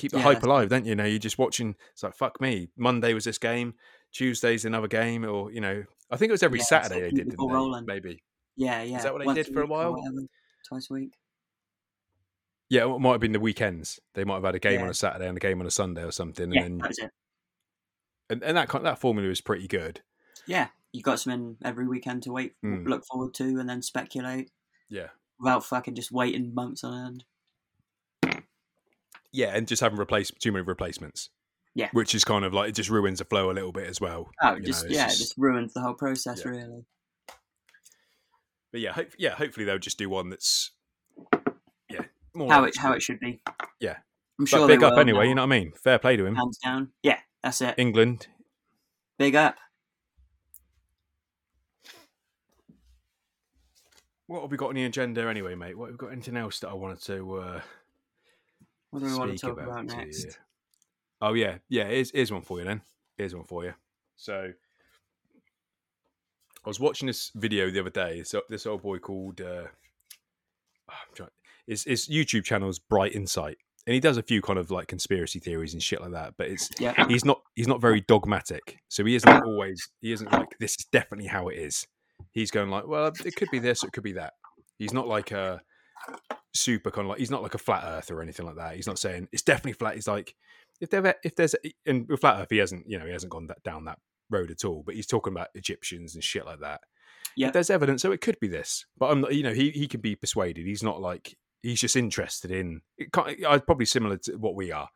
keep 0.00 0.12
the 0.12 0.18
Yeah, 0.18 0.24
hype 0.24 0.42
alive, 0.42 0.68
don't 0.68 0.86
you? 0.86 0.94
Know, 0.94 1.04
you're 1.04 1.18
just 1.18 1.38
watching. 1.38 1.74
It's 1.92 2.02
like 2.02 2.14
fuck 2.16 2.40
me. 2.40 2.68
Monday 2.76 3.14
was 3.14 3.24
this 3.24 3.38
game. 3.38 3.74
Tuesday's 4.12 4.64
another 4.64 4.88
game, 4.88 5.24
or 5.24 5.52
you 5.52 5.60
know, 5.60 5.84
I 6.10 6.16
think 6.16 6.30
it 6.30 6.32
was 6.32 6.42
every 6.42 6.58
Yeah, 6.58 6.64
Saturday 6.64 6.94
like 6.94 7.04
they 7.04 7.10
did, 7.10 7.26
the 7.26 7.36
didn't 7.36 7.48
ball 7.48 7.72
they? 7.74 7.80
Maybe. 7.86 8.22
Yeah, 8.56 8.82
yeah. 8.82 8.96
Is 8.98 9.02
that 9.04 9.14
what 9.14 9.24
they 9.26 9.34
did 9.34 9.52
for 9.52 9.62
a 9.62 9.66
while? 9.66 9.92
whatever, 9.92 10.26
twice 10.68 10.88
a 10.90 10.94
week. 10.94 11.12
Yeah, 12.68 12.84
it 12.92 12.98
might 13.00 13.12
have 13.12 13.20
been 13.20 13.32
the 13.32 13.40
weekends. 13.40 13.98
They 14.14 14.24
might 14.24 14.34
have 14.36 14.44
had 14.44 14.54
a 14.54 14.60
game 14.60 14.80
on 14.80 14.88
a 14.88 14.94
Saturday 14.94 15.28
and 15.28 15.36
a 15.36 15.40
game 15.40 15.60
on 15.60 15.66
a 15.66 15.70
Sunday 15.72 16.04
or 16.04 16.12
something, 16.12 16.52
Yeah, 16.52 16.62
and 16.62 16.72
then 16.72 16.78
that 16.78 16.88
was 16.88 16.98
it. 16.98 17.10
and, 18.28 18.42
and 18.44 18.56
that 18.56 18.68
kind 18.68 18.86
of, 18.86 18.92
that 18.92 19.00
formula 19.00 19.28
is 19.28 19.40
pretty 19.40 19.66
good. 19.66 20.02
Yeah, 20.46 20.68
you 20.92 21.02
got 21.02 21.18
something 21.18 21.56
every 21.64 21.86
weekend 21.88 22.22
to 22.24 22.32
wait, 22.32 22.54
Mm. 22.64 22.86
look 22.86 23.04
forward 23.06 23.34
to, 23.34 23.44
and 23.58 23.68
then 23.68 23.82
speculate 23.82 24.50
Yeah, 24.88 25.08
without 25.40 25.64
fucking 25.64 25.96
just 25.96 26.12
waiting 26.12 26.54
months 26.54 26.84
on 26.84 27.06
end. 27.06 27.24
Yeah, 29.32 29.48
and 29.54 29.66
just 29.68 29.80
having 29.82 29.98
replace 29.98 30.30
too 30.30 30.52
many 30.52 30.64
replacements. 30.64 31.30
Yeah. 31.72 31.88
which 31.92 32.16
is 32.16 32.24
kind 32.24 32.44
of 32.44 32.52
like 32.52 32.68
it 32.70 32.72
just 32.72 32.90
ruins 32.90 33.20
the 33.20 33.24
flow 33.24 33.48
a 33.48 33.52
little 33.52 33.70
bit 33.70 33.86
as 33.88 34.00
well. 34.00 34.28
Oh, 34.42 34.58
just 34.58 34.84
know, 34.86 34.90
yeah, 34.90 35.04
it 35.04 35.08
just- 35.10 35.18
just 35.20 35.34
ruins 35.38 35.72
the 35.72 35.80
whole 35.80 35.94
process, 35.94 36.42
Yeah. 36.44 36.50
really. 36.50 36.84
But 38.72 38.80
yeah, 38.80 38.92
hope, 38.92 39.12
yeah, 39.18 39.30
hopefully 39.36 39.64
they'll 39.64 39.78
just 39.78 39.96
do 39.96 40.10
one 40.10 40.30
that's 40.30 40.72
yeah 41.88 42.06
more 42.34 42.50
How 42.52 42.64
it 42.64 42.76
how 42.76 42.92
it 42.92 43.02
should 43.02 43.20
be. 43.20 43.40
Yeah. 43.78 43.98
I'm 44.38 44.44
But 44.46 44.48
sure. 44.48 44.66
big 44.66 44.80
they 44.80 44.86
up 44.86 44.94
will 44.94 44.98
anyway. 45.00 45.24
now, 45.26 45.28
You 45.28 45.34
know 45.36 45.42
what 45.46 45.54
I 45.54 45.58
mean? 45.60 45.72
Fair 45.72 46.00
play 46.00 46.16
to 46.16 46.26
him. 46.26 46.34
Hands 46.34 46.58
down. 46.58 46.90
Yeah, 47.04 47.20
that's 47.42 47.60
it. 47.60 47.76
England. 47.78 48.26
Big 49.16 49.36
up. 49.36 49.56
What 54.26 54.42
have 54.42 54.50
we 54.50 54.56
got 54.56 54.68
on 54.70 54.74
the 54.74 54.84
agenda 54.84 55.28
anyway, 55.28 55.54
mate? 55.54 55.78
What 55.78 55.86
have 55.86 55.94
we 55.94 55.98
got? 55.98 56.12
Anything 56.12 56.36
else 56.36 56.58
that 56.60 56.68
I 56.70 56.74
wanted 56.74 57.00
to 57.02 57.36
uh, 57.36 57.60
What 58.90 59.00
do 59.00 59.06
we 59.06 59.18
want 59.18 59.32
to 59.32 59.38
talk 59.38 59.60
about, 59.60 59.88
to 59.88 59.96
next? 59.96 60.38
Oh 61.20 61.34
yeah, 61.34 61.58
yeah. 61.68 61.86
Here's, 61.86 62.10
here's 62.10 62.32
one 62.32 62.42
for 62.42 62.58
you 62.58 62.64
then. 62.64 62.82
Here's 63.16 63.34
one 63.34 63.44
for 63.44 63.64
you. 63.64 63.74
So, 64.16 64.52
I 66.64 66.68
was 66.68 66.80
watching 66.80 67.06
this 67.06 67.30
video 67.34 67.70
the 67.70 67.80
other 67.80 67.90
day. 67.90 68.22
So 68.22 68.42
this 68.48 68.66
old 68.66 68.82
boy 68.82 68.98
called 68.98 69.40
uh, 69.40 69.64
I'm 70.88 71.14
trying. 71.14 71.30
His, 71.66 71.84
his 71.84 72.08
YouTube 72.08 72.44
channel's 72.44 72.78
Bright 72.78 73.14
Insight, 73.14 73.58
and 73.86 73.94
he 73.94 74.00
does 74.00 74.16
a 74.16 74.22
few 74.22 74.42
kind 74.42 74.58
of 74.58 74.70
like 74.70 74.88
conspiracy 74.88 75.38
theories 75.38 75.72
and 75.72 75.82
shit 75.82 76.00
like 76.00 76.12
that. 76.12 76.34
But 76.36 76.48
it's 76.48 76.68
Yeah. 76.78 76.94
he's 77.08 77.24
not 77.24 77.40
he's 77.54 77.68
not 77.68 77.80
very 77.80 78.00
dogmatic. 78.02 78.78
So 78.88 79.04
he 79.04 79.14
isn't 79.14 79.44
always 79.44 79.80
he 80.00 80.12
isn't 80.12 80.32
like 80.32 80.48
this 80.58 80.72
is 80.72 80.86
definitely 80.92 81.28
how 81.28 81.48
it 81.48 81.58
is. 81.58 81.86
He's 82.32 82.50
going 82.50 82.70
like, 82.70 82.86
well, 82.86 83.10
it 83.24 83.36
could 83.36 83.50
be 83.50 83.58
this, 83.58 83.82
it 83.82 83.92
could 83.92 84.02
be 84.02 84.12
that. 84.12 84.34
He's 84.78 84.92
not 84.92 85.08
like 85.08 85.30
a 85.30 85.60
super 86.54 86.90
kind 86.90 87.06
of 87.06 87.10
like 87.10 87.18
he's 87.18 87.30
not 87.30 87.42
like 87.42 87.54
a 87.54 87.58
flat 87.58 87.84
earth 87.84 88.10
or 88.10 88.22
anything 88.22 88.46
like 88.46 88.56
that. 88.56 88.76
He's 88.76 88.86
not 88.86 88.98
saying 88.98 89.28
it's 89.32 89.42
definitely 89.42 89.74
flat. 89.74 89.94
He's 89.94 90.08
like 90.08 90.34
if 90.80 90.90
there 90.90 91.14
if 91.24 91.36
there's 91.36 91.54
and 91.86 92.08
with 92.08 92.20
flat 92.20 92.40
earth 92.40 92.48
he 92.50 92.58
hasn't 92.58 92.88
you 92.88 92.98
know 92.98 93.06
he 93.06 93.12
hasn't 93.12 93.32
gone 93.32 93.46
that 93.48 93.62
down 93.62 93.84
that 93.84 93.98
road 94.30 94.50
at 94.50 94.64
all. 94.64 94.82
But 94.84 94.94
he's 94.94 95.06
talking 95.06 95.32
about 95.32 95.48
Egyptians 95.54 96.14
and 96.14 96.24
shit 96.24 96.46
like 96.46 96.60
that. 96.60 96.80
Yeah. 97.36 97.50
there's 97.50 97.70
evidence, 97.70 98.02
so 98.02 98.10
it 98.12 98.20
could 98.20 98.40
be 98.40 98.48
this. 98.48 98.86
But 98.98 99.10
I'm 99.12 99.20
not, 99.20 99.34
you 99.34 99.42
know, 99.42 99.52
he 99.52 99.70
he 99.70 99.86
can 99.86 100.00
be 100.00 100.16
persuaded. 100.16 100.66
He's 100.66 100.82
not 100.82 101.00
like 101.00 101.36
he's 101.62 101.80
just 101.80 101.94
interested 101.96 102.50
in. 102.50 102.80
It 102.98 103.12
can't, 103.12 103.44
uh, 103.44 103.58
probably 103.60 103.86
similar 103.86 104.16
to 104.18 104.32
what 104.36 104.54
we 104.56 104.72
are. 104.72 104.88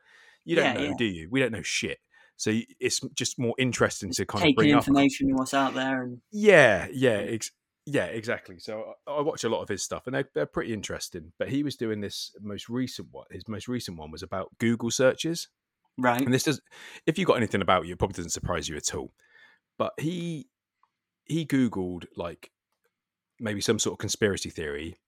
You 0.44 0.56
don't 0.56 0.64
Yeah, 0.64 0.72
know, 0.80 0.88
yeah. 0.88 0.94
do 0.98 1.04
you? 1.04 1.28
We 1.30 1.40
don't 1.40 1.52
know 1.52 1.62
shit. 1.62 1.98
So 2.36 2.52
it's 2.80 3.00
just 3.14 3.38
more 3.38 3.54
interesting 3.58 4.10
to 4.14 4.26
kind 4.26 4.48
of 4.48 4.56
bring 4.56 4.72
up. 4.72 4.78
information 4.78 5.28
what's 5.36 5.54
out 5.54 5.74
there 5.74 6.02
and 6.02 6.20
Yeah, 6.32 6.88
yeah, 6.92 7.18
ex- 7.18 7.52
yeah, 7.86 8.06
exactly. 8.06 8.58
So 8.58 8.94
I, 9.06 9.12
I 9.12 9.20
watch 9.20 9.44
a 9.44 9.48
lot 9.48 9.62
of 9.62 9.68
his 9.68 9.82
stuff, 9.82 10.06
and 10.06 10.14
they're, 10.14 10.28
they're 10.34 10.46
pretty 10.46 10.72
interesting. 10.72 11.32
But 11.38 11.48
he 11.48 11.62
was 11.62 11.76
doing 11.76 12.00
this 12.00 12.32
most 12.40 12.68
recent 12.68 13.08
one. 13.10 13.26
His 13.30 13.46
most 13.48 13.68
recent 13.68 13.98
one 13.98 14.10
was 14.10 14.22
about 14.22 14.50
Google 14.58 14.90
searches, 14.90 15.48
right. 15.98 16.20
and 16.20 16.32
this 16.32 16.44
does. 16.44 16.60
If 17.06 17.18
you 17.18 17.26
got 17.26 17.36
anything 17.36 17.62
about 17.62 17.86
you, 17.86 17.92
it 17.92 17.98
probably 17.98 18.14
doesn't 18.14 18.30
surprise 18.30 18.68
you 18.68 18.76
at 18.76 18.94
all. 18.94 19.12
But 19.78 19.92
he 19.98 20.48
he 21.24 21.44
googled 21.44 22.06
like 22.16 22.50
maybe 23.38 23.60
some 23.60 23.78
sort 23.78 23.94
of 23.94 23.98
conspiracy 23.98 24.50
theory, 24.50 24.98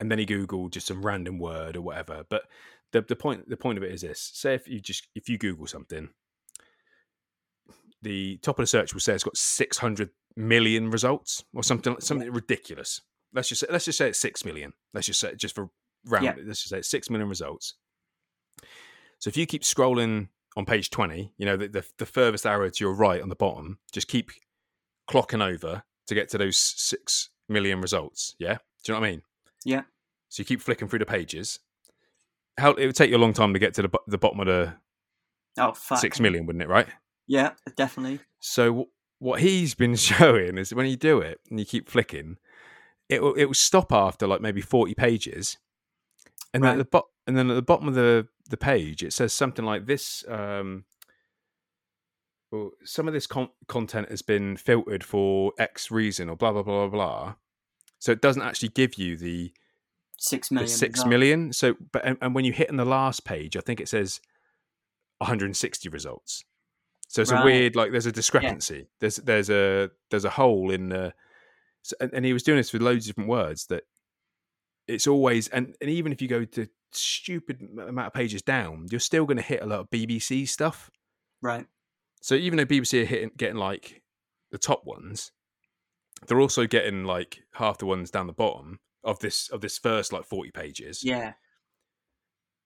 and 0.00 0.10
then 0.10 0.18
he 0.18 0.26
googled 0.26 0.72
just 0.72 0.86
some 0.86 1.04
random 1.04 1.38
word 1.38 1.76
or 1.76 1.82
whatever. 1.82 2.24
But 2.30 2.44
the 2.92 3.02
the 3.02 3.16
point 3.16 3.48
the 3.48 3.56
point 3.58 3.76
of 3.76 3.84
it 3.84 3.92
is 3.92 4.00
this: 4.00 4.30
say 4.32 4.54
if 4.54 4.66
you 4.66 4.80
just 4.80 5.06
if 5.14 5.28
you 5.28 5.36
Google 5.36 5.66
something, 5.66 6.08
the 8.00 8.38
top 8.38 8.58
of 8.58 8.62
the 8.62 8.68
search 8.68 8.94
will 8.94 9.00
say 9.00 9.12
it's 9.12 9.24
got 9.24 9.36
six 9.36 9.76
hundred 9.76 10.10
million 10.36 10.90
results 10.90 11.44
or 11.54 11.62
something 11.62 11.96
something 12.00 12.30
ridiculous. 12.30 13.00
Let's 13.34 13.48
just 13.48 13.60
say, 13.60 13.66
let's 13.70 13.84
just 13.86 13.98
say 13.98 14.08
it's 14.08 14.20
six 14.20 14.44
million. 14.44 14.72
Let's 14.92 15.06
just 15.06 15.20
say 15.20 15.34
just 15.34 15.54
for 15.54 15.70
round. 16.06 16.24
Yeah. 16.24 16.34
Let's 16.44 16.60
just 16.60 16.68
say 16.70 16.78
it's 16.78 16.90
six 16.90 17.10
million 17.10 17.28
results. 17.28 17.74
So 19.18 19.28
if 19.28 19.36
you 19.36 19.46
keep 19.46 19.62
scrolling 19.62 20.28
on 20.56 20.64
page 20.64 20.90
twenty, 20.90 21.32
you 21.38 21.46
know 21.46 21.56
the, 21.56 21.68
the 21.68 21.84
the 21.98 22.06
furthest 22.06 22.46
arrow 22.46 22.68
to 22.68 22.84
your 22.84 22.92
right 22.94 23.22
on 23.22 23.28
the 23.28 23.36
bottom, 23.36 23.78
just 23.92 24.08
keep 24.08 24.30
clocking 25.10 25.44
over 25.44 25.82
to 26.06 26.14
get 26.14 26.28
to 26.30 26.38
those 26.38 26.56
six 26.56 27.30
million 27.48 27.80
results. 27.80 28.34
Yeah, 28.38 28.58
do 28.84 28.92
you 28.92 28.94
know 28.94 29.00
what 29.00 29.06
I 29.06 29.10
mean? 29.10 29.22
Yeah. 29.64 29.82
So 30.28 30.40
you 30.40 30.44
keep 30.44 30.60
flicking 30.60 30.88
through 30.88 31.00
the 31.00 31.06
pages. 31.06 31.58
How 32.58 32.72
it 32.72 32.86
would 32.86 32.96
take 32.96 33.10
you 33.10 33.16
a 33.16 33.18
long 33.18 33.32
time 33.32 33.52
to 33.54 33.58
get 33.58 33.74
to 33.74 33.82
the 33.82 33.90
the 34.06 34.18
bottom 34.18 34.40
of 34.40 34.46
the 34.46 34.74
Oh 35.58 35.72
fuck. 35.72 35.98
six 35.98 36.20
million, 36.20 36.46
wouldn't 36.46 36.62
it? 36.62 36.68
Right. 36.68 36.88
Yeah, 37.26 37.52
definitely. 37.76 38.20
So 38.40 38.88
what 39.22 39.40
he's 39.40 39.74
been 39.74 39.94
showing 40.10 40.58
is 40.58 40.74
when 40.74 40.86
you 40.86 40.96
do 40.96 41.20
it 41.20 41.40
and 41.48 41.58
you 41.58 41.64
keep 41.64 41.88
flicking, 41.88 42.36
it 43.08 43.22
will 43.22 43.34
it 43.34 43.44
will 43.44 43.54
stop 43.54 43.92
after 43.92 44.26
like 44.26 44.40
maybe 44.40 44.60
forty 44.60 44.94
pages, 44.94 45.58
and 46.52 46.62
then 46.62 46.72
at 46.72 46.78
the 46.78 46.84
bot 46.84 47.06
and 47.26 47.36
then 47.38 47.48
at 47.50 47.54
the 47.54 47.62
bottom 47.62 47.86
of 47.88 47.94
the 47.94 48.26
the 48.50 48.56
page 48.56 49.02
it 49.02 49.12
says 49.12 49.32
something 49.32 49.64
like 49.64 49.86
this. 49.86 50.24
Um, 50.28 50.84
well, 52.50 52.72
some 52.84 53.08
of 53.08 53.14
this 53.14 53.26
con- 53.26 53.48
content 53.66 54.10
has 54.10 54.20
been 54.20 54.56
filtered 54.56 55.04
for 55.04 55.52
X 55.58 55.90
reason 55.90 56.28
or 56.28 56.36
blah 56.36 56.52
blah 56.52 56.62
blah 56.62 56.88
blah 56.88 56.88
blah. 56.88 57.34
So 57.98 58.10
it 58.10 58.20
doesn't 58.20 58.42
actually 58.42 58.70
give 58.70 58.94
you 58.94 59.16
the, 59.16 59.52
six 60.18 60.50
million. 60.50 60.66
The 60.66 60.72
six 60.72 61.06
million. 61.06 61.52
So, 61.52 61.76
but 61.92 62.04
and, 62.04 62.18
and 62.20 62.34
when 62.34 62.44
you 62.44 62.52
hit 62.52 62.68
on 62.68 62.76
the 62.76 62.84
last 62.84 63.24
page, 63.24 63.56
I 63.56 63.60
think 63.60 63.80
it 63.80 63.88
says 63.88 64.20
160 65.18 65.88
results. 65.88 66.42
So 67.12 67.20
it's 67.20 67.30
a 67.30 67.44
weird, 67.44 67.76
like 67.76 67.92
there's 67.92 68.06
a 68.06 68.12
discrepancy. 68.12 68.88
There's 68.98 69.16
there's 69.16 69.50
a 69.50 69.90
there's 70.10 70.24
a 70.24 70.30
hole 70.30 70.70
in 70.70 70.88
the, 70.88 71.12
so, 71.82 71.94
and, 72.00 72.10
and 72.14 72.24
he 72.24 72.32
was 72.32 72.42
doing 72.42 72.56
this 72.56 72.72
with 72.72 72.80
loads 72.80 73.04
of 73.04 73.10
different 73.10 73.28
words 73.28 73.66
that 73.66 73.82
it's 74.88 75.06
always 75.06 75.48
and 75.48 75.76
and 75.82 75.90
even 75.90 76.10
if 76.10 76.22
you 76.22 76.28
go 76.28 76.46
to 76.46 76.68
stupid 76.92 77.60
amount 77.78 78.06
of 78.06 78.14
pages 78.14 78.40
down, 78.40 78.86
you're 78.90 78.98
still 78.98 79.26
going 79.26 79.36
to 79.36 79.42
hit 79.42 79.60
a 79.60 79.66
lot 79.66 79.80
of 79.80 79.90
BBC 79.90 80.48
stuff. 80.48 80.90
Right. 81.42 81.66
So 82.22 82.34
even 82.34 82.56
though 82.56 82.64
BBC 82.64 83.02
are 83.02 83.04
hitting 83.04 83.32
getting 83.36 83.58
like 83.58 84.00
the 84.50 84.56
top 84.56 84.86
ones, 84.86 85.32
they're 86.26 86.40
also 86.40 86.66
getting 86.66 87.04
like 87.04 87.40
half 87.52 87.76
the 87.76 87.84
ones 87.84 88.10
down 88.10 88.26
the 88.26 88.32
bottom 88.32 88.80
of 89.04 89.18
this 89.18 89.50
of 89.50 89.60
this 89.60 89.76
first 89.76 90.14
like 90.14 90.24
40 90.24 90.50
pages. 90.52 91.04
Yeah. 91.04 91.34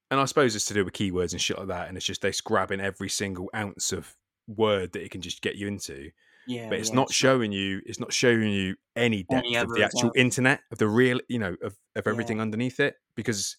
And 0.08 0.20
I 0.20 0.24
suppose 0.26 0.54
it's 0.54 0.66
to 0.66 0.74
do 0.74 0.84
with 0.84 0.94
keywords 0.94 1.32
and 1.32 1.40
shit 1.40 1.58
like 1.58 1.66
that. 1.66 1.88
And 1.88 1.96
it's 1.96 2.06
just 2.06 2.22
they're 2.22 2.30
grabbing 2.44 2.80
every 2.80 3.08
single 3.08 3.50
ounce 3.52 3.90
of 3.90 4.14
word 4.46 4.92
that 4.92 5.02
it 5.02 5.10
can 5.10 5.20
just 5.20 5.42
get 5.42 5.56
you 5.56 5.66
into. 5.68 6.10
Yeah. 6.46 6.68
But 6.68 6.78
it's 6.78 6.90
yeah, 6.90 6.94
not 6.96 7.12
showing 7.12 7.50
you 7.52 7.80
it's 7.86 7.98
not 8.00 8.12
showing 8.12 8.50
you 8.50 8.76
any 8.94 9.24
depth 9.24 9.44
Any 9.44 9.56
of 9.56 9.68
the 9.68 9.84
actual 9.84 10.12
internet, 10.14 10.60
of 10.70 10.78
the 10.78 10.86
real 10.88 11.20
you 11.28 11.38
know, 11.38 11.56
of, 11.62 11.76
of 11.96 12.06
Yeah. 12.06 12.12
everything 12.12 12.40
underneath 12.40 12.78
it. 12.80 12.94
Because 13.16 13.56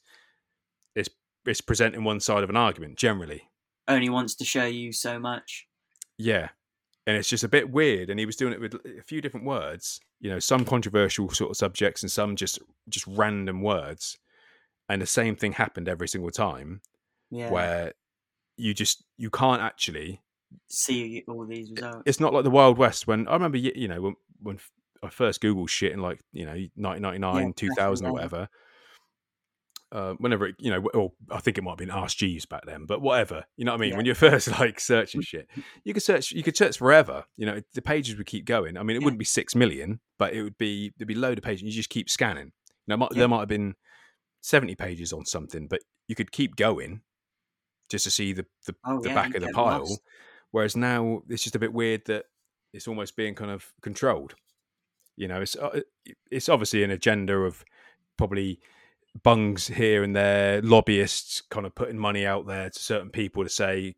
it's 0.95 1.09
it's 1.45 1.61
presenting 1.61 2.03
one 2.03 2.19
side 2.19 2.43
of 2.43 2.49
an 2.49 2.57
argument 2.57 2.97
generally. 2.97 3.49
only 3.89 4.09
wants 4.09 4.35
to 4.35 4.45
show 4.45 4.65
you 4.65 4.91
so 4.91 5.17
much. 5.19 5.67
Yeah. 6.17 6.49
And 7.05 7.15
it's 7.15 7.29
just 7.29 7.43
a 7.45 7.47
bit 7.49 7.69
weird. 7.69 8.09
And 8.09 8.19
he 8.19 8.25
was 8.25 8.35
doing 8.35 8.51
it 8.53 8.59
with 8.59 8.73
a 8.73 9.01
few 9.05 9.21
different 9.21 9.45
words, 9.45 9.99
you 10.19 10.29
know, 10.29 10.39
some 10.39 10.65
controversial 10.65 11.29
sort 11.29 11.51
of 11.51 11.57
subjects 11.57 12.03
and 12.03 12.11
some 12.11 12.35
just 12.35 12.59
just 12.89 13.07
random 13.07 13.61
words. 13.61 14.17
And 14.89 15.01
the 15.01 15.05
same 15.05 15.35
thing 15.35 15.53
happened 15.53 15.89
every 15.89 16.07
single 16.07 16.31
time 16.31 16.81
Yeah. 17.29 17.49
where 17.49 17.93
you 18.57 18.73
just 18.73 19.03
you 19.17 19.29
can't 19.29 19.61
actually 19.61 20.21
See 20.69 21.23
all 21.27 21.45
these 21.45 21.71
results. 21.71 22.03
it's 22.05 22.19
not 22.19 22.33
like 22.33 22.43
the 22.43 22.49
Wild 22.49 22.77
West 22.77 23.07
when 23.07 23.27
I 23.27 23.33
remember 23.33 23.57
you 23.57 23.87
know 23.87 24.01
when 24.01 24.15
when 24.41 24.59
I 25.03 25.09
first 25.09 25.41
Googled 25.41 25.69
shit 25.69 25.91
in 25.91 26.01
like 26.01 26.19
you 26.33 26.45
know 26.45 26.51
1999 26.75 27.45
Yeah, 27.47 27.51
2000 27.55 28.05
or 28.07 28.11
whatever 28.13 28.49
uh, 29.93 30.13
whenever 30.19 30.47
it, 30.47 30.55
you 30.59 30.69
know 30.69 30.81
or 30.93 31.13
I 31.31 31.39
think 31.39 31.57
it 31.57 31.61
might 31.63 31.71
have 31.71 31.77
been 31.77 31.89
Ask 31.91 32.17
Jeeves 32.17 32.45
back 32.45 32.65
then 32.65 32.85
but 32.85 33.01
whatever 33.01 33.45
you 33.55 33.63
know 33.63 33.71
what 33.71 33.77
I 33.77 33.81
mean 33.81 33.89
Yeah. 33.91 33.97
when 33.97 34.05
you're 34.05 34.15
first 34.29 34.49
like 34.59 34.79
searching 34.81 35.21
shit 35.21 35.47
you 35.85 35.93
could 35.93 36.03
search 36.03 36.31
you 36.33 36.43
could 36.43 36.57
search 36.57 36.77
forever 36.77 37.23
you 37.37 37.45
know 37.45 37.61
the 37.73 37.81
pages 37.81 38.17
would 38.17 38.27
keep 38.27 38.43
going 38.45 38.75
I 38.77 38.83
mean 38.83 38.97
it 38.97 38.99
Yeah. 39.01 39.05
wouldn't 39.05 39.19
be 39.19 39.25
6 39.25 39.55
million 39.55 40.01
but 40.19 40.33
it 40.33 40.43
would 40.43 40.57
be 40.57 40.91
there'd 40.97 41.07
be 41.07 41.13
a 41.13 41.19
load 41.19 41.37
of 41.37 41.43
pages 41.43 41.63
you 41.63 41.71
just 41.71 41.89
keep 41.89 42.09
scanning 42.09 42.51
Yeah. 42.87 42.97
there 43.11 43.27
might 43.29 43.39
have 43.39 43.47
been 43.47 43.75
70 44.41 44.75
pages 44.75 45.13
on 45.13 45.25
something 45.25 45.67
but 45.67 45.79
you 46.07 46.15
could 46.15 46.31
keep 46.33 46.55
going 46.57 47.01
just 47.89 48.03
to 48.03 48.11
see 48.11 48.33
the 48.33 48.45
the, 48.65 48.75
Oh, 48.85 48.99
the 49.01 49.09
yeah, 49.09 49.15
back 49.15 49.35
of 49.35 49.41
the 49.41 49.49
pile 49.53 49.79
lost. 49.79 50.01
Whereas 50.57 50.75
now 50.75 51.21
it's 51.29 51.43
just 51.43 51.55
a 51.55 51.59
bit 51.59 51.71
weird 51.71 52.01
that 52.07 52.25
it's 52.73 52.87
almost 52.87 53.15
being 53.15 53.35
kind 53.35 53.51
of 53.51 53.71
controlled. 53.83 54.33
You 55.15 55.27
know, 55.27 55.39
it's 55.39 55.55
uh, 55.55 55.81
it's 56.31 56.49
obviously 56.49 56.83
an 56.83 56.89
agenda 56.89 57.35
of 57.35 57.63
probably 58.17 58.59
bungs 59.21 59.67
here 59.67 60.01
and 60.01 60.15
there, 60.15 60.59
lobbyists 60.63 61.41
kind 61.51 61.67
of 61.67 61.75
putting 61.75 61.99
money 61.99 62.25
out 62.25 62.47
there 62.47 62.71
to 62.71 62.79
certain 62.79 63.11
people 63.11 63.43
to 63.43 63.49
say 63.51 63.97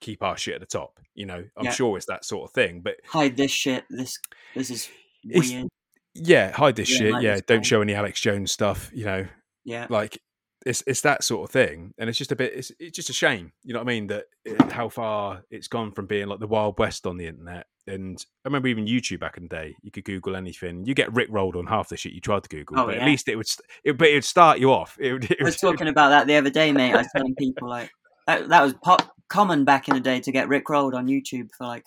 keep 0.00 0.22
our 0.22 0.36
shit 0.36 0.54
at 0.54 0.60
the 0.60 0.66
top. 0.78 1.00
You 1.16 1.26
know, 1.26 1.44
I'm 1.56 1.64
Yeah. 1.64 1.72
sure 1.72 1.96
it's 1.96 2.06
that 2.06 2.24
sort 2.24 2.48
of 2.48 2.54
thing. 2.54 2.82
But 2.82 2.98
Hide 3.06 3.36
this 3.36 3.50
shit. 3.50 3.82
This 3.90 4.16
this 4.54 4.70
is 4.70 4.88
weird. 5.24 5.66
yeah, 6.14 6.52
hide 6.52 6.76
this 6.76 6.88
Yeah, 6.92 6.98
shit. 6.98 7.12
like 7.14 7.24
Yeah, 7.24 7.40
don't 7.48 7.58
guy. 7.58 7.62
show 7.68 7.80
any 7.82 7.94
Alex 7.94 8.20
Jones 8.20 8.52
stuff. 8.52 8.92
You 8.94 9.06
know, 9.06 9.26
Yeah. 9.64 9.88
like 9.90 10.18
it's 10.66 10.82
it's 10.86 11.00
that 11.00 11.24
sort 11.24 11.48
of 11.48 11.50
thing 11.52 11.92
and 11.98 12.08
it's 12.10 12.18
just 12.18 12.32
a 12.32 12.36
bit 12.36 12.52
it's, 12.54 12.70
it's 12.78 12.94
just 12.96 13.08
a 13.08 13.14
shame 13.14 13.50
you 13.64 13.72
know 13.72 13.78
what 13.80 13.86
i 13.88 13.92
mean 13.92 14.06
that 14.08 14.24
it, 14.44 14.60
how 14.72 14.88
far 14.88 15.42
it's 15.50 15.68
gone 15.68 15.90
from 15.92 16.06
being 16.06 16.26
like 16.28 16.38
the 16.38 16.46
wild 16.46 16.78
west 16.78 17.06
on 17.06 17.16
the 17.16 17.26
internet 17.26 17.66
and 17.86 18.26
i 18.44 18.48
remember 18.48 18.68
even 18.68 18.84
youtube 18.86 19.20
back 19.20 19.36
in 19.38 19.44
the 19.44 19.48
day 19.48 19.74
you 19.82 19.90
could 19.90 20.04
google 20.04 20.36
anything 20.36 20.84
you 20.84 20.92
get 20.94 21.10
rick 21.14 21.28
rolled 21.30 21.56
on 21.56 21.66
half 21.66 21.88
the 21.88 21.96
shit 21.96 22.12
you 22.12 22.20
tried 22.20 22.42
to 22.42 22.48
google 22.50 22.78
Oh, 22.78 22.86
but 22.86 22.96
yeah. 22.96 23.00
at 23.02 23.06
least 23.06 23.26
it 23.28 23.36
would 23.36 23.46
it, 23.84 23.96
but 23.96 24.08
it 24.08 24.14
would 24.14 24.24
start 24.24 24.58
you 24.58 24.70
off 24.72 24.98
it 25.00 25.12
would, 25.14 25.24
it 25.30 25.38
I 25.40 25.44
was 25.44 25.54
would- 25.62 25.70
talking 25.72 25.88
about 25.88 26.10
that 26.10 26.26
the 26.26 26.36
other 26.36 26.50
day, 26.50 26.72
mate. 26.72 26.92
I 26.92 26.98
was 26.98 27.08
telling 27.16 27.34
people 27.36 27.68
like 27.68 27.90
that, 28.26 28.48
that 28.50 28.62
was 28.62 28.74
pop, 28.82 29.10
common 29.28 29.64
back 29.64 29.88
in 29.88 29.94
the 29.94 30.00
day 30.00 30.20
to 30.20 30.30
get 30.30 30.46
Rick 30.48 30.68
rolled 30.68 30.94
on 30.94 31.06
YouTube 31.06 31.48
for 31.56 31.66
like 31.66 31.84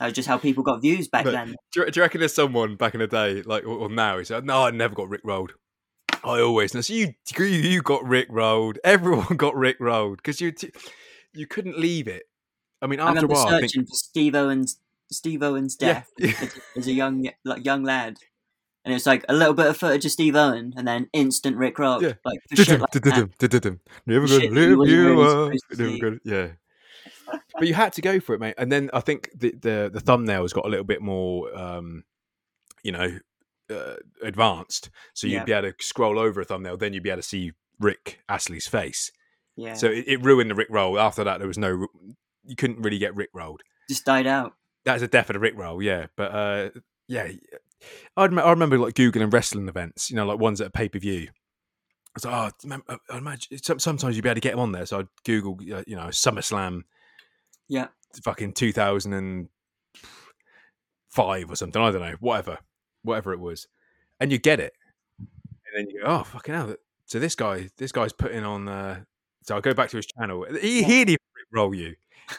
that 0.00 0.06
was 0.06 0.14
just 0.14 0.26
how 0.28 0.38
people 0.38 0.62
got 0.64 0.80
views 0.82 1.06
back 1.08 1.24
But- 1.24 1.32
then. 1.32 1.54
do, 1.72 1.80
you, 1.82 1.90
do 1.90 2.00
you 2.00 2.02
reckon 2.02 2.18
there's 2.20 2.34
someone 2.34 2.74
back 2.74 2.94
in 2.94 3.00
the 3.00 3.06
day 3.06 3.42
like 3.42 3.64
or, 3.64 3.76
or 3.78 3.88
now 3.88 4.18
he 4.18 4.24
said 4.24 4.44
no 4.44 4.64
i 4.64 4.70
never 4.72 4.94
got 4.94 5.08
rick 5.08 5.20
rolled 5.24 5.52
i 6.24 6.40
always 6.40 6.74
know 6.74 6.80
so 6.80 6.92
you 6.92 7.14
you 7.38 7.82
got 7.82 8.04
rick 8.04 8.26
rolled 8.30 8.78
everyone 8.84 9.36
got 9.36 9.54
rick 9.56 9.76
rolled 9.80 10.16
because 10.18 10.40
you 10.40 10.52
t- 10.52 10.72
you 11.32 11.46
couldn't 11.46 11.78
leave 11.78 12.08
it 12.08 12.24
i 12.82 12.86
mean 12.86 13.00
I 13.00 13.08
after 13.10 13.26
a 13.26 13.28
while 13.28 13.46
i 13.46 13.60
think 13.60 13.70
searching 13.70 13.86
for 13.86 13.94
Steve 13.94 14.34
Irwin's, 14.34 14.78
Steve 15.10 15.42
Irwin's 15.42 15.76
Yeah. 15.80 16.02
death 16.18 16.42
as, 16.42 16.58
as 16.76 16.86
a 16.86 16.92
young 16.92 17.28
like 17.44 17.64
young 17.64 17.82
lad, 17.82 18.18
and 18.84 18.94
it's 18.94 19.06
like 19.06 19.24
a 19.28 19.34
little 19.34 19.54
bit 19.54 19.66
of 19.66 19.76
footage 19.76 20.04
of 20.04 20.12
Steve 20.12 20.36
Irwin, 20.36 20.72
and 20.76 20.86
then 20.86 21.08
instant 21.12 21.56
Rick 21.56 21.78
roll. 21.78 22.02
Yeah. 22.02 22.12
Like 22.24 22.38
shit 22.54 22.80
like 22.80 22.90
that. 22.92 23.78
Never 24.06 24.26
gonna 24.26 24.44
you 24.44 24.50
live 24.50 24.78
wasn't 24.78 24.96
you 24.96 25.14
really 25.16 25.52
up. 25.52 25.78
Never 25.78 25.98
gonna, 25.98 26.18
yeah. 26.24 26.48
But 27.58 27.66
you 27.68 27.74
had 27.74 27.92
to 27.94 28.00
go 28.02 28.20
for 28.20 28.34
it, 28.34 28.40
mate. 28.40 28.54
And 28.56 28.70
then 28.70 28.88
I 28.92 29.00
think 29.00 29.30
the 29.34 29.50
the, 29.52 29.90
the 29.92 30.00
thumbnails 30.00 30.52
got 30.52 30.64
a 30.64 30.68
little 30.68 30.84
bit 30.84 31.02
more, 31.02 31.56
um, 31.58 32.04
you 32.82 32.92
know, 32.92 33.18
uh, 33.70 33.96
advanced. 34.22 34.90
So 35.14 35.26
you'd 35.26 35.34
Yeah. 35.38 35.44
be 35.44 35.52
able 35.52 35.72
to 35.72 35.84
scroll 35.84 36.18
over 36.18 36.40
a 36.40 36.44
thumbnail, 36.44 36.76
then 36.76 36.92
you'd 36.92 37.02
be 37.02 37.10
able 37.10 37.22
to 37.22 37.28
see 37.28 37.52
Rick 37.78 38.20
Astley's 38.28 38.66
face. 38.66 39.10
Yeah, 39.56 39.74
So 39.74 39.88
it, 39.88 40.04
it 40.06 40.22
ruined 40.24 40.50
the 40.50 40.54
Rick 40.54 40.68
roll. 40.70 40.98
After 40.98 41.24
that, 41.24 41.38
there 41.38 41.48
was 41.48 41.58
no, 41.58 41.86
you 42.44 42.56
couldn't 42.56 42.80
really 42.82 42.98
get 42.98 43.14
Rick 43.14 43.30
rolled. 43.34 43.62
just 43.88 44.04
died 44.04 44.26
out. 44.26 44.54
That's 44.84 45.02
a 45.02 45.06
death 45.08 45.28
of 45.28 45.34
definite 45.34 45.40
Rick 45.40 45.54
roll, 45.56 45.82
yeah. 45.82 46.06
But 46.16 46.32
uh, 46.32 46.70
yeah, 47.08 47.28
I 48.16 48.24
remember, 48.24 48.46
I 48.46 48.50
remember 48.50 48.78
like 48.78 48.94
googling 48.94 49.32
wrestling 49.32 49.68
events, 49.68 50.08
you 50.10 50.16
know, 50.16 50.24
like 50.26 50.38
ones 50.38 50.60
at 50.60 50.68
a 50.68 50.70
pay 50.70 50.88
per 50.88 50.98
view. 50.98 51.28
I 51.28 52.10
was 52.14 52.24
like, 52.24 52.54
oh, 52.70 52.78
I 52.90 52.96
I 53.14 53.18
imagine 53.18 53.58
sometimes 53.78 54.16
you'd 54.16 54.22
be 54.22 54.28
able 54.30 54.36
to 54.36 54.40
get 54.40 54.52
them 54.52 54.60
on 54.60 54.72
there. 54.72 54.86
So 54.86 55.00
I'd 55.00 55.08
Google, 55.24 55.58
uh, 55.74 55.82
you 55.86 55.96
know, 55.96 56.06
SummerSlam, 56.06 56.82
Yeah. 57.68 57.88
fucking 58.24 58.54
two 58.54 58.72
thousand 58.72 59.12
and 59.12 59.48
five 61.10 61.50
or 61.50 61.56
something. 61.56 61.80
I 61.80 61.90
don't 61.90 62.00
know, 62.00 62.16
whatever. 62.20 62.58
Whatever 63.02 63.32
it 63.32 63.40
was, 63.40 63.66
and 64.18 64.32
you 64.32 64.38
get 64.38 64.60
it, 64.60 64.72
and 65.18 65.28
then 65.74 65.86
you 65.90 66.00
go, 66.00 66.06
oh 66.06 66.22
fucking 66.24 66.54
hell! 66.54 66.74
So 67.06 67.18
this 67.18 67.34
guy, 67.34 67.70
this 67.76 67.92
guy's 67.92 68.12
putting 68.12 68.44
on. 68.44 68.68
Uh, 68.68 69.00
so 69.42 69.56
I 69.56 69.60
go 69.60 69.74
back 69.74 69.90
to 69.90 69.96
his 69.96 70.06
channel. 70.06 70.46
He 70.60 70.82
he'd 70.82 71.16
roll 71.52 71.74
you. 71.74 71.96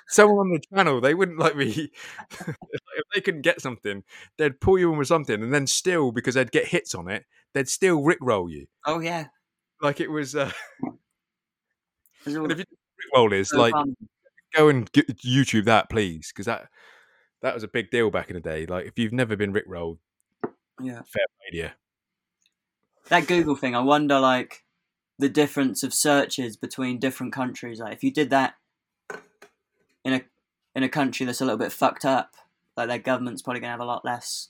Someone 0.07 0.37
on 0.37 0.49
the 0.51 0.61
channel, 0.73 1.01
they 1.01 1.13
wouldn't 1.13 1.39
like 1.39 1.55
me. 1.55 1.91
if 2.31 3.03
they 3.13 3.21
couldn't 3.21 3.41
get 3.41 3.61
something, 3.61 4.03
they'd 4.37 4.61
pull 4.61 4.79
you 4.79 4.91
in 4.91 4.97
with 4.97 5.07
something, 5.07 5.41
and 5.41 5.53
then 5.53 5.67
still 5.67 6.11
because 6.11 6.35
they'd 6.35 6.51
get 6.51 6.67
hits 6.67 6.95
on 6.95 7.09
it, 7.09 7.25
they'd 7.53 7.67
still 7.67 8.01
rickroll 8.01 8.49
you. 8.49 8.67
Oh 8.85 8.99
yeah. 8.99 9.27
Like 9.81 9.99
it 9.99 10.09
was. 10.09 10.35
Uh, 10.35 10.51
and 12.25 12.51
if 12.51 12.59
you 12.59 12.65
rickroll 13.13 13.33
is 13.33 13.49
so 13.49 13.57
like 13.57 13.73
fun. 13.73 13.95
go 14.55 14.69
and 14.69 14.91
get, 14.91 15.07
YouTube 15.17 15.65
that, 15.65 15.89
please, 15.89 16.31
because 16.31 16.45
that 16.45 16.69
that 17.41 17.53
was 17.53 17.63
a 17.63 17.67
big 17.67 17.89
deal 17.89 18.11
back 18.11 18.29
in 18.29 18.35
the 18.35 18.41
day. 18.41 18.65
Like 18.65 18.85
if 18.85 18.97
you've 18.97 19.13
never 19.13 19.35
been 19.35 19.53
rickrolled, 19.53 19.97
yeah. 20.83 21.01
fair 21.11 21.25
you. 21.51 21.69
That 23.09 23.27
Google 23.27 23.55
thing, 23.55 23.75
I 23.75 23.79
wonder 23.79 24.19
like 24.19 24.63
the 25.19 25.29
difference 25.29 25.83
of 25.83 25.93
searches 25.93 26.55
between 26.57 26.99
different 26.99 27.33
countries. 27.33 27.79
Like 27.79 27.93
if 27.93 28.03
you 28.03 28.11
did 28.11 28.29
that 28.29 28.55
in 30.03 30.13
a 30.13 30.21
in 30.75 30.83
a 30.83 30.89
country 30.89 31.25
that's 31.25 31.41
a 31.41 31.45
little 31.45 31.57
bit 31.57 31.71
fucked 31.71 32.05
up, 32.05 32.35
like 32.77 32.87
their 32.87 32.99
government's 32.99 33.41
probably 33.41 33.59
gonna 33.59 33.71
have 33.71 33.79
a 33.81 33.85
lot 33.85 34.05
less 34.05 34.49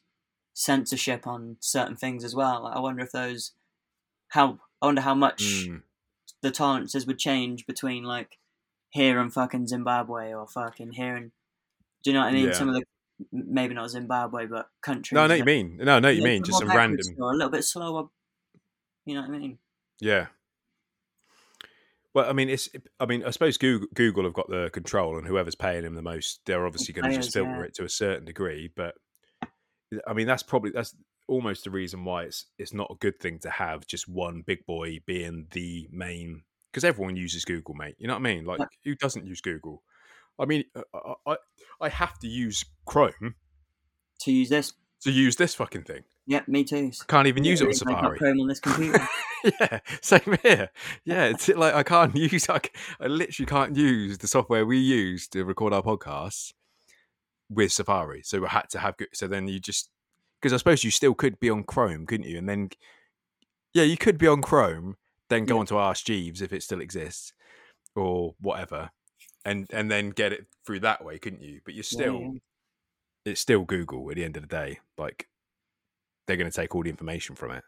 censorship 0.54 1.26
on 1.26 1.58
certain 1.60 1.96
things 1.96 2.24
as 2.24 2.36
well. 2.36 2.64
Like, 2.64 2.76
I 2.76 2.80
wonder 2.80 3.04
if 3.04 3.12
those 3.12 3.54
how 4.30 4.60
I 4.82 4.86
wonder 4.86 5.02
how 5.02 5.16
much 5.16 5.42
Mm. 5.68 5.84
the 6.42 6.52
tolerances 6.52 7.06
would 7.08 7.20
change 7.20 7.66
between 7.66 8.04
like 8.04 8.38
here 8.90 9.20
and 9.20 9.34
fucking 9.34 9.68
Zimbabwe 9.68 10.34
or 10.34 10.48
fucking 10.48 10.94
here 10.94 11.16
and 11.16 11.32
do 12.04 12.10
you 12.10 12.14
know 12.14 12.22
what 12.22 12.30
I 12.30 12.34
mean? 12.34 12.48
Yeah. 12.48 12.54
Some 12.54 12.68
of 12.70 12.76
the 12.76 12.84
maybe 13.32 13.74
not 13.74 13.90
Zimbabwe, 13.90 14.46
but 14.48 14.68
countries. 14.82 15.16
No, 15.16 15.24
I 15.24 15.28
know 15.28 15.34
what 15.34 15.40
you 15.40 15.46
mean. 15.46 15.78
No, 15.78 15.96
I 15.96 16.00
know 16.00 16.08
what 16.10 16.16
you 16.16 16.24
mean. 16.24 16.44
Just 16.44 16.60
some 16.60 16.70
random. 16.70 17.06
a 17.20 17.26
little 17.26 17.50
bit 17.50 17.64
slower. 17.64 18.08
You 19.06 19.16
know 19.16 19.22
what 19.22 19.30
I 19.30 19.38
mean? 19.38 19.58
Yeah. 20.00 20.28
Well, 22.14 22.30
I 22.30 22.34
mean, 22.34 22.50
it's. 22.50 22.70
I 23.00 23.06
mean, 23.06 23.24
I 23.26 23.32
suppose 23.32 23.58
Google, 23.58 23.88
Google 23.94 24.24
have 24.26 24.34
got 24.34 24.50
the 24.50 24.70
control, 24.74 25.18
and 25.18 25.26
whoever's 25.26 25.56
paying 25.56 25.84
them 25.84 25.96
the 25.96 26.02
most, 26.02 26.42
they're 26.46 26.66
obviously 26.66 26.94
going 26.94 27.10
to 27.10 27.16
just 27.16 27.34
filter 27.34 27.52
yeah. 27.52 27.64
it 27.64 27.74
to 27.76 27.86
a 27.86 27.90
certain 27.90 28.26
degree. 28.26 28.70
But 28.76 28.96
I 30.06 30.14
mean, 30.14 30.28
that's 30.28 30.44
probably 30.44 30.72
that's 30.72 30.96
almost 31.28 31.64
the 31.64 31.72
reason 31.72 32.04
why 32.04 32.24
it's 32.24 32.48
it's 32.58 32.74
not 32.74 32.92
a 32.92 32.96
good 32.96 33.20
thing 33.20 33.40
to 33.40 33.50
have 33.50 33.88
just 33.88 34.10
one 34.10 34.44
big 34.46 34.66
boy 34.66 35.00
being 35.06 35.48
the 35.52 35.88
main 35.92 36.44
because 36.72 36.84
everyone 36.84 37.16
uses 37.16 37.46
Google, 37.46 37.76
mate. 37.76 37.96
You 37.98 38.08
know 38.08 38.14
what 38.14 38.20
I 38.20 38.34
mean? 38.34 38.46
Like, 38.46 38.62
who 38.84 38.96
doesn't 38.96 39.26
use 39.26 39.42
Google? 39.42 39.84
I 40.42 40.46
mean, 40.46 40.64
uh, 40.76 40.82
I 41.28 41.32
I, 41.34 41.38
I 41.82 41.90
have 41.90 42.18
to 42.20 42.28
use 42.28 42.66
Chrome 42.86 43.36
To 44.22 44.32
use 44.32 44.50
this. 44.50 44.74
to 45.04 45.12
use 45.12 45.36
this 45.36 45.56
fucking 45.56 45.84
thing. 45.84 46.04
Yep, 46.28 46.48
me 46.48 46.64
too. 46.64 46.92
Can't 47.08 47.28
even 47.28 47.44
use 47.44 47.62
it 47.62 47.68
on 47.68 47.74
Safari. 47.74 48.18
Chrome 48.18 48.40
on 48.40 48.48
this 48.48 48.60
computer. 48.60 49.00
yeah, 49.44 49.80
same 50.02 50.38
here. 50.44 50.70
Yeah, 51.04 51.26
it's 51.26 51.48
like 51.50 51.74
I 51.74 51.84
can't 51.84 52.16
use. 52.32 52.50
I, 52.50 52.60
I 53.00 53.08
literally 53.08 53.48
can't 53.48 53.76
use 53.76 54.18
the 54.20 54.28
software 54.28 54.66
we 54.66 54.78
use 54.78 55.28
to 55.30 55.44
record 55.44 55.74
our 55.74 55.82
podcasts 55.82 56.54
with 57.50 57.72
Safari. 57.72 58.22
So 58.24 58.42
we 58.42 58.48
had 58.48 58.70
to 58.70 58.80
have. 58.80 58.98
go- 58.98 59.06
So 59.14 59.28
then 59.28 59.48
you 59.48 59.60
just 59.60 59.90
because 60.40 60.54
I 60.54 60.58
suppose 60.58 60.84
you 60.84 60.92
still 60.92 61.14
could 61.14 61.40
be 61.40 61.50
on 61.50 61.64
Chrome, 61.64 62.06
couldn't 62.06 62.28
you? 62.28 62.38
And 62.38 62.48
then 62.50 62.70
yeah, 63.74 63.84
you 63.84 63.98
could 63.98 64.18
be 64.18 64.28
on 64.28 64.42
Chrome, 64.42 64.98
then 65.30 65.46
go 65.46 65.56
Yeah. 65.56 65.60
on 65.62 65.66
to 65.68 65.80
Ask 65.80 66.06
Jeeves 66.06 66.42
if 66.42 66.54
it 66.54 66.62
still 66.64 66.82
exists 66.82 67.34
or 67.96 68.36
whatever, 68.40 68.92
and 69.46 69.68
and 69.72 69.90
then 69.90 70.10
get 70.10 70.34
it 70.34 70.48
through 70.66 70.82
that 70.82 71.04
way, 71.04 71.20
couldn't 71.20 71.42
you? 71.42 71.62
But 71.66 71.74
you're 71.74 71.84
Yeah, 71.84 71.98
still 72.00 72.22
yeah. 72.22 72.30
it's 73.26 73.42
still 73.42 73.64
Google 73.66 74.10
at 74.10 74.16
the 74.16 74.24
end 74.24 74.38
of 74.38 74.44
the 74.44 74.48
day. 74.48 74.80
Like 74.98 75.28
they're 76.28 76.38
going 76.38 76.50
to 76.50 76.56
take 76.56 76.76
all 76.76 76.84
the 76.84 76.90
information 76.90 77.36
from 77.36 77.52
it. 77.52 77.64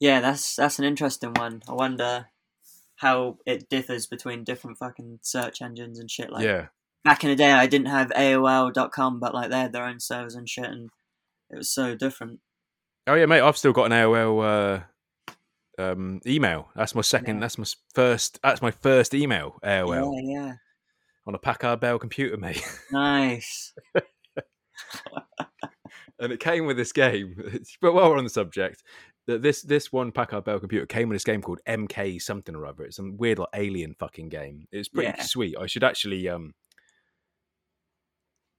Yeah, 0.00 0.20
that's 0.20 0.56
that's 0.56 0.78
an 0.78 0.84
interesting 0.84 1.32
one. 1.34 1.62
I 1.68 1.72
wonder 1.72 2.26
how 2.96 3.38
it 3.46 3.68
differs 3.68 4.06
between 4.06 4.44
different 4.44 4.78
fucking 4.78 5.20
search 5.22 5.62
engines 5.62 5.98
and 5.98 6.10
shit. 6.10 6.30
Like 6.30 6.44
yeah. 6.44 6.66
back 7.04 7.24
in 7.24 7.30
the 7.30 7.36
day, 7.36 7.52
I 7.52 7.66
didn't 7.66 7.88
have 7.88 8.10
AOL.com, 8.10 9.20
but 9.20 9.34
like 9.34 9.50
they 9.50 9.58
had 9.60 9.72
their 9.72 9.86
own 9.86 10.00
servers 10.00 10.34
and 10.34 10.48
shit, 10.48 10.66
and 10.66 10.90
it 11.50 11.56
was 11.56 11.70
so 11.70 11.94
different. 11.94 12.40
Oh 13.06 13.14
yeah, 13.14 13.26
mate. 13.26 13.40
I've 13.40 13.56
still 13.56 13.72
got 13.72 13.86
an 13.86 13.92
AOL 13.92 14.44
uh, 14.44 14.82
um, 15.78 16.20
email. 16.26 16.68
That's 16.74 16.94
my 16.94 17.00
second. 17.02 17.36
Yeah. 17.36 17.40
That's 17.40 17.58
my 17.58 17.64
first. 17.94 18.38
That's 18.42 18.62
my 18.62 18.70
first 18.70 19.14
email. 19.14 19.58
AOL 19.64 20.14
Yeah, 20.22 20.32
yeah, 20.44 20.52
on 21.26 21.34
a 21.34 21.38
Packard 21.38 21.80
Bell 21.80 21.98
computer, 21.98 22.36
mate. 22.36 22.62
nice. 22.92 23.72
and 26.18 26.32
it 26.32 26.40
came 26.40 26.66
with 26.66 26.76
this 26.76 26.92
game. 26.92 27.60
but 27.80 27.92
while 27.94 28.10
we're 28.10 28.18
on 28.18 28.24
the 28.24 28.30
subject, 28.30 28.82
th- 29.28 29.40
this 29.40 29.62
this 29.62 29.92
one 29.92 30.12
Packard 30.12 30.44
Bell 30.44 30.58
computer 30.60 30.86
came 30.86 31.08
with 31.08 31.16
this 31.16 31.24
game 31.24 31.40
called 31.42 31.60
MK 31.68 32.20
something 32.20 32.54
or 32.54 32.66
other. 32.66 32.84
It's 32.84 32.96
some 32.96 33.16
weird 33.16 33.38
like 33.38 33.48
alien 33.54 33.94
fucking 33.98 34.28
game. 34.28 34.66
It's 34.72 34.88
pretty 34.88 35.08
Yeah. 35.16 35.22
sweet. 35.22 35.56
I 35.58 35.66
should 35.66 35.84
actually 35.84 36.28
um 36.28 36.54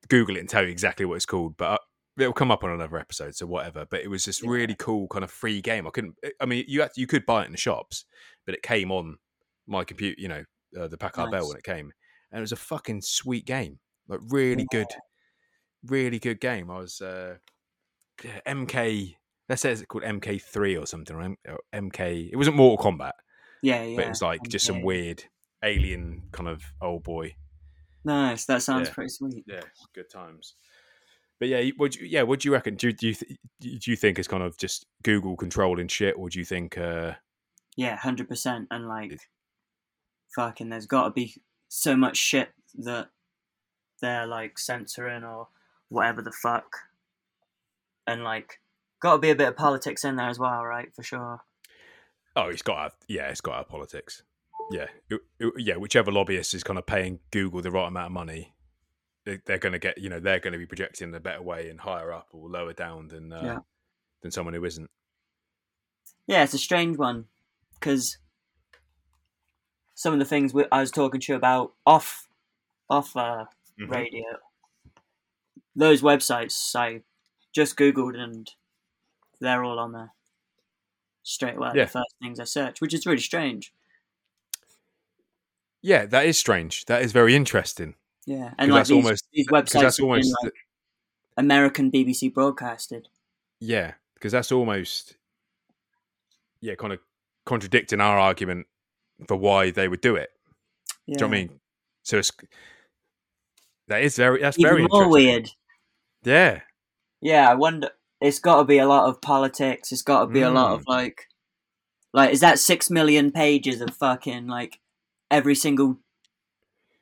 Google 0.07 0.37
it 0.37 0.39
and 0.39 0.49
tell 0.49 0.63
you 0.63 0.69
exactly 0.69 1.05
what 1.05 1.15
it's 1.15 1.25
called, 1.25 1.55
but. 1.57 1.81
It'll 2.19 2.33
come 2.33 2.51
up 2.51 2.63
on 2.63 2.71
another 2.71 2.97
episode, 2.97 3.35
so 3.35 3.45
whatever. 3.47 3.85
But 3.89 4.01
it 4.01 4.07
was 4.09 4.25
this 4.25 4.43
Yeah. 4.43 4.49
really 4.49 4.75
cool 4.75 5.07
kind 5.07 5.23
of 5.23 5.31
free 5.31 5.61
game. 5.61 5.87
I 5.87 5.89
couldn't. 5.91 6.15
I 6.39 6.45
mean, 6.45 6.65
you 6.67 6.81
had, 6.81 6.91
you 6.95 7.07
could 7.07 7.25
buy 7.25 7.43
it 7.43 7.45
in 7.45 7.51
the 7.51 7.57
shops, 7.57 8.05
but 8.45 8.55
it 8.55 8.61
came 8.63 8.91
on 8.91 9.17
my 9.67 9.83
computer. 9.83 10.19
You 10.19 10.27
know, 10.27 10.43
uh, 10.79 10.87
the 10.87 10.97
Packard 10.97 11.31
Bell 11.31 11.47
when 11.47 11.57
it 11.57 11.63
came, 11.63 11.91
and 12.31 12.39
it 12.39 12.41
was 12.41 12.51
a 12.51 12.55
fucking 12.57 13.01
sweet 13.01 13.45
game. 13.45 13.79
Like 14.07 14.19
really 14.29 14.65
good, 14.71 14.87
really 15.85 16.19
good 16.19 16.39
game. 16.41 16.69
I 16.71 16.79
was 16.79 16.99
uh, 17.01 17.35
MK. 18.45 19.15
Let's 19.47 19.61
say 19.63 19.71
it's 19.71 19.83
called 19.85 20.03
MK3 20.03 20.79
or 20.81 20.85
something, 20.85 21.15
or, 21.15 21.21
M- 21.21 21.37
or 21.47 21.59
MK. 21.73 22.29
It 22.31 22.35
wasn't 22.35 22.55
Mortal 22.55 22.91
Kombat, 22.91 23.13
Yeah, 23.63 23.83
yeah. 23.83 23.95
but 23.95 24.05
it 24.05 24.09
was 24.09 24.21
like 24.21 24.41
just 24.47 24.65
some 24.65 24.83
weird 24.83 25.23
alien 25.63 26.23
kind 26.31 26.47
of 26.47 26.61
old 26.81 27.03
boy. 27.03 27.35
Nice. 28.05 28.45
That 28.45 28.61
sounds 28.61 28.87
Yeah. 28.89 28.93
pretty 28.93 29.09
sweet. 29.09 29.43
Yeah, 29.47 29.61
good 29.93 30.09
times. 30.09 30.55
But 31.39 31.47
yeah, 31.47 31.61
do 31.61 31.67
you, 31.67 31.89
yeah, 32.01 32.23
what 32.23 32.41
do 32.41 32.49
you 32.49 32.53
reckon? 32.53 32.75
Do, 32.75 32.87
you- 32.87 32.93
do 32.93 33.07
you 33.07 33.13
th- 33.13 33.37
do 33.61 33.91
you 33.91 33.95
think 33.95 34.19
it's 34.19 34.27
kind 34.27 34.43
of 34.43 34.57
just 34.57 34.85
Google 35.03 35.35
controlling 35.37 35.87
shit, 35.87 36.15
or 36.17 36.29
do 36.29 36.37
you 36.39 36.45
think? 36.45 36.77
Uh, 36.77 37.13
Yeah, 37.77 37.95
hundred 37.95 38.27
percent. 38.27 38.67
And 38.71 38.87
like, 38.87 39.19
fucking, 40.35 40.69
there's 40.69 40.85
got 40.85 41.05
to 41.05 41.11
be 41.11 41.35
so 41.69 41.95
much 41.95 42.17
shit 42.17 42.49
that 42.75 43.09
they're 44.01 44.25
like 44.27 44.59
censoring 44.59 45.23
or 45.23 45.47
whatever 45.89 46.21
the 46.21 46.31
fuck, 46.31 46.75
and 48.05 48.23
like, 48.23 48.59
got 49.01 49.13
to 49.13 49.19
be 49.19 49.29
a 49.29 49.35
bit 49.35 49.47
of 49.49 49.55
politics 49.55 50.03
in 50.03 50.15
there 50.17 50.29
as 50.29 50.39
well, 50.39 50.63
right? 50.65 50.89
For 50.95 51.03
sure. 51.03 51.41
oh, 52.35 52.49
it's 52.49 52.61
got 52.61 52.75
to 52.75 52.81
have, 52.81 52.95
yeah, 53.07 53.27
it's 53.29 53.41
got 53.41 53.51
to 53.51 53.57
have 53.59 53.69
politics. 53.69 54.23
Yeah, 54.71 54.85
It- 55.09 55.21
it- 55.39 55.53
yeah. 55.57 55.75
Whichever 55.77 56.11
lobbyist 56.11 56.53
is 56.53 56.63
kind 56.63 56.77
of 56.77 56.85
paying 56.85 57.19
Google 57.31 57.61
the 57.61 57.71
right 57.71 57.87
amount 57.87 58.05
of 58.07 58.11
money, 58.11 58.53
they're 59.25 59.57
going 59.57 59.73
to 59.73 59.79
get. 59.79 59.97
You 59.97 60.09
know, 60.09 60.19
they're 60.19 60.39
going 60.39 60.53
to 60.53 60.59
be 60.59 60.65
projecting 60.65 61.09
in 61.09 61.15
a 61.15 61.19
better 61.19 61.41
way 61.41 61.69
and 61.69 61.79
higher 61.79 62.11
up 62.11 62.27
or 62.31 62.49
lower 62.49 62.73
down 62.73 63.07
than 63.07 63.31
uh, 63.33 63.41
Yeah. 63.43 63.59
than 64.21 64.31
someone 64.31 64.53
who 64.53 64.63
isn't. 64.65 64.89
Yeah, 66.27 66.43
it's 66.43 66.53
a 66.53 66.57
strange 66.59 66.97
one 66.97 67.25
because 67.79 68.17
some 69.95 70.13
of 70.13 70.19
the 70.19 70.25
things 70.25 70.53
we, 70.53 70.65
I 70.71 70.79
was 70.79 70.91
talking 70.91 71.19
to 71.21 71.31
you 71.33 71.35
about 71.37 71.73
off 71.85 72.27
off 72.89 73.15
uh, 73.15 73.45
Mhm. 73.79 73.89
radio, 73.89 74.23
those 75.75 76.01
websites 76.01 76.75
I 76.75 77.01
just 77.53 77.77
googled 77.77 78.15
and 78.17 78.49
they're 79.39 79.63
all 79.63 79.79
on 79.79 79.91
there 79.93 80.11
straight 81.23 81.55
away. 81.57 81.71
Yeah. 81.75 81.85
The 81.85 81.91
first 81.91 82.15
things 82.21 82.39
I 82.39 82.43
search, 82.45 82.81
which 82.81 82.93
is 82.93 83.05
really 83.05 83.19
strange. 83.21 83.73
Yeah, 85.81 86.05
that 86.07 86.25
is 86.25 86.37
strange. 86.37 86.85
That 86.85 87.01
is 87.01 87.11
very 87.11 87.35
interesting. 87.35 87.95
Yeah, 88.29 88.53
and 88.59 88.71
like 88.71 88.81
that's 88.81 88.89
these, 88.89 88.95
almost 88.95 89.27
these 89.33 89.47
websites 89.47 89.81
that's 89.81 89.97
been, 89.97 90.05
almost 90.05 90.35
like, 90.43 90.53
American 91.35 91.89
BBC 91.89 92.31
broadcasted. 92.31 93.07
Yeah, 93.59 93.93
because 94.13 94.31
that's 94.31 94.51
almost 94.51 95.15
yeah, 96.61 96.75
kind 96.75 96.93
of 96.93 96.99
contradicting 97.47 97.99
our 97.99 98.19
argument 98.19 98.67
for 99.27 99.35
why 99.35 99.71
they 99.71 99.87
would 99.87 100.01
do 100.01 100.15
it. 100.15 100.29
Yeah. 101.07 101.17
Do 101.17 101.25
you 101.25 101.27
know 101.27 101.27
what 101.27 101.37
I 101.37 101.39
mean? 101.39 101.59
So 102.03 102.19
it's 102.19 102.31
that 103.87 104.03
is 104.03 104.15
very 104.15 104.41
that's 104.41 104.59
Even 104.59 104.71
very 104.71 104.87
more 104.87 105.09
weird. 105.09 105.49
Yeah, 106.23 106.61
Yeah, 107.21 107.49
I 107.49 107.55
wonder. 107.55 107.89
It's 108.21 108.37
got 108.39 108.57
to 108.57 108.63
be 108.65 108.77
a 108.77 108.87
lot 108.87 109.09
of 109.09 109.21
politics. 109.21 109.91
It's 109.91 110.03
got 110.03 110.19
to 110.21 110.27
be 110.27 110.41
a 110.41 110.51
lot 110.51 110.71
Mm. 110.71 110.75
of 110.75 110.83
like, 110.87 111.25
like 112.13 112.31
is 112.31 112.41
that 112.41 112.59
six 112.59 112.91
million 112.91 113.31
pages 113.31 113.81
of 113.81 113.95
fucking 113.95 114.45
like 114.45 114.79
every 115.31 115.55
single. 115.55 115.97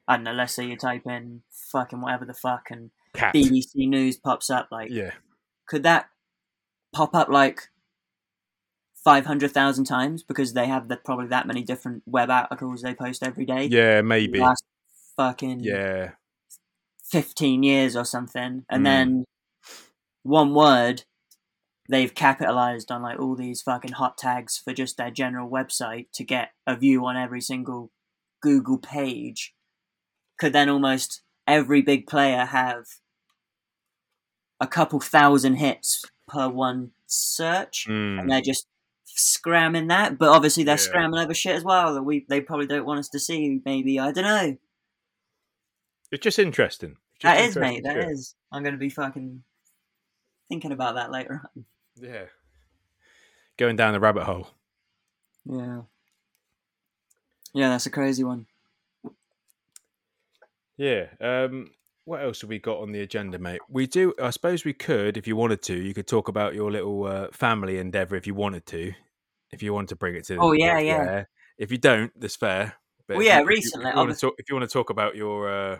I 0.08 0.16
don't 0.16 0.24
know. 0.24 0.34
Let's 0.34 0.54
say 0.54 0.66
you 0.66 0.78
type 0.78 1.06
in 1.06 1.42
fucking 1.72 2.00
whatever 2.02 2.26
the 2.26 2.34
fuck 2.34 2.68
and 2.72 2.92
cat. 3.14 3.34
BBC 3.34 3.88
News 3.88 4.18
pops 4.18 4.50
up. 4.50 4.70
Like, 4.72 4.90
Yeah, 4.90 5.12
could 5.68 5.84
that 5.84 6.10
pop 6.94 7.14
up 7.14 7.28
like 7.30 7.70
five 9.04 9.26
hundred 9.26 9.52
thousand 9.52 9.86
times 9.86 10.24
because 10.24 10.54
they 10.54 10.68
have 10.68 10.88
the, 10.88 10.98
probably 10.98 11.28
that 11.28 11.48
many 11.48 11.62
different 11.64 12.04
web 12.06 12.30
articles 12.30 12.82
they 12.82 12.94
post 12.94 13.24
every 13.24 13.46
day? 13.46 13.66
yeah, 13.66 14.02
maybe. 14.02 14.40
Last 14.40 14.64
fucking 15.18 15.62
Yeah, 15.62 16.12
15 17.12 17.64
years 17.64 17.96
or 17.96 18.06
something 18.06 18.66
and 18.70 18.82
Mm. 18.82 18.84
then 18.84 19.24
one 20.24 20.54
word, 20.54 21.04
they've 21.90 22.14
capitalized 22.14 22.92
on 22.92 23.02
like 23.02 23.18
all 23.20 23.36
these 23.36 23.62
fucking 23.62 23.94
hot 23.94 24.18
tags 24.18 24.58
for 24.58 24.74
just 24.74 24.98
their 24.98 25.10
general 25.12 25.50
website 25.50 26.08
to 26.14 26.24
get 26.24 26.50
a 26.66 26.76
view 26.76 27.06
on 27.06 27.16
every 27.16 27.40
single 27.42 27.92
Google 28.42 28.78
page. 28.78 29.54
Could 30.38 30.54
then 30.54 30.70
almost 30.70 31.22
every 31.48 31.82
big 31.82 32.08
player 32.08 32.46
have 32.46 32.86
a 34.60 34.68
couple 34.68 35.00
thousand 35.00 35.56
hits 35.56 36.04
per 36.28 36.48
one 36.50 36.92
search, 37.08 37.86
Mm. 37.88 38.20
and 38.22 38.32
they're 38.32 38.42
just 38.42 38.68
scramming 39.06 39.88
that. 39.88 40.18
But 40.18 40.30
obviously, 40.30 40.64
they're 40.64 40.74
Yeah. 40.76 40.82
scramming 40.82 41.20
other 41.20 41.34
shit 41.34 41.56
as 41.56 41.64
well 41.64 41.94
that 41.94 42.04
we 42.04 42.26
they 42.30 42.42
probably 42.42 42.68
don't 42.68 42.86
want 42.86 43.00
us 43.00 43.10
to 43.10 43.20
see. 43.20 43.62
Maybe 43.66 44.00
I 44.00 44.12
don't 44.12 44.24
know. 44.26 44.58
It's 46.12 46.24
just 46.24 46.40
interesting. 46.40 46.92
It's 47.16 47.22
just 47.22 47.36
That 47.36 47.40
is, 47.42 47.56
interesting 47.58 47.84
mate. 47.84 47.84
That 47.84 48.02
shit. 48.04 48.12
is. 48.12 48.36
I'm 48.52 48.64
going 48.64 48.74
to 48.76 48.80
be 48.80 48.90
fucking 48.90 49.44
thinking 50.50 50.72
about 50.72 50.96
that 50.96 51.12
later 51.12 51.42
on. 51.56 51.66
Yeah. 51.96 52.26
Going 53.58 53.76
down 53.76 53.94
the 53.94 54.00
rabbit 54.00 54.24
hole. 54.24 54.50
Yeah. 55.46 55.82
Yeah, 57.54 57.70
that's 57.70 57.86
a 57.88 57.90
crazy 57.90 58.24
one. 58.24 58.46
Yeah. 60.78 61.08
Um, 61.20 61.72
what 62.06 62.22
else 62.24 62.42
have 62.42 62.50
we 62.50 62.60
got 62.60 62.80
on 62.80 62.92
the 62.92 63.02
agenda, 63.02 63.38
mate? 63.38 63.60
We 63.70 63.86
do. 63.88 64.14
I 64.22 64.30
suppose 64.30 64.64
we 64.64 64.74
could, 64.74 65.18
if 65.18 65.28
you 65.28 65.36
wanted 65.36 65.62
to, 65.64 65.76
you 65.76 65.94
could 65.94 66.08
talk 66.08 66.28
about 66.30 66.56
your 66.56 66.72
little 66.72 67.04
uh, 67.06 67.28
family 67.34 67.80
endeavor 67.80 68.16
if 68.16 68.26
you 68.28 68.34
wanted 68.34 68.66
to. 68.68 68.94
If 69.52 69.62
you 69.64 69.74
want 69.74 69.90
to 69.90 69.96
bring 69.96 70.16
it 70.16 70.26
to. 70.28 70.38
Oh, 70.38 70.52
yeah, 70.54 70.80
yeah. 70.80 71.26
If 71.58 71.72
you 71.72 71.78
don't, 71.78 72.12
that's 72.20 72.36
fair. 72.36 72.76
But 73.08 73.18
Well, 73.18 73.26
yeah, 73.26 73.40
you- 73.40 73.44
if 73.44 73.50
you- 73.50 73.56
recently, 73.56 73.90
If 73.90 73.96
you, 73.96 74.08
to 74.08 74.20
talk, 74.20 74.34
if 74.38 74.50
you 74.50 74.56
want 74.56 74.70
to 74.70 74.74
talk 74.74 74.90
about 74.90 75.16
your, 75.16 75.50
uh, 75.50 75.80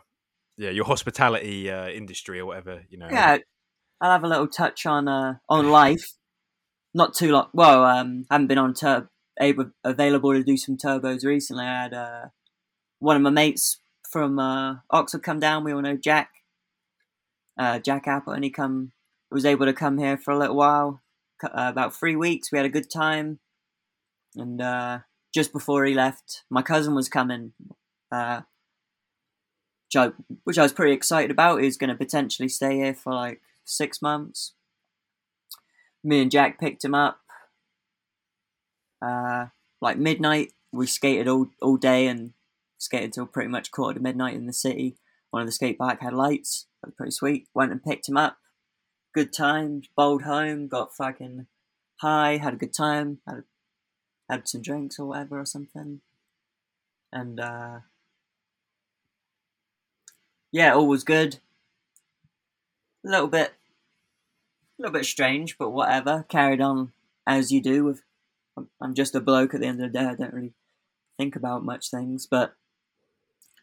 yeah, 0.58 0.70
your 0.72 0.86
hospitality 0.86 1.70
uh, 1.70 1.88
industry 1.90 2.40
or 2.40 2.46
whatever, 2.46 2.84
you 2.90 2.98
know. 2.98 3.08
Yeah, 3.10 3.38
I'll 4.02 4.12
have 4.12 4.24
a 4.24 4.28
little 4.28 4.48
touch 4.48 4.86
on 4.86 5.08
uh, 5.08 5.36
on 5.50 5.70
life. 5.70 6.06
Not 6.94 7.14
too 7.14 7.32
long. 7.32 7.50
Well, 7.54 7.84
um, 7.84 8.26
haven't 8.32 8.48
been 8.48 8.58
on 8.58 8.74
tur- 8.74 9.10
able 9.40 9.72
available 9.84 10.34
to 10.34 10.44
do 10.44 10.58
some 10.58 10.78
turbos 10.78 11.24
recently. 11.24 11.66
I 11.66 11.84
had 11.84 11.94
uh, 11.94 12.26
one 13.00 13.16
of 13.16 13.22
my 13.22 13.30
mates 13.30 13.80
from 14.10 14.40
uh, 14.40 14.78
Oxford 14.90 15.24
come 15.24 15.40
down. 15.40 15.64
We 15.64 15.74
all 15.74 15.82
know 15.82 15.98
Jack, 15.98 16.30
uh, 17.58 17.80
Jack 17.80 18.08
Apple, 18.08 18.34
and 18.34 18.44
he 18.44 18.50
come 18.50 18.92
was 19.30 19.46
able 19.46 19.66
to 19.66 19.74
come 19.74 19.98
here 19.98 20.18
for 20.18 20.32
a 20.32 20.38
little 20.38 20.56
while, 20.56 21.02
uh, 21.44 21.50
about 21.54 21.94
three 21.94 22.16
weeks. 22.16 22.52
We 22.52 22.58
had 22.58 22.66
a 22.66 22.70
good 22.70 22.90
time, 22.90 23.40
and 24.36 24.62
uh, 24.62 25.00
just 25.34 25.52
before 25.52 25.84
he 25.86 25.94
left, 25.94 26.44
my 26.50 26.62
cousin 26.62 26.96
was 26.96 27.10
coming. 27.10 27.54
Uh, 28.12 28.42
which 29.88 29.96
I, 29.96 30.12
which 30.44 30.58
I 30.58 30.64
was 30.64 30.74
pretty 30.74 30.94
excited 30.94 31.32
about. 31.32 31.62
He's 31.62 31.78
going 31.78 31.90
to 31.90 31.96
potentially 31.96 32.50
stay 32.50 32.76
here 32.76 32.94
for 32.94 33.14
like 33.14 33.42
six 33.64 34.02
months. 34.02 34.54
Me 36.04 36.22
and 36.22 36.32
Jack 36.32 36.60
picked 36.60 36.84
him 36.84 36.94
up. 36.94 37.20
Uh, 39.02 39.48
like 39.82 39.98
midnight, 39.98 40.54
we 40.72 40.88
skated 40.88 41.28
all 41.28 41.48
all 41.62 41.78
day 41.78 42.08
and 42.08 42.34
skated 42.78 43.14
till 43.14 43.26
pretty 43.26 43.50
much 43.50 43.72
quarter 43.72 43.98
to 43.98 44.04
midnight 44.04 44.36
in 44.36 44.48
the 44.48 44.54
city. 44.54 44.98
One 45.32 45.42
of 45.42 45.48
the 45.48 45.52
skate 45.52 45.78
park 45.78 46.02
had 46.02 46.14
lights. 46.14 46.68
That 46.82 46.90
was 46.90 46.96
pretty 46.96 47.12
sweet. 47.12 47.48
Went 47.54 47.72
and 47.72 47.84
picked 47.84 48.08
him 48.08 48.18
up. 48.18 48.38
Good 49.14 49.34
time. 49.34 49.82
Bowled 49.96 50.24
home. 50.24 50.68
Got 50.68 50.96
fucking 50.96 51.48
high. 51.98 52.38
Had 52.38 52.54
a 52.54 52.58
good 52.58 52.74
time. 52.74 53.20
Had 53.28 53.44
had 54.30 54.48
some 54.48 54.62
drinks 54.62 55.00
or 55.00 55.08
whatever 55.08 55.40
or 55.40 55.46
something. 55.46 56.02
And 57.12 57.40
uh, 57.40 57.80
yeah, 60.52 60.74
all 60.74 60.88
was 60.88 61.04
good. 61.04 61.40
A 63.06 63.10
little 63.10 63.28
bit, 63.28 63.54
a 64.78 64.82
little 64.82 64.94
bit 64.94 65.06
strange, 65.06 65.58
but 65.58 65.70
whatever. 65.70 66.26
Carried 66.28 66.62
on 66.62 66.92
as 67.26 67.52
you 67.52 67.62
do. 67.62 67.86
With 67.86 68.02
I'm 68.82 68.94
just 68.94 69.16
a 69.16 69.20
bloke 69.20 69.54
at 69.54 69.62
the 69.62 69.68
end 69.68 69.82
of 69.82 69.92
the 69.92 70.00
day. 70.00 70.06
I 70.06 70.16
don't 70.16 70.34
really 70.34 70.54
think 71.18 71.36
about 71.36 71.64
much 71.64 71.90
things. 71.90 72.28
But 72.30 72.56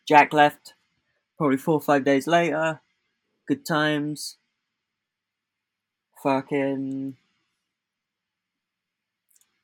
Jack 0.06 0.32
left 0.32 0.74
probably 1.38 1.56
four 1.56 1.74
or 1.74 1.80
five 1.80 2.04
days 2.04 2.26
later. 2.26 2.80
Good 3.46 3.64
times. 3.64 4.36
Fucking 6.22 7.16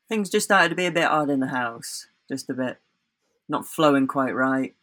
things 0.08 0.28
just 0.28 0.44
started 0.44 0.68
to 0.70 0.74
be 0.74 0.86
a 0.86 0.90
bit 0.90 1.06
odd 1.06 1.30
in 1.30 1.40
the 1.40 1.46
house. 1.46 2.08
Just 2.28 2.50
a 2.50 2.54
bit 2.54 2.78
not 3.48 3.66
flowing 3.66 4.06
quite 4.06 4.34
right. 4.34 4.74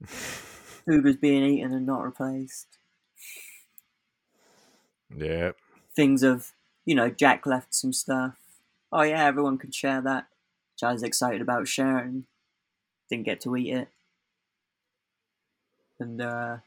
Food 0.06 1.04
was 1.04 1.16
being 1.16 1.44
eaten 1.44 1.72
and 1.72 1.86
not 1.86 2.04
replaced. 2.04 2.66
Yeah. 5.14 5.52
Things 5.94 6.22
of, 6.22 6.52
you 6.84 6.94
know, 6.94 7.10
Jack 7.10 7.46
left 7.46 7.74
some 7.74 7.92
stuff. 7.92 8.36
Oh 8.92 9.02
yeah, 9.02 9.24
everyone 9.24 9.58
could 9.58 9.74
share 9.74 10.00
that. 10.02 10.26
Which 10.74 10.82
I 10.82 10.92
was 10.92 11.02
excited 11.02 11.40
about 11.40 11.68
sharing. 11.68 12.24
Didn't 13.12 13.26
get 13.26 13.40
to 13.42 13.56
eat 13.56 13.70
it. 13.74 13.88
And 15.98 16.20
uh 16.20 16.58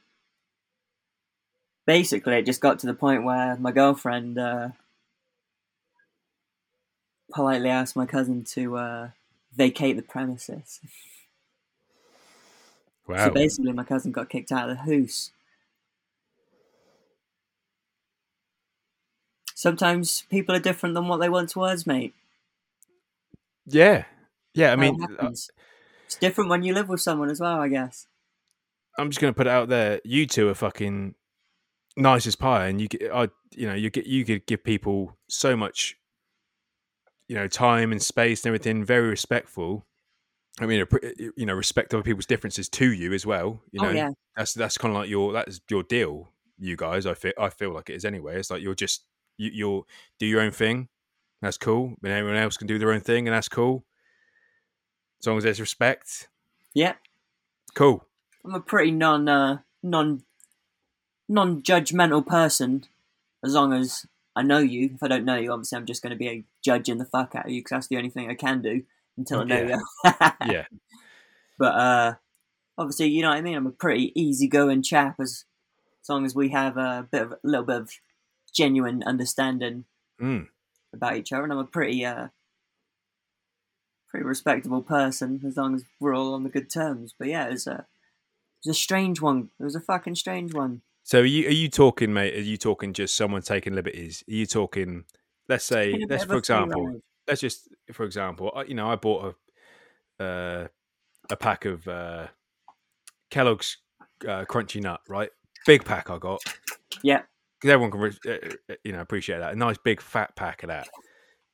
basically 1.85 2.35
it 2.35 2.45
just 2.45 2.61
got 2.61 2.77
to 2.79 2.85
the 2.87 2.93
point 2.93 3.23
where 3.23 3.55
my 3.57 3.71
girlfriend 3.71 4.37
uh 4.37 4.69
politely 7.31 7.69
asked 7.69 7.95
my 7.95 8.05
cousin 8.07 8.43
to 8.43 8.77
uh 8.77 9.09
vacate 9.53 9.95
the 9.95 10.01
premises. 10.01 10.79
Wow. 13.07 13.29
So 13.29 13.29
basically, 13.31 13.73
my 13.73 13.83
cousin 13.83 14.13
got 14.13 14.29
kicked 14.29 14.51
out 14.53 14.69
of 14.69 14.77
the 14.77 14.83
house. 14.83 15.31
Sometimes 19.55 20.21
people 20.29 20.53
are 20.53 20.59
different 20.59 20.93
than 20.93 21.07
what 21.07 21.17
they 21.17 21.29
once 21.29 21.55
was, 21.55 21.87
mate. 21.87 22.13
yeah. 23.65 24.05
Yeah. 24.53 24.71
I 24.71 24.75
mean, 24.75 24.99
uh. 25.19 25.31
It's 26.05 26.15
different 26.15 26.49
when 26.49 26.63
you 26.63 26.73
live 26.73 26.89
with 26.89 27.01
someone 27.01 27.29
as 27.29 27.39
well, 27.39 27.59
I 27.59 27.67
guess. 27.67 28.07
I'm 28.97 29.09
just 29.09 29.19
gonna 29.19 29.33
put 29.33 29.47
it 29.47 29.51
out 29.51 29.69
there. 29.69 29.99
You 30.03 30.25
two 30.25 30.47
are 30.49 30.53
fucking 30.53 31.15
nice 31.97 32.27
as 32.27 32.35
pie, 32.35 32.67
and 32.67 32.79
you 32.79 32.87
get, 32.87 33.11
I, 33.13 33.29
you 33.51 33.67
know, 33.67 33.73
you 33.73 33.89
get, 33.89 34.05
you 34.05 34.23
could 34.23 34.45
give 34.45 34.63
people 34.63 35.17
so 35.27 35.55
much, 35.55 35.97
you 37.27 37.35
know, 37.35 37.47
time 37.47 37.91
and 37.91 38.01
space 38.01 38.43
and 38.43 38.49
everything. 38.49 38.85
Very 38.85 39.09
respectful. 39.09 39.85
I 40.61 40.65
mean, 40.65 40.85
you 41.35 41.45
know, 41.45 41.53
respect 41.53 41.93
other 41.93 42.03
people's 42.03 42.25
differences 42.25 42.69
to 42.69 42.91
you 42.91 43.11
as 43.13 43.25
well. 43.25 43.61
You 43.71 43.81
oh, 43.81 43.83
know, 43.83 43.89
oh 43.89 43.93
yeah, 43.93 44.09
that's 44.37 44.53
that's 44.53 44.77
kind 44.77 44.93
of 44.93 45.01
like 45.01 45.09
your 45.09 45.33
that's 45.33 45.59
your 45.69 45.83
deal. 45.83 46.29
You 46.57 46.77
guys, 46.77 47.05
I 47.05 47.13
feel 47.13 47.33
I 47.37 47.49
feel 47.49 47.73
like 47.73 47.89
it 47.89 47.95
is 47.95 48.05
anyway. 48.05 48.39
It's 48.39 48.49
like 48.49 48.61
you're 48.61 48.75
just 48.75 49.03
you, 49.37 49.51
you'll 49.53 49.87
do 50.19 50.25
your 50.25 50.41
own 50.41 50.51
thing. 50.51 50.87
That's 51.41 51.57
cool. 51.57 51.95
But 52.01 52.11
everyone 52.11 52.37
else 52.37 52.55
can 52.55 52.67
do 52.67 52.79
their 52.79 52.93
own 52.93 53.01
thing, 53.01 53.27
and 53.27 53.35
that's 53.35 53.49
cool. 53.49 53.83
As 55.25 55.27
long 55.27 55.37
as 55.37 55.43
there's 55.43 55.59
respect, 55.59 56.27
yeah. 56.75 56.93
cool. 57.73 58.05
I'm 58.45 58.53
a 58.53 58.59
pretty 58.59 58.91
non 58.91 59.27
uh, 59.27 59.57
non 59.81 60.21
non 61.27 61.63
judgmental 61.63 62.23
person. 62.23 62.83
As 63.43 63.55
long 63.55 63.73
as 63.73 64.05
I 64.35 64.43
know 64.43 64.59
you. 64.59 64.91
If 64.93 65.01
I 65.01 65.07
don't 65.07 65.25
know 65.25 65.35
you, 65.35 65.51
obviously 65.51 65.79
I'm 65.79 65.87
just 65.87 66.03
going 66.03 66.11
to 66.11 66.15
be 66.15 66.27
a 66.27 66.43
judging 66.63 66.99
the 66.99 67.05
fuck 67.05 67.33
out 67.33 67.45
of 67.45 67.51
you 67.51 67.61
because 67.61 67.71
that's 67.71 67.87
the 67.87 67.97
only 67.97 68.11
thing 68.11 68.29
I 68.29 68.35
can 68.35 68.61
do 68.61 68.83
until 69.17 69.39
I 69.39 69.43
know 69.45 69.55
Yeah. 69.63 69.77
you. 70.03 70.51
Yeah, 70.53 70.65
But 71.57 71.73
uh, 71.73 72.13
obviously, 72.77 73.07
you 73.07 73.23
know 73.23 73.29
what 73.29 73.37
I 73.37 73.41
mean. 73.41 73.55
I'm 73.55 73.65
a 73.65 73.71
pretty 73.71 74.11
easygoing 74.13 74.83
chap, 74.83 75.15
as 75.19 75.45
as 76.03 76.07
long 76.09 76.23
as 76.23 76.35
we 76.35 76.49
have 76.49 76.77
a 76.77 77.07
bit 77.09 77.23
of 77.23 77.31
a 77.31 77.39
little 77.43 77.65
bit 77.65 77.77
of 77.77 77.91
genuine 78.53 79.01
understanding 79.01 79.85
mm. 80.21 80.49
about 80.93 81.15
each 81.15 81.33
other, 81.33 81.41
and 81.45 81.51
I'm 81.51 81.57
a 81.57 81.63
pretty 81.63 82.05
uh, 82.05 82.27
pretty 84.15 84.25
respectable 84.25 84.81
person 84.81 85.41
as 85.45 85.57
long 85.57 85.75
as 85.75 85.83
we're 85.99 86.15
all 86.15 86.33
on 86.33 86.43
the 86.43 86.49
good 86.49 86.69
terms. 86.69 87.13
But 87.17 87.27
yeah, 87.27 87.47
it 87.47 87.51
was 87.51 87.67
a 87.67 87.73
it 87.73 88.67
was 88.67 88.77
a 88.77 88.79
strange 88.79 89.19
one. 89.19 89.49
It 89.59 89.63
was 89.63 89.75
a 89.75 89.81
fucking 89.81 90.15
strange 90.15 90.53
one. 90.53 90.81
So 91.03 91.19
are 91.19 91.25
you 91.25 91.47
are 91.47 91.51
you 91.51 91.69
talking, 91.69 92.13
mate? 92.13 92.33
Are 92.33 92.39
you 92.39 92.55
talking 92.55 92.93
just 92.93 93.15
someone 93.15 93.41
taking 93.41 93.75
liberties? 93.75 94.23
Are 94.29 94.33
you 94.33 94.45
talking? 94.45 95.03
Let's 95.49 95.65
say, 95.65 95.91
Been 95.91 96.03
a 96.03 96.07
bit 96.07 96.09
let's 96.11 96.23
for 96.23 96.37
example, 96.37 96.87
ride. 96.87 97.01
let's 97.27 97.41
just 97.41 97.67
for 97.91 98.05
example, 98.05 98.53
I, 98.55 98.63
you 98.63 98.73
know, 98.73 98.89
I 98.89 98.95
bought 98.95 99.35
a 100.19 100.23
uh, 100.23 100.67
a 101.29 101.35
pack 101.35 101.65
of 101.65 101.85
uh, 101.85 102.27
Kellogg's 103.29 103.77
uh, 104.23 104.45
Crunchy 104.45 104.81
Nut, 104.81 105.01
right? 105.09 105.29
Big 105.65 105.83
pack 105.83 106.09
I 106.09 106.19
got 106.19 106.41
Yeah, 107.03 107.23
because 107.59 107.73
everyone 107.73 107.91
can, 107.91 108.31
uh, 108.31 108.37
uh, 108.71 108.75
you 108.85 108.93
know, 108.93 109.01
appreciate 109.01 109.39
that. 109.39 109.53
A 109.53 109.55
nice 109.57 109.77
big 109.77 109.99
fat 109.99 110.35
pack 110.37 110.63
of 110.63 110.69
that, 110.69 110.87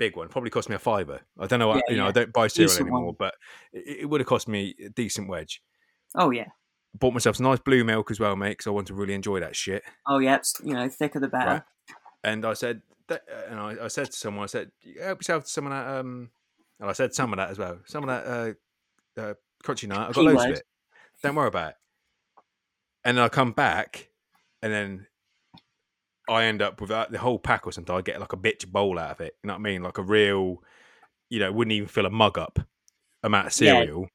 big 0.01 0.15
one. 0.15 0.27
Probably 0.29 0.49
cost 0.49 0.67
me 0.67 0.75
a 0.75 0.79
fiver. 0.79 1.21
I 1.37 1.45
don't 1.45 1.59
know. 1.59 1.67
what 1.67 1.83
Yeah, 1.87 1.91
you 1.91 1.97
know, 1.97 2.05
yeah. 2.05 2.09
I 2.09 2.11
don't 2.11 2.33
buy 2.33 2.47
cereal 2.47 2.69
Decent 2.69 2.87
anymore, 2.87 3.05
one. 3.05 3.15
but 3.19 3.35
it, 3.71 3.99
it 4.01 4.05
would 4.09 4.19
have 4.19 4.27
cost 4.27 4.47
me 4.47 4.73
a 4.83 4.89
decent 4.89 5.29
wedge. 5.29 5.61
oh 6.15 6.31
yeah, 6.31 6.47
Bought 6.99 7.13
myself 7.13 7.35
some 7.35 7.45
nice 7.45 7.59
blue 7.59 7.83
milk 7.83 8.09
as 8.09 8.19
well, 8.19 8.35
mate, 8.35 8.49
because 8.53 8.65
I 8.65 8.71
want 8.71 8.87
to 8.87 8.95
really 8.95 9.13
enjoy 9.13 9.39
that 9.41 9.55
shit. 9.55 9.83
oh 10.07 10.17
yeah. 10.17 10.37
It's, 10.37 10.55
you 10.63 10.73
know, 10.73 10.89
thicker 10.89 11.19
the 11.19 11.27
better. 11.27 11.51
Right. 11.51 11.61
and 12.23 12.45
I 12.45 12.53
said, 12.53 12.81
that, 13.09 13.21
and 13.47 13.59
I, 13.59 13.75
I 13.83 13.87
said 13.89 14.07
to 14.07 14.17
someone, 14.17 14.43
I 14.43 14.47
said, 14.47 14.71
help 14.99 15.19
yourself 15.19 15.43
to 15.43 15.49
some 15.49 15.67
of 15.67 15.71
that. 15.71 15.87
Um, 15.87 16.31
and 16.79 16.89
I 16.89 16.93
said 16.93 17.13
some 17.13 17.31
of 17.31 17.37
that 17.37 17.51
as 17.51 17.59
well. 17.59 17.77
Some 17.85 18.07
of 18.07 18.09
that 18.09 18.25
uh, 18.25 19.21
uh, 19.21 19.33
crunchy 19.63 19.87
nut. 19.87 20.09
I've 20.09 20.15
got 20.15 20.23
loads 20.25 20.43
of 20.43 20.49
it. 20.51 20.63
Don't 21.21 21.35
worry 21.35 21.47
about 21.47 21.69
it. 21.69 21.75
And 23.05 23.17
then 23.17 23.23
I 23.23 23.29
come 23.29 23.51
back, 23.51 24.09
and 24.63 24.73
then 24.73 25.05
I 26.31 26.45
end 26.45 26.61
up 26.61 26.79
with 26.81 26.89
the 26.89 27.17
whole 27.19 27.39
pack 27.39 27.65
or 27.67 27.71
something. 27.71 27.95
I 27.95 28.01
get 28.01 28.19
like 28.19 28.33
a 28.33 28.37
bitch 28.37 28.67
bowl 28.67 28.97
out 28.99 29.11
of 29.11 29.21
it. 29.21 29.35
You 29.43 29.47
know 29.47 29.53
what 29.53 29.59
I 29.59 29.63
mean? 29.63 29.83
Like 29.83 29.97
a 29.97 30.03
real, 30.03 30.63
you 31.29 31.39
know, 31.39 31.51
wouldn't 31.51 31.73
even 31.73 31.87
fill 31.87 32.05
a 32.05 32.09
mug 32.09 32.37
up 32.37 32.59
amount 33.23 33.47
of 33.47 33.61
Yeah. 33.61 33.73
cereal. 33.73 34.07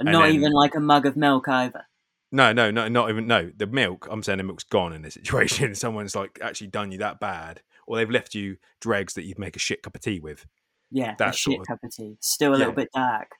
And 0.00 0.08
And 0.08 0.12
not 0.12 0.26
then- 0.26 0.34
even 0.36 0.52
like 0.52 0.74
a 0.74 0.80
mug 0.80 1.06
of 1.06 1.16
milk 1.16 1.48
either. 1.48 1.84
No, 2.30 2.52
no, 2.52 2.70
no, 2.70 2.88
not 2.88 3.08
even 3.08 3.26
no. 3.26 3.50
The 3.56 3.66
milk. 3.66 4.06
I'm 4.10 4.22
saying 4.22 4.36
the 4.38 4.44
milk's 4.44 4.64
gone 4.64 4.92
in 4.92 5.02
this 5.02 5.14
situation. 5.14 5.74
Someone's 5.74 6.14
like 6.14 6.38
actually 6.42 6.66
done 6.66 6.92
you 6.92 6.98
that 6.98 7.20
bad, 7.20 7.62
or 7.86 7.96
they've 7.96 8.10
left 8.10 8.34
you 8.34 8.58
dregs 8.80 9.14
that 9.14 9.24
you'd 9.24 9.38
make 9.38 9.56
a 9.56 9.58
shit 9.58 9.82
cup 9.82 9.94
of 9.94 10.02
tea 10.02 10.20
with. 10.20 10.46
Yeah, 10.90 11.12
a 11.14 11.16
That 11.16 11.34
shit 11.34 11.58
of- 11.60 11.66
cup 11.66 11.78
of 11.82 11.90
tea. 11.90 12.16
Still 12.20 12.54
a 12.54 12.56
little 12.56 12.72
bit 12.74 12.90
dark. 12.94 13.30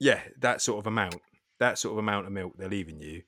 Yeah, 0.00 0.20
that 0.38 0.62
sort 0.62 0.78
of 0.78 0.86
amount. 0.86 1.16
That 1.60 1.78
sort 1.78 1.92
of 1.92 1.98
amount 1.98 2.26
of 2.26 2.32
milk 2.32 2.54
they're 2.56 2.68
leaving 2.70 3.00
you. 3.00 3.22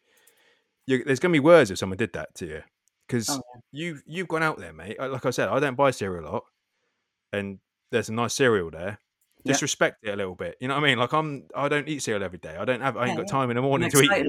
you 0.87 1.05
there's 1.05 1.21
gonna 1.21 1.33
be 1.33 1.41
words 1.41 1.71
if 1.71 1.79
someone 1.79 1.97
did 1.99 2.13
that 2.15 2.35
to 2.37 2.47
you, 2.47 2.63
because 3.07 3.29
Oh, 3.31 3.41
you've 3.73 4.03
you've 4.07 4.29
gone 4.29 4.43
out 4.43 4.59
there, 4.59 4.73
mate. 4.73 4.99
Like 4.99 5.27
I 5.27 5.31
said, 5.31 5.49
I 5.49 5.61
don't 5.61 5.77
buy 5.77 5.91
cereal 5.91 6.29
a 6.29 6.31
lot, 6.31 6.45
and 7.33 7.59
there's 7.91 8.09
a 8.09 8.13
nice 8.13 8.35
cereal 8.35 8.71
there. 8.71 8.99
Yeah. 9.45 9.53
Disrespect 9.53 9.99
it 10.03 10.11
a 10.11 10.17
little 10.17 10.35
bit. 10.35 10.57
You 10.61 10.69
know 10.69 10.75
what 10.75 10.85
I 10.85 10.87
mean? 10.87 10.99
Like 10.99 11.13
I'm, 11.13 11.45
I 11.55 11.69
don't 11.69 11.87
eat 11.89 12.03
cereal 12.03 12.23
every 12.25 12.39
day. 12.39 12.57
I 12.57 12.65
don't 12.65 12.81
have. 12.81 12.97
I 12.97 13.07
ain't 13.07 13.11
Yeah, 13.19 13.25
got 13.25 13.31
time 13.31 13.51
in 13.51 13.57
the 13.57 13.63
morning 13.63 13.91
to 13.91 14.01
eat. 14.03 14.27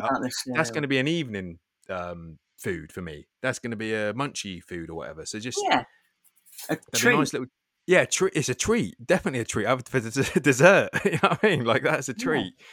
That's 0.53 0.71
going 0.71 0.81
to 0.81 0.87
be 0.89 0.97
an 0.97 1.07
evening 1.07 1.59
um, 1.89 2.37
food 2.57 2.91
for 2.91 3.01
me. 3.01 3.25
That's 3.41 3.59
going 3.59 3.71
to 3.71 3.77
be 3.77 3.93
a 3.93 4.13
munchy 4.13 4.61
food 4.61 4.89
or 4.89 4.95
whatever. 4.95 5.25
So 5.25 5.39
just 5.39 5.57
yeah, 5.69 5.83
a 6.69 6.77
that'd 6.91 7.07
a 7.07 7.17
nice 7.17 7.31
little. 7.33 7.47
Yeah, 7.87 8.03
tre- 8.05 8.31
it's 8.33 8.49
a 8.49 8.55
treat. 8.55 8.95
Definitely 9.05 9.39
a 9.41 9.45
treat. 9.45 9.67
I 9.67 9.69
have- 9.69 9.87
For 9.87 9.99
dessert, 10.01 10.89
you 11.05 11.11
know 11.11 11.19
what 11.29 11.39
I 11.43 11.47
mean? 11.47 11.63
Like 11.63 11.83
that's 11.83 12.09
a 12.09 12.13
treat. 12.13 12.53
It's 12.57 12.65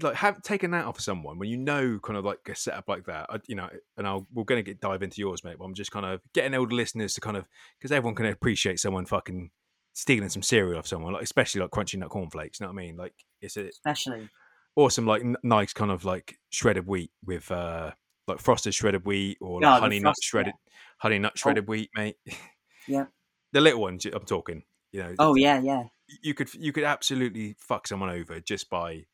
Like 0.00 0.14
have 0.14 0.42
taken 0.42 0.70
that 0.70 0.84
off 0.86 1.00
someone 1.00 1.38
when 1.38 1.48
you 1.48 1.56
know 1.56 1.98
kind 2.02 2.16
of 2.16 2.24
like 2.24 2.38
a 2.48 2.54
setup 2.54 2.88
like 2.88 3.04
that, 3.06 3.26
I, 3.28 3.38
you 3.46 3.54
know. 3.54 3.68
And 3.96 4.06
I'll 4.06 4.26
we're 4.32 4.44
going 4.44 4.58
to 4.58 4.68
get 4.68 4.80
dive 4.80 5.02
into 5.02 5.20
yours, 5.20 5.44
mate. 5.44 5.56
But 5.58 5.64
I'm 5.64 5.74
just 5.74 5.90
kind 5.90 6.06
of 6.06 6.20
getting 6.32 6.54
older 6.54 6.74
listeners 6.74 7.14
to 7.14 7.20
kind 7.20 7.36
of 7.36 7.44
because 7.78 7.92
everyone 7.92 8.14
can 8.14 8.26
appreciate 8.26 8.80
someone 8.80 9.04
fucking 9.06 9.50
stealing 9.92 10.28
some 10.28 10.42
cereal 10.42 10.78
off 10.78 10.86
someone, 10.86 11.12
like 11.12 11.22
especially 11.22 11.60
like 11.60 11.70
crunchy 11.70 11.98
nut 11.98 12.08
cornflakes. 12.10 12.60
You 12.60 12.66
know 12.66 12.72
what 12.72 12.80
I 12.80 12.86
mean? 12.86 12.96
Like 12.96 13.14
it's 13.40 13.56
a 13.56 13.66
especially. 13.68 14.28
awesome 14.76 15.06
like 15.06 15.22
nice 15.42 15.72
kind 15.72 15.90
of 15.90 16.04
like 16.04 16.38
shredded 16.50 16.86
wheat 16.86 17.10
with 17.24 17.50
uh 17.50 17.90
like 18.26 18.38
frosted 18.40 18.74
shredded 18.74 19.04
wheat 19.04 19.38
or 19.40 19.60
like 19.60 19.62
Yeah, 19.62 19.80
honey 19.80 20.00
nut 20.00 20.14
shredded 20.22 20.54
honey 20.98 21.18
nut 21.18 21.36
shredded 21.38 21.66
wheat 21.68 21.90
mate 21.96 22.16
Yeah. 22.88 23.06
the 23.52 23.60
little 23.60 23.80
ones 23.80 24.06
i'm 24.06 24.24
talking 24.24 24.62
you 24.92 25.02
know 25.02 25.14
Oh 25.18 25.34
yeah, 25.34 25.60
yeah. 25.60 25.84
you 26.22 26.32
could 26.34 26.52
you 26.54 26.72
could 26.72 26.84
absolutely 26.84 27.56
fuck 27.58 27.86
someone 27.86 28.10
over 28.10 28.38
just 28.40 28.68
by 28.70 29.04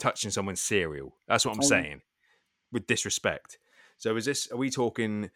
touching 0.00 0.30
someone's 0.30 0.60
cereal 0.60 1.14
that's 1.28 1.44
what 1.46 1.54
i'm 1.54 1.62
Oh, 1.62 1.66
saying 1.66 2.00
with 2.72 2.86
disrespect 2.86 3.58
so 3.98 4.16
is 4.16 4.24
this 4.24 4.50
are 4.50 4.56
we 4.56 4.70
talking 4.70 5.30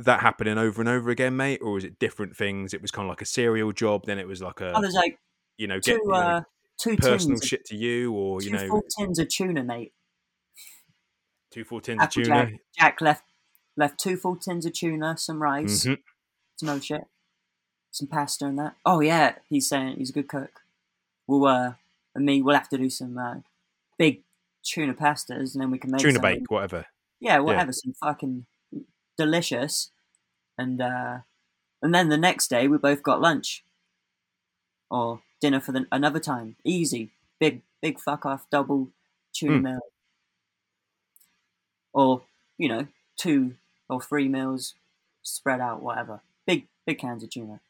that 0.00 0.20
happening 0.20 0.58
over 0.58 0.82
and 0.82 0.88
over 0.88 1.10
again 1.10 1.36
mate 1.36 1.60
or 1.62 1.78
is 1.78 1.84
it 1.84 1.98
different 1.98 2.36
things 2.36 2.74
it 2.74 2.82
was 2.82 2.90
kind 2.90 3.06
of 3.06 3.10
like 3.10 3.22
a 3.22 3.26
cereal 3.26 3.72
job 3.72 4.04
then 4.04 4.18
it 4.18 4.26
was 4.26 4.42
like 4.42 4.60
a 4.60 4.72
Oh, 4.74 4.80
there's 4.80 4.94
like 4.94 5.18
you 5.56 5.66
know 5.68 5.78
two, 5.78 5.92
get 5.92 6.00
you 6.04 6.08
know, 6.10 6.14
uh, 6.18 6.40
two 6.78 6.96
personal 6.96 7.36
tins, 7.36 7.42
of, 7.42 7.48
shit 7.48 7.64
to 7.66 7.76
you 7.76 8.12
or 8.12 8.42
you 8.42 8.50
two 8.50 8.56
know 8.58 8.68
full 8.68 8.82
tins 8.98 9.18
of 9.18 9.28
tuna, 9.28 9.62
mate. 9.62 9.92
two 11.50 11.64
full 11.64 11.80
tins 11.80 12.02
of 12.02 12.10
tuna 12.10 12.34
Applejack 12.34 12.60
Jack 12.78 13.00
left 13.00 13.24
left 13.76 14.00
two 14.00 14.16
full 14.16 14.36
tins 14.36 14.66
of 14.66 14.72
tuna, 14.72 15.16
some 15.16 15.40
rice, 15.42 15.84
Mhm. 15.84 15.98
some 16.56 16.68
other 16.68 16.80
shit, 16.80 17.04
some 17.90 18.08
pasta 18.08 18.46
and 18.46 18.58
that. 18.58 18.74
Oh 18.84 19.00
yeah, 19.00 19.36
he's 19.48 19.68
saying 19.68 19.96
he's 19.98 20.10
a 20.10 20.14
good 20.14 20.28
cook. 20.28 20.62
We'll 21.26 21.46
uh, 21.46 21.74
and 22.14 22.24
me, 22.26 22.42
we'll 22.42 22.56
have 22.56 22.68
to 22.70 22.78
do 22.78 22.90
some 22.90 23.16
uh, 23.16 23.36
big 24.04 24.22
tuna 24.64 24.94
pastas, 24.94 25.54
and 25.54 25.60
then 25.62 25.70
we 25.70 25.78
can 25.78 25.90
make 25.92 26.00
tuna 26.00 26.14
something- 26.14 26.40
bake 26.40 26.50
whatever 26.50 26.86
Yeah, 27.20 27.38
whatever, 27.38 27.72
some 27.72 27.92
fucking 27.94 28.46
delicious, 29.16 29.92
and 30.58 30.80
uh, 30.80 31.18
and 31.82 31.94
then 31.94 32.08
the 32.08 32.16
next 32.28 32.48
day 32.48 32.66
we 32.68 32.78
both 32.78 33.02
got 33.02 33.20
lunch 33.20 33.64
or 34.90 35.22
dinner 35.40 35.60
for 35.60 35.72
the, 35.72 35.86
another 35.92 36.18
time. 36.20 36.56
Easy, 36.64 37.10
big 37.38 37.62
big 37.80 38.00
fuck 38.00 38.26
off 38.26 38.50
double 38.50 38.88
tuna 39.32 39.58
Mm. 39.58 39.62
meal, 39.64 39.80
or 41.92 42.22
you 42.58 42.68
know 42.68 42.86
two 43.16 43.54
or 43.88 44.00
three 44.00 44.28
meals 44.28 44.74
spread 45.22 45.60
out, 45.60 45.82
whatever. 45.82 46.22
Big 46.46 46.66
big 46.86 46.98
cans 46.98 47.22
of 47.22 47.30
tuna. 47.30 47.60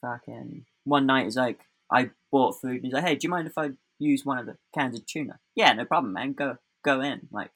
Fucking 0.00 0.64
one 0.84 1.06
night 1.06 1.26
is 1.26 1.36
like 1.36 1.60
I 1.90 2.10
bought 2.30 2.60
food 2.60 2.76
and 2.76 2.84
he's 2.84 2.92
like, 2.94 3.04
hey, 3.04 3.14
do 3.16 3.26
you 3.26 3.30
mind 3.30 3.46
if 3.48 3.58
I 3.58 3.70
use 3.98 4.24
one 4.24 4.38
of 4.38 4.46
the 4.46 4.56
cans 4.74 4.98
of 4.98 5.06
tuna? 5.06 5.38
Yeah, 5.54 5.72
no 5.72 5.84
problem, 5.84 6.12
man. 6.12 6.32
Go 6.32 6.56
go 6.84 7.00
in. 7.00 7.28
Like 7.30 7.50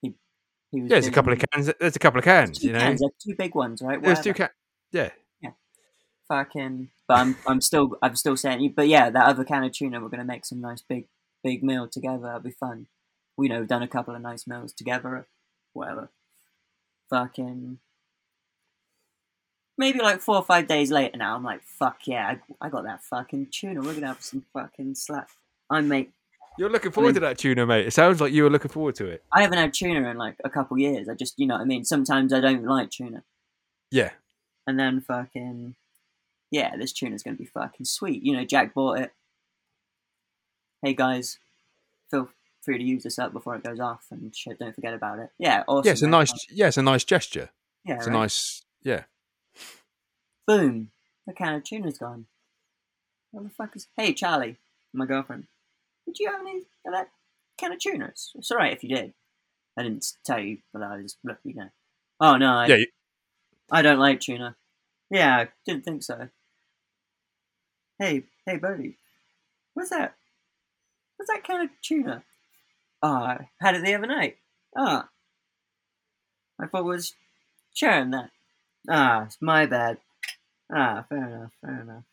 he 0.00 0.14
he 0.70 0.82
was. 0.82 0.90
Yeah, 0.90 0.96
there's 0.96 1.06
a 1.06 1.12
couple 1.12 1.32
of 1.32 1.42
cans. 1.52 1.70
There's 1.78 1.96
a 1.96 1.98
couple 1.98 2.18
of 2.18 2.24
cans. 2.24 2.58
two 2.58 2.68
You 2.68 2.72
know, 2.74 2.80
cans, 2.80 3.00
they're 3.00 3.10
two 3.20 3.36
big 3.36 3.54
ones, 3.54 3.82
right? 3.82 4.02
there's 4.02 4.20
two 4.20 4.34
cans. 4.34 4.50
Yeah, 4.92 5.10
Yeah. 5.40 5.50
Fucking, 6.28 6.88
but 7.08 7.18
I'm, 7.18 7.36
I'm 7.46 7.60
still, 7.60 7.96
I'm 8.02 8.16
still 8.16 8.36
saying. 8.36 8.74
But 8.76 8.88
yeah, 8.88 9.10
that 9.10 9.26
other 9.26 9.44
can 9.44 9.64
of 9.64 9.72
tuna, 9.72 10.00
we're 10.00 10.08
gonna 10.08 10.24
make 10.24 10.44
some 10.44 10.60
nice 10.60 10.82
big, 10.82 11.06
big 11.42 11.62
meal 11.62 11.88
together. 11.88 12.22
That'll 12.22 12.40
be 12.40 12.50
fun. 12.50 12.86
We 13.36 13.48
know, 13.48 13.60
we've 13.60 13.68
done 13.68 13.82
a 13.82 13.88
couple 13.88 14.14
of 14.14 14.20
nice 14.20 14.46
meals 14.46 14.72
together. 14.72 15.26
Whatever. 15.72 16.10
Fucking. 17.08 17.78
Maybe 19.78 20.00
like 20.00 20.20
four 20.20 20.36
or 20.36 20.44
five 20.44 20.66
days 20.66 20.90
later 20.90 21.16
now, 21.16 21.34
I'm 21.34 21.42
like, 21.42 21.62
fuck 21.62 22.06
yeah, 22.06 22.34
I, 22.60 22.66
I 22.66 22.68
got 22.68 22.84
that 22.84 23.02
fucking 23.02 23.48
tuna. 23.50 23.80
We're 23.80 23.94
gonna 23.94 24.08
have 24.08 24.22
some 24.22 24.44
fucking 24.52 24.94
slap. 24.96 25.30
I 25.72 25.80
make. 25.80 26.10
you're 26.58 26.70
looking 26.70 26.92
forward 26.92 27.14
to 27.14 27.20
that 27.20 27.38
tuna, 27.38 27.64
mate. 27.66 27.86
It 27.86 27.92
sounds 27.92 28.20
like 28.20 28.32
you 28.32 28.42
were 28.44 28.50
looking 28.50 28.70
forward 28.70 28.94
to 28.96 29.06
it. 29.06 29.24
I 29.32 29.42
haven't 29.42 29.58
had 29.58 29.72
tuna 29.72 30.08
in 30.10 30.16
like 30.18 30.36
a 30.44 30.50
couple 30.50 30.78
years. 30.78 31.08
I 31.08 31.14
just, 31.14 31.34
you 31.38 31.46
know 31.46 31.54
what 31.54 31.62
I 31.62 31.64
mean. 31.64 31.84
Sometimes 31.84 32.32
I 32.32 32.40
don't 32.40 32.64
like 32.64 32.90
tuna. 32.90 33.22
Yeah, 33.90 34.10
And 34.66 34.78
then 34.78 35.00
fucking, 35.00 35.74
yeah, 36.50 36.76
this 36.76 36.92
tuna's 36.92 37.22
gonna 37.22 37.36
be 37.36 37.44
fucking 37.46 37.86
sweet. 37.86 38.22
You 38.22 38.34
know, 38.36 38.44
Jack 38.44 38.74
bought 38.74 38.98
it. 39.00 39.12
Hey 40.82 40.94
guys, 40.94 41.38
feel 42.10 42.28
free 42.62 42.78
to 42.78 42.84
use 42.84 43.02
this 43.04 43.18
up 43.18 43.32
before 43.32 43.54
it 43.56 43.64
goes 43.64 43.80
off 43.80 44.06
and 44.10 44.34
shit. 44.34 44.58
Don't 44.58 44.74
forget 44.74 44.94
about 44.94 45.18
it. 45.18 45.30
Yeah, 45.38 45.62
awesome. 45.68 45.86
yeah, 45.86 45.92
it's 45.92 46.02
a 46.02 46.08
nice. 46.08 46.32
Yeah, 46.50 46.66
it's 46.68 46.76
a 46.76 46.82
nice 46.82 47.04
gesture. 47.04 47.50
Yeah, 47.84 47.96
It's 47.96 48.06
right? 48.06 48.14
a 48.16 48.18
nice. 48.18 48.62
Yeah, 48.82 49.02
Boom, 50.46 50.90
the 51.26 51.32
can 51.32 51.54
of 51.54 51.64
tuna's 51.64 51.98
gone. 51.98 52.26
What 53.30 53.44
the 53.44 53.50
fuck 53.50 53.76
is? 53.76 53.86
Hey 53.96 54.12
Charlie, 54.12 54.56
my 54.92 55.06
girlfriend. 55.06 55.46
Did 56.06 56.18
you 56.18 56.30
have 56.30 56.40
any 56.40 56.58
of 56.86 56.92
that 56.92 57.08
can 57.58 57.72
of 57.72 57.78
tuna? 57.78 58.06
It's, 58.06 58.32
it's 58.34 58.50
alright 58.50 58.72
if 58.72 58.82
you 58.82 58.94
did. 58.94 59.12
I 59.78 59.82
didn't 59.84 60.06
tell 60.24 60.38
you, 60.40 60.58
but 60.72 60.82
I 60.82 61.00
just 61.02 61.18
look, 61.24 61.38
you 61.44 61.54
know. 61.54 61.68
Oh 62.20 62.36
no, 62.36 62.52
I, 62.52 62.66
yeah. 62.66 62.76
you- 62.76 62.86
I 63.70 63.82
don't 63.82 63.98
like 63.98 64.20
tuna. 64.20 64.56
Yeah, 65.10 65.36
I 65.36 65.48
didn't 65.66 65.84
think 65.84 66.02
so. 66.02 66.28
Hey, 67.98 68.24
hey, 68.46 68.56
Bodie, 68.56 68.96
what's 69.74 69.90
that? 69.90 70.14
What's 71.16 71.30
that 71.30 71.44
kind 71.46 71.62
of 71.64 71.70
tuna? 71.82 72.22
Oh, 73.02 73.08
I 73.08 73.48
had 73.60 73.74
it 73.76 73.84
the 73.84 73.94
other 73.94 74.06
night. 74.06 74.36
Ah, 74.76 75.08
I 76.60 76.66
thought 76.66 76.80
it 76.80 76.84
was 76.84 77.14
sharing 77.74 78.10
that. 78.10 78.30
Ah, 78.88 79.24
it's 79.24 79.38
my 79.40 79.66
bad. 79.66 79.98
Ah, 80.72 81.04
fair 81.08 81.26
enough, 81.28 81.52
fair 81.60 81.80
enough. 81.80 82.04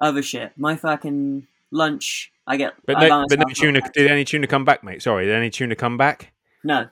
Other 0.00 0.22
shit. 0.22 0.52
My 0.56 0.76
fucking 0.76 1.46
lunch. 1.70 2.32
I 2.46 2.56
get. 2.56 2.74
But 2.86 3.00
no, 3.00 3.26
but 3.28 3.38
no 3.38 3.44
tuna. 3.54 3.80
Did 3.94 4.10
any 4.10 4.24
tuna 4.24 4.46
come 4.46 4.64
back, 4.64 4.82
mate? 4.84 5.02
Sorry, 5.02 5.26
did 5.26 5.34
any 5.34 5.50
tuna 5.50 5.74
come 5.76 5.96
back? 5.98 6.32
No, 6.64 6.88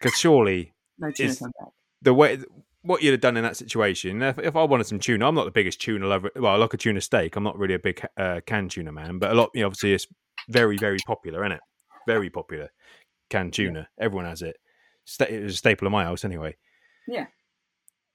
Because 0.00 0.18
surely 0.18 0.72
no 0.98 1.10
tuna 1.10 1.34
come 1.36 1.52
back. 1.58 1.68
the 2.02 2.14
way 2.14 2.38
what 2.82 3.02
you'd 3.02 3.10
have 3.12 3.20
done 3.20 3.36
in 3.36 3.42
that 3.42 3.56
situation. 3.56 4.22
If, 4.22 4.38
if 4.38 4.56
I 4.56 4.62
wanted 4.64 4.86
some 4.86 4.98
tuna, 4.98 5.26
I'm 5.28 5.34
not 5.34 5.44
the 5.44 5.50
biggest 5.50 5.80
tuna 5.80 6.06
lover. 6.06 6.30
Well, 6.36 6.52
I 6.54 6.56
like 6.56 6.74
a 6.74 6.76
tuna 6.78 7.00
steak. 7.00 7.36
I'm 7.36 7.44
not 7.44 7.58
really 7.58 7.74
a 7.74 7.78
big 7.78 8.00
uh, 8.16 8.40
canned 8.46 8.70
tuna 8.70 8.92
man, 8.92 9.18
but 9.18 9.30
a 9.30 9.34
lot. 9.34 9.50
You 9.54 9.60
know, 9.62 9.66
obviously, 9.66 9.92
it's 9.92 10.06
very, 10.48 10.76
very 10.78 10.98
popular, 11.06 11.42
isn't 11.44 11.52
it? 11.52 11.60
Very 12.06 12.30
popular 12.30 12.70
canned 13.30 13.52
tuna. 13.52 13.88
Everyone 14.00 14.24
has 14.24 14.40
it. 14.42 14.56
Sta- 15.04 15.26
It 15.26 15.42
was 15.42 15.54
a 15.54 15.56
staple 15.58 15.86
of 15.86 15.92
my 15.92 16.04
house, 16.04 16.24
anyway. 16.24 16.56
Yeah. 17.06 17.26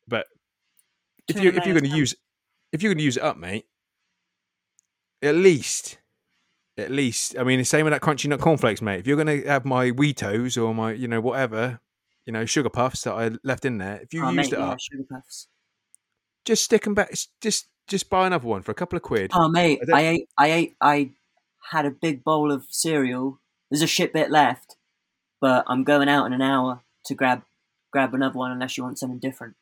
But 0.08 0.26
if 1.28 1.36
Tuna 1.36 1.44
you 1.52 1.58
if 1.58 1.66
you're 1.66 1.80
going 1.80 1.90
to 1.92 1.96
use 1.98 2.16
if 2.74 2.84
you're 2.84 2.90
going 2.90 2.98
to 2.98 3.04
use 3.06 3.16
it 3.16 3.24
up, 3.24 3.38
mate, 3.38 3.66
at 5.22 5.36
least. 5.36 6.00
At 6.76 6.90
least, 6.90 7.38
I 7.38 7.44
mean, 7.44 7.60
the 7.60 7.66
same 7.66 7.86
with 7.86 7.94
that 7.94 8.02
crunchy 8.02 8.28
nut 8.28 8.40
cornflakes, 8.40 8.82
mate. 8.82 9.00
If 9.00 9.06
you're 9.06 9.24
going 9.24 9.44
to 9.44 9.48
have 9.48 9.64
my 9.64 9.92
Weetos 9.92 10.60
or 10.60 10.74
my, 10.74 10.92
you 10.92 11.08
know, 11.08 11.22
whatever, 11.22 11.80
you 12.26 12.34
know, 12.34 12.46
sugar 12.46 12.72
puffs 12.72 13.04
that 13.04 13.14
I 13.14 13.30
left 13.44 13.64
in 13.64 13.78
there, 13.78 14.00
if 14.02 14.12
you 14.12 14.26
oh, 14.26 14.32
used 14.32 14.52
mate, 14.52 14.58
it 14.58 14.60
yeah, 14.60 14.72
up, 14.72 14.80
sugar 14.82 15.04
puffs. 15.08 15.50
just 16.46 16.64
stick 16.64 16.82
them 16.84 16.96
back. 16.96 17.14
Just 17.42 17.68
just 17.88 18.10
buy 18.10 18.26
another 18.26 18.48
one 18.48 18.64
for 18.64 18.72
a 18.72 18.76
couple 18.76 18.98
of 18.98 19.04
quid. 19.04 19.30
Oh 19.36 19.50
mate, 19.50 19.82
I 19.94 20.00
I 20.00 20.02
ate, 20.08 20.30
I 20.36 20.52
ate, 20.52 20.76
I 20.82 21.12
had 21.70 21.86
a 21.86 21.92
big 21.92 22.24
bowl 22.24 22.52
of 22.52 22.66
cereal. 22.70 23.40
There's 23.70 23.84
a 23.84 23.88
shit 23.88 24.12
bit 24.12 24.32
left, 24.32 24.76
but 25.40 25.64
I'm 25.68 25.84
going 25.84 26.10
out 26.10 26.26
in 26.26 26.34
an 26.34 26.42
hour 26.42 26.82
to 27.06 27.14
grab 27.14 27.44
grab 27.92 28.16
another 28.16 28.40
one 28.40 28.52
unless 28.52 28.78
you 28.78 28.84
want 28.84 28.98
something 28.98 29.20
different. 29.20 29.54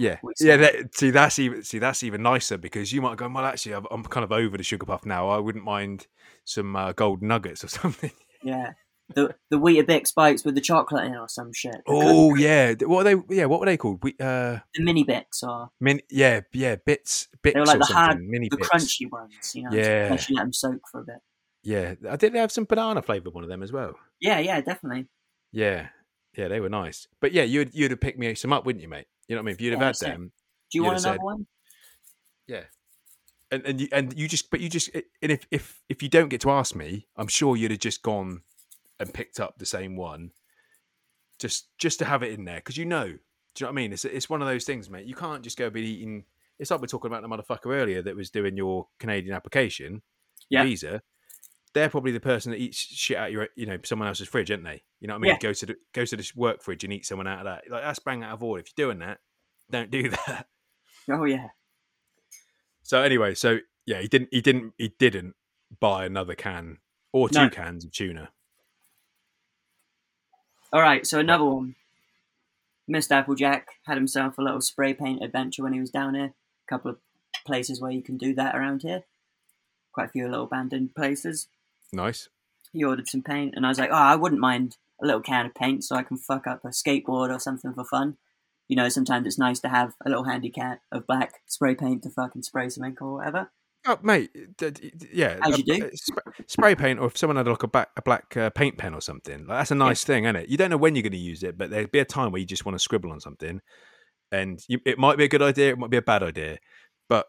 Yeah, 0.00 0.16
yeah. 0.40 0.56
That, 0.56 0.94
see, 0.96 1.10
that's 1.10 1.38
even 1.38 1.62
see 1.62 1.78
that's 1.78 2.02
even 2.02 2.22
nicer 2.22 2.56
because 2.56 2.90
you 2.90 3.02
might 3.02 3.18
go, 3.18 3.28
well, 3.28 3.44
actually, 3.44 3.72
I'm, 3.74 3.86
I'm 3.90 4.02
kind 4.04 4.24
of 4.24 4.32
over 4.32 4.56
the 4.56 4.62
sugar 4.62 4.86
puff 4.86 5.04
now. 5.04 5.28
I 5.28 5.36
wouldn't 5.38 5.64
mind 5.64 6.06
some 6.44 6.74
uh, 6.74 6.92
gold 6.92 7.20
nuggets 7.22 7.62
or 7.62 7.68
something. 7.80 8.10
Yeah, 8.42 8.72
the 9.14 9.34
the 9.50 9.58
Weetabix 9.58 10.06
spikes 10.06 10.42
with 10.42 10.54
the 10.54 10.62
chocolate 10.62 11.04
in 11.04 11.16
or 11.16 11.28
some 11.28 11.52
shit. 11.52 11.76
Oh 11.86 12.34
yeah, 12.34 12.72
what 12.80 13.06
are 13.06 13.14
they? 13.14 13.36
Yeah, 13.36 13.44
what 13.44 13.60
were 13.60 13.66
they 13.66 13.76
called? 13.76 14.02
We 14.02 14.12
uh, 14.18 14.60
the 14.74 14.82
Minibix 14.82 15.42
or 15.42 15.68
min, 15.80 16.00
yeah, 16.08 16.40
yeah, 16.54 16.76
bits, 16.76 17.28
bits 17.42 17.54
They 17.54 17.60
were 17.60 17.66
like 17.66 17.78
the 17.80 17.84
hard- 17.92 18.22
mini 18.24 18.48
the 18.48 18.56
bits. 18.56 18.70
crunchy 18.70 19.10
ones, 19.12 19.52
you 19.54 19.64
know. 19.64 19.76
Yeah. 19.76 20.08
Actually 20.12 20.36
let 20.36 20.42
them 20.44 20.52
soak 20.54 20.80
for 20.90 21.00
a 21.00 21.04
bit. 21.04 21.16
Yeah, 21.62 21.94
I 22.08 22.16
did 22.16 22.32
They 22.32 22.38
have 22.38 22.52
some 22.52 22.64
banana 22.64 23.02
flavored 23.02 23.34
one 23.34 23.44
of 23.44 23.50
them 23.50 23.62
as 23.62 23.70
well. 23.70 23.92
Yeah, 24.18 24.38
yeah, 24.38 24.62
definitely. 24.62 25.08
Yeah, 25.52 25.88
yeah, 26.34 26.48
they 26.48 26.60
were 26.60 26.70
nice. 26.70 27.06
But 27.20 27.32
yeah, 27.32 27.42
you'd 27.42 27.74
you'd 27.74 27.90
have 27.90 28.00
picked 28.00 28.18
me 28.18 28.34
some 28.34 28.54
up, 28.54 28.64
wouldn't 28.64 28.82
you, 28.82 28.88
mate? 28.88 29.08
You 29.30 29.36
know 29.36 29.42
what 29.42 29.44
I 29.44 29.46
mean? 29.46 29.54
If 29.54 29.60
you'd 29.60 29.70
have 29.74 29.80
Yeah, 29.80 29.86
had 29.86 29.96
them, 30.18 30.32
Do 30.72 30.78
you 30.78 30.82
want 30.82 30.98
another 30.98 31.14
said- 31.18 31.22
one? 31.22 31.46
yeah. 32.48 32.64
And 33.52 33.64
and 33.64 33.80
you 33.80 33.88
and 33.92 34.16
you 34.18 34.26
just 34.26 34.50
but 34.50 34.58
you 34.60 34.68
just 34.68 34.90
and 34.94 35.32
if 35.32 35.46
if 35.52 35.80
if 35.88 36.02
you 36.02 36.08
don't 36.08 36.28
get 36.30 36.40
to 36.40 36.50
ask 36.50 36.74
me, 36.74 37.06
I'm 37.16 37.28
sure 37.28 37.56
you'd 37.56 37.70
have 37.70 37.80
just 37.80 38.02
gone 38.02 38.42
and 38.98 39.14
picked 39.14 39.38
up 39.38 39.58
the 39.58 39.66
same 39.66 39.96
one, 39.96 40.32
just 41.38 41.68
just 41.78 42.00
to 42.00 42.04
have 42.06 42.22
it 42.24 42.32
in 42.32 42.44
there 42.44 42.56
because 42.56 42.76
you 42.76 42.84
know. 42.84 43.06
Do 43.06 43.64
you 43.64 43.66
know 43.66 43.72
what 43.72 43.72
I 43.72 43.82
mean? 43.82 43.92
It's 43.92 44.04
it's 44.04 44.28
one 44.30 44.42
of 44.42 44.48
those 44.48 44.64
things, 44.64 44.88
mate. 44.90 45.06
You 45.06 45.14
can't 45.14 45.42
just 45.42 45.56
go 45.58 45.70
be 45.70 45.82
eating. 45.82 46.24
It's 46.58 46.70
like 46.72 46.80
we're 46.80 46.86
talking 46.88 47.10
about 47.10 47.22
the 47.22 47.28
motherfucker 47.28 47.74
earlier 47.74 48.02
that 48.02 48.14
was 48.16 48.30
doing 48.30 48.56
your 48.56 48.86
Canadian 48.98 49.34
application 49.34 50.02
Yeah. 50.48 50.64
visa. 50.64 51.02
They're 51.72 51.88
probably 51.90 52.10
the 52.12 52.20
person 52.20 52.50
that 52.50 52.58
eats 52.58 52.78
shit 52.78 53.16
out 53.16 53.30
your, 53.30 53.48
you 53.56 53.64
know, 53.66 53.78
someone 53.84 54.08
else's 54.08 54.26
fridge, 54.28 54.50
aren't 54.50 54.64
they? 54.64 54.82
You 55.00 55.06
know 55.08 55.14
what 55.14 55.18
I 55.18 55.22
mean? 55.22 55.30
Yeah. 55.32 55.38
Go 55.38 55.52
to 55.52 55.66
the 55.66 55.76
go 55.94 56.04
to 56.04 56.16
the 56.16 56.30
work 56.34 56.62
fridge 56.62 56.82
and 56.84 56.92
eat 56.92 57.06
someone 57.06 57.28
out 57.28 57.38
of 57.40 57.44
that. 57.44 57.70
Like 57.70 57.82
that's 57.82 58.00
bang 58.00 58.24
out 58.24 58.32
of 58.32 58.42
order. 58.42 58.60
If 58.60 58.72
you're 58.76 58.86
doing 58.88 58.98
that, 58.98 59.18
don't 59.70 59.90
do 59.90 60.08
that. 60.26 60.46
Oh 61.08 61.24
yeah. 61.24 61.48
So 62.82 63.02
anyway, 63.02 63.34
so 63.34 63.58
yeah, 63.86 64.00
he 64.00 64.08
didn't, 64.08 64.28
he 64.32 64.40
didn't, 64.40 64.72
he 64.78 64.92
didn't 64.98 65.34
buy 65.78 66.04
another 66.04 66.34
can 66.34 66.78
or 67.12 67.28
two 67.28 67.38
No. 67.42 67.50
cans 67.50 67.84
of 67.84 67.92
tuna. 67.92 68.30
All 70.72 70.80
right, 70.80 71.06
so 71.06 71.18
another 71.18 71.44
one. 71.44 71.74
Mr. 72.90 73.12
Applejack 73.12 73.68
had 73.86 73.96
himself 73.96 74.38
a 74.38 74.42
little 74.42 74.60
spray 74.60 74.94
paint 74.94 75.22
adventure 75.22 75.62
when 75.62 75.72
he 75.72 75.80
was 75.80 75.90
down 75.90 76.14
here. 76.14 76.24
A 76.26 76.68
couple 76.68 76.90
of 76.90 76.98
places 77.46 77.80
where 77.80 77.90
you 77.92 78.02
can 78.02 78.16
do 78.16 78.34
that 78.34 78.54
around 78.56 78.82
here. 78.82 79.04
Quite 79.92 80.06
a 80.06 80.10
few 80.10 80.28
little 80.28 80.44
abandoned 80.44 80.94
places. 80.94 81.48
Nice. 81.92 82.28
He 82.72 82.84
ordered 82.84 83.08
some 83.08 83.22
paint, 83.22 83.54
and 83.56 83.66
I 83.66 83.68
was 83.68 83.78
like, 83.78 83.90
oh, 83.90 83.94
I 83.94 84.16
wouldn't 84.16 84.40
mind 84.40 84.76
a 85.02 85.06
little 85.06 85.22
can 85.22 85.46
of 85.46 85.54
paint 85.54 85.82
so 85.82 85.96
I 85.96 86.02
can 86.02 86.16
fuck 86.16 86.46
up 86.46 86.64
a 86.64 86.68
skateboard 86.68 87.34
or 87.34 87.40
something 87.40 87.72
for 87.74 87.84
fun. 87.84 88.16
You 88.68 88.76
know, 88.76 88.88
sometimes 88.88 89.26
it's 89.26 89.38
nice 89.38 89.58
to 89.60 89.68
have 89.68 89.94
a 90.04 90.08
little 90.08 90.24
handy 90.24 90.50
can 90.50 90.78
of 90.92 91.06
black 91.06 91.40
spray 91.46 91.74
paint 91.74 92.04
to 92.04 92.10
fucking 92.10 92.42
spray 92.42 92.68
some 92.68 92.84
ink 92.84 93.02
or 93.02 93.14
whatever. 93.14 93.50
Oh, 93.86 93.98
mate, 94.02 94.30
yeah. 95.12 95.38
As 95.42 95.56
you 95.56 95.64
do. 95.64 95.86
uh, 95.86 95.88
sp- 95.96 96.28
spray 96.46 96.74
paint, 96.74 97.00
or 97.00 97.06
if 97.06 97.16
someone 97.16 97.36
had 97.36 97.48
like 97.48 97.62
a, 97.62 97.66
back, 97.66 97.88
a 97.96 98.02
black 98.02 98.36
uh, 98.36 98.50
paint 98.50 98.76
pen 98.76 98.94
or 98.94 99.00
something, 99.00 99.46
like, 99.46 99.58
that's 99.58 99.70
a 99.70 99.74
nice 99.74 100.04
thing, 100.04 100.24
isn't 100.24 100.36
it? 100.36 100.48
You 100.50 100.58
don't 100.58 100.68
know 100.68 100.76
when 100.76 100.94
you're 100.94 101.02
going 101.02 101.12
to 101.12 101.18
use 101.18 101.42
it, 101.42 101.56
but 101.56 101.70
there'd 101.70 101.90
be 101.90 101.98
a 101.98 102.04
time 102.04 102.30
where 102.30 102.40
you 102.40 102.46
just 102.46 102.66
want 102.66 102.74
to 102.74 102.78
scribble 102.78 103.10
on 103.10 103.20
something, 103.20 103.60
and 104.30 104.60
you, 104.68 104.80
it 104.84 104.98
might 104.98 105.16
be 105.16 105.24
a 105.24 105.28
good 105.28 105.40
idea, 105.40 105.70
it 105.70 105.78
might 105.78 105.90
be 105.90 105.96
a 105.96 106.02
bad 106.02 106.22
idea, 106.22 106.58
but 107.08 107.26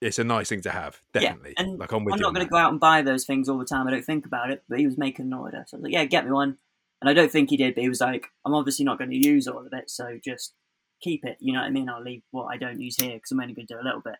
it's 0.00 0.18
a 0.18 0.24
nice 0.24 0.48
thing 0.48 0.60
to 0.62 0.70
have, 0.70 1.00
definitely. 1.12 1.54
Yeah, 1.56 1.64
and 1.64 1.78
like 1.78 1.92
I'm 1.92 2.04
with 2.04 2.14
I'm 2.14 2.20
not 2.20 2.34
going 2.34 2.46
to 2.46 2.50
go 2.50 2.56
out 2.56 2.70
and 2.70 2.80
buy 2.80 3.02
those 3.02 3.24
things 3.24 3.48
all 3.48 3.58
the 3.58 3.64
time. 3.64 3.86
I 3.86 3.90
don't 3.90 4.04
think 4.04 4.26
about 4.26 4.50
it, 4.50 4.62
but 4.68 4.78
he 4.78 4.86
was 4.86 4.98
making 4.98 5.26
an 5.26 5.32
order. 5.32 5.64
So 5.66 5.76
I 5.76 5.78
was 5.78 5.84
like, 5.84 5.92
yeah, 5.92 6.04
get 6.04 6.24
me 6.24 6.32
one. 6.32 6.58
And 7.00 7.08
I 7.08 7.14
don't 7.14 7.30
think 7.30 7.50
he 7.50 7.56
did, 7.56 7.74
but 7.74 7.82
he 7.82 7.88
was 7.88 8.00
like, 8.00 8.26
I'm 8.44 8.54
obviously 8.54 8.84
not 8.84 8.98
going 8.98 9.10
to 9.10 9.28
use 9.28 9.46
all 9.46 9.64
of 9.64 9.72
it, 9.72 9.90
so 9.90 10.18
just 10.24 10.54
keep 11.00 11.24
it. 11.24 11.36
You 11.40 11.52
know 11.52 11.60
what 11.60 11.66
I 11.66 11.70
mean? 11.70 11.88
I'll 11.88 12.02
leave 12.02 12.22
what 12.30 12.46
I 12.46 12.56
don't 12.56 12.80
use 12.80 12.96
here 13.00 13.14
because 13.14 13.30
I'm 13.30 13.40
only 13.40 13.54
going 13.54 13.66
to 13.66 13.74
do 13.74 13.80
a 13.80 13.84
little 13.84 14.00
bit. 14.00 14.16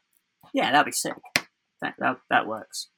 Yeah, 0.54 0.70
that'd 0.70 0.86
be 0.86 0.92
sick. 0.92 1.14
That, 1.82 1.94
that, 1.98 2.18
that 2.30 2.46
works. 2.46 2.88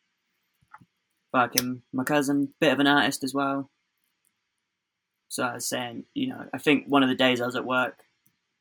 Fucking 1.33 1.61
um, 1.61 1.83
my 1.93 2.05
cousin, 2.05 2.55
bit 2.61 2.73
of 2.73 2.81
an 2.81 2.87
artist 2.87 3.25
as 3.25 3.35
well. 3.35 3.71
So 5.29 5.45
I 5.45 5.55
was 5.55 5.69
saying, 5.69 6.05
you 6.13 6.29
know, 6.29 6.45
I 6.53 6.59
think 6.59 6.87
one 6.87 7.03
of 7.03 7.09
the 7.09 7.15
days 7.15 7.41
I 7.41 7.47
was 7.47 7.57
at 7.57 7.65
work, 7.65 8.01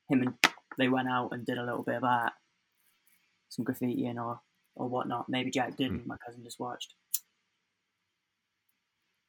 him 0.10 0.22
and 0.22 0.34
they 0.78 0.88
went 0.88 1.10
out 1.10 1.30
and 1.32 1.46
did 1.46 1.58
a 1.58 1.66
little 1.66 1.84
bit 1.84 1.96
of 1.96 2.04
art, 2.04 2.34
some 3.50 3.66
graffiti 3.66 4.06
and 4.06 4.20
or 4.20 4.40
or 4.76 4.88
whatnot. 4.88 5.28
Maybe 5.28 5.52
Jack 5.52 5.76
didn't. 5.76 6.02
Hmm. 6.02 6.08
My 6.08 6.18
cousin 6.18 6.44
just 6.44 6.60
watched. 6.60 6.94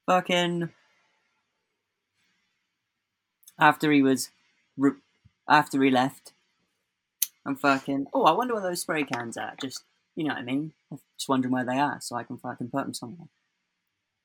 Fucking. 0.06 0.70
After 3.58 3.92
he 3.92 4.00
was, 4.00 4.30
after 5.46 5.82
he 5.82 5.90
left, 5.90 6.32
I'm 7.44 7.56
fucking. 7.56 8.06
Oh, 8.14 8.24
I 8.24 8.32
wonder 8.32 8.54
where 8.54 8.62
those 8.62 8.80
spray 8.80 9.04
cans 9.04 9.36
are. 9.36 9.54
Just 9.60 9.84
you 10.16 10.24
know 10.24 10.34
what 10.34 10.40
I 10.40 10.44
mean. 10.44 10.72
I'm 10.90 10.98
just 11.16 11.28
wondering 11.28 11.52
where 11.52 11.64
they 11.64 11.78
are, 11.78 11.98
so 12.00 12.16
I 12.16 12.24
can 12.24 12.38
fucking 12.38 12.70
put 12.70 12.84
them 12.84 12.94
somewhere. 12.94 13.28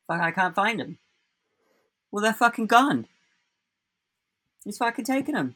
Fuck, 0.07 0.22
I 0.22 0.31
can't 0.31 0.55
find 0.55 0.80
them. 0.80 0.99
Well, 2.11 2.23
they're 2.23 2.34
fucking 2.34 2.67
gone. 2.67 3.07
He's 4.63 4.77
fucking 4.77 5.05
taking 5.05 5.35
them. 5.35 5.55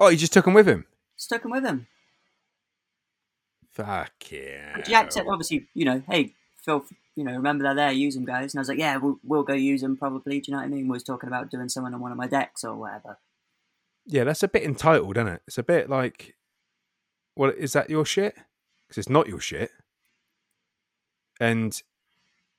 Oh, 0.00 0.08
he 0.08 0.16
just 0.16 0.32
took 0.32 0.46
him 0.46 0.54
with 0.54 0.66
him. 0.66 0.86
Stuck 1.16 1.44
him 1.44 1.50
with 1.50 1.64
him. 1.64 1.86
Fuck 3.70 4.12
yeah. 4.30 4.80
Jack 4.80 5.12
said, 5.12 5.26
obviously, 5.28 5.66
you 5.74 5.84
know, 5.84 6.02
hey, 6.08 6.34
Phil, 6.56 6.84
you 7.14 7.22
know, 7.22 7.32
remember 7.32 7.62
they're 7.64 7.74
there, 7.74 7.92
use 7.92 8.14
them, 8.14 8.24
guys. 8.24 8.54
And 8.54 8.58
I 8.58 8.62
was 8.62 8.68
like, 8.68 8.78
yeah, 8.78 8.96
we'll, 8.96 9.18
we'll 9.22 9.42
go 9.42 9.52
use 9.52 9.82
them 9.82 9.96
probably. 9.96 10.40
Do 10.40 10.50
you 10.50 10.56
know 10.56 10.60
what 10.60 10.66
I 10.66 10.70
mean? 10.70 10.88
We 10.88 10.92
was 10.92 11.04
talking 11.04 11.28
about 11.28 11.50
doing 11.50 11.68
someone 11.68 11.94
on 11.94 12.00
one 12.00 12.12
of 12.12 12.18
my 12.18 12.26
decks 12.26 12.64
or 12.64 12.74
whatever. 12.74 13.18
Yeah, 14.06 14.24
that's 14.24 14.42
a 14.42 14.48
bit 14.48 14.64
entitled, 14.64 15.16
isn't 15.18 15.28
it? 15.28 15.42
It's 15.46 15.58
a 15.58 15.62
bit 15.62 15.88
like, 15.88 16.34
well, 17.36 17.50
is 17.56 17.74
that 17.74 17.90
your 17.90 18.04
shit? 18.06 18.34
Because 18.88 18.98
it's 18.98 19.08
not 19.08 19.28
your 19.28 19.40
shit. 19.40 19.70
And 21.38 21.80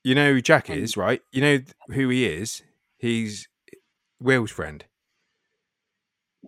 you 0.03 0.15
know 0.15 0.33
who 0.33 0.41
Jack 0.41 0.69
Um, 0.69 0.77
is, 0.77 0.95
right? 0.95 1.21
You 1.31 1.41
know 1.41 1.59
who 1.89 2.09
he 2.09 2.25
is. 2.25 2.63
He's 2.97 3.47
Will's 4.19 4.51
friend. 4.51 4.85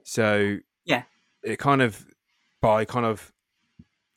So 0.03 0.59
Yeah. 0.85 1.03
it 1.43 1.57
kind 1.59 1.81
of 1.81 2.05
by 2.61 2.85
kind 2.85 3.05
of 3.05 3.31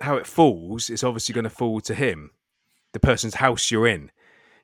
how 0.01 0.17
it 0.17 0.27
falls, 0.27 0.91
it's 0.91 1.03
obviously 1.05 1.33
going 1.33 1.45
to 1.45 1.51
fall 1.51 1.81
to 1.83 1.95
him, 1.95 2.31
the 2.93 3.01
person's 3.01 3.35
house 3.35 3.71
you're 3.71 3.87
in. 3.87 4.11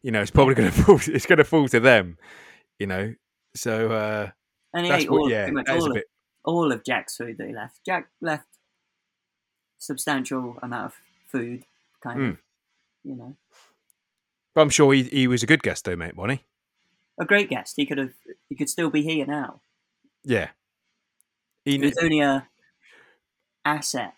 You 0.03 0.11
know, 0.11 0.21
it's 0.21 0.31
probably 0.31 0.55
going 0.55 0.71
to 0.73 0.83
fall. 0.83 1.01
It's 1.07 1.27
going 1.27 1.39
to 1.39 1.45
fall 1.45 1.69
to 1.69 1.81
them. 1.81 2.19
You 2.79 2.87
know, 2.87 3.15
so 3.55 3.91
uh, 3.93 4.31
And 4.75 4.85
he 4.87 4.91
that's 4.93 5.05
ate 5.05 5.11
what. 5.11 5.19
all, 5.23 5.31
Yeah, 5.31 5.43
pretty 5.45 5.55
much 5.55 5.67
that 5.67 5.77
is 5.77 5.83
all 5.85 5.91
of, 5.91 5.95
bit. 5.95 6.05
all 6.45 6.73
of 6.73 6.85
Jack's 6.85 7.17
food 7.17 7.39
that 7.39 7.47
he 7.47 7.55
left. 7.55 7.81
Jack 7.87 8.09
left 8.21 8.47
substantial 9.79 10.57
amount 10.63 10.87
of 10.87 10.95
food, 11.29 11.65
kind 12.03 12.19
Hmm. 12.19 12.29
of, 12.31 12.39
you 13.05 13.15
know. 13.17 13.37
But 14.55 14.63
I'm 14.63 14.71
sure 14.71 14.93
he, 14.93 15.05
he 15.05 15.27
was 15.29 15.43
a 15.43 15.47
good 15.47 15.63
guest 15.63 15.85
though, 15.85 15.97
mate, 15.97 16.17
wasn't 16.17 16.41
he? 16.41 16.45
A 17.21 17.25
great 17.25 17.49
guest. 17.49 17.75
He 17.77 17.87
could 17.87 17.99
have, 17.99 18.13
he 18.49 18.55
could 18.55 18.69
still 18.69 18.91
be 18.91 19.03
here 19.03 19.27
now. 19.27 19.61
Yeah. 20.25 20.51
He, 21.65 21.79
He 21.79 21.87
was 21.87 21.99
only 22.03 22.21
a 22.21 22.49
asset. 23.65 24.15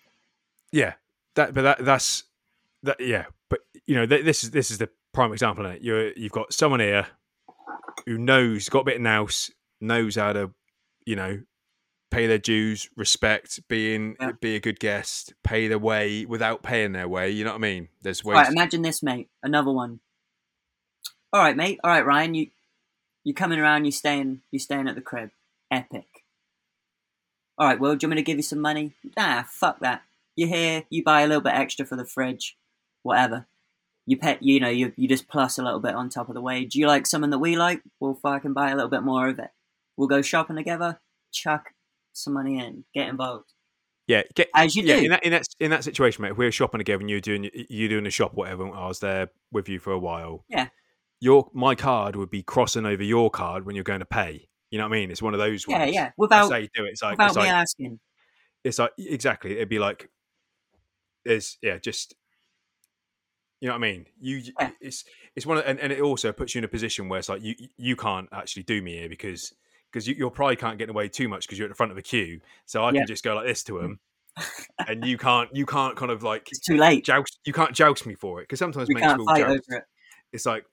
yeah. 0.73 0.95
That, 1.37 1.53
but 1.53 1.63
that 1.63 1.85
that's 1.85 2.23
that. 2.85 3.01
Yeah. 3.01 3.25
But 3.51 3.61
you 3.87 3.97
know, 3.97 4.07
th- 4.07 4.25
this 4.25 4.45
is 4.45 4.53
this 4.53 4.71
is 4.71 4.79
the 4.79 4.89
prime 5.13 5.33
example. 5.33 5.67
Of 5.67 5.73
it. 5.73 5.83
You're 5.83 6.13
you've 6.13 6.31
got 6.33 6.53
someone 6.53 6.79
here 6.81 7.09
who 8.07 8.19
knows, 8.19 8.69
got 8.69 8.81
a 8.81 8.85
bit 8.85 8.97
of 8.97 9.03
nous, 9.03 9.51
knows 9.81 10.15
how 10.15 10.33
to, 10.33 10.53
you 11.05 11.17
know, 11.17 11.41
pay 12.13 12.29
their 12.29 12.39
dues, 12.39 12.89
respect, 12.97 13.59
being 13.69 14.15
Yeah. 14.21 14.31
be 14.41 14.55
a 14.55 14.61
good 14.61 14.79
guest, 14.79 15.35
pay 15.43 15.67
their 15.67 15.79
way 15.79 16.25
without 16.25 16.63
paying 16.63 16.93
their 16.93 17.09
way. 17.09 17.31
You 17.31 17.43
know 17.43 17.51
what 17.51 17.57
I 17.57 17.61
mean? 17.63 17.89
There's 18.03 18.23
ways. 18.25 18.37
Right, 18.37 18.49
imagine 18.53 18.83
this, 18.83 19.03
mate. 19.03 19.29
Another 19.43 19.73
one. 19.73 19.99
All 21.33 21.41
right, 21.43 21.57
mate. 21.57 21.81
All 21.83 21.91
right, 21.91 22.07
Ryan. 22.07 22.35
You 22.35 22.47
you 23.25 23.35
coming 23.35 23.59
around? 23.59 23.87
You 23.87 23.91
staying? 23.91 24.43
You 24.53 24.61
staying 24.61 24.87
at 24.87 24.95
the 24.95 25.01
crib? 25.01 25.31
Epic. 25.69 26.07
All 27.59 27.67
right, 27.69 27.79
well, 27.79 27.95
Do 27.95 28.05
you 28.05 28.09
want 28.09 28.17
me 28.17 28.23
to 28.23 28.27
give 28.27 28.37
you 28.39 28.43
some 28.43 28.61
money? 28.61 28.93
Nah, 29.17 29.45
fuck 29.45 29.81
that. 29.81 30.03
You're 30.37 30.49
here. 30.49 30.85
You 30.91 31.05
buy 31.05 31.23
a 31.23 31.27
little 31.27 31.41
bit 31.43 31.55
extra 31.55 31.87
for 31.87 31.97
the 31.97 32.05
fridge, 32.05 32.57
whatever. 33.03 33.47
You 34.07 34.17
pet. 34.19 34.43
You 34.43 34.59
know, 34.61 34.69
you 34.69 34.93
you 34.97 35.09
just 35.09 35.29
plus 35.29 35.57
a 35.59 35.63
little 35.63 35.81
bit 35.81 35.95
on 35.95 36.09
top 36.09 36.29
of 36.29 36.35
the 36.35 36.41
wage. 36.41 36.75
You 36.75 36.87
like 36.89 37.07
something 37.07 37.31
that 37.31 37.39
we 37.39 37.57
like? 37.57 37.81
We'll 38.01 38.15
fucking 38.15 38.53
buy 38.53 38.71
a 38.71 38.75
little 38.75 38.91
bit 38.91 39.03
more 39.03 39.29
of 39.29 39.39
it. 39.39 39.51
We'll 39.97 40.09
go 40.09 40.21
shopping 40.21 40.57
together. 40.57 41.01
Chuck 41.33 41.71
some 42.13 42.35
money 42.35 42.59
in. 42.59 42.85
Get 42.93 43.09
involved. 43.09 43.53
yeah. 44.07 44.23
Get, 44.35 44.49
As 44.55 44.75
you 44.77 44.83
yeah, 44.83 44.97
do. 44.99 45.05
in 45.05 45.11
that 45.13 45.25
in 45.25 45.33
that 45.33 45.47
in 45.61 45.71
that 45.71 45.85
situation, 45.85 46.23
mate, 46.23 46.33
if 46.33 46.37
we're 46.37 46.51
shopping 46.53 46.81
together 46.81 47.01
and 47.01 47.09
you're 47.09 47.21
doing 47.21 47.49
you're 47.71 47.89
doing 47.89 48.07
a 48.07 48.11
shop, 48.11 48.35
whatever, 48.35 48.67
and 48.67 48.75
I 48.75 48.89
was 48.89 48.99
there 48.99 49.31
with 49.53 49.69
you 49.69 49.79
for 49.79 49.93
a 49.93 49.99
while. 49.99 50.45
Yeah. 50.49 50.69
Your 51.21 51.49
my 51.55 51.75
card 51.77 52.17
would 52.17 52.31
be 52.31 52.43
crossing 52.43 52.85
over 52.85 53.03
your 53.03 53.31
card 53.31 53.65
when 53.65 53.75
you're 53.77 53.85
going 53.85 54.01
to 54.01 54.05
pay. 54.07 54.49
You 54.75 54.79
know 54.79 54.89
what 54.89 54.97
I 54.97 54.99
mean? 54.99 55.13
It's 55.13 55.23
one 55.23 55.35
of 55.35 55.39
those 55.39 55.69
Yeah, 55.69 55.79
ones. 55.79 55.95
yeah. 55.95 56.05
That's 56.05 56.17
Without 56.19 56.61
you 56.63 56.69
do 56.75 56.85
it. 56.85 56.89
It's 56.89 57.03
like 57.05 57.13
without 57.13 57.29
it's 57.29 57.37
me 57.37 57.43
like 57.43 57.51
asking. 57.53 58.01
it's 58.65 58.79
like 58.81 58.91
exactly. 58.99 59.53
It'd 59.53 59.69
be 59.69 59.79
like 59.79 60.09
there's 61.25 61.59
yeah, 61.63 61.79
just 61.79 62.17
you 63.61 63.69
know 63.69 63.75
what 63.75 63.79
I 63.87 63.93
mean. 63.93 64.07
You 64.21 64.43
Yeah. 64.59 64.71
it's 64.81 65.05
it's 65.37 65.47
one 65.47 65.59
of, 65.59 65.65
and, 65.65 65.79
and 65.79 65.93
it 65.93 66.01
also 66.01 66.33
puts 66.33 66.57
you 66.57 66.59
in 66.59 66.65
a 66.65 66.69
position 66.69 67.09
where 67.09 67.21
it's 67.21 67.29
like 67.29 67.41
you 67.41 67.55
you 67.77 67.95
can't 67.95 68.29
actually 68.33 68.65
do 68.65 68.83
me 68.83 68.97
here 68.99 69.09
because 69.09 69.55
because 69.93 70.09
you, 70.09 70.17
your 70.17 70.33
pride 70.33 70.59
can't 70.59 70.77
get 70.77 70.91
away 70.91 71.09
too 71.09 71.29
much 71.29 71.47
because 71.47 71.57
you're 71.57 71.67
at 71.67 71.71
the 71.71 71.77
front 71.77 71.93
of 71.93 71.99
a 71.99 72.03
queue. 72.03 72.41
So 72.67 72.85
I 72.85 72.91
Yeah. 72.91 73.03
can 73.03 73.07
just 73.07 73.23
go 73.23 73.37
like 73.37 73.47
this 73.47 73.63
to 73.63 73.75
mm. 73.75 73.81
them, 73.81 74.01
and 74.89 75.05
you 75.05 75.17
can't 75.19 75.51
you 75.55 75.67
can't 75.67 75.95
kind 75.97 76.11
of 76.11 76.25
like 76.25 76.49
It's 76.51 76.59
too 76.59 76.77
late. 76.79 77.05
joust 77.05 77.39
you 77.47 77.53
can't 77.53 77.75
joust 77.77 78.07
me 78.07 78.17
for 78.17 78.41
it 78.41 78.49
because 78.49 78.59
sometimes 78.59 78.89
We 78.89 78.95
mates 78.95 79.07
can't 79.07 79.19
will 79.21 79.27
fight 79.27 79.43
joust. 79.43 79.51
over 79.71 79.79
it. 79.79 79.85
It's 80.33 80.47
like 80.47 80.65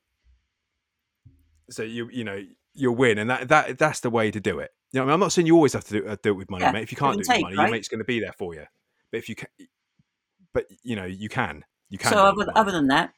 so 1.70 1.84
you 1.84 2.10
you 2.12 2.24
know 2.24 2.42
you'll 2.74 2.96
win, 2.96 3.18
and 3.18 3.30
that 3.30 3.48
that 3.50 3.78
that's 3.78 4.00
the 4.02 4.10
way 4.10 4.32
to 4.32 4.40
do 4.40 4.60
it. 4.60 4.72
You 4.92 5.00
know, 5.00 5.04
I 5.04 5.06
mean, 5.08 5.14
I'm 5.14 5.20
not 5.20 5.32
saying 5.32 5.48
you 5.48 5.56
always 5.56 5.74
have 5.74 5.86
to 5.86 6.02
do, 6.02 6.08
uh, 6.08 6.18
do 6.22 6.32
it 6.32 6.38
with 6.38 6.50
money, 6.50 6.64
Yeah, 6.64 6.72
mate. 6.72 6.84
If 6.84 6.92
you 6.92 6.98
can't 6.98 7.14
do 7.14 7.20
it 7.20 7.20
with 7.20 7.28
take, 7.28 7.42
money, 7.44 7.56
right? 7.56 7.64
your 7.64 7.72
mate's 7.72 7.88
going 7.88 8.00
to 8.00 8.06
be 8.06 8.20
there 8.20 8.34
for 8.38 8.54
you. 8.54 8.66
But 9.12 9.18
if 9.18 9.30
you 9.30 9.36
can, 9.36 9.48
but 10.54 10.66
you 10.84 10.96
know 10.96 11.06
you 11.06 11.30
can 11.30 11.64
you 11.90 11.98
can. 11.98 12.12
So 12.12 12.26
other, 12.26 12.46
other 12.56 12.72
than 12.72 12.88
that, 12.88 13.14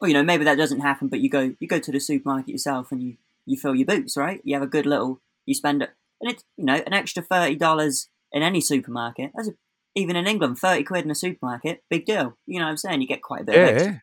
well, 0.00 0.08
you 0.08 0.14
know, 0.14 0.22
maybe 0.22 0.44
that 0.44 0.56
doesn't 0.56 0.80
happen, 0.80 1.08
but 1.08 1.20
you 1.20 1.28
go 1.28 1.54
you 1.58 1.68
go 1.68 1.78
to 1.78 1.92
the 1.92 2.00
supermarket 2.00 2.48
yourself 2.48 2.90
and 2.92 3.02
you 3.02 3.16
you 3.46 3.56
fill 3.56 3.74
your 3.74 3.86
boots, 3.86 4.16
right? 4.16 4.40
You 4.44 4.54
have 4.54 4.62
a 4.62 4.68
good 4.68 4.86
little 4.86 5.20
you 5.46 5.54
spend 5.54 5.82
it, 5.82 5.90
and 6.20 6.30
it's 6.30 6.44
you 6.56 6.64
know 6.64 6.82
an 6.86 6.92
extra 6.92 7.22
thirty 7.22 7.56
dollars 7.56 8.08
in 8.32 8.42
any 8.42 8.60
supermarket. 8.60 9.32
That's 9.34 9.48
a, 9.48 9.52
even 9.94 10.16
in 10.16 10.26
England, 10.26 10.58
thirty 10.58 10.84
quid 10.84 11.04
in 11.04 11.10
a 11.10 11.14
supermarket, 11.14 11.82
big 11.90 12.06
deal. 12.06 12.36
You 12.46 12.58
know 12.58 12.66
what 12.66 12.70
I'm 12.70 12.76
saying? 12.76 13.00
You 13.00 13.08
get 13.08 13.22
quite 13.22 13.42
a 13.42 13.44
bit. 13.44 13.54
of 13.56 13.76
extra 13.76 14.02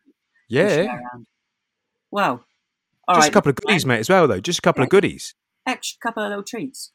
yeah, 0.49 0.81
yeah. 0.81 0.95
around. 0.95 1.27
All 3.07 3.15
Just 3.15 3.25
right, 3.25 3.29
a 3.29 3.33
couple 3.33 3.49
of 3.51 3.55
goodies, 3.55 3.85
mate, 3.85 3.99
as 3.99 4.09
well 4.09 4.27
though. 4.27 4.39
Just 4.41 4.59
a 4.59 4.61
couple 4.61 4.81
of 4.83 4.87
Yeah. 4.87 4.99
goodies. 4.99 5.33
extra 5.65 5.97
couple 6.01 6.23
of 6.23 6.29
little 6.29 6.43
treats. 6.43 6.91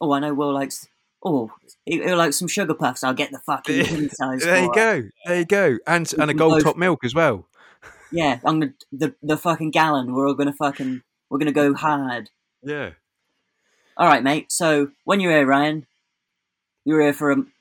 Oh, 0.00 0.12
I 0.12 0.18
know 0.20 0.32
Will 0.34 0.52
likes. 0.52 0.86
Oh, 1.22 1.50
he, 1.84 2.02
he'll 2.02 2.16
like 2.16 2.32
some 2.32 2.48
sugar 2.48 2.72
puffs. 2.74 3.04
I'll 3.04 3.12
get 3.14 3.30
the 3.30 3.40
fucking 3.40 3.84
king 3.84 4.08
size. 4.08 4.42
There 4.42 4.62
you 4.62 4.70
it. 4.70 4.74
go. 4.74 5.02
There 5.26 5.38
you 5.38 5.44
go. 5.44 5.78
And 5.86 6.10
We 6.16 6.22
and 6.22 6.30
a 6.30 6.34
gold 6.34 6.62
top 6.62 6.76
milk 6.78 7.04
as 7.04 7.14
well. 7.14 7.46
Yeah, 8.10 8.40
I'm 8.44 8.60
gonna 8.60 8.72
the 8.92 9.14
the 9.22 9.36
fucking 9.36 9.70
gallon. 9.72 10.12
We're 10.14 10.26
all 10.26 10.34
gonna 10.34 10.52
fucking 10.54 11.02
we're 11.28 11.38
gonna 11.38 11.52
go 11.52 11.74
hard. 11.74 12.30
Yeah. 12.62 12.90
All 13.96 14.06
right, 14.06 14.22
mate. 14.22 14.50
So 14.50 14.90
when 15.04 15.20
you're 15.20 15.32
here, 15.32 15.46
Ryan, 15.46 15.86
you're 16.86 17.02
here 17.02 17.12
for 17.12 17.32
um, 17.32 17.52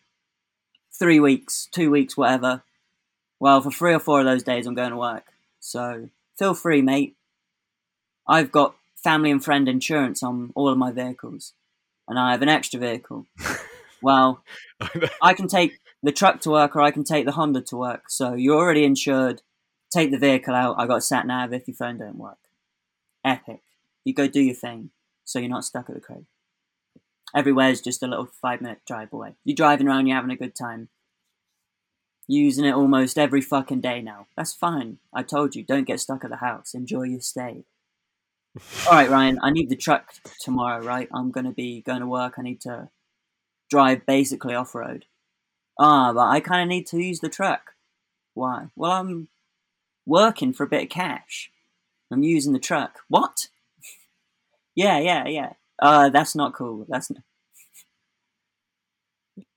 three 0.98 1.20
weeks, 1.20 1.68
two 1.72 1.92
weeks, 1.92 2.16
whatever. 2.16 2.64
Well, 3.40 3.62
for 3.62 3.72
three 3.72 3.94
or 3.94 4.00
four 4.00 4.20
of 4.22 4.26
those 4.26 4.44
days, 4.44 4.66
I'm 4.66 4.74
going 4.76 4.92
to 4.92 4.98
work. 4.98 5.26
So 5.60 6.10
feel 6.38 6.54
free, 6.54 6.82
mate. 6.82 7.16
I've 8.30 8.52
got 8.52 8.76
family 9.04 9.32
and 9.32 9.44
friend 9.44 9.68
insurance 9.68 10.22
on 10.22 10.52
all 10.54 10.70
of 10.70 10.78
my 10.78 10.92
vehicles, 10.92 11.54
and 12.08 12.20
I 12.20 12.32
have 12.32 12.44
an 12.44 12.48
extra 12.48 12.80
vehicle. 12.80 13.26
well, 14.04 14.44
I 15.22 15.34
can 15.34 15.48
take 15.48 15.80
the 16.04 16.12
truck 16.12 16.40
to 16.42 16.52
work, 16.52 16.76
or 16.76 16.82
I 16.82 16.92
can 16.92 17.04
take 17.04 17.26
the 17.26 17.32
Honda 17.32 17.62
to 17.62 17.76
work. 17.76 18.04
So 18.10 18.36
you're 18.36 18.56
already 18.56 18.86
insured. 18.86 19.42
Take 19.92 20.12
the 20.12 20.20
vehicle 20.20 20.54
out. 20.54 20.76
I 20.78 20.86
got 20.86 21.04
sat 21.04 21.26
nav 21.26 21.52
if 21.52 21.68
your 21.68 21.74
phone 21.74 21.98
don't 21.98 22.20
work. 22.20 22.38
Epic. 23.26 23.62
You 24.06 24.14
go 24.14 24.28
do 24.28 24.42
your 24.42 24.56
thing, 24.56 24.92
so 25.26 25.40
you're 25.40 25.50
not 25.50 25.66
stuck 25.66 25.90
at 25.90 25.96
the 25.96 26.02
crib. 26.02 26.26
Everywhere's 27.36 27.82
just 27.82 28.04
a 28.04 28.08
little 28.08 28.28
five 28.42 28.62
minute 28.62 28.82
drive 28.86 29.12
away. 29.12 29.34
You're 29.44 29.56
driving 29.56 29.88
around, 29.88 30.06
you're 30.06 30.16
having 30.16 30.32
a 30.32 30.36
good 30.36 30.56
time. 30.56 30.90
Using 32.28 32.66
it 32.66 32.76
almost 32.76 33.18
every 33.18 33.42
fucking 33.42 33.82
day 33.82 34.04
now. 34.04 34.28
That's 34.38 34.54
fine. 34.54 35.00
I 35.12 35.24
told 35.24 35.56
you, 35.56 35.64
don't 35.64 35.88
get 35.88 36.00
stuck 36.00 36.24
at 36.24 36.30
the 36.30 36.38
house. 36.38 36.76
Enjoy 36.76 37.04
your 37.04 37.22
stay. 37.22 37.64
All 38.88 38.94
right, 38.94 39.10
Ryan, 39.10 39.40
I 39.42 39.52
need 39.52 39.70
the 39.70 39.76
truck 39.76 40.14
tomorrow, 40.42 40.84
right? 40.84 41.08
I'm 41.14 41.32
going 41.32 41.46
to 41.46 41.52
be 41.52 41.82
going 41.82 42.02
to 42.02 42.08
work. 42.08 42.36
I 42.38 42.42
need 42.42 42.62
to 42.62 42.90
drive 43.70 44.06
basically 44.06 44.56
off 44.56 44.76
road. 44.76 45.06
Ah, 45.80 46.12
but 46.14 46.28
I 46.28 46.40
kind 46.40 46.62
of 46.62 46.68
need 46.68 46.88
to 46.88 46.98
use 47.00 47.20
the 47.20 47.30
truck. 47.30 47.72
Why? 48.34 48.68
Well, 48.76 48.92
I'm 48.92 49.28
working 50.06 50.54
for 50.54 50.64
a 50.64 50.68
bit 50.68 50.84
of 50.84 50.90
cash. 50.90 51.52
I'm 52.12 52.24
using 52.24 52.54
the 52.54 52.60
truck. 52.60 53.00
What? 53.08 53.48
yeah, 54.76 55.00
yeah, 55.00 55.28
yeah. 55.28 55.54
Uh, 55.82 56.10
that's 56.10 56.36
not 56.36 56.54
cool. 56.54 56.86
That's 56.90 57.10
not. 57.10 57.24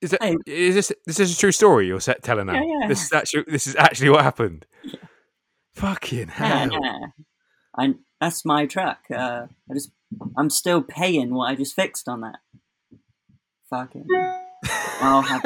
Is 0.01 0.11
that 0.11 0.23
Hey. 0.23 0.37
is 0.45 0.75
this 0.75 0.91
this 1.05 1.19
is 1.19 1.33
a 1.35 1.37
true 1.37 1.51
story 1.51 1.87
you're 1.87 1.99
set 1.99 2.23
telling 2.23 2.45
now? 2.45 2.53
Yeah, 2.53 2.79
yeah. 2.81 2.87
This 2.87 3.03
is 3.03 3.11
actually 3.11 3.43
this 3.47 3.67
is 3.67 3.75
actually 3.75 4.09
what 4.09 4.23
happened. 4.23 4.65
Fucking 5.73 6.27
Nah, 6.27 6.33
hell. 6.33 7.13
I, 7.77 7.93
that's 8.23 8.45
my 8.45 8.65
truck. 8.65 8.99
Uh, 9.13 9.47
I 9.69 9.73
just, 9.73 9.91
I'm 10.37 10.49
still 10.49 10.81
paying 10.81 11.33
what 11.33 11.49
I 11.49 11.55
just 11.55 11.75
fixed 11.75 12.07
on 12.07 12.21
that. 12.21 12.39
Fucking. 13.69 14.07
I'll 15.01 15.21
have. 15.21 15.45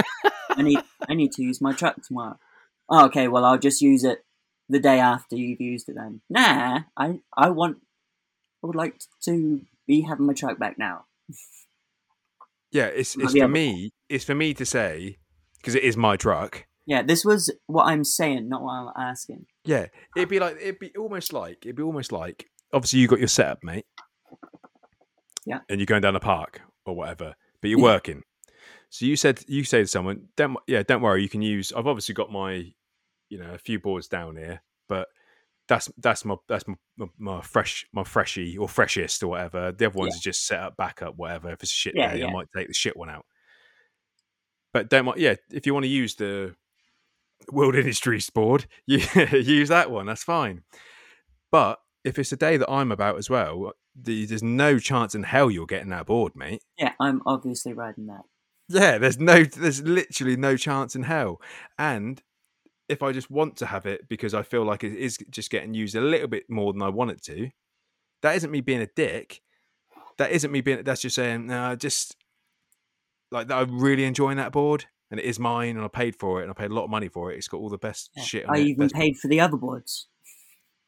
I 0.49 0.61
need. 0.61 0.79
I 1.09 1.13
need 1.13 1.31
to 1.33 1.43
use 1.43 1.61
my 1.61 1.73
truck 1.73 2.01
tomorrow. 2.03 2.37
Oh, 2.89 3.05
okay, 3.05 3.27
well, 3.27 3.45
I'll 3.45 3.57
just 3.57 3.81
use 3.81 4.03
it 4.03 4.25
the 4.69 4.79
day 4.79 4.99
after 4.99 5.35
you've 5.35 5.61
used 5.61 5.89
it. 5.89 5.95
Then. 5.95 6.21
Nah, 6.29 6.81
I. 6.95 7.19
I 7.35 7.49
want. 7.49 7.77
I 8.63 8.67
would 8.67 8.75
like 8.75 9.01
to 9.23 9.61
be 9.87 10.01
having 10.01 10.25
my 10.25 10.33
truck 10.33 10.59
back 10.59 10.77
now. 10.77 11.05
Yeah, 12.71 12.87
it's 12.87 13.15
it's 13.17 13.33
for 13.33 13.47
me. 13.47 13.91
It's 14.09 14.25
for 14.25 14.35
me 14.35 14.53
to 14.53 14.65
say 14.65 15.17
because 15.57 15.75
it 15.75 15.83
is 15.83 15.97
my 15.97 16.17
truck. 16.17 16.65
Yeah, 16.85 17.01
this 17.01 17.25
was 17.25 17.51
what 17.65 17.85
I'm 17.85 18.03
saying, 18.03 18.47
not 18.47 18.63
what 18.63 18.71
I'm 18.71 18.91
asking. 18.95 19.45
Yeah, 19.65 19.87
it'd 20.15 20.29
be 20.29 20.39
like 20.39 20.57
it'd 20.61 20.79
be 20.79 20.95
almost 20.97 21.33
like 21.33 21.65
it'd 21.65 21.75
be 21.75 21.83
almost 21.83 22.11
like 22.11 22.47
obviously 22.73 22.99
you 22.99 23.07
got 23.07 23.19
your 23.19 23.27
setup, 23.27 23.63
mate. 23.63 23.85
Yeah. 25.45 25.59
And 25.69 25.79
you're 25.79 25.85
going 25.85 26.01
down 26.01 26.13
the 26.13 26.19
park 26.19 26.61
or 26.85 26.95
whatever, 26.95 27.35
but 27.61 27.69
you're 27.69 27.79
Yeah. 27.79 27.83
working. 27.85 28.23
So 28.89 29.05
you 29.05 29.15
said 29.15 29.43
you 29.47 29.63
say 29.63 29.81
to 29.81 29.87
someone, 29.87 30.29
"Don't 30.35 30.57
yeah, 30.67 30.83
don't 30.83 31.01
worry. 31.01 31.21
You 31.21 31.29
can 31.29 31.41
use. 31.41 31.71
I've 31.73 31.87
obviously 31.87 32.15
got 32.15 32.31
my, 32.31 32.73
you 33.29 33.37
know, 33.37 33.53
a 33.53 33.57
few 33.57 33.79
boards 33.79 34.07
down 34.07 34.35
here, 34.37 34.61
but 34.87 35.07
that's 35.67 35.91
that's 35.97 36.23
my 36.23 36.35
that's 36.47 36.65
my, 36.67 36.75
my, 36.97 37.07
my 37.17 37.41
fresh 37.41 37.85
my 37.91 38.03
freshy 38.05 38.57
or 38.57 38.69
freshest 38.69 39.21
or 39.23 39.27
whatever. 39.27 39.71
The 39.73 39.87
other 39.87 39.97
ones 39.99 40.15
Yeah. 40.15 40.19
are 40.19 40.31
just 40.31 40.45
set 40.47 40.59
up, 40.61 40.77
backup, 40.77 41.15
whatever. 41.17 41.51
If 41.51 41.63
it's 41.63 41.71
a 41.71 41.75
shit 41.75 41.95
Yeah, 41.95 42.13
day, 42.13 42.23
I 42.23 42.31
might 42.31 42.47
take 42.55 42.67
the 42.67 42.73
shit 42.73 42.95
one 42.95 43.09
out. 43.09 43.25
But 44.73 44.89
don't 44.89 45.17
yeah, 45.17 45.35
if 45.51 45.65
you 45.65 45.73
want 45.73 45.83
to 45.83 45.89
use 45.89 46.15
the 46.15 46.55
World 47.51 47.75
Industries 47.75 48.29
board, 48.29 48.67
you 48.85 48.99
use 49.33 49.69
that 49.69 49.91
one. 49.91 50.05
That's 50.05 50.23
fine. 50.23 50.63
But 51.51 51.79
if 52.07 52.17
it's 52.17 52.31
a 52.31 52.37
day 52.37 52.57
that 52.57 52.69
I'm 52.69 52.91
about 52.91 53.17
as 53.17 53.29
well, 53.29 53.73
there's 53.95 54.43
no 54.43 54.79
chance 54.79 55.13
in 55.15 55.23
hell 55.23 55.51
you're 55.51 55.65
getting 55.65 55.89
that 55.89 56.05
board, 56.05 56.35
mate. 56.35 56.61
Yeah, 56.77 56.93
I'm 56.99 57.21
obviously 57.25 57.73
riding 57.73 58.07
that. 58.07 58.21
Yeah, 58.69 58.97
there's 58.97 59.19
no, 59.19 59.43
there's 59.43 59.81
literally 59.81 60.35
no 60.37 60.57
chance 60.57 60.95
in 60.95 61.03
hell. 61.03 61.41
And 61.77 62.21
if 62.89 63.03
I 63.03 63.11
just 63.11 63.29
want 63.29 63.57
to 63.57 63.65
have 63.65 63.85
it 63.85 64.07
because 64.07 64.33
I 64.33 64.43
feel 64.43 64.63
like 64.63 64.83
it 64.83 64.93
is 64.93 65.17
just 65.29 65.49
getting 65.49 65.73
used 65.73 65.95
a 65.95 66.01
little 66.01 66.27
bit 66.27 66.49
more 66.49 66.73
than 66.73 66.81
I 66.81 66.89
want 66.89 67.11
it 67.11 67.21
to, 67.23 67.49
that 68.21 68.35
isn't 68.37 68.51
me 68.51 68.61
being 68.61 68.81
a 68.81 68.87
dick. 68.87 69.41
That 70.17 70.31
isn't 70.31 70.51
me 70.51 70.61
being. 70.61 70.83
That's 70.83 71.01
just 71.01 71.15
saying, 71.15 71.47
no, 71.47 71.75
just 71.75 72.15
like 73.31 73.47
that. 73.47 73.57
I'm 73.57 73.79
really 73.79 74.03
enjoying 74.05 74.37
that 74.37 74.51
board, 74.51 74.85
and 75.11 75.19
it 75.19 75.25
is 75.25 75.37
mine, 75.39 75.75
and 75.75 75.85
I 75.85 75.89
paid 75.89 76.15
for 76.15 76.39
it, 76.39 76.43
and 76.43 76.51
I 76.51 76.53
paid 76.55 76.71
a 76.71 76.73
lot 76.73 76.85
of 76.85 76.89
money 76.89 77.07
for 77.07 77.31
it. 77.31 77.37
It's 77.37 77.47
got 77.47 77.57
all 77.57 77.69
the 77.69 77.77
best 77.77 78.09
Yeah. 78.15 78.23
shit. 78.23 78.45
On 78.49 78.55
I 78.55 78.59
it, 78.59 78.67
even 78.67 78.89
paid 78.89 79.17
for 79.17 79.27
the 79.27 79.39
other 79.39 79.57
boards. 79.57 80.07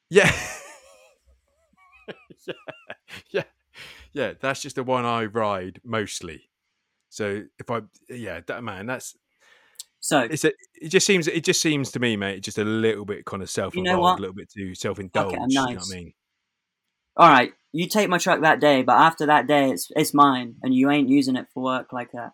Yeah. 0.09 0.31
yeah. 2.49 2.53
Yeah. 3.31 3.43
Yeah. 4.13 4.33
That's 4.39 4.61
just 4.61 4.75
the 4.75 4.83
one 4.83 5.05
I 5.05 5.25
ride 5.25 5.81
mostly. 5.83 6.49
So 7.09 7.43
if 7.57 7.71
I, 7.71 7.81
yeah, 8.09 8.41
that 8.47 8.63
man, 8.63 8.85
that's 8.85 9.15
So 9.99 10.21
it's 10.21 10.45
a, 10.45 10.51
it 10.81 10.89
just 10.89 11.05
seems 11.05 11.27
it 11.27 11.43
just 11.43 11.61
seems 11.61 11.91
to 11.91 11.99
me, 11.99 12.15
mate, 12.15 12.41
just 12.43 12.57
a 12.57 12.63
little 12.63 13.05
bit 13.05 13.25
kind 13.25 13.41
of 13.41 13.49
self 13.49 13.75
You 13.75 13.83
know 13.83 13.95
involved, 13.95 14.19
a 14.19 14.21
little 14.21 14.35
bit 14.35 14.49
too 14.51 14.75
self 14.75 14.99
indulged. 14.99 15.35
I'm 15.35 15.49
You 15.49 15.55
know 15.55 15.63
what. 15.65 15.87
I 15.91 15.95
mean? 15.95 16.13
all 17.17 17.29
right, 17.29 17.51
you 17.73 17.87
take 17.87 18.09
my 18.09 18.17
truck 18.17 18.41
that 18.41 18.61
day, 18.61 18.81
but 18.81 18.93
after 18.93 19.25
that 19.25 19.47
day, 19.47 19.71
it's 19.71 19.91
it's 19.95 20.13
mine, 20.13 20.55
and 20.63 20.73
you 20.73 20.89
ain't 20.89 21.09
using 21.09 21.35
it 21.35 21.47
for 21.53 21.61
work 21.63 21.91
like 21.91 22.11
that. 22.13 22.31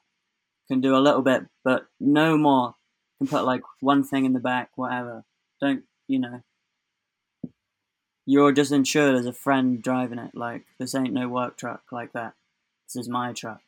Can 0.68 0.82
do 0.82 0.96
a 0.96 1.02
little 1.02 1.22
bit, 1.24 1.44
but 1.64 1.88
no 2.00 2.38
more. 2.38 2.76
Can 3.18 3.28
put 3.28 3.46
like 3.46 3.62
one 3.80 4.04
thing 4.04 4.26
in 4.26 4.34
the 4.34 4.40
back, 4.40 4.70
whatever. 4.76 5.24
Don't 5.62 5.84
you 6.08 6.20
know? 6.20 6.42
You're 8.26 8.52
just 8.52 8.72
insured 8.72 9.16
as 9.16 9.26
a 9.26 9.34
friend 9.34 9.82
driving 9.82 10.20
it. 10.20 10.36
Like 10.36 10.66
this 10.80 10.96
ain't 10.96 11.14
no 11.14 11.28
work 11.28 11.58
truck 11.58 11.84
like 11.92 12.14
that. 12.14 12.34
This 12.88 12.96
is 12.96 13.10
my 13.10 13.34
truck. 13.34 13.62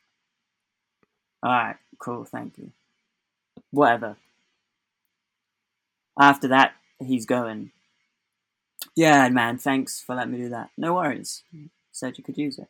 All 1.43 1.51
right, 1.51 1.75
cool, 1.99 2.25
thank 2.25 2.57
you. 2.57 2.71
Whatever. 3.71 4.17
After 6.19 6.47
that, 6.47 6.73
he's 6.99 7.25
going. 7.25 7.71
Yeah, 8.95 9.29
man, 9.29 9.59
thanks 9.59 10.01
for 10.01 10.15
letting 10.15 10.31
me 10.31 10.39
do 10.39 10.49
that. 10.49 10.71
No 10.77 10.95
worries. 10.95 11.43
Said 11.91 12.17
you 12.17 12.23
could 12.23 12.37
use 12.37 12.57
it. 12.57 12.67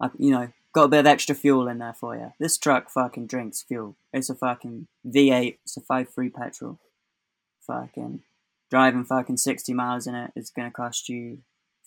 I, 0.00 0.10
you 0.18 0.30
know, 0.30 0.52
got 0.72 0.84
a 0.84 0.88
bit 0.88 1.00
of 1.00 1.06
extra 1.06 1.34
fuel 1.34 1.68
in 1.68 1.78
there 1.78 1.92
for 1.92 2.16
you. 2.16 2.32
This 2.38 2.58
truck 2.58 2.90
fucking 2.90 3.26
drinks 3.26 3.62
fuel. 3.62 3.96
It's 4.12 4.30
a 4.30 4.34
fucking 4.34 4.88
V8. 5.06 5.58
It's 5.64 5.76
a 5.76 5.80
5.3 5.80 6.32
petrol. 6.32 6.78
Fucking 7.66 8.22
driving 8.70 9.04
fucking 9.04 9.36
60 9.38 9.72
miles 9.74 10.06
in 10.06 10.14
it 10.14 10.32
is 10.36 10.50
going 10.50 10.68
to 10.68 10.74
cost 10.74 11.08
you 11.08 11.38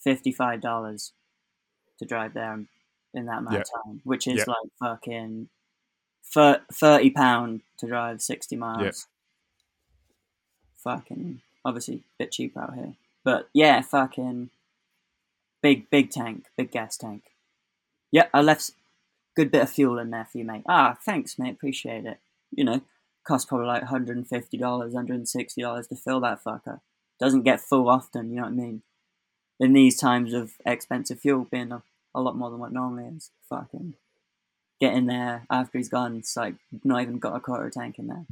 $55 0.05 1.11
to 1.99 2.05
drive 2.05 2.33
there 2.33 2.53
in- 2.53 3.25
that 3.25 3.39
amount 3.39 3.51
Yeah. 3.53 3.59
of 3.61 3.83
time, 3.85 4.01
which 4.03 4.25
is 4.27 4.39
Yeah. 4.39 4.45
like 4.47 4.71
fucking 4.79 5.49
30 6.23 7.09
pound 7.11 7.61
to 7.77 7.87
drive 7.87 8.21
60 8.21 8.55
miles. 8.55 9.07
Fucking, 10.77 11.41
obviously, 11.63 11.97
a 11.97 12.03
bit 12.17 12.31
cheap 12.31 12.57
out 12.57 12.73
here. 12.75 12.95
But 13.23 13.49
yeah, 13.53 13.81
fucking 13.81 14.49
big, 15.61 15.89
big 15.89 16.09
tank, 16.09 16.47
big 16.57 16.71
gas 16.71 16.97
tank. 16.97 17.23
Yeah, 18.11 18.27
I 18.33 18.41
left. 18.41 18.71
good 19.33 19.49
bit 19.49 19.61
of 19.61 19.69
fuel 19.69 19.97
in 19.97 20.09
there 20.09 20.25
for 20.25 20.39
you, 20.39 20.43
mate. 20.43 20.63
Ah, 20.67 20.97
thanks, 21.05 21.39
mate. 21.39 21.53
Appreciate 21.53 22.05
it. 22.05 22.19
You 22.51 22.65
know, 22.65 22.81
costs 23.23 23.47
probably 23.47 23.67
like 23.67 23.83
$150, 23.83 24.27
$160 24.29 25.89
to 25.89 25.95
fill 25.95 26.19
that 26.21 26.43
fucker. 26.43 26.79
Doesn't 27.19 27.43
get 27.43 27.61
full 27.61 27.89
often, 27.89 28.31
you 28.31 28.37
know 28.37 28.43
what 28.43 28.51
I 28.51 28.55
mean? 28.55 28.81
In 29.59 29.73
these 29.73 29.97
times 29.97 30.33
of 30.33 30.53
expensive 30.65 31.19
fuel 31.19 31.47
being 31.51 31.71
a, 31.71 31.83
a 32.15 32.21
lot 32.21 32.35
more 32.35 32.49
than 32.49 32.59
what 32.59 32.73
normally 32.73 33.05
is. 33.15 33.29
Fucking 33.47 33.95
get 34.79 34.93
in 34.95 35.05
there 35.05 35.45
after 35.49 35.77
he's 35.77 35.89
gone. 35.89 36.17
It's 36.17 36.35
like 36.35 36.55
not 36.83 37.03
even 37.03 37.19
got 37.19 37.35
a 37.35 37.39
quarter 37.39 37.69
tank 37.69 37.99
in 37.99 38.07
there. 38.07 38.25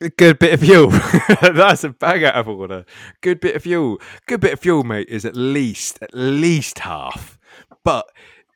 A 0.00 0.08
good 0.08 0.38
bit 0.38 0.54
of 0.54 0.60
fuel. 0.60 0.88
That's 1.42 1.84
a 1.84 1.90
bag 1.90 2.22
out 2.22 2.36
of 2.36 2.48
order. 2.48 2.86
Good 3.20 3.40
bit 3.40 3.56
of 3.56 3.62
fuel. 3.64 3.98
Good 4.26 4.40
bit 4.40 4.54
of 4.54 4.60
fuel, 4.60 4.84
mate, 4.84 5.08
is 5.08 5.26
at 5.26 5.36
least 5.36 5.98
at 6.00 6.14
least 6.14 6.78
half. 6.78 7.38
But 7.84 8.06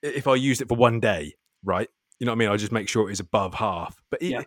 if 0.03 0.27
I 0.27 0.37
used 0.37 0.63
it 0.63 0.69
for 0.69 0.77
one 0.77 1.01
day, 1.01 1.35
right? 1.63 1.89
You 2.25 2.27
know 2.27 2.33
what 2.33 2.37
I 2.37 2.39
mean? 2.47 2.49
I 2.49 2.57
just 2.57 2.73
make 2.73 2.89
sure 2.89 3.11
it 3.11 3.13
is 3.13 3.21
above 3.21 3.53
half. 3.53 4.03
But 4.11 4.23
it, 4.23 4.29
Yeah. 4.31 4.41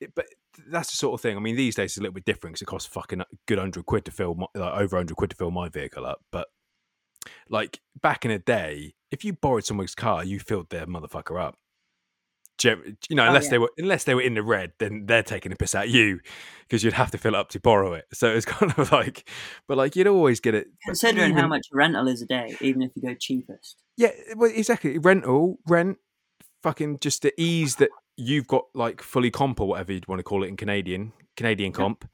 it- 0.00 0.12
but 0.16 0.26
that's 0.66 0.90
the 0.90 0.96
sort 0.96 1.14
of 1.14 1.20
thing. 1.20 1.36
I 1.36 1.40
mean, 1.40 1.54
these 1.54 1.76
days 1.76 1.92
it's 1.92 1.98
a 1.98 2.00
little 2.00 2.14
bit 2.14 2.24
different 2.24 2.54
because 2.54 2.62
it 2.62 2.66
costs 2.66 2.88
fucking 2.92 3.20
a 3.20 3.26
good 3.46 3.58
hundred 3.60 3.86
quid 3.86 4.04
to 4.06 4.10
fill, 4.10 4.34
my, 4.34 4.46
like 4.56 4.74
over 4.80 4.96
hundred 4.96 5.14
quid 5.16 5.30
to 5.30 5.36
fill 5.36 5.52
my 5.52 5.68
vehicle 5.68 6.04
up. 6.04 6.24
But 6.32 6.48
like 7.48 7.78
back 8.02 8.24
in 8.24 8.32
the 8.32 8.40
day, 8.40 8.94
if 9.12 9.24
you 9.24 9.34
borrowed 9.34 9.64
someone's 9.64 9.94
car, 9.94 10.24
you 10.24 10.40
filled 10.40 10.70
their 10.70 10.86
motherfucker 10.86 11.40
up. 11.40 11.56
You 12.64 12.96
know, 13.10 13.24
Oh, 13.24 13.28
unless 13.28 13.44
yeah. 13.44 13.50
they 13.50 13.58
were 13.58 13.70
unless 13.78 14.02
they 14.04 14.14
were 14.16 14.20
in 14.22 14.34
the 14.34 14.42
red, 14.42 14.72
then 14.80 15.06
they're 15.06 15.22
taking 15.22 15.52
a 15.52 15.56
piss 15.56 15.74
at 15.76 15.88
you 15.90 16.18
because 16.62 16.82
you'd 16.82 16.92
have 16.94 17.12
to 17.12 17.18
fill 17.18 17.34
it 17.34 17.38
up 17.38 17.50
to 17.50 17.60
borrow 17.60 17.92
it. 17.92 18.06
So 18.12 18.28
it's 18.34 18.46
kind 18.58 18.74
of 18.76 18.90
like, 18.90 19.28
but 19.68 19.78
like 19.78 19.94
you'd 19.94 20.08
always 20.08 20.40
get 20.40 20.54
it. 20.56 20.66
Considering 20.84 21.34
how 21.34 21.46
much 21.46 21.66
rental 21.72 22.08
is 22.08 22.22
a 22.22 22.26
day, 22.26 22.56
even 22.60 22.82
if 22.82 22.90
you 22.96 23.02
go 23.02 23.14
cheapest. 23.14 23.76
Yeah, 23.96 24.10
well, 24.36 24.50
exactly. 24.52 24.98
Rental, 24.98 25.58
rent, 25.68 25.98
fucking 26.62 26.98
just 27.00 27.22
the 27.22 27.32
ease 27.40 27.76
that 27.76 27.90
you've 28.16 28.46
got, 28.46 28.64
like 28.74 29.02
fully 29.02 29.30
comp 29.30 29.60
or 29.60 29.68
whatever 29.68 29.92
you'd 29.92 30.08
want 30.08 30.18
to 30.20 30.24
call 30.24 30.44
it 30.44 30.48
in 30.48 30.56
Canadian, 30.56 31.12
Canadian 31.36 31.72
comp. 31.72 32.08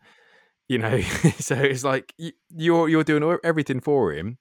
You 0.68 0.78
know, 0.78 1.00
so 1.38 1.54
it's 1.54 1.84
like 1.84 2.14
you're 2.50 2.88
you're 2.88 3.04
doing 3.04 3.38
everything 3.42 3.80
for 3.80 4.12
him. 4.12 4.38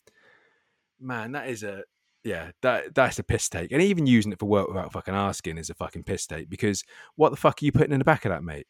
Man, 1.00 1.34
that 1.34 1.48
is 1.48 1.64
a 1.64 1.84
yeah, 2.24 2.52
that 2.62 2.94
that's 2.94 3.20
a 3.20 3.24
piss 3.24 3.48
take, 3.48 3.72
and 3.72 3.82
even 3.82 4.06
using 4.06 4.34
it 4.34 4.40
for 4.40 4.48
work 4.48 4.68
without 4.68 4.92
fucking 4.92 5.14
asking 5.14 5.58
is 5.58 5.70
a 5.70 5.76
fucking 5.76 6.04
piss 6.04 6.28
take 6.28 6.50
because 6.50 6.84
what 7.16 7.30
the 7.30 7.38
fuck 7.38 7.62
are 7.62 7.66
you 7.66 7.72
putting 7.72 7.94
in 7.94 8.00
the 8.00 8.06
back 8.06 8.26
of 8.26 8.32
that, 8.32 8.44
mate? 8.44 8.68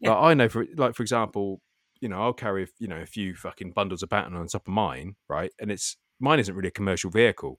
Yeah. 0.00 0.10
Like, 0.14 0.22
I 0.22 0.34
know 0.34 0.48
for 0.48 0.64
like 0.76 0.94
for 0.94 1.02
example, 1.02 1.60
you 2.00 2.08
know, 2.08 2.22
I'll 2.22 2.32
carry 2.32 2.66
you 2.78 2.88
know 2.88 3.00
a 3.00 3.06
few 3.06 3.34
fucking 3.34 3.72
bundles 3.72 4.02
of 4.02 4.08
baton 4.08 4.34
on 4.34 4.46
top 4.46 4.66
of 4.66 4.72
mine, 4.72 5.16
right? 5.28 5.52
And 5.60 5.70
it's 5.70 5.96
mine 6.20 6.38
isn't 6.40 6.54
really 6.54 6.68
a 6.68 6.72
commercial 6.72 7.10
vehicle. 7.10 7.58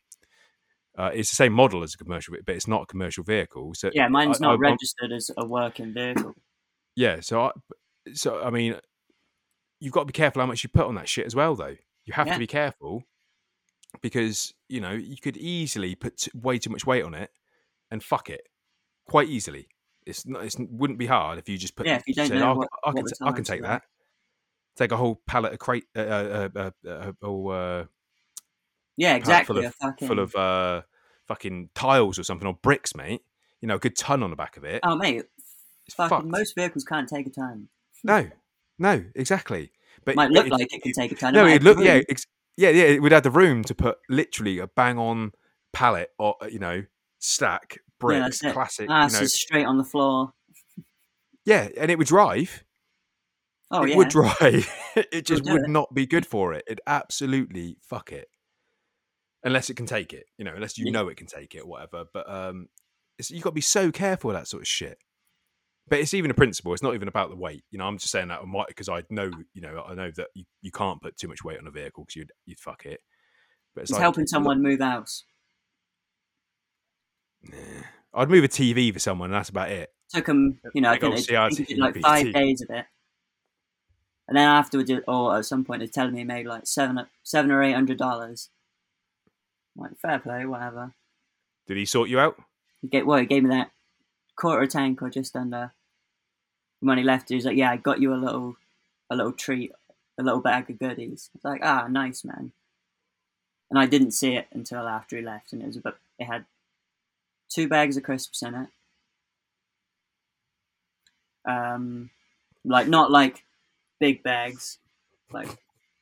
Uh, 0.97 1.11
it's 1.13 1.30
the 1.30 1.35
same 1.35 1.51
model 1.53 1.84
as 1.84 1.93
a 1.93 1.97
commercial, 1.97 2.35
but 2.45 2.55
it's 2.55 2.67
not 2.67 2.84
a 2.84 2.85
commercial 2.85 3.23
vehicle. 3.23 3.73
So 3.73 3.91
Yeah, 3.93 4.07
mine's 4.07 4.41
I- 4.41 4.45
not 4.45 4.49
I- 4.49 4.51
I'm- 4.53 4.61
registered 4.61 5.11
as 5.11 5.30
a 5.38 5.45
working 5.45 5.93
vehicle. 5.93 6.34
yeah, 6.95 7.19
so 7.19 7.41
I, 7.41 7.51
so 8.13 8.41
I 8.41 8.49
mean, 8.49 8.80
you've 9.80 9.91
got 9.93 10.01
to 10.01 10.05
be 10.05 10.13
careful 10.13 10.41
how 10.41 10.45
much 10.45 10.63
you 10.63 10.69
put 10.69 10.85
on 10.85 10.95
that 10.95 11.09
shit 11.09 11.26
as 11.26 11.35
well, 11.35 11.55
though. 11.55 11.76
You 12.05 12.13
have 12.13 12.27
Yeah. 12.27 12.34
to 12.34 12.39
be 12.39 12.47
careful 12.47 13.03
because 14.01 14.53
you 14.69 14.80
know 14.81 14.91
you 14.91 15.17
could 15.22 15.38
easily 15.38 15.95
put 15.95 16.17
t- 16.17 16.31
way 16.34 16.59
too 16.59 16.69
much 16.69 16.85
weight 16.85 17.03
on 17.03 17.13
it 17.13 17.31
and 17.91 18.03
fuck 18.03 18.30
it 18.30 18.41
quite 19.07 19.27
easily. 19.27 19.67
It's 20.05 20.26
not. 20.26 20.45
It 20.45 20.55
wouldn't 20.69 20.99
be 20.99 21.07
hard 21.07 21.39
if 21.39 21.49
you 21.49 21.57
just 21.57 21.76
put. 21.76 21.88
Yeah, 21.88 21.97
if 21.97 22.03
you 22.07 22.13
don't 22.13 22.30
know 22.31 22.51
"Oh, 22.51 22.55
what- 22.57 22.69
I, 22.84 22.91
can, 22.91 23.05
t- 23.05 23.13
I 23.22 23.31
can 23.31 23.43
take 23.43 23.61
that. 23.63 23.84
Take 24.76 24.91
a 24.91 24.97
whole 24.97 25.22
pallet 25.26 25.53
of 25.53 25.59
crate, 25.59 25.85
uh, 25.95 25.99
uh, 25.99 26.49
uh, 26.55 26.72
uh, 26.85 26.89
uh, 26.89 27.11
oh, 27.23 27.47
uh, 27.47 27.85
Yeah, 28.97 29.15
exactly. 29.15 29.55
full 29.55 29.65
of 29.65 29.76
fucking... 29.76 30.07
full 30.07 30.19
of 30.19 30.35
uh, 30.35 30.81
fucking 31.27 31.69
tiles 31.76 32.17
or 32.19 32.23
something 32.23 32.47
or 32.47 32.53
bricks, 32.53 32.95
mate. 32.95 33.22
You 33.61 33.67
know, 33.67 33.76
a 33.76 33.80
good 33.80 33.97
ton 33.97 34.23
on 34.23 34.30
the 34.30 34.35
back 34.35 34.57
of 34.57 34.63
it. 34.63 34.81
Oh, 34.84 34.95
mate, 34.95 35.23
it's 35.85 35.95
fucking 35.95 36.17
fucked. 36.17 36.27
most 36.27 36.55
vehicles 36.55 36.84
can't 36.84 37.07
take 37.09 37.27
a 37.27 37.30
ton. 37.30 37.67
No, 38.03 38.27
no, 38.77 39.03
exactly. 39.15 39.72
But 40.03 40.15
Might 40.15 40.31
look 40.31 40.45
if- 40.45 40.51
like 40.51 40.73
it 40.73 40.84
can 40.84 40.91
take 40.93 41.11
a 41.11 41.15
ton. 41.15 41.34
No, 41.34 41.47
it'd 41.47 41.63
look 41.63 41.80
yeah, 41.80 42.01
ex- 42.09 42.27
yeah, 42.57 42.69
yeah. 42.69 42.84
It 42.84 43.01
would 43.01 43.11
have 43.11 43.23
the 43.23 43.31
room 43.31 43.63
to 43.63 43.73
put 43.76 43.97
literally 44.09 44.59
a 44.59 44.67
bang 44.67 44.97
on 44.99 45.31
pallet 45.73 46.09
or 46.19 46.35
uh, 46.41 46.45
you 46.45 46.59
know 46.59 46.84
stack 47.19 47.73
Yeah, 47.77 47.80
bricks, 47.99 48.39
that's 48.39 48.53
classic. 48.53 48.89
Ass 48.89 49.13
you 49.13 49.19
know, 49.19 49.23
is 49.23 49.34
straight 49.34 49.65
on 49.65 49.77
the 49.77 49.84
floor. 49.84 50.34
yeah, 51.45 51.69
and 51.77 51.89
it 51.89 51.97
would 51.97 52.07
drive. 52.07 52.63
Oh, 53.72 53.80
yeah. 53.84 53.85
it 53.85 53.89
yeah. 53.91 53.97
would 53.97 54.09
drive. 54.09 54.69
it 54.95 55.26
just 55.26 55.43
do 55.43 55.53
would 55.53 55.63
it. 55.63 55.69
not 55.69 55.93
be 55.93 56.05
good 56.05 56.26
for 56.26 56.53
it. 56.53 56.63
It 56.67 56.80
absolutely 56.85 57.77
fuck 57.81 58.11
it. 58.11 58.30
Unless 59.45 59.69
it 59.69 59.76
can 59.76 59.85
take 59.85 60.11
it, 60.11 60.26
you 60.38 60.43
know, 60.43 60.53
unless 60.53 60.77
you 60.77 60.91
know 60.91 61.07
it 61.07 61.17
can 61.17 61.27
take 61.27 61.55
it, 61.55 61.59
or 61.59 61.67
whatever. 61.67 62.05
But 62.13 62.30
um, 62.30 62.67
it's, 63.17 63.31
you've 63.31 63.43
got 63.43 63.51
to 63.51 63.55
be 63.55 63.61
so 63.61 63.91
careful 63.91 64.30
with 64.30 64.38
that 64.38 64.47
sort 64.47 64.63
of 64.63 64.67
shit. 64.67 64.97
But 65.88 65.99
it's 65.99 66.15
even 66.15 66.31
a 66.31 66.34
principle. 66.34 66.73
It's 66.73 66.81
not 66.81 66.95
even 66.95 67.07
about 67.07 67.30
the 67.30 67.35
weight. 67.35 67.63
You 67.69 67.77
know, 67.77 67.85
I'm 67.85 67.99
just 67.99 68.11
saying 68.11 68.30
that 68.30 68.41
because 68.67 68.89
I 68.89 69.03
know, 69.11 69.30
you 69.53 69.61
know, 69.61 69.85
I 69.88 69.93
know 69.93 70.09
that 70.17 70.27
you, 70.34 70.43
you 70.61 70.72
can't 70.72 70.99
put 70.99 71.15
too 71.15 71.27
much 71.27 71.43
weight 71.43 71.59
on 71.59 71.67
a 71.67 71.72
vehicle 71.72 72.03
because 72.03 72.15
you'd 72.15 72.31
you'd 72.45 72.59
fuck 72.59 72.85
it. 72.85 73.01
But 73.76 73.84
It's 73.84 73.91
like, 73.91 74.01
helping 74.01 74.22
look, 74.23 74.30
someone 74.30 74.63
move 74.63 74.80
house. 74.80 75.23
nah. 77.43 77.57
I'd 78.15 78.30
move 78.30 78.45
a 78.45 78.47
TV 78.47 78.91
for 78.93 78.99
someone, 78.99 79.30
and 79.30 79.35
that's 79.35 79.49
about 79.49 79.69
it. 79.69 79.91
Took 80.09 80.26
them, 80.26 80.59
you 80.73 80.81
know, 80.81 80.89
I 80.89 80.93
Big 80.93 81.01
think 81.01 81.13
old 81.13 81.30
it, 81.30 81.35
I 81.35 81.49
think 81.49 81.69
it 81.69 81.77
like 81.77 81.97
five 81.99 82.34
days 82.34 82.61
of 82.61 82.69
it. 82.76 82.85
And 84.27 84.38
then 84.38 84.47
afterwards, 84.47 84.91
or 85.07 85.38
at 85.38 85.45
some 85.45 85.65
point, 85.65 85.84
it's 85.84 85.93
telling 85.93 86.13
me 86.13 86.19
he 86.19 86.23
made 86.26 86.47
like 86.47 86.65
seven, 86.65 87.05
seven 87.23 87.51
or 87.51 87.61
eight 87.61 87.73
hundred 87.73 87.97
dollars. 87.97 88.49
Like 89.76 89.97
fair 89.97 90.19
play, 90.19 90.45
whatever. 90.45 90.93
Did 91.68 91.77
he 91.77 91.85
sort 91.85 92.10
you 92.10 92.19
out? 92.19 92.38
He 92.81 92.88
gave, 92.88 93.06
well, 93.06 93.19
he 93.19 93.26
gave 93.26 93.43
me 93.43 93.49
that 93.49 93.72
quarter 94.35 94.68
tank 94.68 95.02
or 95.02 95.10
just 95.10 95.35
under. 95.35 95.73
When 96.80 96.97
he 96.97 97.03
left, 97.03 97.30
he 97.30 97.35
was 97.35 97.45
like, 97.45 97.57
"Yeah, 97.57 97.72
I 97.72 97.77
got 97.77 98.02
you 98.02 98.14
a 98.14 98.15
little, 98.15 98.57
a 99.10 99.15
little 99.15 99.31
treat, 99.31 99.72
a 100.19 100.23
little 100.23 100.41
bag 100.41 100.69
of 100.69 100.77
goodies." 100.77 101.30
It's 101.34 101.43
like, 101.43 101.61
"Ah, 101.64 101.88
nice, 101.89 102.23
man." 102.23 102.52
And 103.69 103.80
I 103.80 103.85
didn't 103.88 104.11
see 104.11 104.35
it 104.35 104.47
until 104.52 104.88
after 104.88 105.18
he 105.18 105.23
left, 105.23 105.52
and 105.52 105.61
it 105.61 105.68
was 105.68 105.77
about. 105.77 105.97
It 106.19 106.26
had 106.26 106.45
two 107.49 107.68
bags 107.68 107.97
of 107.97 108.03
crisps 108.03 108.41
in 108.43 108.53
it. 108.53 108.68
Um, 111.49 112.10
like 112.64 112.88
not 112.88 113.10
like 113.11 113.45
big 113.99 114.22
bags, 114.22 114.77
like 115.31 115.57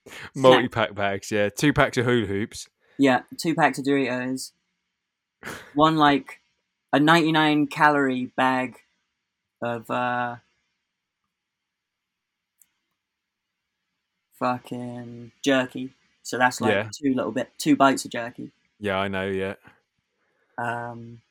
Multi 0.35 0.67
pack 0.67 0.95
bags, 0.95 1.31
yeah. 1.31 1.49
Two 1.49 1.73
packs 1.73 1.97
of 1.97 2.05
hula 2.05 2.27
hoops. 2.27 2.67
Yeah, 2.97 3.23
two 3.37 3.55
packs 3.55 3.79
of 3.79 3.85
Doritos. 3.85 4.51
One 5.73 5.97
like 5.97 6.39
a 6.91 6.99
99 6.99 7.67
calorie 7.67 8.27
bag 8.37 8.77
of 9.61 9.89
uh 9.89 10.37
fucking 14.33 15.31
jerky. 15.43 15.93
So 16.21 16.37
that's 16.37 16.61
like 16.61 16.73
Yeah. 16.73 16.89
two 16.93 17.13
little 17.13 17.31
bit 17.31 17.51
two 17.57 17.75
bites 17.75 18.05
of 18.05 18.11
jerky. 18.11 18.51
Yeah, 18.79 18.97
I 18.97 19.07
know, 19.07 19.27
yeah. 19.27 19.55
Um 20.57 21.21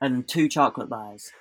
and 0.00 0.26
two 0.28 0.48
chocolate 0.48 0.88
bars. 0.88 1.32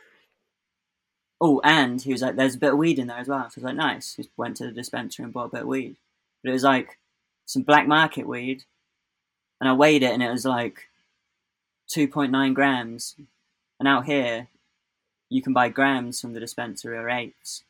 Oh, 1.41 1.59
and 1.63 2.01
he 2.01 2.11
was 2.13 2.21
like, 2.21 2.35
"There's 2.37 2.55
a 2.55 2.59
bit 2.59 2.71
of 2.71 2.77
weed 2.77 2.97
in 2.97 3.07
there 3.07 3.17
as 3.17 3.27
well." 3.27 3.49
So 3.49 3.55
I 3.61 3.61
was 3.61 3.63
like, 3.63 3.75
"Nice." 3.75 4.15
Just 4.15 4.29
went 4.37 4.57
to 4.57 4.65
the 4.65 4.71
dispensary 4.71 5.25
and 5.25 5.33
bought 5.33 5.47
a 5.47 5.49
bit 5.49 5.61
of 5.63 5.67
weed, 5.67 5.97
but 6.41 6.49
it 6.49 6.53
was 6.53 6.63
like 6.63 6.97
some 7.45 7.61
black 7.63 7.87
market 7.87 8.27
weed, 8.27 8.63
and 9.61 9.69
I 9.69 9.73
weighed 9.73 10.03
it, 10.03 10.11
and 10.13 10.23
it 10.23 10.31
was 10.31 10.45
like 10.45 10.89
two 11.87 12.07
point 12.07 12.31
nine 12.31 12.53
grams. 12.53 13.15
And 13.79 13.87
out 13.87 14.05
here, 14.05 14.47
you 15.29 15.41
can 15.41 15.53
buy 15.53 15.69
grams 15.69 16.21
from 16.21 16.33
the 16.33 16.39
dispensary 16.39 16.97
or 16.97 17.09
eighths. 17.09 17.63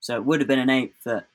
So 0.00 0.14
it 0.16 0.24
would 0.24 0.40
have 0.40 0.48
been 0.48 0.58
an 0.58 0.70
eighth 0.70 1.04
that 1.04 1.26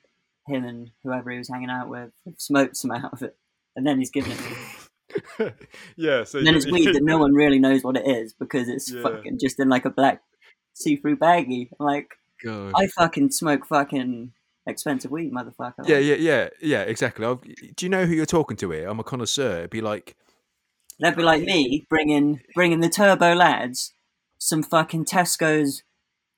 him 0.46 0.64
and 0.64 0.90
whoever 1.02 1.30
he 1.30 1.38
was 1.38 1.48
hanging 1.48 1.70
out 1.70 1.88
with 1.88 2.10
smoked 2.38 2.76
some 2.76 2.90
out 2.90 3.12
of 3.12 3.22
it, 3.22 3.36
and 3.76 3.86
then 3.86 3.98
he's 3.98 4.10
given 4.10 4.32
it. 4.32 4.38
to 4.38 5.44
me. 5.44 5.50
yeah, 5.96 6.24
so 6.24 6.38
And 6.38 6.46
then 6.46 6.54
you- 6.54 6.58
it's 6.58 6.66
weed 6.70 6.94
that 6.94 7.02
no 7.02 7.18
one 7.18 7.34
really 7.34 7.58
knows 7.58 7.82
what 7.84 7.96
it 7.96 8.06
is 8.06 8.32
because 8.32 8.68
it's 8.68 8.90
Yeah. 8.90 9.02
fucking 9.02 9.38
just 9.38 9.58
in 9.60 9.68
like 9.68 9.84
a 9.84 9.90
black 9.90 10.22
see-through 10.74 11.16
baggie. 11.16 11.70
Like, 11.78 12.14
God. 12.42 12.72
I 12.76 12.86
fucking 12.86 13.30
smoke 13.30 13.66
fucking 13.66 14.32
expensive 14.68 15.10
weed, 15.10 15.32
motherfucker. 15.32 15.86
Yeah, 15.86 15.98
yeah, 15.98 16.14
yeah, 16.16 16.48
yeah, 16.60 16.82
exactly. 16.82 17.24
I've, 17.26 17.40
do 17.42 17.86
you 17.86 17.88
know 17.88 18.04
who 18.06 18.14
you're 18.14 18.26
talking 18.26 18.56
to 18.58 18.70
here? 18.70 18.88
I'm 18.88 19.00
a 19.00 19.04
connoisseur. 19.04 19.58
It'd 19.58 19.70
be 19.70 19.80
like, 19.80 20.16
That'd 21.00 21.16
be 21.16 21.22
like 21.22 21.42
me 21.42 21.86
bringing 21.88 22.40
bringing 22.54 22.80
the 22.80 22.88
Turbo 22.88 23.34
lads 23.34 23.94
some 24.38 24.62
fucking 24.62 25.04
Tesco's, 25.04 25.82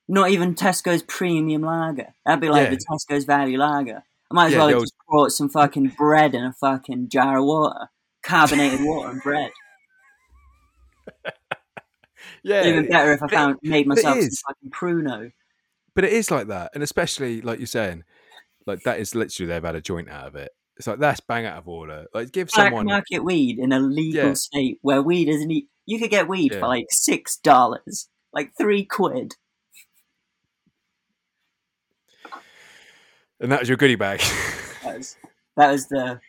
not 0.09 0.31
even 0.31 0.55
Tesco's 0.55 1.03
premium 1.03 1.63
lager. 1.63 2.15
That'd 2.27 2.41
be 2.41 2.49
like 2.51 2.71
Yeah. 2.71 2.77
the 2.77 2.85
Tesco's 3.15 3.25
value 3.25 3.59
lager. 3.59 4.03
I 4.31 4.35
might 4.35 4.47
as 4.47 4.53
Yeah, 4.53 4.59
well 4.59 4.69
have 4.69 4.77
old- 4.77 4.85
just 4.85 4.95
brought 5.09 5.33
some 5.33 5.49
fucking 5.49 5.95
bread 5.99 6.35
and 6.35 6.45
a 6.47 6.53
fucking 6.53 7.09
jar 7.09 7.39
of 7.39 7.45
water, 7.47 7.89
carbonated 8.23 8.81
water 8.83 9.11
and 9.11 9.23
bread. 9.23 9.51
yeah, 12.43 12.65
Even 12.67 12.89
better 12.89 13.13
if 13.13 13.23
I 13.23 13.29
found 13.29 13.57
made 13.63 13.87
myself 13.87 14.19
some 14.21 14.31
fucking 14.49 14.71
pruno. 14.71 15.33
but 15.95 16.05
it 16.05 16.13
is 16.13 16.31
like 16.31 16.47
that, 16.49 16.71
and 16.75 16.83
especially 16.83 17.41
like 17.41 17.59
you're 17.59 17.67
saying, 17.67 18.05
like 18.67 18.83
that 18.85 18.99
is 19.01 19.15
literally 19.15 19.49
they've 19.49 19.63
had 19.65 19.75
a 19.77 19.81
joint 19.81 20.09
out 20.11 20.27
of 20.27 20.35
it. 20.37 20.51
It's 20.77 20.87
like 20.87 20.99
that's 20.99 21.21
bang 21.21 21.45
out 21.47 21.59
of 21.59 21.69
order. 21.69 22.07
Like 22.15 22.33
give 22.33 22.49
black 22.49 22.69
someone, 22.69 22.87
market 22.87 23.25
weed 23.25 23.59
in 23.59 23.73
a 23.73 23.81
legal 23.81 24.29
Yeah. 24.29 24.33
state 24.35 24.79
where 24.83 25.03
weed 25.03 25.29
isn't. 25.29 25.51
E- 25.51 25.69
You 25.87 25.99
could 25.99 26.11
get 26.11 26.29
weed 26.29 26.53
Yeah. 26.53 26.61
for 26.61 26.69
like 26.69 26.87
six 26.91 27.37
dollars, 27.37 28.09
like 28.33 28.53
three 28.57 28.85
quid. 28.85 29.35
And 33.41 33.51
that 33.53 33.61
was 33.61 33.69
your 33.69 33.79
goodie 33.79 33.97
bag. 33.97 34.21
That 34.85 34.97
was 34.99 35.17
that 35.57 35.71
was 35.71 35.89
the 35.89 36.21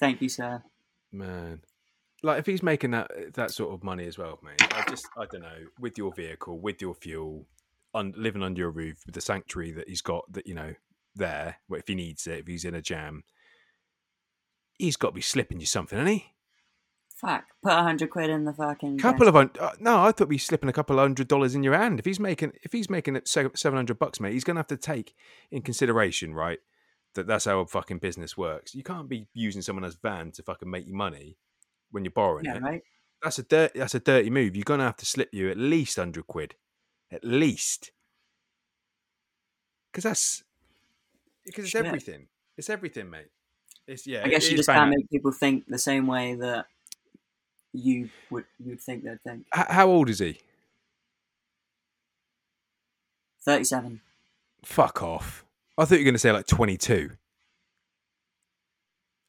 thank 0.00 0.20
you, 0.22 0.28
sir. 0.28 0.62
Man, 1.12 1.60
like 2.22 2.38
if 2.38 2.46
he's 2.46 2.62
making 2.62 2.90
that 2.92 3.10
that 3.34 3.50
sort 3.50 3.72
of 3.74 3.82
money 3.82 4.06
as 4.06 4.18
well, 4.18 4.38
mate. 4.42 4.62
I 4.74 4.84
just 4.88 5.06
I 5.16 5.26
don't 5.26 5.42
know 5.42 5.66
with 5.80 5.96
your 5.98 6.12
vehicle, 6.14 6.58
with 6.58 6.80
your 6.82 6.94
fuel, 6.94 7.46
un, 7.94 8.12
living 8.16 8.42
under 8.42 8.58
your 8.60 8.70
roof 8.70 8.98
with 9.06 9.14
the 9.14 9.20
sanctuary 9.20 9.72
that 9.72 9.88
he's 9.88 10.02
got 10.02 10.30
that 10.32 10.46
you 10.46 10.54
know 10.54 10.74
there. 11.18 11.58
If 11.70 11.88
he 11.88 11.94
needs 11.94 12.26
it, 12.26 12.40
if 12.40 12.46
he's 12.46 12.64
in 12.64 12.74
a 12.74 12.82
jam, 12.82 13.24
he's 14.78 14.96
got 14.96 15.08
to 15.08 15.14
be 15.14 15.20
slipping 15.20 15.60
you 15.60 15.66
something, 15.66 15.98
hasn't 15.98 16.16
he? 16.16 16.26
Fuck, 17.20 17.46
put 17.64 17.72
a 17.72 17.82
hundred 17.82 18.10
quid 18.10 18.30
in 18.30 18.44
the 18.44 18.52
fucking. 18.52 18.98
Couple 18.98 19.26
of 19.26 19.34
uh, 19.34 19.72
no, 19.80 20.04
I 20.04 20.12
thought 20.12 20.30
he's 20.30 20.46
slipping 20.46 20.68
a 20.68 20.72
couple 20.72 21.00
of 21.00 21.02
hundred 21.02 21.26
dollars 21.26 21.56
in 21.56 21.64
your 21.64 21.74
hand. 21.74 21.98
If 21.98 22.04
he's 22.04 22.20
making 22.20 22.52
if 22.62 22.70
he's 22.70 22.88
making 22.88 23.16
it 23.16 23.26
seven 23.26 23.76
hundred 23.76 23.98
bucks, 23.98 24.20
mate, 24.20 24.34
he's 24.34 24.44
gonna 24.44 24.60
have 24.60 24.68
to 24.68 24.76
take 24.76 25.16
in 25.50 25.62
consideration, 25.62 26.32
right? 26.32 26.60
That 27.16 27.26
that's 27.26 27.46
how 27.46 27.58
a 27.58 27.66
fucking 27.66 27.98
business 27.98 28.36
works. 28.36 28.72
You 28.72 28.84
can't 28.84 29.08
be 29.08 29.26
using 29.34 29.62
someone 29.62 29.82
else's 29.82 29.98
van 30.00 30.30
to 30.32 30.44
fucking 30.44 30.70
make 30.70 30.86
you 30.86 30.94
money 30.94 31.38
when 31.90 32.04
you're 32.04 32.12
borrowing 32.12 32.44
yeah, 32.44 32.58
it. 32.58 32.62
right. 32.62 32.82
That's 33.20 33.40
a 33.40 33.42
dirt. 33.42 33.72
That's 33.74 33.96
a 33.96 34.00
dirty 34.00 34.30
move. 34.30 34.54
You're 34.54 34.62
gonna 34.62 34.84
have 34.84 34.96
to 34.98 35.06
slip 35.06 35.30
you 35.32 35.50
at 35.50 35.58
least 35.58 35.96
hundred 35.96 36.28
quid, 36.28 36.54
at 37.10 37.24
least, 37.24 37.90
because 39.90 40.04
that's 40.04 40.44
because 41.48 41.64
it's 41.66 41.74
everything. 41.74 42.26
It's 42.56 42.70
everything, 42.70 43.10
mate. 43.10 43.28
It's 43.86 44.06
yeah. 44.06 44.22
I 44.24 44.28
guess 44.28 44.46
it 44.46 44.50
you 44.52 44.56
just 44.58 44.68
can't 44.68 44.90
make 44.90 45.08
people 45.10 45.32
think 45.32 45.66
the 45.68 45.78
same 45.78 46.06
way 46.06 46.34
that 46.34 46.66
you 47.72 48.08
would 48.30 48.44
you'd 48.64 48.80
think 48.80 49.04
they'd 49.04 49.22
think. 49.22 49.46
H- 49.56 49.66
How 49.68 49.88
old 49.88 50.08
is 50.10 50.18
he? 50.18 50.38
Thirty-seven. 53.44 54.00
Fuck 54.64 55.02
off. 55.02 55.44
I 55.78 55.84
thought 55.84 55.94
you 55.94 56.00
were 56.00 56.04
going 56.04 56.14
to 56.14 56.18
say 56.18 56.32
like 56.32 56.46
22. 56.46 57.10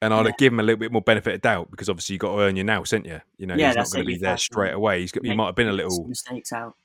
And 0.01 0.13
I'd 0.13 0.21
Yeah. 0.21 0.27
have 0.31 0.37
given 0.37 0.55
him 0.55 0.59
a 0.61 0.63
little 0.63 0.79
bit 0.79 0.91
more 0.91 1.01
benefit 1.01 1.35
of 1.35 1.41
doubt 1.41 1.69
because 1.69 1.89
obviously 1.89 2.13
you 2.13 2.19
got 2.19 2.35
to 2.35 2.41
earn 2.41 2.55
your 2.55 2.65
now, 2.65 2.83
sent 2.83 3.05
you? 3.05 3.21
You 3.37 3.45
know, 3.47 3.55
Yeah, 3.55 3.67
he's 3.67 3.75
not 3.75 3.91
going 3.91 4.05
to 4.05 4.07
be 4.07 4.17
there 4.17 4.37
straight 4.37 4.73
away. 4.73 5.01
He's 5.01 5.11
got, 5.11 5.23
he 5.25 5.35
might 5.35 5.45
have 5.47 5.55
been 5.55 5.67
a 5.67 5.73
little, 5.73 6.05
mistakes 6.07 6.51
out. 6.51 6.75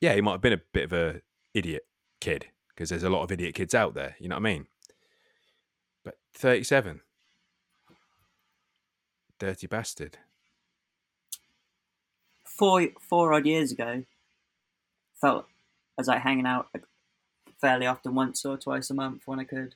yeah, 0.00 0.14
he 0.14 0.20
might 0.22 0.32
have 0.32 0.40
been 0.40 0.54
a 0.54 0.60
bit 0.72 0.84
of 0.84 0.92
a 0.92 1.20
idiot 1.54 1.86
kid 2.20 2.46
because 2.76 2.90
there's 2.90 3.02
a 3.02 3.10
lot 3.10 3.22
of 3.22 3.32
idiot 3.32 3.54
kids 3.54 3.74
out 3.74 3.94
there. 3.94 4.14
You 4.20 4.28
know 4.28 4.36
what 4.36 4.40
I 4.46 4.52
mean? 4.52 4.66
But 6.04 6.18
37, 6.34 7.00
dirty 9.38 9.66
bastard. 9.66 10.18
Four 12.44 12.88
four 13.00 13.32
odd 13.34 13.44
years 13.46 13.72
ago, 13.72 14.04
felt 15.20 15.46
I 15.98 16.00
was 16.00 16.08
like 16.08 16.22
hanging 16.22 16.46
out 16.46 16.68
fairly 17.60 17.86
often, 17.86 18.14
once 18.14 18.44
or 18.44 18.56
twice 18.56 18.88
a 18.90 18.94
month 18.94 19.22
when 19.26 19.40
I 19.40 19.44
could, 19.44 19.74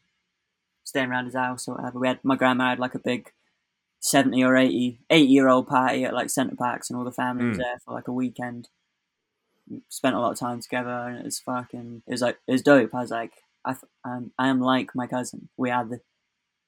staying 0.84 1.10
around 1.10 1.26
his 1.26 1.34
house 1.34 1.68
or 1.68 1.74
whatever. 1.76 1.98
We 1.98 2.08
had 2.08 2.24
my 2.24 2.36
grandma 2.36 2.70
had 2.70 2.78
like 2.78 2.94
a 2.94 2.98
big 2.98 3.32
seventy 3.98 4.42
or 4.42 4.56
80, 4.56 4.98
80 5.10 5.26
year 5.26 5.48
old 5.48 5.66
party 5.68 6.04
at 6.04 6.14
like 6.14 6.30
Center 6.30 6.56
Parcs, 6.56 6.88
and 6.88 6.98
all 6.98 7.04
the 7.04 7.12
family 7.12 7.46
was 7.46 7.58
Mm. 7.58 7.60
there 7.60 7.78
for 7.84 7.92
like 7.92 8.08
a 8.08 8.12
weekend. 8.12 8.68
Spent 9.88 10.16
a 10.16 10.20
lot 10.20 10.32
of 10.32 10.38
time 10.38 10.60
together, 10.60 10.90
and 10.90 11.18
it 11.18 11.24
was 11.24 11.38
fucking. 11.38 12.02
It 12.06 12.10
was 12.10 12.22
like 12.22 12.38
it 12.46 12.52
was 12.52 12.62
dope. 12.62 12.94
I 12.94 13.00
was 13.00 13.10
like, 13.10 13.32
I, 13.64 13.76
um, 14.04 14.32
I 14.38 14.48
am 14.48 14.60
like 14.60 14.94
my 14.94 15.06
cousin. 15.06 15.48
We 15.56 15.70
are 15.70 15.84
the 15.84 16.00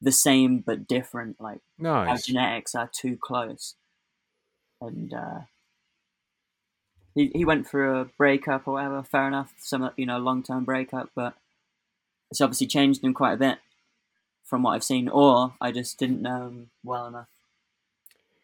the 0.01 0.13
same 0.13 0.59
but 0.59 0.87
different. 0.87 1.41
Like 1.41 1.61
our 2.09 2.17
genetics 2.17 2.75
are 2.75 2.91
too 2.93 3.17
close. 3.17 3.77
And 4.81 5.15
uh, 5.15 5.41
he 7.15 7.31
he 7.35 7.45
went 7.45 7.67
through 7.67 8.01
a 8.01 8.05
breakup 8.05 8.67
or 8.67 8.75
whatever. 8.75 9.03
Fair 9.03 9.29
enough, 9.29 9.53
some 9.59 9.91
you 9.97 10.07
know 10.07 10.19
long 10.19 10.43
term 10.43 10.65
breakup, 10.65 11.11
but 11.15 11.35
it's 12.31 12.41
obviously 12.41 12.67
changed 12.67 13.03
him 13.03 13.15
quite 13.15 13.35
a 13.35 13.39
bit 13.39 13.59
from 14.45 14.63
what 14.63 14.73
I've 14.73 14.85
seen. 14.85 15.09
Or 15.09 15.55
I 15.61 15.71
just 15.71 15.99
didn't 15.99 16.21
know 16.21 16.49
him 16.49 16.71
well 16.83 17.07
enough. 17.07 17.29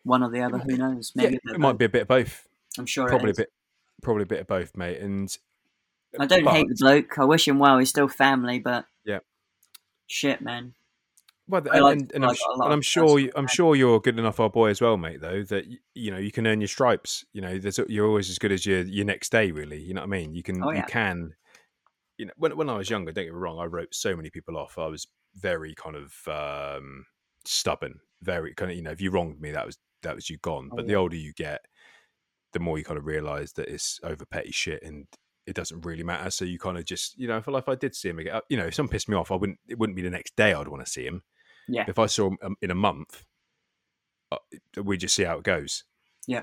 One 0.04 0.22
or 0.22 0.30
the 0.30 0.42
other, 0.42 0.58
who 0.58 0.76
knows? 0.76 1.12
Maybe 1.14 1.38
bit 1.44 1.54
it 1.54 1.60
might 1.60 1.76
be 1.76 1.84
a 1.84 1.88
bit 1.88 2.02
of 2.02 2.08
both. 2.08 2.46
I'm 2.78 2.86
sure 2.86 3.08
Probably 3.08 3.30
a 3.30 3.34
bit, 3.34 3.50
probably 4.02 4.22
a 4.24 4.26
bit 4.26 4.40
of 4.40 4.46
both, 4.46 4.76
mate. 4.76 5.00
And 5.00 5.34
I 6.18 6.26
don't 6.26 6.44
but- 6.44 6.54
hate 6.54 6.68
the 6.68 6.76
bloke. 6.78 7.18
I 7.18 7.24
wish 7.24 7.46
him 7.48 7.58
well. 7.58 7.78
He's 7.78 7.90
still 7.90 8.08
family, 8.08 8.58
but 8.58 8.86
Yeah. 9.04 9.20
shit, 10.06 10.40
man. 10.40 10.74
Well, 11.50 11.66
and, 11.72 11.82
like 11.82 11.92
and, 11.98 12.12
and 12.12 12.24
I'm, 12.24 12.28
like 12.28 12.36
sh- 12.36 12.42
a 12.46 12.50
lot 12.58 12.64
and 12.66 12.74
I'm 12.74 12.82
sure 12.82 13.18
you, 13.18 13.32
I'm 13.34 13.46
sure 13.46 13.74
you're 13.74 14.00
good 14.00 14.18
enough 14.18 14.38
our 14.38 14.50
boy 14.50 14.68
as 14.68 14.82
well, 14.82 14.98
mate. 14.98 15.22
Though 15.22 15.42
that 15.44 15.64
you 15.94 16.10
know 16.10 16.18
you 16.18 16.30
can 16.30 16.46
earn 16.46 16.60
your 16.60 16.68
stripes. 16.68 17.24
You 17.32 17.40
know, 17.40 17.56
there's, 17.58 17.80
you're 17.88 18.06
always 18.06 18.28
as 18.28 18.38
good 18.38 18.52
as 18.52 18.66
your 18.66 18.82
your 18.82 19.06
next 19.06 19.32
day. 19.32 19.50
Really, 19.50 19.80
you 19.80 19.94
know 19.94 20.02
what 20.02 20.08
I 20.08 20.10
mean. 20.10 20.34
You 20.34 20.42
can 20.42 20.62
Oh, 20.62 20.72
you 20.72 20.82
can. 20.82 21.34
You 22.18 22.26
know, 22.26 22.32
when 22.36 22.54
when 22.54 22.68
I 22.68 22.76
was 22.76 22.90
younger, 22.90 23.12
don't 23.12 23.24
get 23.24 23.32
me 23.32 23.38
wrong, 23.38 23.58
I 23.58 23.64
wrote 23.64 23.94
so 23.94 24.14
many 24.14 24.28
people 24.28 24.58
off. 24.58 24.76
I 24.76 24.88
was 24.88 25.06
very 25.36 25.74
kind 25.74 25.96
of 25.96 26.12
um, 26.78 27.06
stubborn. 27.46 28.00
Very 28.20 28.52
kind 28.52 28.70
of 28.70 28.76
you 28.76 28.82
know, 28.82 28.90
if 28.90 29.00
you 29.00 29.10
wronged 29.10 29.40
me, 29.40 29.52
that 29.52 29.64
was 29.64 29.78
that 30.02 30.16
was 30.16 30.28
you 30.28 30.36
gone. 30.36 30.68
Oh, 30.70 30.76
but 30.76 30.86
the 30.86 30.96
older 30.96 31.16
you 31.16 31.32
get, 31.32 31.64
the 32.52 32.60
more 32.60 32.78
you 32.78 32.84
kind 32.84 32.98
of 32.98 33.06
realise 33.06 33.52
that 33.52 33.68
it's 33.68 34.00
over 34.02 34.24
petty 34.24 34.50
shit 34.52 34.82
and 34.82 35.06
it 35.46 35.54
doesn't 35.54 35.84
really 35.84 36.02
matter. 36.02 36.30
So 36.30 36.44
you 36.44 36.58
kind 36.58 36.76
of 36.78 36.84
just 36.84 37.18
you 37.18 37.26
know, 37.28 37.38
if, 37.38 37.48
if 37.48 37.68
I 37.68 37.74
did 37.74 37.94
see 37.94 38.08
him 38.10 38.18
again, 38.18 38.34
uh, 38.36 38.40
you 38.48 38.56
know, 38.56 38.66
if 38.66 38.74
someone 38.74 38.90
pissed 38.90 39.08
me 39.08 39.16
off, 39.16 39.30
I 39.30 39.34
wouldn't. 39.36 39.58
It 39.68 39.78
wouldn't 39.78 39.96
be 39.96 40.02
the 40.02 40.10
next 40.10 40.36
day 40.36 40.52
I'd 40.52 40.68
want 40.68 40.84
to 40.84 40.90
see 40.90 41.04
him 41.06 41.22
Yeah. 41.68 41.84
if 41.88 41.98
I 41.98 42.06
saw 42.06 42.28
him 42.28 42.38
um, 42.42 42.56
in 42.62 42.70
a 42.70 42.74
month, 42.74 43.24
uh, 44.32 44.36
we 44.82 44.96
just 44.98 45.14
see 45.14 45.24
how 45.24 45.38
it 45.38 45.44
goes. 45.44 45.84
Yeah. 46.26 46.42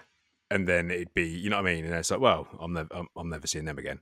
and 0.52 0.68
then 0.68 0.90
it'd 0.92 1.14
be, 1.14 1.28
you 1.28 1.50
know 1.50 1.58
what 1.58 1.68
I 1.68 1.74
mean? 1.76 1.86
And 1.86 1.94
it's 1.94 2.10
like, 2.12 2.20
well, 2.20 2.48
I'm 2.60 2.74
never, 2.74 2.88
I'm, 2.92 3.08
I'm 3.16 3.30
never 3.30 3.46
seeing 3.48 3.66
them 3.66 3.78
again. 3.78 4.00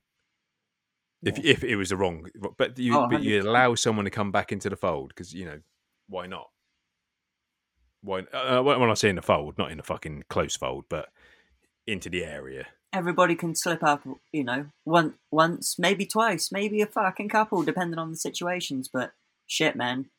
If 1.26 1.38
Yeah. 1.40 1.52
if 1.52 1.64
it 1.64 1.76
was 1.78 1.90
the 1.90 1.98
wrong, 1.98 2.26
but 2.58 2.78
you 2.80 2.96
Oh, 2.98 3.08
but 3.10 3.24
you 3.24 3.42
allow 3.42 3.76
someone 3.76 4.06
to 4.06 4.12
come 4.12 4.32
back 4.32 4.52
into 4.52 4.70
the 4.70 4.76
fold 4.76 5.10
because 5.10 5.34
you 5.34 5.46
know 5.46 5.60
why 6.08 6.28
not? 6.28 6.50
Why? 8.02 8.20
Uh, 8.34 8.62
when 8.62 8.80
when 8.80 8.90
I 8.90 8.94
say 8.94 9.10
in 9.10 9.16
the 9.16 9.22
fold, 9.22 9.58
not 9.58 9.72
in 9.72 9.78
the 9.78 9.84
fucking 9.84 10.24
close 10.30 10.56
fold, 10.56 10.86
but 10.90 11.10
into 11.88 12.10
the 12.10 12.24
area. 12.26 12.68
everybody 12.94 13.36
can 13.36 13.56
slip 13.56 13.82
up, 13.84 14.04
you 14.32 14.44
know, 14.44 14.68
one 14.84 15.16
once, 15.32 15.78
maybe 15.80 16.06
twice, 16.06 16.52
maybe 16.52 16.82
a 16.82 16.86
fucking 16.86 17.28
couple, 17.30 17.64
depending 17.64 17.98
on 18.00 18.12
the 18.12 18.18
situations. 18.18 18.88
But 18.92 19.12
shit, 19.48 19.76
man, 19.76 20.10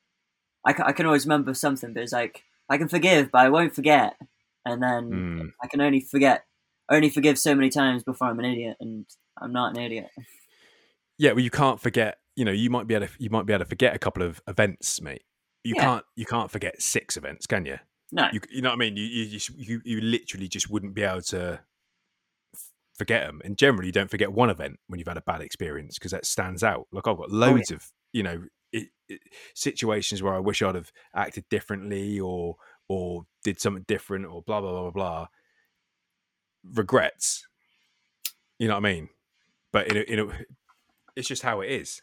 I, 0.65 0.73
ca- 0.73 0.85
I 0.87 0.93
can 0.93 1.07
always 1.07 1.25
remember 1.25 1.55
something, 1.55 1.93
but 1.95 2.03
it's 2.03 2.13
like 2.13 2.43
I 2.69 2.77
can 2.79 2.89
forgive, 2.89 3.31
but 3.31 3.39
I 3.43 3.49
won't 3.49 3.75
forget, 3.75 4.17
and 4.65 4.83
then 4.83 5.11
Mm. 5.11 5.53
I 5.63 5.67
can 5.69 5.81
only 5.81 6.01
forget, 6.01 6.45
only 6.91 7.11
forgive 7.11 7.39
so 7.39 7.55
many 7.55 7.71
times 7.71 8.03
before 8.03 8.29
I'm 8.29 8.39
an 8.41 8.45
idiot, 8.47 8.77
and 8.81 9.07
I'm 9.41 9.53
not 9.53 9.77
an 9.77 9.83
idiot. 9.83 10.09
Yeah, 11.19 11.33
well, 11.33 11.41
you 11.45 11.51
can't 11.51 11.81
forget. 11.81 12.19
You 12.37 12.45
know, 12.45 12.51
you 12.53 12.71
might 12.71 12.87
be 12.89 12.95
able 12.95 13.07
to, 13.07 13.13
you 13.19 13.31
might 13.31 13.47
be 13.47 13.53
able 13.53 13.65
to 13.65 13.69
forget 13.69 13.95
a 13.95 13.99
couple 13.99 14.23
of 14.25 14.41
events, 14.49 15.01
mate. 15.01 15.23
You 15.63 15.75
Yeah. 15.77 15.83
can't, 15.85 16.05
you 16.17 16.27
can't 16.27 16.51
forget 16.51 16.83
six 16.83 17.17
events, 17.17 17.47
can 17.47 17.65
you? 17.67 17.79
No, 18.13 18.29
you, 18.33 18.41
you 18.51 18.63
know 18.63 18.71
what 18.71 18.77
I 18.77 18.79
mean? 18.79 18.97
You, 18.97 19.05
you, 19.05 19.41
you, 19.57 19.81
you 19.85 20.01
literally 20.01 20.49
just 20.49 20.71
wouldn't 20.71 20.95
be 20.95 21.03
able 21.03 21.23
to 21.23 21.61
forget 22.97 23.27
them. 23.27 23.41
And 23.45 23.59
generally, 23.59 23.87
you 23.87 23.93
don't 23.93 24.11
forget 24.11 24.33
one 24.33 24.51
event 24.51 24.79
when 24.87 24.99
you've 24.99 25.09
had 25.09 25.17
a 25.17 25.23
bad 25.23 25.41
experience 25.41 25.99
because 25.99 26.13
that 26.13 26.27
stands 26.27 26.63
out. 26.63 26.87
Like 26.93 27.07
I've 27.09 27.17
got 27.17 27.31
oh, 27.31 27.35
loads 27.35 27.71
of, 27.71 27.91
you 28.13 28.23
know, 28.23 28.45
it, 28.73 28.89
it, 29.09 29.21
situations 29.55 30.23
where 30.23 30.35
I 30.35 30.39
wish 30.39 30.63
I'd 30.63 30.75
have 30.75 30.93
acted 31.15 31.45
differently 31.49 32.21
or 32.21 32.57
or 32.89 33.25
did 33.43 33.61
something 33.61 33.85
different 33.89 34.27
or 34.27 34.43
blah 34.43 34.61
blah 34.61 34.71
blah 34.71 34.83
blah 34.83 34.91
blah. 34.91 35.27
Regrets. 36.75 37.47
You 38.59 38.69
know 38.69 38.75
what 38.75 38.87
I 38.87 38.93
mean? 38.93 39.09
But 39.73 39.89
in 39.89 39.97
a, 39.97 40.01
in 40.01 40.19
a, 40.21 40.33
it's 41.17 41.29
just 41.29 41.43
how 41.43 41.61
it 41.61 41.71
is. 41.71 42.01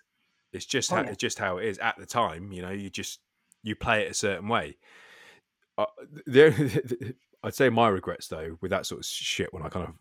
It's 0.51 0.65
just 0.65 0.91
Oh, 0.91 0.97
how, 0.97 1.03
yeah. 1.03 1.09
it's 1.09 1.17
just 1.17 1.39
how 1.39 1.57
it 1.57 1.65
is 1.65 1.77
at 1.77 1.95
the 1.97 2.05
time. 2.05 2.51
You 2.51 2.61
know, 2.61 2.71
you 2.71 2.89
just 2.89 3.19
you 3.63 3.75
play 3.75 4.03
it 4.03 4.11
a 4.11 4.13
certain 4.13 4.47
way. 4.49 4.77
Uh, 5.77 5.85
the, 6.25 7.15
I'd 7.43 7.55
say 7.55 7.69
my 7.69 7.87
regrets 7.87 8.27
though 8.27 8.57
with 8.61 8.71
that 8.71 8.85
sort 8.85 8.99
of 8.99 9.05
shit 9.05 9.53
when 9.53 9.63
I 9.63 9.69
kind 9.69 9.87
of 9.87 9.95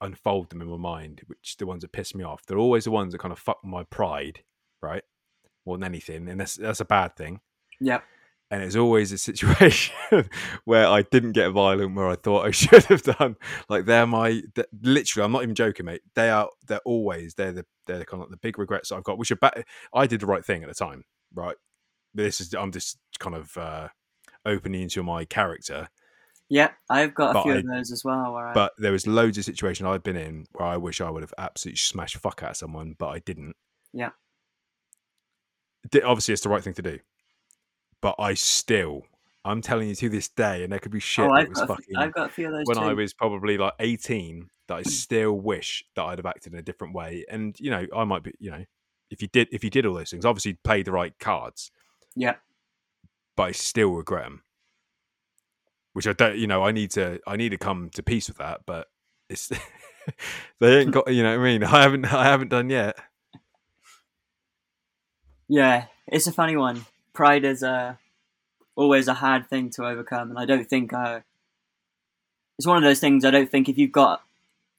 unfold 0.00 0.50
them 0.50 0.62
in 0.62 0.68
my 0.68 0.76
mind, 0.76 1.22
which 1.26 1.56
the 1.56 1.66
ones 1.66 1.82
that 1.82 1.92
piss 1.92 2.14
me 2.14 2.24
off, 2.24 2.44
they're 2.46 2.58
always 2.58 2.84
the 2.84 2.90
ones 2.90 3.12
that 3.12 3.18
kind 3.18 3.32
of 3.32 3.38
fuck 3.38 3.58
my 3.64 3.84
pride, 3.84 4.40
right? 4.82 5.02
More 5.64 5.76
than 5.76 5.84
anything, 5.84 6.28
and 6.28 6.40
that's 6.40 6.54
that's 6.54 6.80
a 6.80 6.84
bad 6.84 7.16
thing. 7.16 7.40
Yeah. 7.80 8.00
And 8.48 8.62
it's 8.62 8.76
always 8.76 9.10
a 9.10 9.18
situation 9.18 9.92
where 10.64 10.86
I 10.86 11.02
didn't 11.02 11.32
get 11.32 11.50
violent 11.50 11.96
where 11.96 12.08
I 12.08 12.14
thought 12.14 12.46
I 12.46 12.50
should 12.52 12.84
have 12.84 13.02
done. 13.02 13.36
Like 13.68 13.86
they're 13.86 14.06
my 14.06 14.42
th- 14.54 14.68
literally, 14.82 15.24
I'm 15.24 15.32
not 15.32 15.42
even 15.42 15.56
joking, 15.56 15.86
mate. 15.86 16.02
They 16.14 16.30
are 16.30 16.48
they're 16.68 16.80
always 16.84 17.34
they're 17.34 17.52
the 17.52 17.66
they're 17.86 18.04
kind 18.04 18.22
of 18.22 18.30
the 18.30 18.36
big 18.36 18.58
regrets 18.58 18.92
I've 18.92 19.02
got. 19.02 19.18
Which 19.18 19.32
are 19.32 19.36
bad. 19.36 19.64
I 19.92 20.06
did 20.06 20.20
the 20.20 20.26
right 20.26 20.44
thing 20.44 20.62
at 20.62 20.68
the 20.68 20.74
time, 20.74 21.04
right? 21.34 21.56
This 22.14 22.40
is 22.40 22.54
I'm 22.54 22.70
just 22.70 22.98
kind 23.18 23.34
of 23.34 23.56
uh, 23.56 23.88
opening 24.46 24.82
into 24.82 25.02
my 25.02 25.24
character 25.24 25.88
Yeah, 26.48 26.70
I've 26.88 27.14
got 27.14 27.36
a 27.36 27.42
few 27.42 27.52
I- 27.52 27.56
of 27.56 27.66
those 27.66 27.92
as 27.92 28.04
well. 28.04 28.36
I, 28.36 28.52
but 28.52 28.72
there 28.78 28.92
was 28.92 29.06
loads 29.06 29.36
of 29.38 29.44
situations 29.44 29.86
I've 29.86 30.02
been 30.02 30.16
in 30.16 30.46
where 30.52 30.68
I 30.68 30.76
wish 30.76 31.00
I 31.00 31.10
would 31.10 31.22
have 31.22 31.34
absolutely 31.36 31.78
smashed 31.78 32.16
fuck 32.16 32.42
out 32.42 32.50
of 32.50 32.56
someone, 32.56 32.94
but 32.98 33.08
I 33.08 33.18
didn't. 33.18 33.56
Yeah. 33.92 34.10
Obviously, 36.04 36.32
it's 36.34 36.42
the 36.42 36.48
right 36.48 36.62
thing 36.62 36.74
to 36.74 36.82
do, 36.82 36.98
but 38.00 38.16
I 38.18 38.34
still 38.34 39.04
I'm 39.46 39.62
telling 39.62 39.88
you 39.88 39.94
to 39.94 40.08
this 40.08 40.28
day, 40.28 40.64
and 40.64 40.72
there 40.72 40.80
could 40.80 40.90
be 40.90 40.98
oh, 40.98 41.00
shit 41.00 41.24
oh, 41.24 41.28
that 41.28 41.42
I've 41.42 41.48
was 41.48 41.58
got, 41.58 41.68
fucking 41.68 41.96
I've 41.96 42.12
got 42.12 42.26
a 42.26 42.32
few 42.32 42.46
of 42.46 42.52
those 42.52 42.66
when 42.66 42.78
too. 42.78 42.82
I 42.82 42.92
was 42.94 43.14
probably 43.14 43.56
like 43.56 43.74
18 43.78 44.50
that 44.66 44.74
I 44.74 44.82
mm. 44.82 44.86
still 44.86 45.34
wish 45.34 45.84
that 45.94 46.02
I'd 46.02 46.18
have 46.18 46.26
acted 46.26 46.52
in 46.52 46.58
a 46.58 46.62
different 46.62 46.94
way. 46.94 47.24
And 47.30 47.58
you 47.60 47.70
know, 47.70 47.86
I 47.94 48.02
might 48.02 48.24
be, 48.24 48.32
you 48.40 48.50
know, 48.50 48.64
if 49.10 49.22
you 49.22 49.28
did, 49.28 49.46
if 49.52 49.62
you 49.62 49.70
did 49.70 49.86
all 49.86 49.94
those 49.94 50.10
things, 50.10 50.24
obviously 50.24 50.54
played 50.54 50.86
the 50.86 50.92
right 50.92 51.16
cards, 51.20 51.70
Yeah. 52.16 52.34
But 53.36 53.44
I 53.44 53.52
still 53.52 53.90
regret 53.90 54.24
them. 54.24 54.42
Which 55.92 56.06
I 56.06 56.12
don't, 56.12 56.36
you 56.36 56.46
know, 56.46 56.64
I 56.64 56.72
need 56.72 56.90
to, 56.92 57.20
I 57.26 57.36
need 57.36 57.50
to 57.50 57.58
come 57.58 57.90
to 57.90 58.02
peace 58.02 58.28
with 58.28 58.38
that. 58.38 58.62
But 58.66 58.88
it's 59.30 59.48
they 60.60 60.80
ain't 60.80 60.90
got, 60.90 61.12
you 61.12 61.22
know, 61.22 61.38
what 61.38 61.46
I 61.46 61.52
mean, 61.52 61.64
I 61.64 61.82
haven't, 61.82 62.12
I 62.12 62.24
haven't 62.24 62.48
done 62.48 62.70
yet. 62.70 62.98
Yeah, 65.48 65.86
it's 66.06 66.26
a 66.26 66.32
funny 66.32 66.56
one. 66.56 66.86
Pride 67.12 67.44
is 67.44 67.62
a 67.62 67.98
always 68.74 69.08
a 69.08 69.14
hard 69.14 69.48
thing 69.48 69.70
to 69.70 69.86
overcome, 69.86 70.30
and 70.30 70.38
I 70.38 70.44
don't 70.44 70.68
think 70.68 70.92
uh, 70.92 71.20
it's 72.58 72.66
one 72.66 72.76
of 72.76 72.82
those 72.82 73.00
things. 73.00 73.24
I 73.24 73.30
don't 73.30 73.50
think 73.50 73.68
if 73.68 73.78
you've 73.78 73.92
got 73.92 74.22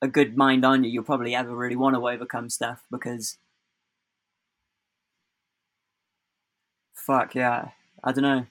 a 0.01 0.07
good 0.07 0.37
mind 0.37 0.65
on 0.65 0.83
you, 0.83 0.89
you'll 0.89 1.03
probably 1.03 1.35
ever 1.35 1.55
really 1.55 1.75
want 1.75 1.95
to 1.95 2.07
overcome 2.07 2.49
stuff 2.49 2.83
because, 2.91 3.37
fuck 6.93 7.33
yeah, 7.33 7.69
I 8.03 8.11
don't 8.11 8.23
know. 8.23 8.45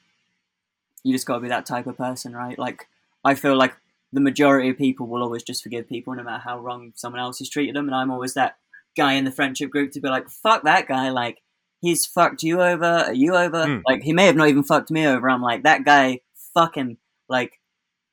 You 1.04 1.12
just 1.12 1.26
got 1.26 1.34
to 1.36 1.40
be 1.40 1.48
that 1.48 1.66
type 1.66 1.86
of 1.86 1.96
person, 1.96 2.34
right? 2.34 2.58
Like 2.58 2.88
I 3.24 3.34
feel 3.34 3.56
like 3.56 3.74
the 4.12 4.20
majority 4.20 4.70
of 4.70 4.78
people 4.78 5.06
will 5.06 5.22
always 5.22 5.42
just 5.42 5.62
forgive 5.62 5.88
people 5.88 6.14
no 6.14 6.22
matter 6.22 6.42
how 6.42 6.58
wrong 6.58 6.92
someone 6.96 7.20
else 7.20 7.38
has 7.38 7.48
treated 7.48 7.76
them, 7.76 7.86
and 7.86 7.94
I'm 7.94 8.10
always 8.10 8.34
that 8.34 8.56
guy 8.96 9.12
in 9.14 9.24
the 9.24 9.30
friendship 9.32 9.70
group 9.70 9.92
to 9.92 10.00
be 10.00 10.08
like, 10.08 10.28
fuck 10.28 10.64
that 10.64 10.88
guy, 10.88 11.10
like 11.10 11.42
he's 11.80 12.06
fucked 12.06 12.42
you 12.42 12.62
over, 12.62 12.84
are 12.84 13.12
you 13.12 13.36
over? 13.36 13.64
Hmm. 13.66 13.78
Like 13.86 14.02
he 14.02 14.12
may 14.12 14.26
have 14.26 14.36
not 14.36 14.48
even 14.48 14.62
fucked 14.62 14.90
me 14.90 15.06
over. 15.06 15.28
I'm 15.28 15.42
like 15.42 15.62
that 15.64 15.84
guy, 15.84 16.20
fuck 16.54 16.76
him. 16.76 16.98
Like 17.28 17.60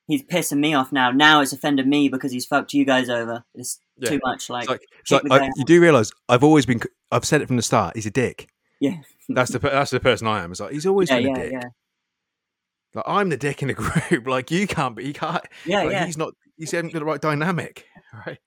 he's 0.07 0.22
pissing 0.23 0.60
me 0.60 0.73
off 0.73 0.91
now. 0.91 1.11
Now 1.11 1.41
it's 1.41 1.53
offended 1.53 1.88
me 1.88 2.10
because 2.10 2.31
he's 2.31 2.45
fucked 2.45 2.73
you 2.73 2.84
guys 2.85 3.10
over. 3.10 3.45
It's 3.55 3.80
Yeah. 3.97 4.10
too 4.10 4.19
much. 4.23 4.49
Like, 4.49 4.64
It's 4.64 4.69
like, 5.11 5.22
it's 5.23 5.30
like 5.30 5.41
I, 5.43 5.49
you 5.55 5.64
do 5.65 5.80
realize 5.80 6.11
I've 6.27 6.43
always 6.43 6.65
been, 6.65 6.81
I've 7.11 7.23
said 7.26 7.41
it 7.41 7.47
from 7.47 7.55
the 7.55 7.61
start. 7.61 7.95
He's 7.95 8.05
a 8.05 8.11
dick. 8.11 8.49
yeah, 8.81 8.97
That's 9.29 9.51
the, 9.51 9.59
that's 9.59 9.91
the 9.91 9.99
person 9.99 10.27
I 10.27 10.43
am. 10.43 10.51
It's 10.51 10.59
like 10.59 10.71
he's 10.73 10.85
always 10.85 11.09
yeah, 11.09 11.17
been 11.19 11.27
yeah, 11.27 11.33
a 11.33 11.43
dick. 11.43 11.51
yeah, 11.53 11.69
Like 12.95 13.05
I'm 13.07 13.29
the 13.29 13.37
dick 13.37 13.61
in 13.61 13.69
the 13.69 13.73
group. 14.09 14.27
Like 14.27 14.51
you 14.51 14.67
can't 14.67 14.95
be, 14.95 15.05
he 15.05 15.13
can't. 15.13 15.43
yeah, 15.65 15.83
like, 15.83 15.91
yeah. 15.91 16.05
He's 16.05 16.17
not. 16.17 16.33
He's 16.57 16.71
got 16.71 16.91
the 16.91 17.03
right 17.05 17.21
dynamic, 17.21 17.85
right? 18.27 18.37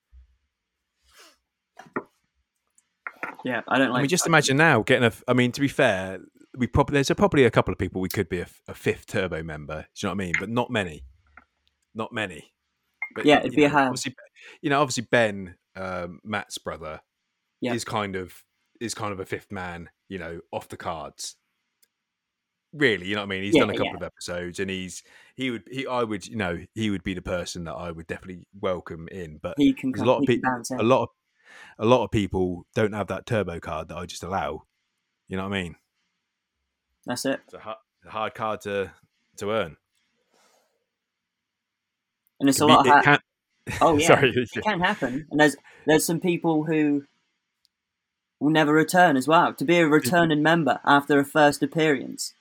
yeah. 3.45 3.63
I 3.69 3.79
don't 3.79 3.89
I 3.89 3.91
like. 3.93 4.03
mean, 4.03 4.09
just 4.09 4.27
imagine 4.27 4.57
now 4.57 4.83
getting 4.83 5.05
a. 5.05 5.13
I 5.29 5.33
mean, 5.35 5.53
to 5.53 5.61
be 5.61 5.69
fair, 5.69 6.21
we 6.57 6.67
probably 6.67 6.95
there's 6.95 7.11
a, 7.11 7.15
probably 7.15 7.45
a 7.45 7.51
couple 7.51 7.73
of 7.73 7.79
people 7.79 8.01
we 8.01 8.09
could 8.09 8.29
be 8.29 8.41
a 8.41 8.75
fifth 8.75 9.07
turbo 9.07 9.43
member. 9.43 9.87
Do 9.95 10.07
you 10.07 10.09
know 10.09 10.11
what 10.15 10.23
I 10.23 10.27
mean? 10.27 10.35
But 10.39 10.49
not 10.51 10.71
many, 10.71 11.05
not 11.95 12.13
many. 12.13 12.53
But, 13.15 13.25
Yeah, 13.27 13.39
it'd 13.41 13.53
you 13.53 13.57
be 13.57 13.65
a 13.65 13.69
know, 13.69 13.73
hard- 13.75 13.89
Obviously, 13.89 14.15
you 14.61 14.71
know, 14.71 14.81
obviously 14.81 15.07
Ben, 15.11 15.55
um, 15.75 16.21
Matt's 16.25 16.59
brother, 16.59 17.01
Yeah. 17.61 17.73
is 17.75 17.85
kind 17.85 18.15
of 18.17 18.43
is 18.81 18.95
kind 18.95 19.13
of 19.13 19.21
a 19.21 19.27
fifth 19.27 19.51
man. 19.51 19.89
You 20.09 20.19
know, 20.19 20.41
off 20.53 20.69
the 20.69 20.77
cards. 20.77 21.37
Really, 22.73 23.07
you 23.07 23.15
know 23.15 23.23
what 23.23 23.27
I 23.27 23.31
mean? 23.31 23.43
He's 23.45 23.55
Yeah, 23.55 23.63
done 23.63 23.71
a 23.71 23.73
couple 23.75 23.87
yeah. 23.93 23.97
of 23.97 24.03
episodes, 24.03 24.61
and 24.61 24.69
he's 24.71 25.03
he 25.35 25.51
would 25.51 25.63
he 25.71 25.87
I 25.87 26.03
would 26.03 26.27
you 26.27 26.37
know 26.37 26.59
he 26.75 26.91
would 26.91 27.03
be 27.05 27.15
the 27.15 27.23
person 27.23 27.65
that 27.65 27.75
I 27.75 27.91
would 27.91 28.07
definitely 28.07 28.47
welcome 28.61 29.09
in. 29.11 29.39
But 29.43 29.55
he 29.57 29.73
can. 29.73 29.93
a 29.99 30.05
lot 30.05 30.19
of 30.19 30.27
people 30.27 30.51
a 30.79 30.83
lot 30.83 31.03
of 31.05 31.09
a 31.79 31.87
lot 31.87 32.05
of 32.05 32.11
people 32.11 32.67
don't 32.75 32.93
have 32.93 33.07
that 33.09 33.25
turbo 33.27 33.61
card 33.61 33.89
that 33.89 33.97
I 33.97 34.05
just 34.07 34.23
allow. 34.23 34.65
You 35.29 35.37
know 35.37 35.45
what 35.49 35.57
I 35.57 35.63
mean? 35.63 35.77
That's 37.07 37.25
it. 37.25 37.41
It's 37.45 37.55
a 37.55 37.59
hard, 37.61 37.79
a 38.07 38.11
hard 38.11 38.35
card 38.35 38.61
to 38.63 38.93
to 39.39 39.51
earn. 39.51 39.77
And 42.41 42.49
it's 42.49 42.59
Can 42.59 42.65
a 42.65 42.67
be- 42.67 42.75
lot. 42.75 42.87
Of 42.89 42.97
it 42.99 43.05
ha- 43.05 43.79
oh 43.81 43.97
yeah, 43.99 44.07
Sorry. 44.09 44.33
it 44.37 44.63
can 44.63 44.81
happen. 44.81 45.27
And 45.31 45.41
there's 45.41 45.57
there's 45.87 46.05
some 46.05 46.21
people 46.21 46.65
who 46.65 47.05
will 48.47 48.53
never 48.53 48.73
return 48.73 49.17
as 49.17 49.27
well. 49.27 49.53
To 49.53 49.65
be 49.65 49.79
a 49.79 49.87
returning 49.89 50.43
member 50.53 50.79
after 50.85 51.19
a 51.19 51.25
first 51.25 51.63
appearance, 51.63 52.33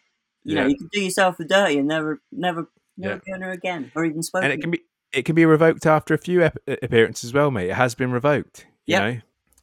you 0.44 0.54
know, 0.56 0.68
you 0.68 0.78
can 0.78 0.88
do 0.92 1.02
yourself 1.04 1.40
a 1.40 1.44
dirty 1.44 1.80
and 1.80 1.88
never, 1.88 2.22
never, 2.32 2.68
never 2.98 3.22
be 3.26 3.34
on 3.34 3.42
her 3.42 3.52
again, 3.52 3.92
or 3.96 4.06
even 4.06 4.22
spoken. 4.22 4.52
and 4.52 4.54
it 4.60 4.62
can 4.62 4.70
be 4.72 4.82
it 5.12 5.24
can 5.26 5.34
be 5.36 5.46
revoked 5.46 5.86
after 5.86 6.14
a 6.14 6.18
few 6.18 6.44
ep- 6.44 6.58
appearances 6.68 7.30
as 7.30 7.34
well, 7.34 7.50
mate. 7.50 7.70
It 7.70 7.76
has 7.76 7.96
been 7.96 8.12
revoked. 8.12 8.68
You 8.86 8.94
Yep. 8.98 9.02
know, 9.16 9.22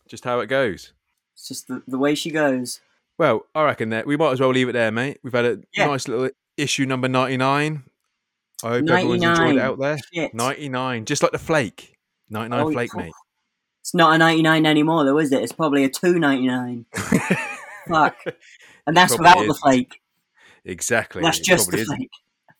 just 0.08 0.24
how 0.24 0.40
it 0.40 0.46
goes. 0.46 0.92
It's 1.34 1.46
just 1.48 1.68
the, 1.68 1.82
the 1.86 1.98
way 1.98 2.14
she 2.14 2.30
goes. 2.30 2.80
Well, 3.18 3.46
I 3.54 3.62
reckon 3.64 3.90
that 3.90 4.06
we 4.06 4.16
might 4.16 4.32
as 4.32 4.40
well 4.40 4.50
leave 4.50 4.68
it 4.68 4.72
there, 4.72 4.90
mate. 4.90 5.18
We've 5.22 5.32
had 5.32 5.44
a 5.44 5.58
Yeah. 5.76 5.86
nice 5.86 6.08
little 6.08 6.30
issue 6.56 6.86
number 6.86 7.06
ninety 7.08 7.36
nine. 7.36 7.84
I 8.64 8.68
hope 8.70 8.88
everyone's 8.88 9.22
enjoyed 9.22 9.56
it 9.56 9.60
out 9.60 9.78
there. 9.78 9.98
Ninety 10.32 10.68
nine, 10.68 11.04
just 11.04 11.22
like 11.22 11.32
the 11.32 11.38
flake. 11.38 11.96
Ninety 12.28 12.48
nine 12.50 12.60
Oh, 12.66 12.72
flake, 12.72 12.90
yeah. 12.96 13.02
mate. 13.04 13.12
It's 13.82 13.94
not 13.94 14.14
a 14.14 14.18
99 14.18 14.64
anymore, 14.64 15.04
though, 15.04 15.18
is 15.18 15.32
it? 15.32 15.42
It's 15.42 15.52
probably 15.52 15.82
a 15.82 15.90
2.99. 15.90 16.86
Fuck. 17.88 18.16
And 18.86 18.96
that's 18.96 19.18
without 19.18 19.44
the 19.44 19.54
flake. 19.54 20.00
exactly. 20.64 21.20
That's 21.20 21.40
just 21.40 21.70
the 21.70 21.78
is. 21.78 21.88
flake. 21.88 22.10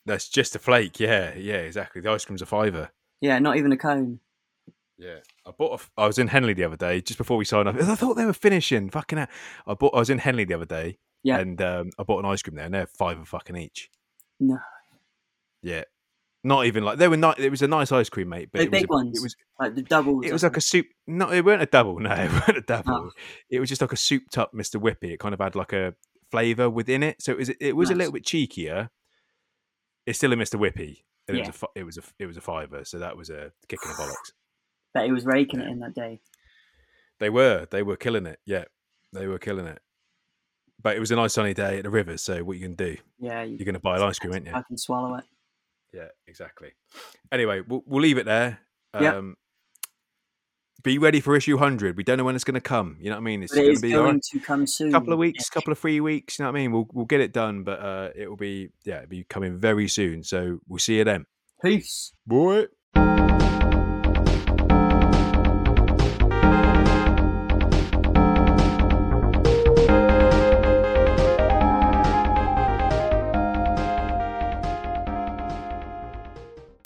That's 0.04 0.28
just 0.28 0.56
a 0.56 0.58
flake. 0.58 0.98
Yeah, 0.98 1.34
yeah, 1.36 1.58
exactly. 1.58 2.00
The 2.00 2.10
ice 2.10 2.24
cream's 2.24 2.42
a 2.42 2.46
fiver. 2.46 2.90
Yeah, 3.20 3.38
not 3.38 3.56
even 3.56 3.70
a 3.70 3.76
cone. 3.76 4.18
Yeah, 4.98 5.18
I 5.46 5.52
bought. 5.52 5.80
A 5.80 6.00
I 6.00 6.06
was 6.08 6.18
in 6.18 6.26
Henley 6.26 6.54
the 6.54 6.64
other 6.64 6.76
day 6.76 7.00
just 7.00 7.18
before 7.18 7.36
we 7.36 7.44
signed 7.44 7.68
up. 7.68 7.76
I 7.76 7.94
thought 7.94 8.14
they 8.14 8.24
were 8.24 8.32
finishing. 8.32 8.90
Fucking 8.90 9.18
hell. 9.18 9.28
I 9.66 9.74
bought. 9.74 9.94
I 9.94 10.00
was 10.00 10.10
in 10.10 10.18
Henley 10.18 10.44
the 10.44 10.54
other 10.54 10.66
day. 10.66 10.98
Yeah. 11.22 11.38
and 11.38 11.62
um, 11.62 11.90
I 11.98 12.02
bought 12.02 12.24
an 12.24 12.30
ice 12.30 12.42
cream 12.42 12.56
there, 12.56 12.64
and 12.64 12.74
they're 12.74 12.86
five 12.86 13.18
a 13.18 13.24
fucking 13.24 13.56
each. 13.56 13.90
No. 14.40 14.58
Yeah, 15.62 15.84
not 16.44 16.66
even 16.66 16.84
like 16.84 16.98
they 16.98 17.08
were. 17.08 17.16
Not. 17.16 17.38
It 17.38 17.50
was 17.50 17.62
a 17.62 17.68
nice 17.68 17.92
ice 17.92 18.08
cream, 18.08 18.28
mate. 18.30 18.48
But 18.52 18.58
The 18.58 18.64
it 18.64 18.70
was 18.70 18.80
big 18.80 18.90
a- 18.90 18.92
ones? 18.92 19.18
It 19.18 19.22
was. 19.22 19.36
Like 19.60 19.74
the 19.74 19.82
doubles. 19.82 20.24
It 20.26 20.32
was 20.32 20.42
like 20.42 20.56
a 20.56 20.60
soup. 20.60 20.86
No, 21.06 21.30
it 21.30 21.44
weren't 21.44 21.62
a 21.62 21.66
double. 21.66 21.98
No, 22.00 22.10
it 22.12 22.30
weren't 22.32 22.58
a 22.58 22.62
double. 22.62 22.92
Oh. 22.94 23.10
It 23.50 23.60
was 23.60 23.68
just 23.68 23.80
like 23.80 23.92
a 23.92 23.96
souped 23.96 24.36
up 24.38 24.52
Mr. 24.52 24.80
Whippy. 24.80 25.12
It 25.12 25.20
kind 25.20 25.34
of 25.34 25.40
had 25.40 25.54
like 25.54 25.72
a 25.72 25.94
flavour 26.30 26.68
within 26.68 27.02
it, 27.02 27.22
so 27.22 27.32
it 27.32 27.38
was. 27.38 27.48
It 27.60 27.76
was 27.76 27.90
a 27.90 27.94
little 27.94 28.12
bit 28.12 28.24
cheekier. 28.24 28.88
It's 30.06 30.18
still 30.18 30.32
a 30.32 30.36
Mr. 30.36 30.58
Whippy. 30.58 30.98
Yeah. 31.28 31.36
it 31.36 31.46
was 31.46 31.48
a. 31.48 31.66
It 31.76 31.84
was 31.84 31.98
a. 31.98 32.02
It 32.18 32.26
was 32.26 32.36
a 32.36 32.40
fiver. 32.40 32.84
So 32.84 32.98
that 32.98 33.16
was 33.16 33.30
a 33.30 33.52
kick 33.68 33.78
in 33.84 33.90
the 33.90 33.94
bollocks. 33.96 34.32
that 34.94 35.04
he 35.06 35.12
was 35.12 35.24
raking 35.24 35.60
it 35.60 35.68
in 35.68 35.78
that 35.80 35.94
day. 35.94 36.20
They 37.20 37.30
were. 37.30 37.66
They 37.70 37.82
were 37.84 37.96
killing 37.96 38.26
it. 38.26 38.40
Yeah, 38.44 38.64
they 39.12 39.28
were 39.28 39.38
killing 39.38 39.66
it. 39.66 39.80
But 40.82 40.96
it 40.96 40.98
was 41.00 41.12
a 41.12 41.16
nice 41.16 41.34
sunny 41.34 41.54
day 41.54 41.78
at 41.78 41.84
the 41.84 41.90
river, 41.90 42.16
So 42.16 42.42
what 42.42 42.56
you 42.56 42.62
can 42.64 42.74
do? 42.74 42.96
Yeah, 43.20 43.42
you 43.44 43.56
You're 43.56 43.64
going 43.66 43.74
to 43.74 43.78
buy 43.80 43.98
an 43.98 44.02
ice 44.02 44.18
cream, 44.18 44.32
aren't 44.32 44.46
you? 44.46 44.52
I 44.52 44.62
can 44.66 44.76
swallow 44.76 45.14
it. 45.14 45.24
Yeah, 45.92 46.08
exactly. 46.26 46.70
Anyway, 47.30 47.60
we'll, 47.66 47.82
we'll 47.86 48.02
leave 48.02 48.18
it 48.18 48.26
there. 48.26 48.60
Um, 48.94 49.36
Be 50.82 50.98
ready 50.98 51.20
for 51.20 51.36
issue 51.36 51.58
hundred. 51.58 51.96
We 51.96 52.02
don't 52.02 52.18
know 52.18 52.24
when 52.24 52.34
it's 52.34 52.44
going 52.44 52.54
to 52.54 52.60
come. 52.60 52.96
You 53.00 53.10
know 53.10 53.16
what 53.16 53.22
I 53.22 53.24
mean? 53.24 53.42
It's 53.42 53.52
it 53.52 53.62
going 53.62 53.76
to 53.76 53.80
be 53.80 53.92
going 53.92 54.16
a 54.16 54.38
to 54.38 54.40
come 54.44 54.66
soon. 54.66 54.90
couple 54.90 55.12
of 55.12 55.18
weeks, 55.18 55.48
couple 55.48 55.72
of 55.72 55.78
three 55.78 56.00
weeks. 56.00 56.38
You 56.38 56.44
know 56.44 56.50
what 56.50 56.58
I 56.58 56.62
mean? 56.62 56.72
We'll 56.72 56.88
we'll 56.92 57.04
get 57.04 57.20
it 57.20 57.32
done, 57.32 57.62
but 57.62 57.80
uh, 57.80 58.08
it 58.16 58.28
will 58.28 58.36
be 58.36 58.70
yeah, 58.84 58.98
it'll 58.98 59.08
be 59.08 59.24
coming 59.24 59.58
very 59.58 59.86
soon. 59.86 60.24
So 60.24 60.58
we'll 60.66 60.78
see 60.78 60.98
you 60.98 61.04
then. 61.04 61.26
Peace. 61.62 62.12
Boy. 62.26 62.66